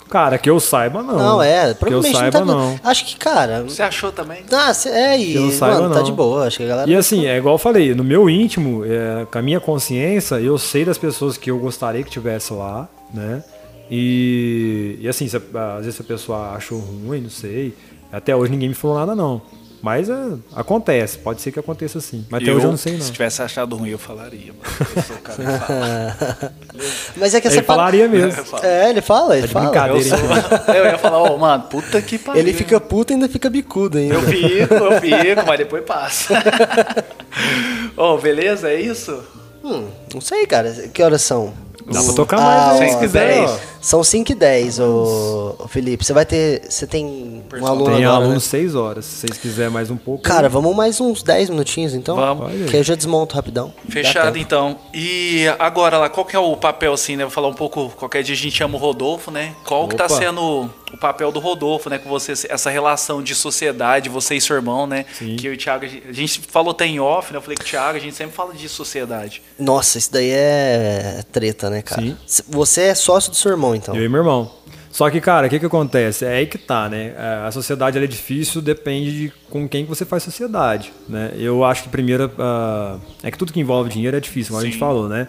Cara, 0.10 0.38
que 0.38 0.50
eu 0.50 0.60
saiba, 0.60 1.04
não. 1.04 1.18
Não, 1.18 1.42
é. 1.44 1.66
Que 1.66 1.70
eu 1.72 1.76
Provavelmente 1.76 2.18
saiba, 2.18 2.40
não 2.40 2.48
tá. 2.48 2.54
não. 2.54 2.80
Acho 2.92 3.06
que, 3.06 3.16
cara. 3.18 3.64
Você 3.64 3.82
achou 3.84 4.12
também? 4.12 4.44
Ah, 4.52 4.74
cê- 4.74 4.90
é, 4.90 5.18
e. 5.20 5.32
Que 5.34 5.36
eu 5.38 5.52
saiba, 5.52 5.82
mano, 5.82 5.94
tá 5.94 6.00
não. 6.00 6.06
de 6.06 6.12
boa. 6.12 6.46
Acho 6.48 6.58
que 6.58 6.64
a 6.64 6.68
galera. 6.68 6.90
E 6.90 6.96
assim, 6.96 7.26
é 7.26 7.38
igual 7.38 7.56
eu 7.56 7.60
falei, 7.60 7.94
no 7.94 8.04
meu 8.04 8.30
íntimo, 8.30 8.84
é, 8.86 9.26
com 9.30 9.38
a 9.38 9.42
minha 9.42 9.60
consciência, 9.60 10.36
eu 10.36 10.58
sei 10.58 10.86
das 10.86 10.98
pessoas 10.98 11.36
que 11.38 11.52
eu 11.52 11.60
gostaria 11.60 12.04
que 12.04 12.10
tivesse 12.10 12.54
lá, 12.54 12.88
né? 13.14 13.44
E, 13.90 14.98
e 15.02 15.08
assim, 15.08 15.28
se, 15.28 15.38
às 15.38 15.86
vezes 15.86 16.00
a 16.00 16.04
pessoa 16.04 16.52
achou 16.52 16.80
ruim, 16.80 17.22
não 17.22 17.30
sei. 17.30 17.74
Até 18.12 18.36
hoje 18.36 18.52
ninguém 18.52 18.70
me 18.70 18.76
falou 18.76 18.98
nada, 18.98 19.16
não. 19.16 19.42
Mas 19.82 20.10
é, 20.10 20.16
acontece, 20.56 21.18
pode 21.20 21.42
ser 21.42 21.52
que 21.52 21.60
aconteça 21.60 22.00
sim. 22.02 22.26
Mas 22.30 22.42
até 22.42 22.52
eu, 22.52 22.56
hoje 22.56 22.66
eu 22.66 22.72
não 22.72 22.78
sei, 22.78 22.94
não. 22.94 23.02
Se 23.02 23.12
tivesse 23.12 23.42
achado 23.42 23.76
ruim, 23.76 23.90
eu 23.90 24.00
falaria. 24.00 24.54
Mano. 24.54 24.90
Eu 24.96 25.04
sou 25.04 25.16
o 25.16 25.20
cara 25.20 25.38
que 25.38 25.66
fala. 25.66 26.54
Mas 27.18 27.34
é 27.34 27.42
que 27.42 27.50
você 27.50 27.58
Ele 27.58 27.66
falaria 27.66 28.08
mesmo. 28.08 28.44
É, 28.64 28.90
ele 28.90 29.02
fala, 29.02 29.38
ele 29.38 29.48
de 29.48 29.54
fala. 29.54 29.66
brincadeira. 29.70 30.08
Eu, 30.08 30.18
sou... 30.18 30.28
eu 30.76 30.86
ia 30.86 30.98
falar, 30.98 31.24
ô, 31.24 31.38
mano, 31.38 31.64
puta 31.64 32.02
que 32.02 32.18
pariu. 32.18 32.40
Ele 32.40 32.54
fica 32.54 32.80
puto 32.80 33.14
e 33.14 33.16
ainda 33.16 33.30
fica 33.30 33.50
bicudo 33.50 33.98
ainda. 33.98 34.16
Eu 34.16 34.22
fico, 34.24 34.74
eu 34.74 35.02
fico, 35.02 35.46
mas 35.46 35.58
depois 35.58 35.84
passa. 35.84 36.34
Ô, 37.96 38.18
beleza? 38.18 38.70
É 38.70 38.80
isso? 38.80 39.24
Hum, 39.64 39.88
não 40.14 40.22
sei, 40.22 40.46
cara. 40.46 40.72
Que 40.94 41.02
horas 41.02 41.22
são? 41.22 41.54
Dá 41.86 42.04
pra 42.04 42.14
tocar 42.14 42.38
mais, 42.42 42.96
Ah, 42.96 43.00
né? 43.02 43.08
dez. 43.08 43.50
ó. 43.50 43.58
São 43.80 44.04
5 44.04 44.32
e 44.32 44.36
10, 44.36 44.80
ô, 44.80 45.56
ô 45.60 45.68
Felipe. 45.68 46.04
Você 46.04 46.12
vai 46.12 46.26
ter. 46.26 46.64
Você 46.70 46.86
tem 46.86 47.44
um 47.54 47.66
aluno 47.66 47.86
Tem 47.96 48.04
agora, 48.04 48.18
aluno 48.24 48.34
né? 48.34 48.40
6 48.40 48.76
horas. 48.76 49.06
Se 49.06 49.28
vocês 49.28 49.38
quiserem 49.38 49.72
mais 49.72 49.90
um 49.90 49.96
pouco. 49.96 50.24
Cara, 50.24 50.50
vamos 50.50 50.76
mais 50.76 51.00
uns 51.00 51.24
10 51.24 51.50
minutinhos 51.52 51.94
então? 51.94 52.16
Vamos. 52.18 52.70
Que 52.70 52.76
eu 52.78 52.84
já 52.84 52.96
desmonto 52.96 53.36
rapidão. 53.36 53.72
Fechado 53.88 54.38
então. 54.38 54.78
E 54.94 55.46
agora 55.60 55.98
lá, 56.00 56.10
qual 56.10 56.26
que 56.26 56.36
é 56.36 56.40
o 56.40 56.58
papel 56.58 56.92
assim, 56.92 57.16
né? 57.16 57.24
Vou 57.24 57.32
falar 57.32 57.48
um 57.48 57.54
pouco, 57.54 57.90
qualquer 57.96 58.24
dia 58.24 58.34
a 58.34 58.38
gente 58.38 58.58
chama 58.58 58.76
o 58.76 58.80
Rodolfo, 58.80 59.32
né? 59.32 59.54
Qual 59.64 59.88
que 59.88 59.96
tá 59.96 60.06
Opa. 60.06 60.16
sendo 60.18 60.70
o 60.92 60.98
papel 61.00 61.32
do 61.32 61.40
Rodolfo, 61.40 61.90
né? 61.90 61.98
Com 61.98 62.10
você, 62.10 62.34
essa 62.50 62.70
relação 62.70 63.22
de 63.22 63.36
sociedade, 63.36 64.10
você 64.10 64.36
e 64.36 64.42
seu 64.42 64.56
irmão, 64.56 64.86
né? 64.88 65.06
Sim. 65.18 65.36
Que 65.38 65.48
eu 65.48 65.54
e 65.54 65.56
o 65.56 65.58
Thiago, 65.58 65.86
a 65.86 66.12
gente 66.14 66.42
falou 66.42 66.72
até 66.72 66.86
em 66.86 67.00
off, 67.00 67.32
né? 67.32 67.38
Eu 67.38 67.42
falei 67.42 67.56
que 67.56 67.64
o 67.64 67.66
Thiago, 67.66 67.98
a 67.98 68.02
gente 68.02 68.16
sempre 68.16 68.36
fala 68.36 68.54
de 68.54 68.68
sociedade. 68.68 69.42
Nossa, 69.58 69.98
isso 69.98 70.12
daí 70.12 70.32
é 70.32 71.24
treta, 71.32 71.67
né, 71.70 71.82
cara? 71.82 72.02
Sim. 72.02 72.18
Você 72.50 72.82
é 72.84 72.96
sócio 72.96 73.32
do 73.32 73.38
seu 73.38 73.52
irmão, 73.52 73.76
então. 73.76 73.96
Eu 73.96 74.04
e 74.04 74.10
meu 74.10 74.20
irmão. 74.20 74.52
Só 74.92 75.10
que, 75.12 75.22
cara, 75.22 75.46
o 75.46 75.50
que 75.50 75.60
que 75.60 75.66
acontece? 75.66 76.26
É 76.26 76.38
aí 76.38 76.48
que 76.48 76.58
tá, 76.58 76.90
né? 76.90 77.14
É, 77.16 77.48
A 77.48 77.52
sociedade 77.52 77.98
ela 77.98 78.06
é 78.06 78.08
difícil, 78.08 78.62
depende 78.62 79.12
de 79.12 79.34
com 79.50 79.68
quem 79.70 79.84
que 79.84 79.90
você 79.90 80.06
faz 80.06 80.24
sociedade, 80.24 80.92
né? 81.08 81.34
Eu 81.38 81.64
acho 81.64 81.84
que 81.84 81.90
primeiro, 81.90 82.32
ah, 82.40 82.98
é 83.22 83.30
que 83.30 83.38
tudo 83.38 83.54
que 83.54 83.60
envolve 83.60 83.92
dinheiro 83.92 84.18
é 84.18 84.20
difícil, 84.20 84.52
como 84.52 84.62
a 84.62 84.66
gente 84.66 84.74
Sim. 84.74 84.80
falou, 84.80 85.08
né? 85.08 85.28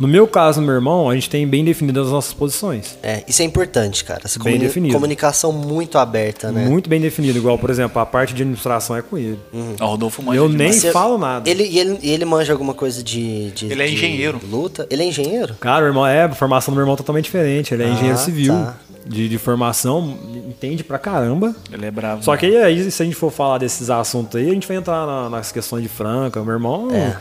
No 0.00 0.08
meu 0.08 0.26
caso, 0.26 0.60
no 0.62 0.66
meu 0.66 0.74
irmão, 0.76 1.10
a 1.10 1.14
gente 1.14 1.28
tem 1.28 1.46
bem 1.46 1.62
definidas 1.62 2.06
as 2.06 2.12
nossas 2.12 2.32
posições. 2.32 2.96
É, 3.02 3.22
isso 3.28 3.42
é 3.42 3.44
importante, 3.44 4.02
cara. 4.02 4.22
Essa 4.24 4.38
Bem 4.38 4.54
comuni- 4.54 4.66
definido. 4.66 4.94
comunicação 4.94 5.52
muito 5.52 5.98
aberta, 5.98 6.50
né? 6.50 6.66
Muito 6.66 6.88
bem 6.88 6.98
definido, 7.00 7.36
igual, 7.38 7.58
por 7.58 7.68
exemplo, 7.68 8.00
a 8.00 8.06
parte 8.06 8.32
de 8.32 8.42
administração 8.42 8.96
é 8.96 9.02
com 9.02 9.18
ele. 9.18 9.38
O 9.78 9.84
Rodolfo 9.84 10.22
manja 10.22 10.38
Eu 10.40 10.48
nem 10.48 10.72
Você- 10.72 10.90
falo 10.90 11.18
nada. 11.18 11.48
Ele, 11.48 11.64
e 11.64 11.78
ele, 11.78 11.98
e 12.02 12.10
ele 12.10 12.24
manja 12.24 12.50
alguma 12.52 12.72
coisa 12.72 13.02
de, 13.02 13.50
de- 13.50 13.66
Ele 13.66 13.82
é 13.82 13.86
de 13.86 13.92
engenheiro. 13.92 14.40
luta? 14.50 14.86
Ele 14.90 15.02
é 15.02 15.06
engenheiro? 15.06 15.54
Cara, 15.60 15.84
o 15.84 15.88
irmão 15.88 16.06
é, 16.06 16.22
a 16.24 16.30
formação 16.32 16.72
do 16.72 16.76
meu 16.76 16.82
irmão 16.82 16.94
é 16.94 16.96
totalmente 16.96 17.26
diferente. 17.26 17.74
Ele 17.74 17.82
é 17.82 17.86
Ah, 17.86 17.90
engenheiro 17.90 18.18
civil, 18.18 18.54
tá. 18.54 18.76
de, 19.06 19.28
de 19.28 19.36
formação, 19.38 20.16
entende 20.48 20.82
pra 20.82 20.98
caramba. 20.98 21.54
Ele 21.70 21.84
é 21.84 21.90
bravo. 21.90 22.22
Só 22.24 22.34
que 22.38 22.46
aí, 22.56 22.90
se 22.90 23.02
a 23.02 23.04
gente 23.04 23.16
for 23.16 23.30
falar 23.30 23.58
desses 23.58 23.90
assuntos 23.90 24.40
aí, 24.40 24.48
a 24.48 24.52
gente 24.54 24.66
vai 24.66 24.78
entrar 24.78 25.06
na- 25.06 25.28
nas 25.28 25.52
questões 25.52 25.82
de 25.82 25.90
Franca. 25.90 26.42
Meu 26.42 26.54
irmão, 26.54 26.88
É. 26.90 27.16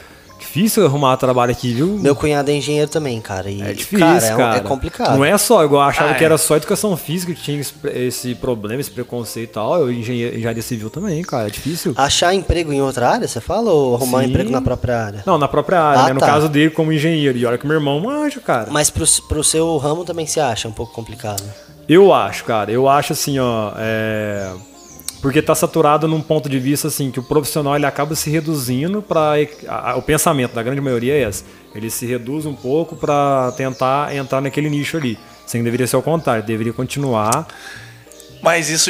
difícil 0.50 0.86
arrumar 0.86 1.16
trabalho 1.18 1.52
aqui, 1.52 1.74
viu? 1.74 1.88
Meu 2.00 2.16
cunhado 2.16 2.50
é 2.50 2.56
engenheiro 2.56 2.90
também, 2.90 3.22
cara. 3.22 3.50
E, 3.50 3.62
é 3.62 3.72
difícil, 3.74 4.00
cara, 4.00 4.36
cara. 4.36 4.58
é 4.58 4.62
um- 4.62 4.66
É, 4.66 4.68
complicado. 4.68 5.16
Não 5.18 5.24
é 5.26 5.38
só, 5.38 5.64
igual 5.64 5.84
eu 5.84 5.90
achava 5.90 6.12
Ah, 6.12 6.16
que 6.16 6.24
é. 6.24 6.26
era 6.26 6.38
só 6.38 6.56
educação 6.58 6.96
física 6.98 7.34
que 7.34 7.42
tinha 7.42 7.62
esse, 7.94 8.34
problema, 8.36 8.82
esse 8.82 8.90
preconceito 8.92 9.50
e 9.50 9.54
tal. 9.54 9.80
Eu 9.80 9.92
engenharia, 9.92 10.36
engenharia 10.36 10.62
civil 10.64 10.90
também, 10.90 11.22
cara, 11.24 11.48
é 11.48 11.52
difícil. 11.52 11.94
Achar 11.96 12.34
emprego 12.34 12.74
em 12.74 12.82
outra 12.82 13.10
área, 13.10 13.28
você 13.28 13.40
fala? 13.40 13.72
Ou 13.72 13.96
arrumar 13.96 14.20
um 14.20 14.22
Sim. 14.24 14.30
emprego 14.30 14.50
na 14.50 14.62
própria 14.62 15.00
área? 15.06 15.24
Não, 15.26 15.38
na 15.38 15.48
própria 15.48 15.82
área, 15.82 16.02
Ah, 16.04 16.08
né? 16.08 16.14
No 16.14 16.20
tá. 16.20 16.26
caso 16.28 16.50
dele, 16.50 16.72
como 16.72 16.92
engenheiro. 16.92 17.38
E 17.38 17.46
olha 17.46 17.58
que 17.58 17.68
meu 17.68 17.76
irmão 17.76 18.00
manja, 18.00 18.40
cara. 18.40 18.68
Mas 18.72 18.90
pro, 18.90 19.06
pro 19.28 19.44
seu 19.44 19.78
ramo 19.78 20.04
também 20.04 20.26
se 20.26 20.40
acha 20.40 20.68
um 20.68 20.72
pouco 20.72 20.94
complicado. 20.94 21.44
Eu 21.88 22.14
acho, 22.14 22.44
cara. 22.44 22.72
Eu 22.72 22.88
acho 22.90 23.14
assim, 23.14 23.38
ó. 23.40 23.72
É... 23.78 24.52
Porque 25.22 25.42
tá 25.42 25.54
saturado 25.54 26.08
num 26.08 26.22
ponto 26.22 26.48
de 26.48 26.58
vista 26.60 26.88
assim 26.88 27.12
que 27.12 27.20
o 27.20 27.24
profissional 27.24 27.76
ele 27.76 27.86
acaba 27.86 28.16
se 28.16 28.30
reduzindo 28.30 29.02
para 29.02 29.34
o 29.98 30.02
pensamento 30.02 30.54
da 30.54 30.64
grande 30.64 30.80
maioria 30.80 31.14
é 31.14 31.28
esse. 31.28 31.44
Ele 31.76 31.90
se 31.90 32.06
reduz 32.06 32.46
um 32.46 32.56
pouco 32.56 32.96
para 32.96 33.52
tentar 33.58 34.16
entrar 34.16 34.40
naquele 34.42 34.70
nicho 34.70 34.96
ali. 34.96 35.20
Sem 35.46 35.64
deveria 35.64 35.88
ser 35.88 35.98
o 35.98 36.02
contrário, 36.02 36.44
deveria 36.44 36.72
continuar. 36.72 37.48
Mas 38.42 38.70
isso 38.70 38.90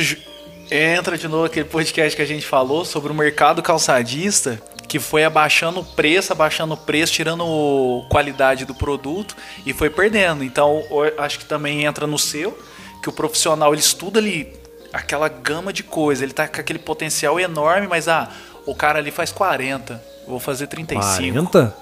entra 0.70 1.18
de 1.18 1.28
novo 1.28 1.46
aquele 1.46 1.66
podcast 1.66 2.16
que 2.16 2.22
a 2.22 2.26
gente 2.26 2.46
falou 2.46 2.86
sobre 2.86 3.12
o 3.12 3.16
mercado 3.16 3.64
calçadista, 3.64 4.62
que 4.88 5.00
foi 5.00 5.24
abaixando 5.24 5.80
o 5.80 5.84
preço, 5.84 6.32
abaixando 6.32 6.76
o 6.76 6.78
preço, 6.78 7.14
tirando 7.14 8.06
qualidade 8.10 8.66
do 8.66 8.76
produto 8.76 9.36
e 9.66 9.74
foi 9.74 9.90
perdendo. 9.90 10.44
Então, 10.44 10.84
acho 11.18 11.40
que 11.40 11.46
também 11.46 11.86
entra 11.86 12.06
no 12.06 12.20
seu, 12.20 12.56
que 13.02 13.10
o 13.10 13.12
profissional 13.12 13.74
ele 13.74 13.82
estuda 13.82 14.20
ali 14.20 14.59
aquela 14.94 15.28
gama 15.28 15.72
de 15.74 15.84
coisa, 15.84 16.24
ele 16.24 16.34
tá 16.34 16.48
com 16.48 16.60
aquele 16.60 16.80
potencial 16.80 17.40
enorme, 17.40 17.88
mas 17.88 18.08
ah, 18.08 18.30
o 18.66 18.74
cara 18.76 19.00
ali 19.00 19.12
faz 19.12 19.32
40, 19.32 19.94
eu 19.94 20.30
vou 20.30 20.40
fazer 20.40 20.68
35. 20.68 21.34
40? 21.52 21.76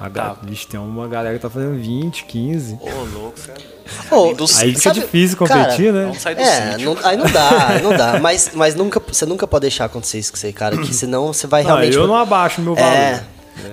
A. 0.00 0.10
Tá. 0.10 0.36
Vixe, 0.42 0.66
tem 0.66 0.80
uma 0.80 1.06
galera 1.06 1.36
que 1.36 1.40
tá 1.42 1.48
fazendo 1.48 1.76
20, 1.80 2.24
15. 2.24 2.76
Ô, 2.80 3.04
louco, 3.20 3.38
sério. 3.38 3.62
Ô, 4.10 4.34
Do 4.34 4.46
Aí 4.58 4.74
fica 4.74 4.90
difícil 4.90 5.36
competir, 5.36 5.92
né? 5.92 6.06
Não 6.06 6.14
sai 6.14 6.34
do 6.34 6.40
É, 6.40 6.76
não- 6.78 6.96
aí 7.04 7.16
não 7.16 7.26
dá, 7.30 7.68
aí 7.68 7.82
não 7.82 7.96
dá. 7.96 8.18
Mas, 8.18 8.50
mas 8.52 8.74
nunca, 8.74 8.98
você 9.00 9.24
nunca 9.24 9.46
pode 9.46 9.62
deixar 9.62 9.84
acontecer 9.84 10.18
isso 10.18 10.32
com 10.32 10.38
você, 10.38 10.52
cara, 10.52 10.76
que 10.76 10.92
senão 10.92 11.32
você 11.32 11.46
vai 11.46 11.62
Não, 11.62 11.68
realmente. 11.70 11.96
eu 11.96 12.08
não 12.08 12.16
abaixo 12.16 12.60
o 12.60 12.64
meu 12.64 12.74
valor. 12.74 12.90
É. 12.90 13.22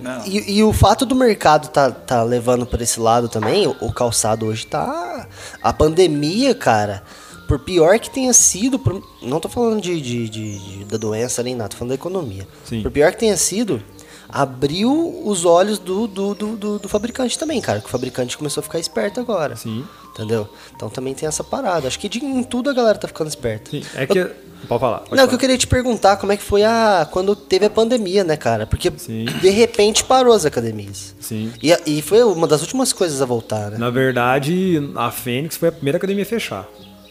Não. 0.04 0.24
E, 0.26 0.58
e 0.58 0.64
o 0.64 0.72
fato 0.74 1.04
do 1.06 1.16
mercado 1.16 1.70
tá, 1.70 1.90
tá 1.90 2.22
levando 2.22 2.66
por 2.66 2.80
esse 2.82 3.00
lado 3.00 3.28
também, 3.28 3.66
o, 3.66 3.76
o 3.82 3.92
calçado 3.92 4.46
hoje 4.46 4.68
tá. 4.68 5.26
A 5.64 5.74
pandemia, 5.74 6.54
cara, 6.54 7.02
por 7.50 7.60
pior 7.60 8.00
que 8.00 8.10
tenha 8.10 8.32
sido. 8.32 8.80
por- 8.80 9.04
não 9.22 9.40
tô 9.42 9.50
falando 9.50 9.82
de, 9.82 10.00
de- 10.00 10.30
de- 10.30 10.86
da 10.86 10.96
doença 10.98 11.44
nem 11.44 11.56
nada, 11.56 11.70
tô 11.70 11.76
falando 11.78 11.90
da 11.90 11.96
economia. 11.96 12.48
Sim. 12.64 12.82
Por 12.82 12.92
pior 12.92 13.12
que 13.12 13.18
tenha 13.18 13.36
sido, 13.36 13.82
abriu 14.30 15.22
os 15.26 15.44
olhos 15.46 15.80
do, 15.80 16.08
do, 16.08 16.36
do, 16.36 16.56
do- 16.56 16.80
do 16.80 16.88
fabricante 16.90 17.38
também, 17.38 17.60
cara. 17.60 17.80
Que 17.80 17.88
o 17.88 17.90
fabricante 17.90 18.38
começou 18.38 18.62
a 18.62 18.64
ficar 18.64 18.80
esperto 18.80 19.20
agora. 19.20 19.56
Sim. 19.56 19.84
Entendeu? 20.14 20.48
Então 20.76 20.90
também 20.90 21.14
tem 21.14 21.28
essa 21.28 21.44
parada. 21.44 21.88
Acho 21.88 22.00
que 22.00 22.08
de, 22.10 22.24
em 22.24 22.44
tudo 22.44 22.70
a 22.70 22.74
galera 22.74 22.98
tá 22.98 23.08
ficando 23.08 23.28
esperta. 23.28 23.72
Sim, 23.72 23.84
É 23.96 24.06
que. 24.06 24.26
Pode 24.68 24.82
falar. 24.82 25.00
pode 25.00 25.16
Não, 25.16 25.24
o 25.24 25.28
que 25.28 25.32
falar. 25.32 25.34
eu 25.34 25.38
queria 25.40 25.58
te 25.58 25.66
perguntar, 25.66 26.18
como 26.18 26.34
é 26.34 26.38
que 26.38 26.44
foi 26.44 26.64
a. 26.66 27.08
quando 27.10 27.34
teve 27.36 27.66
a 27.66 27.70
pandemia, 27.70 28.24
né, 28.26 28.36
cara? 28.36 28.68
Porque 28.68 28.92
Sim. 28.98 29.26
de 29.42 29.50
repente 29.50 30.04
parou 30.04 30.34
as 30.34 30.46
academias. 30.46 31.16
Sim. 31.20 31.52
E, 31.64 31.72
e 31.86 32.02
foi 32.02 32.22
uma 32.24 32.46
das 32.46 32.62
últimas 32.62 32.92
coisas 32.92 33.22
a 33.22 33.26
voltar, 33.26 33.72
né? 33.72 33.78
Na 33.78 33.90
verdade, 33.90 34.78
a 34.96 35.10
Fênix 35.12 35.56
foi 35.56 35.70
a 35.70 35.72
primeira 35.72 35.98
academia 35.98 36.24
a 36.24 36.28
fechar. 36.28 36.68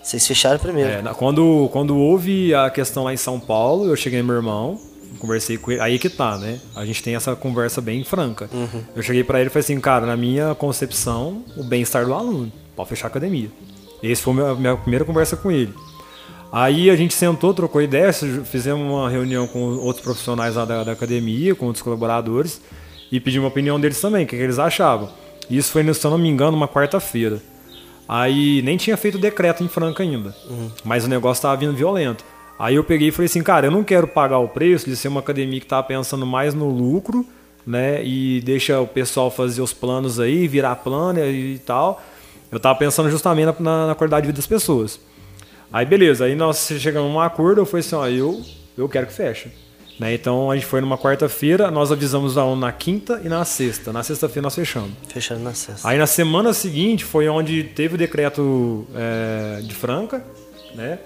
Vocês 0.09 0.27
fecharam 0.27 0.59
primeiro. 0.59 0.89
É, 0.89 1.03
quando, 1.13 1.69
quando 1.71 1.95
houve 1.95 2.55
a 2.55 2.71
questão 2.71 3.05
lá 3.05 3.13
em 3.13 3.19
São 3.19 3.39
Paulo, 3.39 3.85
eu 3.85 3.95
cheguei 3.95 4.23
meu 4.23 4.37
irmão, 4.37 4.81
conversei 5.19 5.59
com 5.59 5.71
ele. 5.71 5.83
Aí 5.83 5.99
que 5.99 6.09
tá, 6.09 6.39
né? 6.39 6.59
A 6.75 6.87
gente 6.87 7.03
tem 7.03 7.15
essa 7.15 7.37
conversa 7.37 7.83
bem 7.83 8.03
franca. 8.03 8.49
Eu 8.97 9.03
cheguei 9.03 9.23
pra 9.23 9.39
ele 9.39 9.49
e 9.49 9.51
falei 9.51 9.65
assim, 9.65 9.79
cara, 9.79 10.07
na 10.07 10.17
minha 10.17 10.55
concepção, 10.55 11.45
o 11.59 11.63
bem-estar 11.63 12.07
do 12.07 12.15
aluno, 12.15 12.51
pode 12.75 12.89
fechar 12.89 13.09
a 13.09 13.11
academia. 13.11 13.51
Esse 14.03 14.23
foi 14.23 14.33
a 14.33 14.37
minha, 14.37 14.55
minha 14.55 14.77
primeira 14.79 15.05
conversa 15.05 15.37
com 15.37 15.51
ele. 15.51 15.75
Aí 16.51 16.89
a 16.89 16.97
gente 16.97 17.13
sentou, 17.13 17.53
trocou 17.53 17.83
ideia, 17.83 18.11
fizemos 18.11 18.91
uma 18.91 19.11
reunião 19.11 19.47
com 19.47 19.77
outros 19.77 20.03
profissionais 20.03 20.55
lá 20.55 20.65
da, 20.65 20.85
da 20.85 20.93
academia, 20.93 21.55
com 21.55 21.67
outros 21.67 21.83
colaboradores, 21.83 22.63
e 23.13 23.21
pedimos 23.21 23.45
a 23.45 23.49
opinião 23.49 23.79
deles 23.79 24.01
também, 24.01 24.25
o 24.25 24.27
que, 24.27 24.39
que 24.39 24.43
eles 24.43 24.59
achavam. 24.59 25.11
Isso 25.51 25.71
foi, 25.71 25.93
se 25.93 26.07
eu 26.07 26.11
não 26.11 26.17
me 26.17 26.31
engano, 26.31 26.57
uma 26.57 26.67
quarta-feira. 26.67 27.43
Aí 28.09 28.63
nem 28.63 28.79
tinha 28.79 28.97
feito 28.97 29.19
decreto 29.19 29.63
em 29.63 29.69
Franca 29.69 30.03
ainda, 30.03 30.35
mas 30.83 31.05
o 31.05 31.09
negócio 31.09 31.43
tava 31.43 31.57
vindo 31.57 31.75
violento. 31.75 32.25
Aí 32.59 32.75
eu 32.75 32.83
peguei 32.83 33.09
e 33.09 33.11
falei 33.13 33.27
assim, 33.27 33.43
cara, 33.43 33.67
eu 33.67 33.71
não 33.71 33.85
quero 33.85 34.09
pagar 34.09 34.39
o 34.39 34.49
preço 34.49 34.87
de 34.87 34.97
ser 34.97 35.09
uma 35.09 35.21
academia 35.21 35.61
que 35.61 35.67
tá 35.67 35.83
pensando 35.83 36.25
mais 36.27 36.55
no 36.55 36.69
lucro, 36.69 37.25
né, 37.67 38.03
e 38.03 38.41
deixa 38.41 38.81
o 38.81 38.87
pessoal 38.87 39.31
fazer 39.31 39.61
os 39.61 39.75
planos 39.75 40.19
aí, 40.19 40.49
virar 40.49 40.77
plano 40.77 41.21
e 41.21 41.61
tal. 41.65 42.03
Eu 42.51 42.59
tava 42.59 42.79
pensando 42.79 43.11
justamente 43.11 43.61
na, 43.61 43.89
na 43.89 43.95
qualidade 43.95 44.23
de 44.23 44.29
vida 44.29 44.37
das 44.39 44.47
pessoas. 44.47 44.99
Aí 45.71 45.85
beleza, 45.85 46.25
aí 46.25 46.35
nós 46.35 46.67
chegamos 46.79 47.11
a 47.11 47.15
um 47.15 47.21
acordo, 47.21 47.61
eu 47.61 47.67
falei 47.67 47.81
assim, 47.81 47.95
ó, 47.95 48.09
eu, 48.09 48.43
eu 48.77 48.89
quero 48.89 49.07
que 49.07 49.13
feche. 49.13 49.51
Né? 49.99 50.15
Então 50.15 50.51
a 50.51 50.55
gente 50.55 50.67
foi 50.67 50.81
numa 50.81 50.97
quarta-feira, 50.97 51.71
nós 51.71 51.91
avisamos 51.91 52.39
a 52.39 52.45
um 52.45 52.55
na 52.55 52.71
quinta 52.71 53.21
e 53.25 53.29
na 53.29 53.45
sexta. 53.45 53.93
Na 53.93 54.03
sexta-feira 54.03 54.43
nós 54.43 54.55
fechamos. 54.55 54.93
Fecharam 55.09 55.43
na 55.43 55.55
sexta. 55.55 55.89
Aí 55.89 55.99
na 55.99 56.07
semana 56.07 56.53
seguinte 56.53 57.05
foi 57.05 57.29
onde 57.29 57.65
teve 57.65 57.97
o 57.97 57.99
decreto 57.99 58.87
é, 58.95 59.61
de 59.63 59.75
Franca, 59.75 60.25
né, 60.75 60.99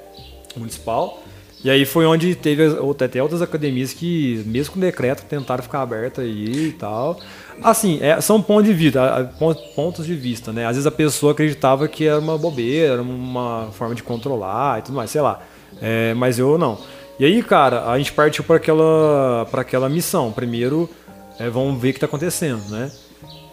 municipal. 0.57 1.23
E 1.65 1.71
aí 1.71 1.87
foi 1.87 2.05
onde 2.05 2.35
teve 2.35 2.65
até 3.05 3.23
outras 3.23 3.41
academias 3.41 3.93
que, 3.93 4.43
mesmo 4.47 4.75
com 4.75 4.81
decreto, 4.81 5.25
tentaram 5.25 5.63
ficar 5.63 5.81
abertas 5.83 6.25
aí 6.25 6.69
e 6.69 6.73
tal. 6.73 7.21
Assim, 7.63 8.01
é, 8.03 8.21
são 8.21 8.43
pontos 8.43 8.65
de 8.65 8.75
vista, 8.75 9.33
pontos 9.77 10.05
de 10.05 10.15
vista, 10.15 10.53
né? 10.53 10.67
Às 10.67 10.73
vezes 10.75 10.87
a 10.89 10.91
pessoa 10.91 11.31
acreditava 11.31 11.87
que 11.87 12.05
era 12.05 12.19
uma 12.19 12.37
bobeira, 12.37 12.95
era 12.95 13.03
uma 13.03 13.69
forma 13.73 13.95
de 13.95 14.03
controlar 14.03 14.81
e 14.81 14.83
tudo 14.83 14.97
mais, 14.97 15.09
sei 15.11 15.21
lá. 15.21 15.41
É, 15.81 16.13
mas 16.15 16.37
eu 16.37 16.59
não. 16.59 16.79
E 17.23 17.25
aí, 17.25 17.41
cara, 17.41 17.89
a 17.89 17.97
gente 17.99 18.13
partiu 18.13 18.43
para 18.43 18.57
aquela, 18.57 19.47
pra 19.49 19.61
aquela 19.61 19.89
missão. 19.89 20.33
Primeiro, 20.33 20.91
é, 21.39 21.49
vamos 21.49 21.81
ver 21.81 21.91
o 21.91 21.93
que 21.93 21.99
está 21.99 22.07
acontecendo, 22.07 22.69
né? 22.69 22.91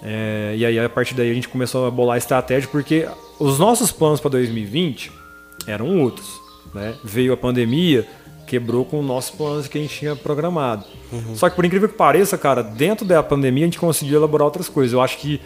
É, 0.01 0.55
e 0.57 0.65
aí 0.65 0.79
a 0.79 0.89
partir 0.89 1.13
daí 1.13 1.29
a 1.29 1.33
gente 1.35 1.47
começou 1.47 1.85
a 1.85 1.91
bolar 1.91 2.17
estratégia 2.17 2.67
porque 2.71 3.07
os 3.39 3.59
nossos 3.59 3.91
planos 3.91 4.19
para 4.19 4.31
2020 4.31 5.11
eram 5.67 5.99
outros. 5.99 6.41
Né? 6.73 6.95
Veio 7.03 7.31
a 7.31 7.37
pandemia, 7.37 8.07
quebrou 8.47 8.83
com 8.83 9.01
os 9.01 9.05
nossos 9.05 9.29
planos 9.29 9.67
que 9.67 9.77
a 9.77 9.81
gente 9.81 9.99
tinha 9.99 10.15
programado. 10.15 10.83
Uhum. 11.11 11.35
Só 11.35 11.47
que 11.47 11.55
por 11.55 11.63
incrível 11.63 11.87
que 11.87 11.95
pareça, 11.95 12.39
cara, 12.39 12.63
dentro 12.63 13.05
da 13.05 13.21
pandemia 13.21 13.65
a 13.65 13.67
gente 13.67 13.77
conseguiu 13.77 14.17
elaborar 14.17 14.45
outras 14.45 14.67
coisas. 14.67 14.93
Eu 14.93 15.01
acho 15.01 15.19
que 15.19 15.39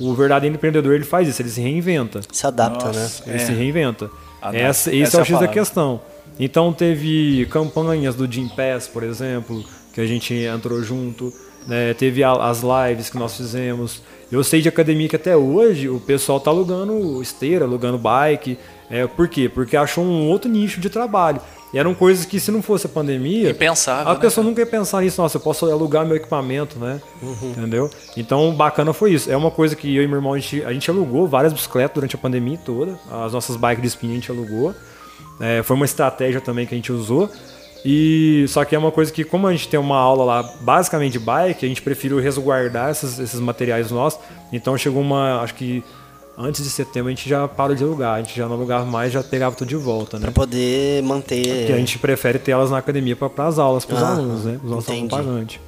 o 0.00 0.14
verdadeiro 0.14 0.56
empreendedor 0.56 0.94
ele 0.94 1.04
faz 1.04 1.28
isso, 1.28 1.42
ele 1.42 1.50
se 1.50 1.60
reinventa. 1.60 2.22
Se 2.32 2.46
adapta, 2.46 2.86
né? 2.86 3.02
Nossa, 3.02 3.26
né? 3.26 3.34
Ele 3.34 3.42
é. 3.42 3.46
se 3.46 3.52
reinventa. 3.52 4.10
Essa, 4.54 4.88
esse 4.90 5.02
Essa 5.02 5.16
é 5.18 5.20
o 5.20 5.22
é 5.22 5.24
X 5.26 5.40
da 5.40 5.48
questão. 5.48 6.00
Então 6.38 6.72
teve 6.72 7.46
campanhas 7.46 8.14
do 8.14 8.30
Jim 8.30 8.48
Pass, 8.48 8.86
por 8.86 9.02
exemplo, 9.02 9.64
que 9.92 10.00
a 10.00 10.06
gente 10.06 10.34
entrou 10.34 10.82
junto. 10.82 11.32
Né? 11.66 11.94
Teve 11.94 12.22
as 12.22 12.62
lives 12.62 13.10
que 13.10 13.18
nós 13.18 13.36
fizemos. 13.36 14.02
Eu 14.30 14.42
sei 14.44 14.60
de 14.60 14.68
academia 14.68 15.08
que 15.08 15.16
até 15.16 15.36
hoje 15.36 15.88
o 15.88 16.00
pessoal 16.00 16.38
tá 16.38 16.50
alugando 16.50 17.22
esteira, 17.22 17.64
alugando 17.64 17.98
bike. 17.98 18.58
É, 18.90 19.06
por 19.06 19.28
quê? 19.28 19.48
Porque 19.48 19.76
achou 19.76 20.04
um 20.04 20.28
outro 20.28 20.50
nicho 20.50 20.80
de 20.80 20.90
trabalho. 20.90 21.40
E 21.72 21.78
eram 21.78 21.94
coisas 21.94 22.24
que, 22.24 22.38
se 22.38 22.50
não 22.50 22.62
fosse 22.62 22.86
a 22.86 22.88
pandemia, 22.88 23.50
Impensável, 23.50 24.10
a 24.10 24.14
né, 24.14 24.20
pessoa 24.20 24.44
nunca 24.44 24.60
ia 24.60 24.66
pensar 24.66 25.02
nisso. 25.02 25.20
Nossa, 25.20 25.36
eu 25.36 25.40
posso 25.40 25.70
alugar 25.70 26.06
meu 26.06 26.16
equipamento, 26.16 26.78
né? 26.78 27.00
Uhum. 27.20 27.50
Entendeu? 27.50 27.90
Então, 28.16 28.54
bacana 28.54 28.92
foi 28.92 29.12
isso. 29.12 29.30
É 29.30 29.36
uma 29.36 29.50
coisa 29.50 29.74
que 29.74 29.94
eu 29.94 30.02
e 30.02 30.06
meu 30.06 30.16
irmão, 30.16 30.34
a 30.34 30.38
gente, 30.38 30.64
a 30.64 30.72
gente 30.72 30.88
alugou 30.88 31.26
várias 31.26 31.52
bicicletas 31.52 31.94
durante 31.94 32.14
a 32.14 32.18
pandemia 32.18 32.58
toda. 32.64 32.98
As 33.10 33.32
nossas 33.32 33.56
bikes 33.56 33.82
de 33.82 33.88
spin 33.88 34.10
a 34.12 34.14
gente 34.14 34.30
alugou. 34.30 34.74
É, 35.40 35.62
foi 35.62 35.76
uma 35.76 35.84
estratégia 35.84 36.40
também 36.40 36.66
que 36.66 36.74
a 36.74 36.78
gente 36.78 36.92
usou. 36.92 37.30
E 37.84 38.44
só 38.48 38.64
que 38.64 38.74
é 38.74 38.78
uma 38.78 38.90
coisa 38.90 39.12
que, 39.12 39.22
como 39.22 39.46
a 39.46 39.52
gente 39.52 39.68
tem 39.68 39.78
uma 39.78 39.96
aula 39.96 40.24
lá 40.24 40.42
basicamente 40.60 41.12
de 41.12 41.18
bike, 41.20 41.64
a 41.64 41.68
gente 41.68 41.82
preferiu 41.82 42.18
resguardar 42.18 42.90
esses, 42.90 43.18
esses 43.18 43.38
materiais 43.38 43.90
nossos. 43.90 44.18
Então 44.52 44.76
chegou 44.76 45.00
uma, 45.00 45.40
acho 45.40 45.54
que 45.54 45.84
antes 46.36 46.64
de 46.64 46.70
setembro 46.70 47.08
a 47.08 47.14
gente 47.14 47.28
já 47.28 47.46
parou 47.46 47.76
de 47.76 47.84
alugar, 47.84 48.14
a 48.14 48.18
gente 48.18 48.36
já 48.36 48.46
não 48.46 48.54
alugava 48.54 48.84
mais, 48.84 49.12
já 49.12 49.22
pegava 49.22 49.54
tudo 49.54 49.68
de 49.68 49.76
volta, 49.76 50.18
né? 50.18 50.24
Pra 50.24 50.32
poder 50.32 51.02
manter. 51.02 51.58
Porque 51.58 51.72
a 51.72 51.76
gente 51.76 51.98
prefere 51.98 52.38
ter 52.38 52.50
elas 52.50 52.70
na 52.70 52.78
academia 52.78 53.14
para 53.14 53.46
as 53.46 53.58
aulas, 53.58 53.84
para 53.84 53.96
os 53.96 54.02
ah, 54.02 54.12
alunos, 54.12 54.44
né? 54.44 54.60
Os 54.62 54.70
nossos 54.70 54.90
alunos 54.90 55.10
pagantes. 55.10 55.60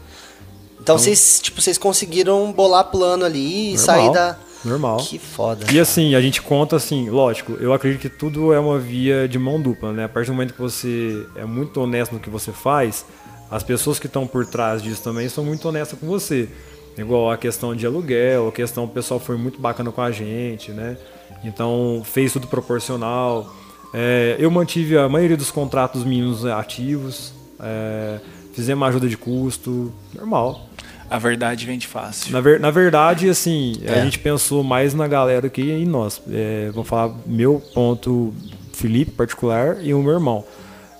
Então, 0.81 0.83
então, 0.83 0.99
vocês, 0.99 1.41
tipo, 1.43 1.61
vocês 1.61 1.77
conseguiram 1.77 2.51
bolar 2.51 2.85
plano 2.85 3.25
ali 3.25 3.75
e 3.75 3.77
normal, 3.77 3.85
sair 3.85 4.13
da. 4.13 4.37
Normal. 4.69 4.99
Que 4.99 5.19
foda. 5.19 5.67
E 5.73 5.81
assim, 5.81 6.15
a 6.15 6.21
gente 6.21 6.43
conta 6.43 6.77
assim, 6.77 7.09
lógico, 7.09 7.57
eu 7.61 7.73
acredito 7.73 8.01
que 8.01 8.09
tudo 8.09 8.53
é 8.53 8.61
uma 8.61 8.79
via 8.79 9.27
de 9.27 9.39
mão 9.39 9.61
dupla, 9.61 9.93
né? 9.93 10.05
A 10.05 10.09
partir 10.09 10.29
do 10.29 10.35
momento 10.35 10.55
que 10.55 10.61
você 10.61 11.27
é 11.35 11.45
muito 11.45 11.81
honesto 11.81 12.13
no 12.13 12.21
que 12.21 12.31
você 12.31 12.53
faz, 12.53 13.05
as 13.51 13.63
pessoas 13.63 13.99
que 13.99 14.07
estão 14.07 14.27
por 14.27 14.47
trás 14.47 14.83
disso 14.83 15.03
também 15.03 15.29
são 15.29 15.45
muito 15.45 15.67
honestas 15.69 15.99
com 15.99 16.07
você. 16.07 16.49
Igual 16.97 17.31
a 17.31 17.37
questão 17.37 17.75
de 17.75 17.87
aluguel, 17.87 18.49
a 18.49 18.53
questão 18.53 18.85
o 18.85 18.89
pessoal 18.89 19.21
foi 19.21 19.37
muito 19.37 19.61
bacana 19.61 19.93
com 19.93 20.03
a 20.03 20.11
gente, 20.11 20.73
né? 20.73 20.97
Então 21.45 22.03
fez 22.05 22.33
tudo 22.33 22.47
proporcional. 22.47 23.55
É, 23.95 24.37
eu 24.39 24.51
mantive 24.51 24.99
a 24.99 25.09
maioria 25.09 25.37
dos 25.37 25.51
contratos 25.51 26.05
mínimos 26.05 26.45
ativos. 26.45 27.33
É, 27.61 28.19
fizemos 28.53 28.83
uma 28.83 28.89
ajuda 28.89 29.09
de 29.09 29.17
custo, 29.17 29.93
normal. 30.15 30.69
A 31.11 31.19
verdade 31.19 31.65
vem 31.65 31.79
de 31.79 31.87
fácil. 31.87 32.33
Na, 32.33 32.41
ver, 32.41 32.61
na 32.61 32.71
verdade, 32.71 33.29
assim, 33.29 33.81
é. 33.83 34.01
a 34.01 34.05
gente 34.05 34.19
pensou 34.19 34.63
mais 34.63 34.93
na 34.95 35.09
galera 35.09 35.49
que 35.49 35.63
em 35.63 35.87
nós. 35.87 36.21
É, 36.31 36.71
vou 36.73 36.85
falar 36.85 37.15
meu 37.27 37.63
ponto, 37.75 38.35
Felipe 38.73 39.13
particular, 39.13 39.79
e 39.83 39.95
o 39.95 40.03
meu 40.03 40.13
irmão. 40.13 40.45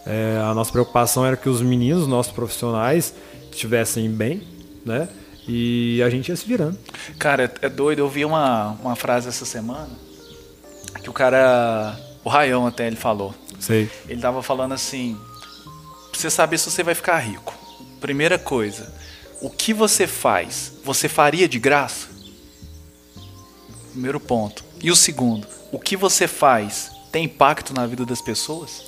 É, 0.07 0.41
a 0.43 0.55
nossa 0.55 0.73
preocupação 0.73 1.27
era 1.27 1.37
que 1.37 1.49
os 1.49 1.61
meninos, 1.61 2.07
nossos 2.07 2.33
profissionais, 2.33 3.15
estivessem 3.51 4.11
bem, 4.11 4.43
né? 4.85 5.09
E 5.47 6.03
a 6.03 6.11
gente 6.11 6.29
ia 6.29 6.37
se 6.37 6.47
virando. 6.47 6.79
Cara, 7.19 7.53
é 7.63 7.69
doido. 7.69 8.01
Eu 8.01 8.09
vi 8.09 8.25
uma, 8.25 8.77
uma 8.83 8.97
frase 8.97 9.29
essa 9.29 9.45
semana 9.45 9.89
que 11.03 11.09
o 11.09 11.13
cara. 11.13 11.99
O 12.25 12.29
Raião 12.29 12.67
até 12.67 12.87
ele 12.87 12.97
falou. 12.97 13.35
Sei. 13.59 13.91
Ele 14.09 14.21
tava 14.21 14.43
falando 14.43 14.73
assim: 14.73 15.17
pra 16.11 16.21
você 16.21 16.31
saber 16.31 16.59
se 16.59 16.71
você 16.71 16.83
vai 16.83 16.95
ficar 16.95 17.19
rico. 17.19 17.55
Primeira 18.01 18.39
coisa, 18.39 18.93
o 19.41 19.51
que 19.51 19.73
você 19.73 20.07
faz, 20.07 20.73
você 20.85 21.09
faria 21.09 21.49
de 21.49 21.59
graça? 21.59 22.09
Primeiro 23.93 24.21
ponto. 24.21 24.65
E 24.83 24.91
o 24.91 24.97
segundo, 24.97 25.47
o 25.73 25.79
que 25.79 25.97
você 25.97 26.27
faz 26.27 26.91
tem 27.11 27.25
impacto 27.25 27.75
na 27.75 27.87
vida 27.87 28.05
das 28.05 28.21
pessoas? 28.21 28.83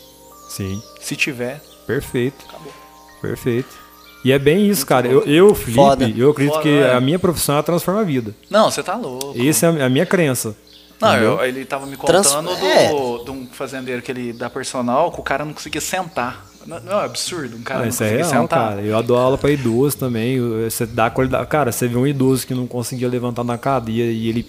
Sim. 0.49 0.83
Se 1.01 1.17
tiver. 1.17 1.61
Perfeito. 1.87 2.45
Acabou. 2.49 2.73
Perfeito. 3.21 3.81
E 4.25 4.33
é 4.33 4.39
bem 4.39 4.69
isso, 4.69 4.85
cara. 4.85 5.07
Eu, 5.07 5.23
eu 5.25 5.55
Felipe, 5.55 5.75
Foda. 5.75 6.13
eu 6.15 6.31
acredito 6.31 6.55
Foda, 6.55 6.63
que 6.63 6.79
é. 6.79 6.95
a 6.95 7.01
minha 7.01 7.19
profissão 7.19 7.55
ela 7.55 7.63
transforma 7.63 8.01
a 8.01 8.05
vida. 8.05 8.35
Não, 8.51 8.71
você 8.71 8.83
tá 8.83 8.95
louco. 8.95 9.35
Essa 9.37 9.67
é 9.67 9.83
a 9.83 9.89
minha 9.89 10.05
crença. 10.05 10.55
Não, 11.01 11.17
eu, 11.17 11.43
ele 11.43 11.65
tava 11.65 11.87
me 11.87 11.97
contando 11.97 12.23
Trans... 12.23 12.59
do, 12.59 12.67
é. 12.67 13.25
de 13.25 13.31
um 13.31 13.47
fazendeiro 13.51 14.03
que 14.03 14.13
ele 14.13 14.35
dá 14.35 14.51
personal 14.51 15.11
que 15.11 15.19
o 15.19 15.23
cara 15.23 15.45
não 15.45 15.55
conseguia 15.55 15.81
sentar. 15.81 16.50
Não, 16.67 16.81
não 16.81 17.01
é 17.01 17.05
absurdo, 17.05 17.57
um 17.57 17.63
cara 17.63 17.81
ah, 17.81 17.83
não 17.83 17.89
isso 17.89 18.05
é 18.05 18.17
real, 18.17 18.29
sentar. 18.29 18.49
cara. 18.49 18.83
Eu 18.83 19.03
dou 19.03 19.17
aula 19.17 19.39
para 19.39 19.51
idoso 19.51 19.97
também. 19.97 20.39
Você 20.65 20.85
dá 20.85 21.11
qualidade. 21.11 21.47
Cara, 21.47 21.73
você 21.73 21.89
vê 21.89 21.97
um 21.97 22.07
idoso 22.07 22.47
que 22.47 22.55
não 22.55 22.67
conseguia 22.67 23.09
levantar 23.09 23.45
na 23.45 23.57
cadeia 23.57 24.11
e 24.11 24.29
ele 24.29 24.47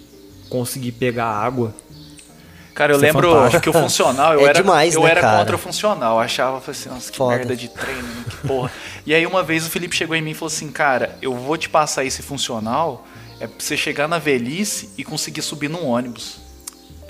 conseguir 0.48 0.92
pegar 0.92 1.26
água. 1.26 1.74
Cara, 2.74 2.92
eu 2.92 2.96
Isso 2.96 3.04
é 3.04 3.08
lembro 3.08 3.46
é 3.46 3.60
que 3.60 3.68
o 3.68 3.72
funcional, 3.72 4.32
eu 4.34 4.40
é 4.40 4.44
era, 4.44 4.54
demais, 4.54 4.94
eu 4.94 5.02
né, 5.02 5.10
era 5.10 5.20
cara? 5.20 5.38
contra 5.38 5.56
o 5.56 5.58
funcional. 5.58 6.16
Eu 6.16 6.20
achava 6.20 6.70
assim, 6.70 6.88
nossa, 6.88 7.10
que 7.10 7.18
Foda. 7.18 7.36
merda 7.36 7.54
de 7.54 7.68
treino, 7.68 8.02
né, 8.02 8.24
que 8.28 8.48
porra. 8.48 8.70
e 9.04 9.14
aí 9.14 9.26
uma 9.26 9.42
vez 9.42 9.66
o 9.66 9.70
Felipe 9.70 9.94
chegou 9.94 10.16
em 10.16 10.22
mim 10.22 10.30
e 10.30 10.34
falou 10.34 10.48
assim, 10.48 10.70
cara, 10.70 11.16
eu 11.20 11.34
vou 11.34 11.56
te 11.56 11.68
passar 11.68 12.04
esse 12.04 12.22
funcional, 12.22 13.06
é 13.40 13.46
pra 13.46 13.56
você 13.58 13.76
chegar 13.76 14.08
na 14.08 14.18
velhice 14.18 14.90
e 14.96 15.04
conseguir 15.04 15.42
subir 15.42 15.68
num 15.68 15.86
ônibus. 15.86 16.41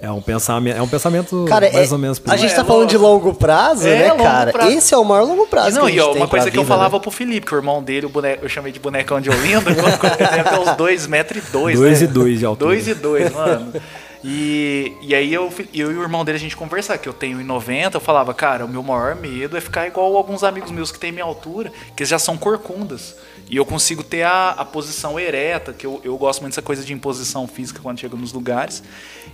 É 0.03 0.11
um 0.11 0.21
pensamento, 0.21 0.77
é 0.77 0.83
um 0.83 0.89
pensamento 0.89 1.45
cara, 1.49 1.71
mais 1.71 1.91
é, 1.91 1.95
ou 1.95 1.99
menos. 1.99 2.21
A 2.27 2.37
gente 2.37 2.53
é, 2.53 2.57
tá 2.57 2.65
falando 2.65 2.89
de 2.89 2.97
longo 2.97 3.33
prazo, 3.33 3.87
é, 3.87 4.09
né, 4.09 4.17
cara? 4.17 4.51
Prazo. 4.51 4.73
Esse 4.73 4.93
é 4.93 4.99
o 4.99 5.05
maior 5.05 5.23
longo 5.23 5.47
prazo. 5.47 5.79
E 5.79 5.81
não, 5.81 5.89
e 5.89 6.01
ó, 6.01 6.13
uma 6.13 6.27
coisa 6.27 6.47
que 6.47 6.51
vida, 6.51 6.61
eu 6.61 6.67
falava 6.67 6.97
né? 6.97 7.01
pro 7.01 7.11
Felipe, 7.13 7.47
que 7.47 7.55
o 7.55 7.57
irmão 7.57 7.81
dele, 7.81 8.07
o 8.07 8.09
boneco, 8.09 8.45
eu 8.45 8.49
chamei 8.49 8.73
de 8.73 8.81
bonecão 8.81 9.21
de 9.21 9.31
Olinda, 9.31 9.63
quando, 9.73 9.99
quando 9.99 10.21
ele 10.21 10.43
ter 10.43 10.59
uns 10.59 10.77
2 10.77 11.07
metros 11.07 11.47
e 11.47 11.53
2, 11.53 11.79
2 11.79 12.01
né? 12.01 12.05
e 12.05 12.09
2 12.09 12.39
de 12.41 12.45
altura. 12.45 12.71
2 12.73 12.89
e 12.89 12.95
2, 12.95 13.33
mano. 13.33 13.73
E, 14.25 14.93
e 15.03 15.15
aí 15.15 15.33
eu, 15.33 15.53
eu 15.75 15.93
e 15.93 15.97
o 15.97 16.03
irmão 16.03 16.25
dele 16.25 16.37
a 16.37 16.41
gente 16.41 16.57
conversar, 16.57 16.99
que 16.99 17.09
eu 17.09 17.13
tenho 17.13 17.41
em 17.41 17.45
90, 17.45 17.97
eu 17.97 18.01
falava, 18.01 18.33
cara, 18.35 18.65
o 18.65 18.69
meu 18.69 18.83
maior 18.83 19.15
medo 19.15 19.57
é 19.57 19.61
ficar 19.61 19.87
igual 19.87 20.17
alguns 20.17 20.45
amigos 20.45 20.71
meus 20.71 20.93
que 20.93 20.99
têm 20.99 21.11
minha 21.11 21.25
altura, 21.25 21.73
que 21.97 22.05
já 22.05 22.19
são 22.19 22.37
corcundas. 22.37 23.17
E 23.51 23.57
eu 23.57 23.67
consigo 23.67 24.03
ter 24.03 24.23
a, 24.23 24.51
a 24.51 24.65
posição 24.65 25.19
ereta, 25.19 25.73
que 25.73 25.87
eu, 25.87 26.01
eu 26.05 26.17
gosto 26.17 26.41
muito 26.41 26.53
dessa 26.53 26.63
coisa 26.63 26.85
de 26.85 26.93
imposição 26.93 27.47
física 27.47 27.81
quando 27.83 27.99
chega 27.99 28.17
nos 28.17 28.33
lugares. 28.33 28.83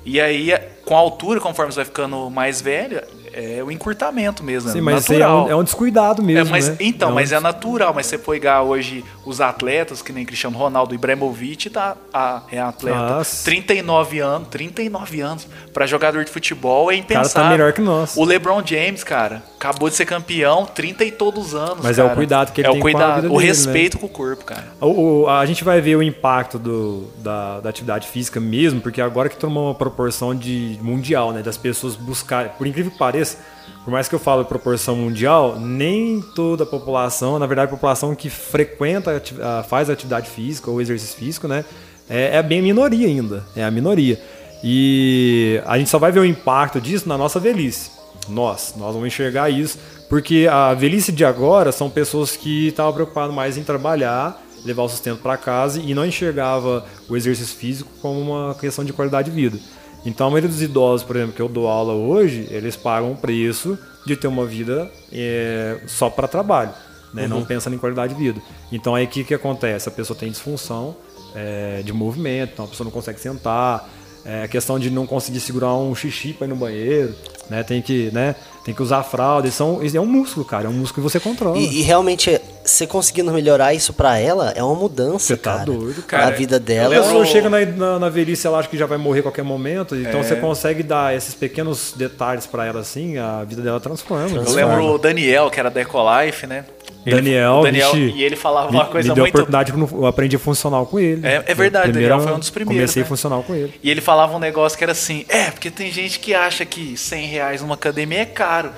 E 0.04 0.20
aí, 0.20 0.54
com 0.84 0.96
a 0.96 0.98
altura, 0.98 1.40
conforme 1.40 1.72
você 1.72 1.76
vai 1.76 1.84
ficando 1.84 2.30
mais 2.30 2.62
velha, 2.62 3.06
é 3.32 3.62
o 3.62 3.70
encurtamento 3.70 4.42
mesmo. 4.42 4.70
Sim, 4.70 4.78
é 4.78 4.80
mas 4.80 5.10
é 5.10 5.28
um, 5.28 5.48
é 5.48 5.54
um, 5.54 5.62
descuidado 5.62 6.22
mesmo. 6.22 6.48
É, 6.48 6.50
mas, 6.50 6.68
né? 6.68 6.76
Então, 6.80 7.10
é 7.10 7.12
um... 7.12 7.14
mas 7.14 7.32
é 7.32 7.40
natural. 7.40 7.92
Mas 7.94 8.06
você 8.06 8.18
pegar 8.18 8.62
hoje 8.62 9.04
os 9.24 9.40
atletas, 9.40 10.02
que 10.02 10.12
nem 10.12 10.24
Cristiano 10.24 10.56
Ronaldo, 10.56 10.94
Ibrahimovic, 10.94 11.70
tá, 11.70 11.96
a, 12.12 12.42
é 12.50 12.58
atleta. 12.58 12.98
Nossa. 12.98 13.44
39 13.44 14.18
anos, 14.18 14.48
39 14.48 15.20
anos. 15.20 15.46
Para 15.72 15.86
jogador 15.86 16.24
de 16.24 16.30
futebol 16.30 16.90
é 16.90 16.96
impensável. 16.96 17.30
O 17.30 17.34
cara 17.34 17.44
tá 17.44 17.50
melhor 17.50 17.72
que 17.72 17.80
nós. 17.80 18.16
O 18.16 18.24
LeBron 18.24 18.62
James, 18.64 19.04
cara, 19.04 19.42
acabou 19.58 19.88
de 19.90 19.96
ser 19.96 20.06
campeão, 20.06 20.64
30 20.64 21.04
e 21.04 21.10
todos 21.10 21.48
os 21.48 21.54
anos. 21.54 21.80
Mas 21.82 21.96
cara. 21.96 22.08
é 22.08 22.12
o 22.12 22.14
cuidado 22.14 22.52
que 22.52 22.60
ele 22.60 22.68
é 22.68 22.70
tem 22.70 22.78
o 22.78 22.82
cuidado, 22.82 23.04
com 23.04 23.12
a 23.12 23.16
vida 23.16 23.34
O 23.34 23.38
dele, 23.38 23.48
respeito 23.48 23.94
né? 23.96 24.00
com 24.00 24.06
o 24.06 24.08
corpo, 24.08 24.44
cara. 24.44 24.64
O, 24.80 25.22
o, 25.22 25.28
a 25.28 25.44
gente 25.44 25.64
vai 25.64 25.80
ver 25.80 25.96
o 25.96 26.02
impacto 26.02 26.58
do, 26.58 27.08
da, 27.18 27.60
da 27.60 27.68
atividade 27.68 28.06
física 28.06 28.38
mesmo, 28.38 28.80
porque 28.80 29.00
agora 29.00 29.28
que 29.28 29.36
tomou 29.36 29.66
uma 29.66 29.74
proporção 29.74 30.34
de 30.34 30.78
mundial, 30.80 31.32
né? 31.32 31.42
Das 31.42 31.56
pessoas 31.56 31.96
buscarem, 31.96 32.52
por 32.56 32.66
incrível 32.66 32.92
que 32.92 32.98
pareça, 32.98 33.38
por 33.84 33.90
mais 33.90 34.08
que 34.08 34.14
eu 34.14 34.18
falo 34.18 34.44
proporção 34.44 34.94
mundial, 34.94 35.58
nem 35.58 36.22
toda 36.34 36.62
a 36.62 36.66
população, 36.66 37.38
na 37.38 37.46
verdade 37.46 37.68
a 37.68 37.74
população 37.74 38.14
que 38.14 38.30
frequenta, 38.30 39.20
faz 39.68 39.90
atividade 39.90 40.30
física 40.30 40.70
ou 40.70 40.80
exercício 40.80 41.16
físico, 41.16 41.48
né, 41.48 41.64
é, 42.08 42.36
é 42.36 42.42
bem 42.42 42.60
a 42.60 42.62
minoria 42.62 43.08
ainda, 43.08 43.44
é 43.56 43.64
a 43.64 43.70
minoria. 43.70 44.20
E 44.62 45.60
a 45.66 45.78
gente 45.78 45.88
só 45.88 45.98
vai 45.98 46.12
ver 46.12 46.20
o 46.20 46.24
impacto 46.24 46.80
disso 46.80 47.08
na 47.08 47.16
nossa 47.16 47.40
velhice. 47.40 47.97
Nós, 48.28 48.74
nós 48.76 48.94
vamos 48.94 49.08
enxergar 49.08 49.50
isso, 49.50 49.78
porque 50.08 50.48
a 50.50 50.74
velhice 50.74 51.12
de 51.12 51.24
agora 51.24 51.72
são 51.72 51.90
pessoas 51.90 52.36
que 52.36 52.68
estavam 52.68 52.92
preocupadas 52.92 53.34
mais 53.34 53.56
em 53.56 53.62
trabalhar, 53.62 54.42
levar 54.64 54.82
o 54.82 54.88
sustento 54.88 55.20
para 55.20 55.36
casa 55.36 55.80
e 55.80 55.94
não 55.94 56.04
enxergava 56.04 56.84
o 57.08 57.16
exercício 57.16 57.56
físico 57.56 57.90
como 58.00 58.20
uma 58.20 58.54
questão 58.54 58.84
de 58.84 58.92
qualidade 58.92 59.30
de 59.30 59.36
vida. 59.36 59.58
Então 60.04 60.26
a 60.26 60.30
maioria 60.30 60.48
dos 60.48 60.62
idosos, 60.62 61.06
por 61.06 61.16
exemplo, 61.16 61.34
que 61.34 61.42
eu 61.42 61.48
dou 61.48 61.68
aula 61.68 61.92
hoje, 61.92 62.46
eles 62.50 62.76
pagam 62.76 63.12
o 63.12 63.16
preço 63.16 63.78
de 64.06 64.16
ter 64.16 64.26
uma 64.26 64.46
vida 64.46 64.90
é, 65.12 65.80
só 65.86 66.08
para 66.08 66.26
trabalho, 66.28 66.72
né? 67.12 67.24
Uhum. 67.24 67.28
não 67.28 67.44
pensando 67.44 67.74
em 67.74 67.78
qualidade 67.78 68.14
de 68.14 68.20
vida. 68.20 68.40
Então 68.72 68.94
aí 68.94 69.04
o 69.04 69.08
que, 69.08 69.24
que 69.24 69.34
acontece? 69.34 69.88
A 69.88 69.92
pessoa 69.92 70.18
tem 70.18 70.30
disfunção 70.30 70.96
é, 71.34 71.82
de 71.84 71.92
movimento, 71.92 72.52
então 72.54 72.64
a 72.64 72.68
pessoa 72.68 72.84
não 72.84 72.90
consegue 72.90 73.20
sentar, 73.20 73.88
é, 74.28 74.42
a 74.44 74.48
questão 74.48 74.78
de 74.78 74.90
não 74.90 75.06
conseguir 75.06 75.40
segurar 75.40 75.74
um 75.74 75.94
xixi 75.94 76.34
para 76.34 76.46
ir 76.46 76.50
no 76.50 76.56
banheiro, 76.56 77.14
né? 77.48 77.62
Tem 77.62 77.80
que, 77.80 78.10
né? 78.12 78.34
Tem 78.64 78.74
que 78.74 78.82
usar 78.82 79.02
fralda. 79.02 79.50
São, 79.50 79.80
é 79.82 79.98
um 80.00 80.04
músculo, 80.04 80.44
cara. 80.44 80.66
É 80.66 80.68
um 80.68 80.74
músculo 80.74 81.06
que 81.06 81.10
você 81.12 81.18
controla. 81.18 81.56
E, 81.56 81.78
e 81.78 81.82
realmente 81.82 82.38
você 82.62 82.86
conseguindo 82.86 83.32
melhorar 83.32 83.72
isso 83.72 83.94
pra 83.94 84.18
ela 84.18 84.52
é 84.54 84.62
uma 84.62 84.74
mudança, 84.74 85.20
Você 85.20 85.36
tá 85.38 85.52
cara. 85.60 85.64
doido, 85.64 86.02
cara. 86.02 86.26
Na 86.26 86.30
vida 86.32 86.56
A 86.56 86.58
dela. 86.58 86.94
Eu 86.94 87.00
pessoa 87.02 87.20
lembro- 87.22 87.32
chega 87.32 87.48
na, 87.48 87.64
na, 87.64 87.98
na 87.98 88.08
velhice, 88.10 88.46
ela 88.46 88.58
acha 88.58 88.68
que 88.68 88.76
já 88.76 88.84
vai 88.84 88.98
morrer 88.98 89.20
a 89.20 89.22
qualquer 89.22 89.42
momento, 89.44 89.96
então 89.96 90.20
É. 90.20 90.22
você 90.22 90.36
consegue 90.36 90.82
dar 90.82 91.16
esses 91.16 91.34
pequenos 91.34 91.94
detalhes 91.96 92.44
pra 92.46 92.66
ela 92.66 92.80
assim, 92.80 93.16
a 93.16 93.42
vida 93.44 93.62
dela 93.62 93.80
transforma. 93.80 94.24
Eu 94.28 94.42
transforma. 94.42 94.66
lembro 94.76 94.84
o 94.94 94.98
Daniel, 94.98 95.48
que 95.50 95.58
era 95.58 95.70
da 95.70 95.80
Ecolife, 95.80 96.46
né? 96.46 96.66
Ele- 97.06 97.16
Daniel, 97.16 97.52
o 97.54 97.62
Daniel 97.62 97.96
e 97.96 98.22
ele 98.22 98.36
falava 98.36 98.70
me, 98.70 98.76
uma 98.76 98.84
coisa 98.86 99.08
me 99.08 99.14
deu 99.14 99.22
a 99.22 99.24
muito. 99.24 99.34
oportunidade 99.34 99.72
que 99.72 99.78
eu 99.94 100.06
aprendi 100.06 100.36
funcional 100.36 100.84
com 100.86 100.98
ele. 100.98 101.26
É- 101.26 101.42
é 101.46 101.54
verdade, 101.54 101.84
Primeiro, 101.90 102.08
Daniel 102.10 102.20
foi 102.28 102.36
um 102.36 102.38
dos 102.38 102.50
primeiros, 102.50 102.80
Comecei 102.82 103.02
né? 103.02 103.08
funcional 103.08 103.42
com 103.42 103.54
ele. 103.54 103.72
E 103.82 103.90
ele 103.90 104.00
falava 104.00 104.36
um 104.36 104.38
negócio 104.40 104.76
que 104.76 104.84
era 104.84 104.92
assim: 104.92 105.24
é, 105.28 105.50
porque 105.50 105.70
tem 105.70 105.90
gente 105.90 106.18
que 106.18 106.34
acha 106.34 106.64
que 106.66 106.96
100 106.96 107.26
reais 107.26 107.62
numa 107.62 107.74
academia 107.74 108.20
é 108.20 108.24
caro. 108.26 108.70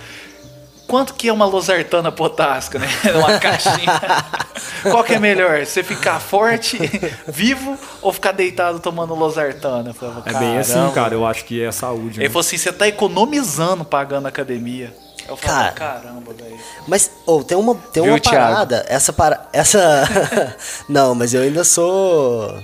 Quanto 0.87 1.15
que 1.15 1.29
é 1.29 1.33
uma 1.33 1.47
losartana 1.47 2.11
potássica, 2.11 2.77
né? 2.81 2.89
Uma 3.15 3.39
caixinha. 3.39 4.01
Qual 4.91 5.05
que 5.05 5.15
é 5.15 5.21
melhor? 5.21 5.65
Você 5.65 5.85
ficar 5.85 6.19
forte, 6.19 6.79
vivo, 7.29 7.79
ou 8.03 8.13
ficar 8.13 8.33
deitado 8.33 8.81
tomando 8.81 9.15
losartana? 9.15 9.95
Falava, 9.95 10.25
É 10.29 10.33
bem 10.37 10.59
assim, 10.59 10.91
cara. 10.93 11.15
Eu 11.15 11.25
acho 11.25 11.45
que 11.45 11.63
é 11.63 11.71
saúde. 11.71 12.19
Ele 12.19 12.25
né? 12.27 12.29
falou 12.29 12.41
assim: 12.41 12.57
você 12.57 12.73
tá 12.73 12.89
economizando 12.89 13.85
pagando 13.85 14.27
academia. 14.27 14.93
Eu 15.31 15.37
falava, 15.37 15.73
Cara. 15.73 16.01
caramba, 16.01 16.33
velho. 16.35 16.59
Mas, 16.89 17.09
ou 17.25 17.45
tem 17.45 17.57
uma, 17.57 17.75
tem 17.77 18.03
Viu, 18.03 18.13
uma 18.13 18.19
Thiago? 18.21 18.53
parada. 18.53 18.85
Essa 18.89 19.13
para, 19.13 19.47
essa 19.53 20.05
Não, 20.89 21.15
mas 21.15 21.33
eu 21.33 21.43
ainda 21.43 21.63
sou 21.63 22.61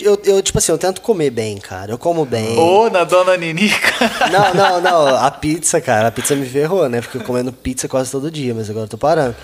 eu, 0.00 0.20
eu, 0.24 0.42
tipo 0.42 0.58
assim, 0.58 0.72
eu 0.72 0.78
tento 0.78 1.00
comer 1.00 1.30
bem, 1.30 1.58
cara. 1.58 1.92
Eu 1.92 1.98
como 1.98 2.24
bem. 2.24 2.58
Ô, 2.58 2.88
na 2.90 3.04
dona 3.04 3.36
Ninica. 3.36 3.92
Não, 4.30 4.54
não, 4.54 4.80
não. 4.80 5.16
A 5.16 5.30
pizza, 5.30 5.80
cara, 5.80 6.08
a 6.08 6.10
pizza 6.10 6.34
me 6.34 6.46
ferrou, 6.46 6.88
né? 6.88 7.00
Porque 7.00 7.18
eu 7.18 7.22
comendo 7.22 7.52
pizza 7.52 7.88
quase 7.88 8.10
todo 8.10 8.30
dia, 8.30 8.54
mas 8.54 8.68
agora 8.70 8.84
eu 8.84 8.88
tô 8.88 8.98
parando. 8.98 9.34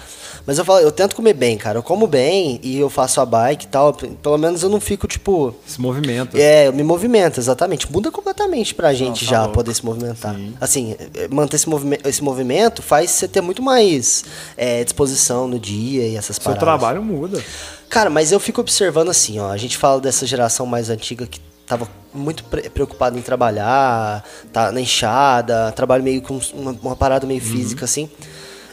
Mas 0.47 0.59
eu 0.59 0.65
falo, 0.65 0.79
eu 0.79 0.93
tento 0.93 1.17
comer 1.17 1.35
bem, 1.35 1.59
cara. 1.59 1.79
Eu 1.79 1.83
como 1.83 2.07
bem 2.07 2.61
e 2.63 2.79
eu 2.79 2.89
faço 2.89 3.21
a 3.21 3.27
bike 3.27 3.65
e 3.65 3.69
tal. 3.69 3.93
Pelo 3.93 4.39
menos 4.39 4.63
eu 4.63 4.69
não 4.69 4.81
fico, 4.81 5.09
tipo. 5.09 5.53
Esse 5.67 5.81
movimento. 5.81 6.37
É, 6.37 6.69
eu 6.69 6.73
me 6.73 6.85
movimento, 6.85 7.41
exatamente. 7.41 7.91
Muda 7.91 8.13
completamente 8.13 8.73
pra 8.73 8.95
gente 8.95 9.25
tá 9.25 9.31
já 9.33 9.41
louco. 9.41 9.55
poder 9.55 9.75
se 9.75 9.85
movimentar. 9.85 10.37
Assim, 10.61 10.95
eh, 11.17 11.27
manter 11.29 11.57
esse, 11.57 11.69
movime 11.69 11.99
esse 12.05 12.23
movimento 12.23 12.81
faz 12.81 13.11
você 13.11 13.27
ter 13.27 13.41
muito 13.41 13.61
mais 13.61 14.25
eh, 14.57 14.85
disposição 14.85 15.49
no 15.49 15.59
dia 15.59 16.07
e 16.07 16.17
essas 16.17 16.37
Seu 16.37 16.45
paradas. 16.45 16.61
trabalho 16.63 17.03
muda. 17.03 17.43
Cara, 17.89 18.11
mas 18.11 18.33
eu 18.33 18.41
fico 18.41 18.61
observando 18.61 19.09
assim, 19.11 19.39
ó. 19.39 19.51
A 19.51 19.57
gente 19.57 19.77
fala 19.77 20.01
dessa 20.01 20.27
geração 20.27 20.67
mais 20.67 20.91
antiga 20.91 21.27
que 21.27 21.41
tava 21.67 21.89
muito 22.13 22.45
pre- 22.45 22.69
preocupada 22.71 23.19
em 23.19 23.23
trabalhar, 23.23 24.25
tá 24.53 24.71
na 24.73 24.81
enxada, 24.81 25.73
trabalho 25.73 26.03
meio 26.03 26.23
com 26.23 26.39
uma, 26.55 26.73
uma 26.83 26.97
parada 26.97 27.27
meio 27.27 27.41
física, 27.41 27.85
assim. 27.85 28.09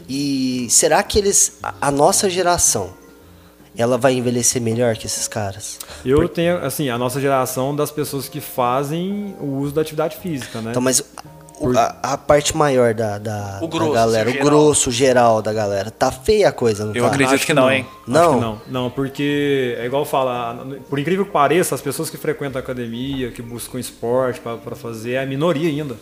E 0.10 0.68
será 0.70 1.02
que 1.04 1.18
eles. 1.18 1.58
A, 1.64 1.74
a 1.82 1.92
nossa 1.92 2.30
geração, 2.30 2.92
ela 3.78 3.98
vai 3.98 4.14
envelhecer 4.14 4.62
melhor 4.62 4.96
que 4.98 5.06
esses 5.08 5.28
caras? 5.28 5.80
Eu 6.06 6.28
tenho, 6.28 6.58
assim, 6.58 6.90
a 6.90 6.98
nossa 6.98 7.22
geração 7.22 7.76
das 7.76 7.90
pessoas 7.92 8.28
que 8.28 8.42
fazem 8.42 9.36
o 9.40 9.58
uso 9.60 9.74
da 9.74 9.82
atividade 9.82 10.18
física, 10.18 10.60
né? 10.62 10.72
Então, 10.72 10.82
mas 10.82 11.04
o- 11.60 11.78
a, 11.78 11.96
a 12.04 12.18
parte 12.18 12.56
maior 12.56 12.94
da, 12.94 13.18
da, 13.18 13.60
O 13.62 13.68
grosso, 13.68 13.94
da 13.94 14.00
galera, 14.00 14.30
o 14.30 14.34
grosso 14.40 14.92
geral 14.92 15.42
da 15.42 15.54
galera, 15.54 15.90
tá 15.92 16.12
feia 16.12 16.50
a 16.50 16.52
coisa, 16.52 16.86
não 16.86 16.96
Eu 16.96 17.04
tá? 17.04 17.10
acredito 17.10 17.34
Acho 17.36 17.46
que 17.46 17.54
não, 17.54 17.72
hein? 17.72 17.86
Acho 18.02 18.12
Não? 18.12 18.34
que 18.36 18.40
não. 18.42 18.62
Não, 18.68 18.90
porque 18.90 19.76
é 19.80 19.86
igual 19.86 20.06
fala, 20.06 20.66
por 20.90 21.00
incrível 21.00 21.26
que 21.26 21.32
pareça, 21.32 21.76
as 21.76 21.82
pessoas 21.82 22.10
que 22.10 22.18
frequentam 22.18 22.60
a 22.60 22.64
academia, 22.64 23.32
que 23.32 23.42
buscam 23.42 23.80
esporte 23.80 24.40
pra 24.40 24.58
pra 24.58 24.76
fazer, 24.76 25.14
é 25.14 25.24
a 25.24 25.26
minoria 25.26 25.70
ainda. 25.70 25.96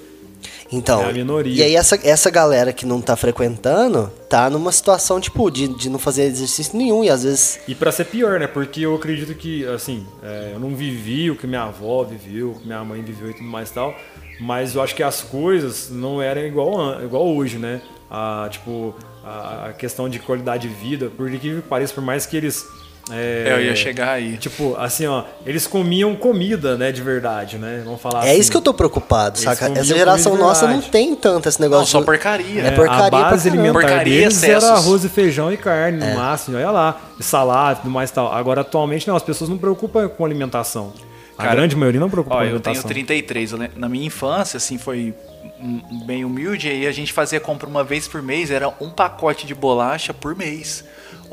Então, 0.74 1.02
É 1.02 1.10
a 1.10 1.14
minoria. 1.14 1.54
e 1.54 1.62
aí 1.62 1.76
essa, 1.76 2.00
essa 2.02 2.30
galera 2.30 2.72
que 2.72 2.86
não 2.86 3.02
tá 3.02 3.16
frequentando, 3.18 4.10
tá 4.30 4.50
numa 4.50 4.72
situação, 4.72 5.20
tipo, 5.20 5.52
de, 5.52 5.68
de 5.68 5.90
não 5.90 6.00
fazer 6.00 6.24
exercício 6.24 6.78
nenhum, 6.78 7.04
e 7.04 7.10
às 7.10 7.24
vezes... 7.24 7.60
E 7.68 7.76
pra 7.76 7.92
ser 7.92 8.06
pior, 8.06 8.40
né? 8.40 8.48
Porque 8.48 8.80
eu 8.82 8.96
acredito 8.96 9.36
que, 9.36 9.66
assim, 9.68 10.08
é, 10.24 10.52
eu 10.54 10.60
não 10.62 10.74
vivi 10.74 11.30
o 11.30 11.36
que 11.36 11.46
minha 11.46 11.64
avó 11.64 12.04
viveu, 12.06 12.52
o 12.52 12.56
que 12.60 12.66
minha 12.66 12.82
mãe 12.86 13.02
viveu 13.04 13.30
e 13.30 13.34
tudo 13.34 13.44
mais 13.50 13.70
e 13.70 13.74
tal, 13.74 13.94
mas 14.42 14.74
eu 14.74 14.82
acho 14.82 14.96
que 14.96 15.04
as 15.04 15.22
coisas 15.22 15.90
não 15.92 16.20
eram 16.22 16.42
igual, 16.42 17.02
igual 17.04 17.28
hoje, 17.28 17.58
né? 17.58 17.80
A, 18.10 18.48
tipo, 18.50 18.94
a, 19.24 19.72
questão 19.78 20.10
de 20.10 20.18
qualidade 20.20 20.68
de 20.68 20.74
vida, 20.74 21.10
por 21.16 21.32
incrível 21.32 21.62
que 21.62 21.68
pareça, 21.68 21.94
por 21.94 22.04
mais 22.04 22.26
que 22.26 22.36
eles... 22.36 22.66
é, 23.12 23.46
É, 23.48 23.54
eu 23.54 23.62
ia 23.66 23.76
chegar 23.76 24.10
aí. 24.14 24.38
Tipo, 24.38 24.76
assim, 24.78 25.06
ó, 25.06 25.24
eles 25.46 25.68
comiam 25.68 26.16
comida, 26.16 26.76
né, 26.76 26.92
de 26.92 27.02
verdade, 27.02 27.58
né? 27.58 27.84
Vamos 27.86 28.02
falar 28.02 28.26
É 28.26 28.32
assim. 28.32 28.40
isso 28.40 28.52
que 28.52 28.58
eu 28.58 28.62
tô 28.62 28.74
preocupado, 28.74 29.38
Eles 29.38 29.44
saca? 29.44 29.68
Essa 29.72 29.84
geração 29.84 30.36
nossa 30.36 30.68
não 30.68 30.82
tem 30.82 31.16
tanto 31.16 31.48
esse 31.48 31.62
negócio. 31.62 31.94
Não, 31.94 32.02
só 32.02 32.02
porcaria. 32.04 32.64
É 32.64 32.72
porcaria 32.72 33.06
a 33.06 33.10
base 33.30 33.48
alimentar 33.48 33.74
Porcaria, 33.80 34.22
deles 34.22 34.38
excessos. 34.38 34.64
era 34.68 34.78
arroz 34.78 35.06
e 35.06 35.10
feijão 35.10 35.54
e 35.54 35.58
carne, 35.58 36.04
É. 36.04 36.10
no 36.10 36.16
máximo, 36.20 36.58
olha 36.58 36.72
lá, 36.72 37.00
e 37.20 37.24
salada 37.24 37.74
e 37.80 37.82
tudo 37.84 37.92
mais 37.92 38.10
e 38.10 38.14
tal. 38.14 38.34
Agora, 38.34 38.62
atualmente, 38.62 39.08
não, 39.08 39.16
as 39.16 39.24
pessoas 39.24 39.50
não 39.50 39.58
preocupam 39.58 40.10
com 40.10 40.26
alimentação. 40.26 40.92
A 41.38 41.44
Cara, 41.44 41.56
grande 41.56 41.76
maioria 41.76 42.00
não 42.00 42.10
preocupa 42.10 42.36
Ó, 42.36 42.40
com 42.40 42.44
eu 42.44 42.60
tenho 42.60 42.76
alimentação. 42.76 42.90
33. 42.90 43.52
eu 43.52 43.58
lem- 43.58 43.70
Na 43.76 43.90
minha 43.90 44.06
infância, 44.06 44.58
assim, 44.58 44.78
foi 44.78 45.14
bem 46.06 46.24
humilde. 46.26 46.68
Aí 46.70 46.86
a 46.88 46.92
gente 46.92 47.14
fazia 47.14 47.40
compra 47.40 47.68
uma 47.68 47.84
vez 47.84 48.08
por 48.08 48.22
mês. 48.22 48.52
Era 48.52 48.70
um 48.80 48.90
pacote 48.90 49.46
de 49.48 49.56
bolacha 49.56 50.14
por 50.14 50.36
mês. 50.36 50.84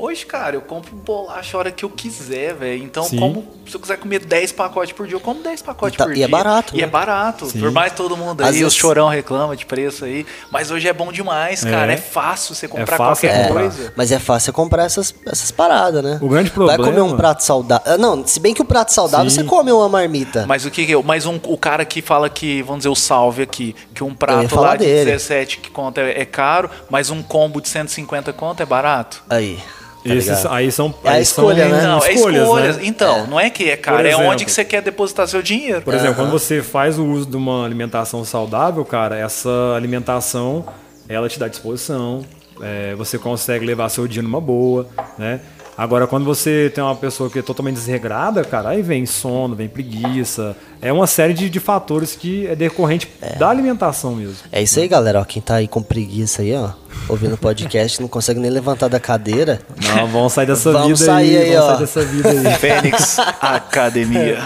Hoje, 0.01 0.25
cara, 0.25 0.55
eu 0.55 0.61
compro 0.61 0.95
bolacha 0.95 1.57
a 1.57 1.59
hora 1.59 1.71
que 1.73 1.83
eu 1.83 1.89
quiser, 1.89 2.53
velho. 2.55 2.81
Então, 2.81 3.03
Sim. 3.03 3.19
como, 3.19 3.45
se 3.67 3.75
eu 3.75 3.81
quiser 3.81 3.97
comer 3.97 4.19
10 4.23 4.53
pacotes 4.53 4.93
por 4.93 5.05
dia, 5.05 5.17
eu 5.17 5.19
como 5.19 5.43
10 5.43 5.61
pacotes 5.61 5.95
E 5.95 5.97
tá- 5.97 6.05
por 6.05 6.11
e 6.13 6.15
dia. 6.15 6.23
é 6.23 6.27
barato, 6.29 6.73
E 6.73 6.77
né? 6.77 6.83
é 6.83 6.87
barato. 6.87 7.47
Sim. 7.47 7.59
Por 7.59 7.69
mais 7.69 7.91
todo 7.91 8.15
mundo 8.15 8.39
Às 8.39 8.47
aí, 8.47 8.53
os 8.55 8.59
vezes- 8.61 8.75
chorão 8.75 9.09
reclama 9.09 9.57
de 9.57 9.65
preço 9.65 10.05
aí. 10.05 10.25
Mas 10.49 10.71
hoje 10.71 10.87
é 10.87 10.93
bom 10.93 11.11
demais, 11.11 11.65
É. 11.65 11.69
cara. 11.69 11.91
É 11.91 11.97
fácil 11.97 12.55
você 12.55 12.65
comprar 12.65 12.95
fácil 12.95 13.27
qualquer 13.27 13.47
comprar. 13.47 13.59
coisa. 13.61 13.93
Mas 13.97 14.11
é 14.13 14.19
fácil 14.19 14.45
você 14.45 14.51
comprar 14.53 14.83
essas, 14.85 15.13
essas 15.27 15.51
paradas, 15.51 16.01
né? 16.01 16.17
O 16.21 16.29
grande 16.29 16.49
Vai 16.51 16.77
comer 16.77 16.89
um 16.91 16.93
problema- 16.93 17.17
prato 17.17 17.43
saudável. 17.43 17.93
Ah, 17.93 17.97
Não, 17.97 18.25
se 18.25 18.39
bem 18.39 18.53
que 18.53 18.61
o 18.61 18.65
prato 18.65 18.93
saudável 18.93 19.29
Sim. 19.29 19.41
você 19.41 19.43
come 19.43 19.69
uma 19.69 19.89
marmita. 19.89 20.45
Mas 20.47 20.63
o 20.65 20.71
que 20.71 20.85
que 20.85 20.93
eu, 20.93 21.03
mas 21.03 21.25
um, 21.25 21.37
o 21.43 21.57
cara 21.57 21.83
que 21.83 22.01
fala 22.01 22.29
que, 22.29 22.61
vamos 22.61 22.79
dizer, 22.79 22.89
o 22.89 22.95
salve 22.95 23.41
aqui, 23.43 23.75
que 23.93 24.01
um 24.01 24.15
prato 24.15 24.55
lá 24.61 24.77
de 24.77 24.85
dele. 24.85 25.11
17 25.11 25.57
que 25.57 25.69
conta 25.69 25.99
é, 25.99 26.21
é 26.21 26.25
caro, 26.25 26.69
mas 26.89 27.09
um 27.09 27.21
combo 27.21 27.59
de 27.59 27.67
150 27.67 28.31
conta 28.31 28.63
é 28.63 28.65
barato. 28.65 29.21
Aí. 29.29 29.59
Tá 30.03 30.15
Esses 30.15 30.45
aí 30.45 30.71
são. 30.71 30.93
É 31.03 31.09
a 31.09 31.11
aí 31.13 31.21
escolha, 31.21 31.67
são 31.67 31.77
né? 31.77 31.83
Não, 31.83 32.03
é 32.03 32.13
escolhas, 32.13 32.41
escolhas. 32.43 32.77
né? 32.77 32.83
Então, 32.85 33.27
não 33.27 33.39
é 33.39 33.49
que 33.49 33.69
é 33.69 33.77
caro, 33.77 33.97
Por 33.97 34.05
é 34.05 34.15
onde 34.15 34.25
exemplo. 34.25 34.45
que 34.45 34.51
você 34.51 34.65
quer 34.65 34.81
depositar 34.81 35.27
seu 35.27 35.41
dinheiro. 35.41 35.81
Por 35.81 35.93
exemplo, 35.93 36.15
quando 36.15 36.31
você 36.31 36.61
faz 36.61 36.97
o 36.97 37.05
uso 37.05 37.25
de 37.25 37.35
uma 37.35 37.65
alimentação 37.65 38.23
saudável, 38.23 38.83
cara, 38.85 39.17
essa 39.17 39.49
alimentação 39.75 40.65
ela 41.07 41.27
te 41.27 41.39
dá 41.39 41.47
disposição, 41.47 42.23
é, 42.61 42.93
você 42.95 43.17
consegue 43.17 43.65
levar 43.65 43.89
seu 43.89 44.07
dia 44.07 44.21
numa 44.21 44.39
boa, 44.39 44.87
né? 45.17 45.39
Agora, 45.79 46.05
quando 46.05 46.25
você 46.25 46.69
tem 46.75 46.83
uma 46.83 46.93
pessoa 46.93 47.29
que 47.29 47.39
é 47.39 47.41
totalmente 47.41 47.75
desregrada, 47.75 48.43
cara, 48.43 48.71
aí 48.71 48.81
vem 48.81 49.05
sono, 49.05 49.55
vem 49.55 49.69
preguiça. 49.69 50.53
É 50.81 50.91
uma 50.91 51.07
série 51.07 51.33
de, 51.33 51.49
de 51.49 51.57
fatores 51.57 52.17
que 52.17 52.45
é 52.47 52.53
decorrente 52.53 53.09
da 53.37 53.47
alimentação 53.47 54.13
mesmo. 54.13 54.35
É 54.51 54.61
isso 54.61 54.77
aí, 54.77 54.89
galera. 54.89 55.21
Ó, 55.21 55.23
quem 55.23 55.41
tá 55.41 55.55
aí 55.55 55.69
com 55.69 55.81
preguiça 55.81 56.41
aí, 56.41 56.53
ó, 56.53 56.71
ouvindo 57.07 57.35
o 57.35 57.37
podcast, 57.37 58.01
não 58.01 58.09
consegue 58.09 58.41
nem 58.41 58.51
levantar 58.51 58.89
da 58.89 58.99
cadeira. 58.99 59.61
Não, 59.81 60.05
vamos 60.05 60.33
sair 60.33 60.47
dessa 60.47 60.69
Vamos 60.69 60.99
vida 60.99 61.13
sair 61.13 61.37
aí, 61.37 61.53
vamos 61.53 61.63
ó. 61.63 61.67
sair 61.69 61.79
dessa 61.79 62.01
vida 62.03 62.29
aí. 62.29 62.55
Fênix 62.55 63.17
Academia. 63.39 64.39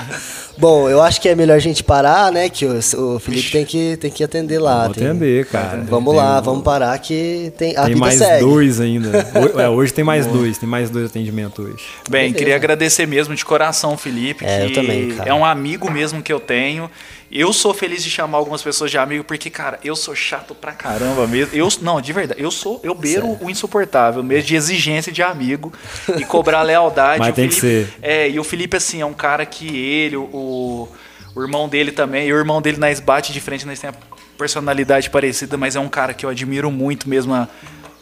Bom, 0.57 0.87
eu 0.89 1.01
acho 1.01 1.19
que 1.19 1.27
é 1.27 1.35
melhor 1.35 1.55
a 1.55 1.59
gente 1.59 1.83
parar, 1.83 2.31
né? 2.31 2.47
Que 2.47 2.65
o, 2.65 2.77
o 2.77 3.19
Felipe 3.19 3.51
tem 3.51 3.65
que, 3.65 3.97
tem 3.97 4.11
que 4.11 4.23
atender 4.23 4.59
lá. 4.59 4.85
Vou 4.85 4.93
tem- 4.93 5.07
atender, 5.07 5.45
cara. 5.47 5.83
Vamos 5.89 6.13
Tem- 6.13 6.21
lá, 6.23 6.39
vamos 6.41 6.63
parar 6.63 6.97
que 6.99 7.51
tem, 7.57 7.71
a 7.75 7.81
Tem 7.85 7.95
vida 7.95 7.99
mais 7.99 8.15
segue. 8.19 8.45
dois 8.45 8.79
ainda. 8.79 9.09
Ho- 9.55 9.59
é, 9.59 9.67
hoje 9.67 9.91
tem 9.91 10.03
mais 10.03 10.27
dois, 10.27 10.57
tem 10.57 10.69
mais 10.69 10.89
dois 10.89 11.07
atendimentos 11.09 11.57
hoje. 11.65 11.83
Bem, 12.09 12.21
Beleza. 12.23 12.37
queria 12.37 12.55
agradecer 12.55 13.07
mesmo 13.07 13.33
de 13.35 13.43
coração, 13.43 13.97
Felipe, 13.97 14.45
É, 14.45 14.63
eu 14.63 14.67
que 14.67 14.73
também, 14.75 15.09
cara. 15.11 15.29
é 15.29 15.33
um 15.33 15.43
amigo 15.43 15.89
mesmo 15.89 16.21
que 16.21 16.31
eu 16.31 16.39
tenho. 16.39 16.89
Eu 17.35 17.51
sou 17.51 17.73
feliz 17.73 18.03
de 18.03 18.11
chamar 18.11 18.37
algumas 18.37 18.61
pessoas 18.61 18.91
de 18.91 18.97
amigo, 18.99 19.23
porque, 19.23 19.49
cara, 19.49 19.79
eu 19.83 19.95
sou 19.95 20.13
chato 20.15 20.53
pra 20.53 20.71
caramba 20.71 21.25
mesmo. 21.25 21.55
Eu, 21.55 21.67
não, 21.81 21.99
de 21.99 22.13
verdade, 22.13 22.39
eu 22.39 22.51
sou, 22.51 22.79
eu 22.83 22.93
beiro 22.93 23.35
o 23.41 23.49
insuportável, 23.49 24.21
mesmo 24.21 24.45
de 24.47 24.55
exigência 24.55 25.11
de 25.11 25.23
amigo 25.23 25.73
e 26.15 26.23
cobrar 26.25 26.61
lealdade. 26.63 27.19
Mas 27.19 27.29
O 27.31 27.33
tem 27.33 27.49
que 27.49 27.59
Felipe- 27.59 27.91
ser. 27.91 27.97
É, 28.03 28.29
e 28.29 28.39
o 28.39 28.43
Felipe, 28.43 28.77
assim, 28.77 29.01
é 29.01 29.05
um 29.05 29.13
cara 29.15 29.47
que 29.47 29.65
ele, 29.75 30.15
o, 30.15 30.87
o 31.35 31.41
irmão 31.41 31.67
dele 31.67 31.91
também, 31.91 32.27
e 32.27 32.33
o 32.33 32.37
irmão 32.37 32.61
dele 32.61 32.77
nós 32.77 32.99
bate 32.99 33.33
de 33.33 33.41
frente, 33.41 33.65
nós 33.65 33.79
tem 33.79 33.89
a 33.89 33.93
personalidade 34.37 35.09
parecida, 35.09 35.57
mas 35.57 35.75
é 35.75 35.79
um 35.79 35.89
cara 35.89 36.13
que 36.13 36.23
eu 36.25 36.29
admiro 36.29 36.69
muito 36.69 37.09
mesmo 37.09 37.33
a- 37.33 37.47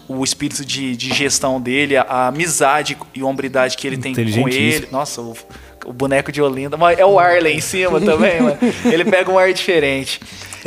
o 0.09 0.21
espírito 0.25 0.65
de, 0.65 0.93
de 0.97 1.13
gestão 1.13 1.61
dele, 1.61 1.95
a, 1.95 2.01
a 2.01 2.27
amizade 2.27 2.97
e 3.15 3.23
hombridade 3.23 3.77
que 3.77 3.87
ele 3.87 3.95
tem 3.97 4.13
com 4.13 4.49
ele. 4.49 4.89
Nossa, 4.91 5.21
o, 5.21 5.37
o 5.85 5.93
boneco 5.93 6.31
de 6.31 6.41
Olinda, 6.41 6.77
mas 6.77 6.97
é 6.97 7.05
o 7.05 7.19
ar 7.19 7.41
lá 7.41 7.49
em 7.49 7.61
cima 7.61 7.99
também, 7.99 8.41
mano. 8.41 8.57
Ele 8.85 9.05
pega 9.05 9.31
um 9.31 9.37
ar 9.37 9.51
diferente. 9.53 10.19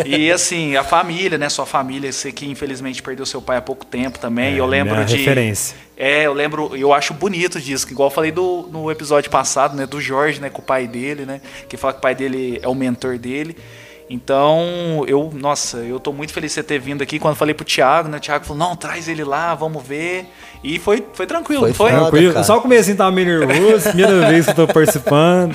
E 0.04 0.30
assim, 0.30 0.76
a 0.76 0.82
família, 0.82 1.38
né? 1.38 1.48
Sua 1.48 1.66
família, 1.66 2.10
você 2.10 2.32
que 2.32 2.46
infelizmente 2.46 3.02
perdeu 3.02 3.24
seu 3.24 3.40
pai 3.40 3.58
há 3.58 3.62
pouco 3.62 3.84
tempo 3.84 4.18
também. 4.18 4.54
É, 4.54 4.60
eu 4.60 4.66
lembro 4.66 4.94
minha 4.94 5.04
de. 5.04 5.16
referência. 5.16 5.76
É, 5.96 6.24
eu 6.24 6.32
lembro, 6.32 6.76
eu 6.76 6.92
acho 6.92 7.14
bonito 7.14 7.60
disso, 7.60 7.86
que 7.86 7.92
igual 7.92 8.08
eu 8.08 8.14
falei 8.14 8.32
do, 8.32 8.68
no 8.72 8.90
episódio 8.90 9.30
passado, 9.30 9.76
né, 9.76 9.86
do 9.86 10.00
Jorge, 10.00 10.40
né, 10.40 10.50
com 10.50 10.60
o 10.60 10.64
pai 10.64 10.88
dele, 10.88 11.24
né, 11.24 11.40
que 11.68 11.76
fala 11.76 11.92
que 11.92 12.00
o 12.00 12.02
pai 12.02 12.16
dele 12.16 12.58
é 12.60 12.66
o 12.66 12.74
mentor 12.74 13.16
dele. 13.16 13.56
Então, 14.08 15.04
eu, 15.06 15.32
nossa, 15.34 15.78
eu 15.78 15.98
tô 15.98 16.12
muito 16.12 16.32
feliz 16.32 16.50
de 16.50 16.54
você 16.56 16.62
ter 16.62 16.78
vindo 16.78 17.02
aqui. 17.02 17.18
Quando 17.18 17.32
eu 17.32 17.38
falei 17.38 17.54
pro 17.54 17.64
Thiago, 17.64 18.08
né? 18.08 18.18
O 18.18 18.20
Thiago 18.20 18.44
falou, 18.44 18.68
não, 18.68 18.76
traz 18.76 19.08
ele 19.08 19.24
lá, 19.24 19.54
vamos 19.54 19.82
ver. 19.82 20.26
E 20.62 20.78
foi, 20.78 21.04
foi 21.12 21.26
tranquilo, 21.26 21.60
Foi 21.60 21.72
foi? 21.74 21.90
Tranquilo. 21.90 22.32
cara. 22.32 22.44
Só 22.44 22.56
o 22.58 22.60
comecinho 22.62 22.96
tava 22.96 23.10
meio 23.10 23.46
nervoso, 23.46 23.90
primeira 23.90 24.24
vez 24.28 24.46
que 24.46 24.50
eu 24.52 24.54
tô 24.54 24.66
participando. 24.66 25.54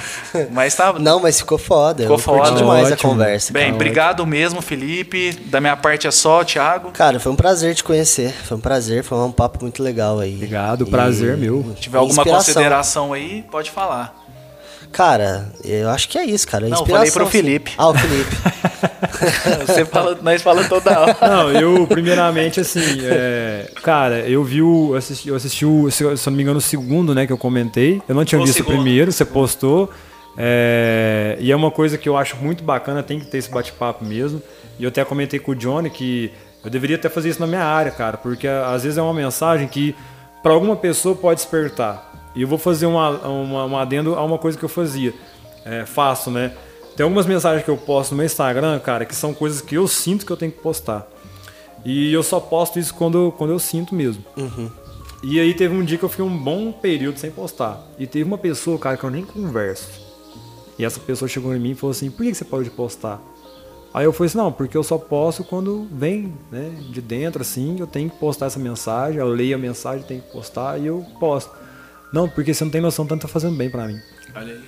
Mas 0.52 0.76
tá. 0.76 0.94
Não, 0.94 1.20
mas 1.20 1.40
ficou 1.40 1.58
foda. 1.58 2.04
Ficou 2.04 2.18
eu 2.18 2.20
foda. 2.20 2.52
demais 2.52 2.92
Ótimo. 2.92 3.10
a 3.10 3.14
conversa. 3.14 3.52
Bem, 3.52 3.64
cara. 3.66 3.76
obrigado 3.76 4.26
mesmo, 4.28 4.62
Felipe. 4.62 5.34
Da 5.46 5.60
minha 5.60 5.76
parte 5.76 6.06
é 6.06 6.12
só, 6.12 6.44
Thiago. 6.44 6.92
Cara, 6.92 7.20
foi 7.20 7.32
um 7.32 7.36
prazer 7.36 7.74
te 7.74 7.84
conhecer. 7.84 8.32
Foi 8.32 8.58
um 8.58 8.62
prazer, 8.62 9.04
foi 9.04 9.18
um 9.18 9.32
papo 9.32 9.60
muito 9.62 9.82
legal 9.82 10.20
aí. 10.20 10.36
Obrigado, 10.36 10.86
prazer 10.86 11.38
meu. 11.38 11.64
Se 11.76 11.82
tiver 11.82 11.98
alguma 11.98 12.24
consideração 12.24 13.12
aí, 13.12 13.44
pode 13.50 13.72
falar. 13.72 14.16
Cara, 14.92 15.52
eu 15.64 15.90
acho 15.90 16.10
que 16.10 16.18
é 16.18 16.26
isso, 16.26 16.48
cara. 16.48 16.68
Não, 16.68 16.86
falei 16.86 17.12
pro 17.12 17.26
sim. 17.26 17.32
Felipe. 17.32 17.74
Ah, 17.78 17.90
o 17.90 17.94
Felipe. 17.94 18.36
Você 19.68 19.86
fala, 19.86 20.18
nós 20.22 20.42
falamos 20.42 20.68
toda 20.70 21.00
hora. 21.00 21.18
Não, 21.22 21.52
eu, 21.52 21.86
primeiramente, 21.88 22.60
assim, 22.60 22.82
é, 23.04 23.70
cara, 23.84 24.20
eu 24.22 24.44
vi 24.44 24.62
o. 24.62 24.96
Assisti, 24.96 25.30
eu 25.30 25.36
assisti 25.36 25.66
o, 25.66 25.90
se 25.92 26.04
eu 26.04 26.18
se 26.18 26.28
eu 26.28 26.32
não 26.32 26.38
me 26.38 26.44
engano, 26.44 26.58
o 26.58 26.62
segundo, 26.62 27.14
né, 27.14 27.28
que 27.28 27.34
eu 27.34 27.38
comentei. 27.38 28.02
Eu 28.08 28.16
não 28.16 28.26
tinha 28.26 28.42
O 28.42 28.46
visto 28.46 28.58
segundo. 28.58 28.74
o 28.74 28.76
primeiro, 28.84 29.12
você 29.12 29.26
postou. 29.26 29.90
é, 30.38 31.38
e 31.40 31.52
é 31.52 31.56
uma 31.56 31.70
coisa 31.72 31.98
que 31.98 32.08
eu 32.08 32.18
acho 32.18 32.36
muito 32.38 32.64
bacana, 32.64 33.04
tem 33.04 33.20
que 33.20 33.26
ter 33.28 33.38
esse 33.38 33.50
bate-papo 33.50 34.04
mesmo. 34.06 34.42
E 34.80 34.84
eu 34.84 34.90
até 34.90 35.04
comentei 35.04 35.40
com 35.40 35.52
o 35.52 35.56
Johnny 35.56 35.90
que 35.90 36.32
eu 36.64 36.70
deveria 36.70 36.96
até 36.96 37.10
fazer 37.10 37.30
isso 37.30 37.40
na 37.42 37.48
minha 37.48 37.64
área, 37.64 37.92
cara, 37.92 38.18
porque 38.18 38.48
às 38.48 38.84
vezes 38.84 38.98
é 38.98 39.02
uma 39.02 39.14
mensagem 39.14 39.68
que 39.68 39.96
para 40.42 40.54
alguma 40.54 40.76
pessoa 40.76 41.14
pode 41.16 41.42
despertar. 41.42 42.09
E 42.40 42.42
eu 42.42 42.48
vou 42.48 42.58
fazer 42.58 42.86
uma, 42.86 43.10
uma, 43.28 43.66
um 43.66 43.78
adendo 43.78 44.16
a 44.16 44.24
uma 44.24 44.38
coisa 44.38 44.58
que 44.58 44.64
eu 44.64 44.70
fazia. 44.70 45.14
É, 45.66 45.86
faço, 45.86 46.32
né? 46.32 46.54
Tem 46.96 47.04
algumas 47.04 47.26
mensagens 47.26 47.66
que 47.66 47.70
eu 47.70 47.76
posto 47.76 48.12
no 48.12 48.18
meu 48.18 48.26
Instagram, 48.26 48.80
cara, 48.80 49.04
que 49.04 49.14
são 49.14 49.34
coisas 49.34 49.60
que 49.60 49.76
eu 49.76 49.86
sinto 49.90 50.26
que 50.26 50.32
eu 50.32 50.38
tenho 50.38 50.50
que 50.50 50.60
postar. 50.62 51.06
E 51.84 52.14
eu 52.14 52.24
só 52.24 52.40
posto 52.40 52.80
isso 52.80 52.94
quando, 52.94 53.34
quando 53.38 53.50
eu 53.50 53.60
sinto 53.60 53.94
mesmo. 53.94 54.24
E 55.22 55.38
aí 55.38 55.54
teve 55.54 55.76
um 55.76 55.84
dia 55.84 55.98
que 55.98 56.06
eu 56.06 56.08
fiquei 56.08 56.24
um 56.24 56.38
bom 56.38 56.72
período 56.72 57.20
sem 57.20 57.30
postar. 57.30 57.86
E 58.00 58.08
teve 58.08 58.24
uma 58.24 58.38
pessoa, 58.38 58.80
cara, 58.80 58.96
que 58.96 59.04
eu 59.04 59.10
nem 59.10 59.26
converso. 59.26 59.90
E 60.78 60.86
essa 60.86 60.98
pessoa 61.02 61.28
chegou 61.28 61.54
em 61.54 61.60
mim 61.60 61.72
e 61.72 61.76
falou 61.76 61.92
assim, 61.92 62.10
por 62.10 62.24
que 62.24 62.32
que 62.32 62.38
você 62.38 62.46
pode 62.46 62.70
postar? 62.70 63.20
Aí 63.94 64.06
eu 64.06 64.14
falei 64.14 64.28
assim, 64.28 64.38
não, 64.38 64.50
porque 64.50 64.78
eu 64.78 64.84
só 64.84 64.98
posto 64.98 65.44
quando 65.44 65.90
vem, 65.92 66.34
né, 66.50 66.72
de 66.90 67.02
dentro, 67.02 67.42
assim, 67.42 67.78
eu 67.82 67.88
tenho 67.88 68.10
que 68.10 68.16
postar 68.16 68.46
essa 68.46 68.60
mensagem, 68.60 69.20
eu 69.20 69.28
leio 69.28 69.58
a 69.58 69.60
mensagem, 69.60 70.06
tenho 70.06 70.22
que 70.22 70.32
postar 70.32 70.78
e 70.78 70.86
eu 70.86 71.06
posto. 71.20 71.59
Não, 72.12 72.28
porque 72.28 72.54
você 72.54 72.64
não 72.64 72.72
tem 72.72 72.82
noção 72.82 73.06
tanto 73.06 73.22
tá 73.24 73.28
fazendo 73.28 73.56
bem 73.56 73.70
pra 73.70 73.88
mim. 73.88 74.00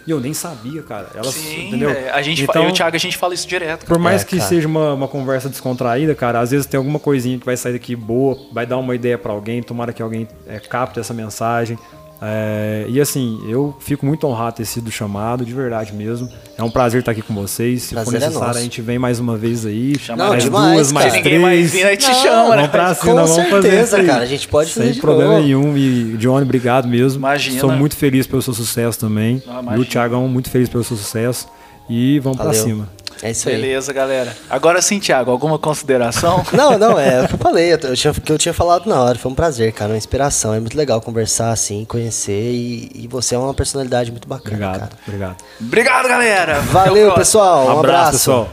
E 0.06 0.12
eu 0.12 0.20
nem 0.20 0.34
sabia, 0.34 0.82
cara. 0.82 1.10
Ela, 1.14 1.32
Sim, 1.32 1.68
entendeu? 1.68 1.92
é, 1.92 2.10
a 2.12 2.22
gente, 2.22 2.44
então, 2.44 2.64
eu 2.64 2.70
e 2.70 2.72
o 2.72 2.74
Thiago, 2.76 2.96
a 2.96 3.00
gente 3.00 3.16
fala 3.18 3.34
isso 3.34 3.48
direto. 3.48 3.82
por 3.82 3.90
Cara. 3.90 4.00
mais 4.00 4.22
É, 4.24 4.26
que 4.26 4.38
cara. 4.38 4.50
seja 4.50 4.68
uma, 4.68 4.94
uma 4.94 5.08
conversa 5.08 5.50
descontraída, 5.50 6.14
cara, 6.16 6.40
às 6.40 6.52
vezes 6.52 6.66
tem 6.66 6.78
alguma 6.78 7.00
coisinha 7.00 7.38
que 7.40 7.46
vai 7.46 7.56
sair 7.56 7.74
daqui 7.74 7.96
boa, 7.96 8.38
vai 8.52 8.66
dar 8.66 8.78
uma 8.78 8.94
ideia 8.96 9.18
pra 9.18 9.32
alguém, 9.32 9.62
tomara 9.62 9.94
que 9.94 10.02
alguém 10.02 10.28
é, 10.48 10.60
capte 10.60 11.00
essa 11.00 11.14
mensagem. 11.14 11.78
É, 12.24 12.86
e 12.88 13.02
assim, 13.02 13.40
eu 13.50 13.76
fico 13.80 14.06
muito 14.06 14.28
honrado 14.28 14.52
de 14.52 14.58
ter 14.58 14.66
sido 14.66 14.92
chamado, 14.92 15.44
de 15.44 15.54
verdade 15.54 15.92
mesmo. 15.92 16.30
É 16.56 16.62
um 16.62 16.70
prazer 16.70 17.00
estar 17.00 17.14
aqui 17.14 17.22
com 17.24 17.34
vocês. 17.34 17.82
Se 17.84 17.96
for 17.96 18.04
Prazer 18.04 18.18
é 18.18 18.20
necessário, 18.26 18.48
nosso. 18.48 18.60
a 18.60 18.62
gente 18.62 18.80
vem 18.82 19.00
mais 19.00 19.20
uma 19.20 19.36
vez 19.36 19.66
aí. 19.66 19.98
Chama 19.98 20.30
mais 20.30 20.44
demais, 20.44 20.74
duas, 20.76 20.92
cara. 20.92 21.04
mais 21.06 21.14
Se 21.16 21.22
três. 21.24 21.42
mais 21.42 21.74
a 21.74 21.90
gente 21.90 22.08
Não, 22.08 22.14
chama, 22.14 22.50
né? 22.50 22.56
Vamos 22.58 22.70
pra 22.72 22.94
cima, 22.94 23.12
Com 23.22 23.26
vamos 23.28 23.50
fazer 23.50 23.70
certeza, 23.70 23.98
aí. 23.98 24.06
cara, 24.06 24.22
a 24.22 24.26
gente 24.28 24.48
pode 24.48 24.72
fazer 24.72 24.86
Sem 24.86 24.94
de 24.94 25.02
problema 25.02 25.32
novo. 25.34 25.44
nenhum. 25.44 25.76
E 25.76 26.16
Johnny, 26.18 26.44
obrigado 26.44 26.88
mesmo. 26.88 27.18
Imagina. 27.20 27.60
Sou 27.60 27.72
muito 27.72 27.96
feliz 27.96 28.28
pelo 28.28 28.42
seu 28.44 28.54
sucesso 28.54 29.00
também. 29.00 29.42
Ah, 29.48 29.76
e 29.76 29.80
o 29.80 29.86
Thiagão, 29.86 30.28
muito 30.28 30.50
feliz 30.52 30.70
pelo 30.70 30.84
seu 30.84 30.96
sucesso. 30.96 31.48
E 31.90 32.20
vamos 32.20 32.38
pra 32.38 32.48
Valeu. 32.48 32.64
cima. 32.64 32.90
É 33.22 33.32
isso 33.32 33.48
aí. 33.48 33.56
Beleza, 33.56 33.94
galera. 33.94 34.36
Agora 34.50 34.82
sim, 34.82 35.00
Thiago, 35.00 35.32
alguma 35.32 35.60
consideração? 35.60 36.44
Não, 36.54 36.78
não, 36.78 37.00
é 37.00 37.24
o 37.24 37.28
que 37.28 37.34
eu 37.36 37.38
falei, 37.38 37.74
eu, 37.74 37.96
tinha, 37.96 38.14
que 38.14 38.32
eu 38.32 38.38
tinha 38.38 38.54
falado 38.54 38.88
na 38.88 39.02
hora, 39.02 39.18
foi 39.18 39.32
um 39.32 39.36
prazer, 39.36 39.72
cara, 39.72 39.92
uma 39.92 39.98
inspiração, 39.98 40.54
é 40.54 40.60
muito 40.60 40.78
legal 40.78 41.02
conversar 41.02 41.52
assim, 41.52 41.86
conhecer 41.86 42.52
e, 42.52 42.92
e 42.96 43.08
você 43.08 43.36
é 43.36 43.38
uma 43.38 43.54
personalidade 43.54 44.12
muito 44.12 44.28
bacana, 44.28 44.56
Obrigado, 44.56 44.80
cara. 44.80 44.92
obrigado. 45.08 45.38
Obrigado, 45.60 46.08
galera. 46.08 46.60
Valeu, 46.62 47.14
pessoal, 47.14 47.68
um 47.68 47.80
abraço, 47.80 47.80
abraço. 47.80 48.12
pessoal. 48.12 48.52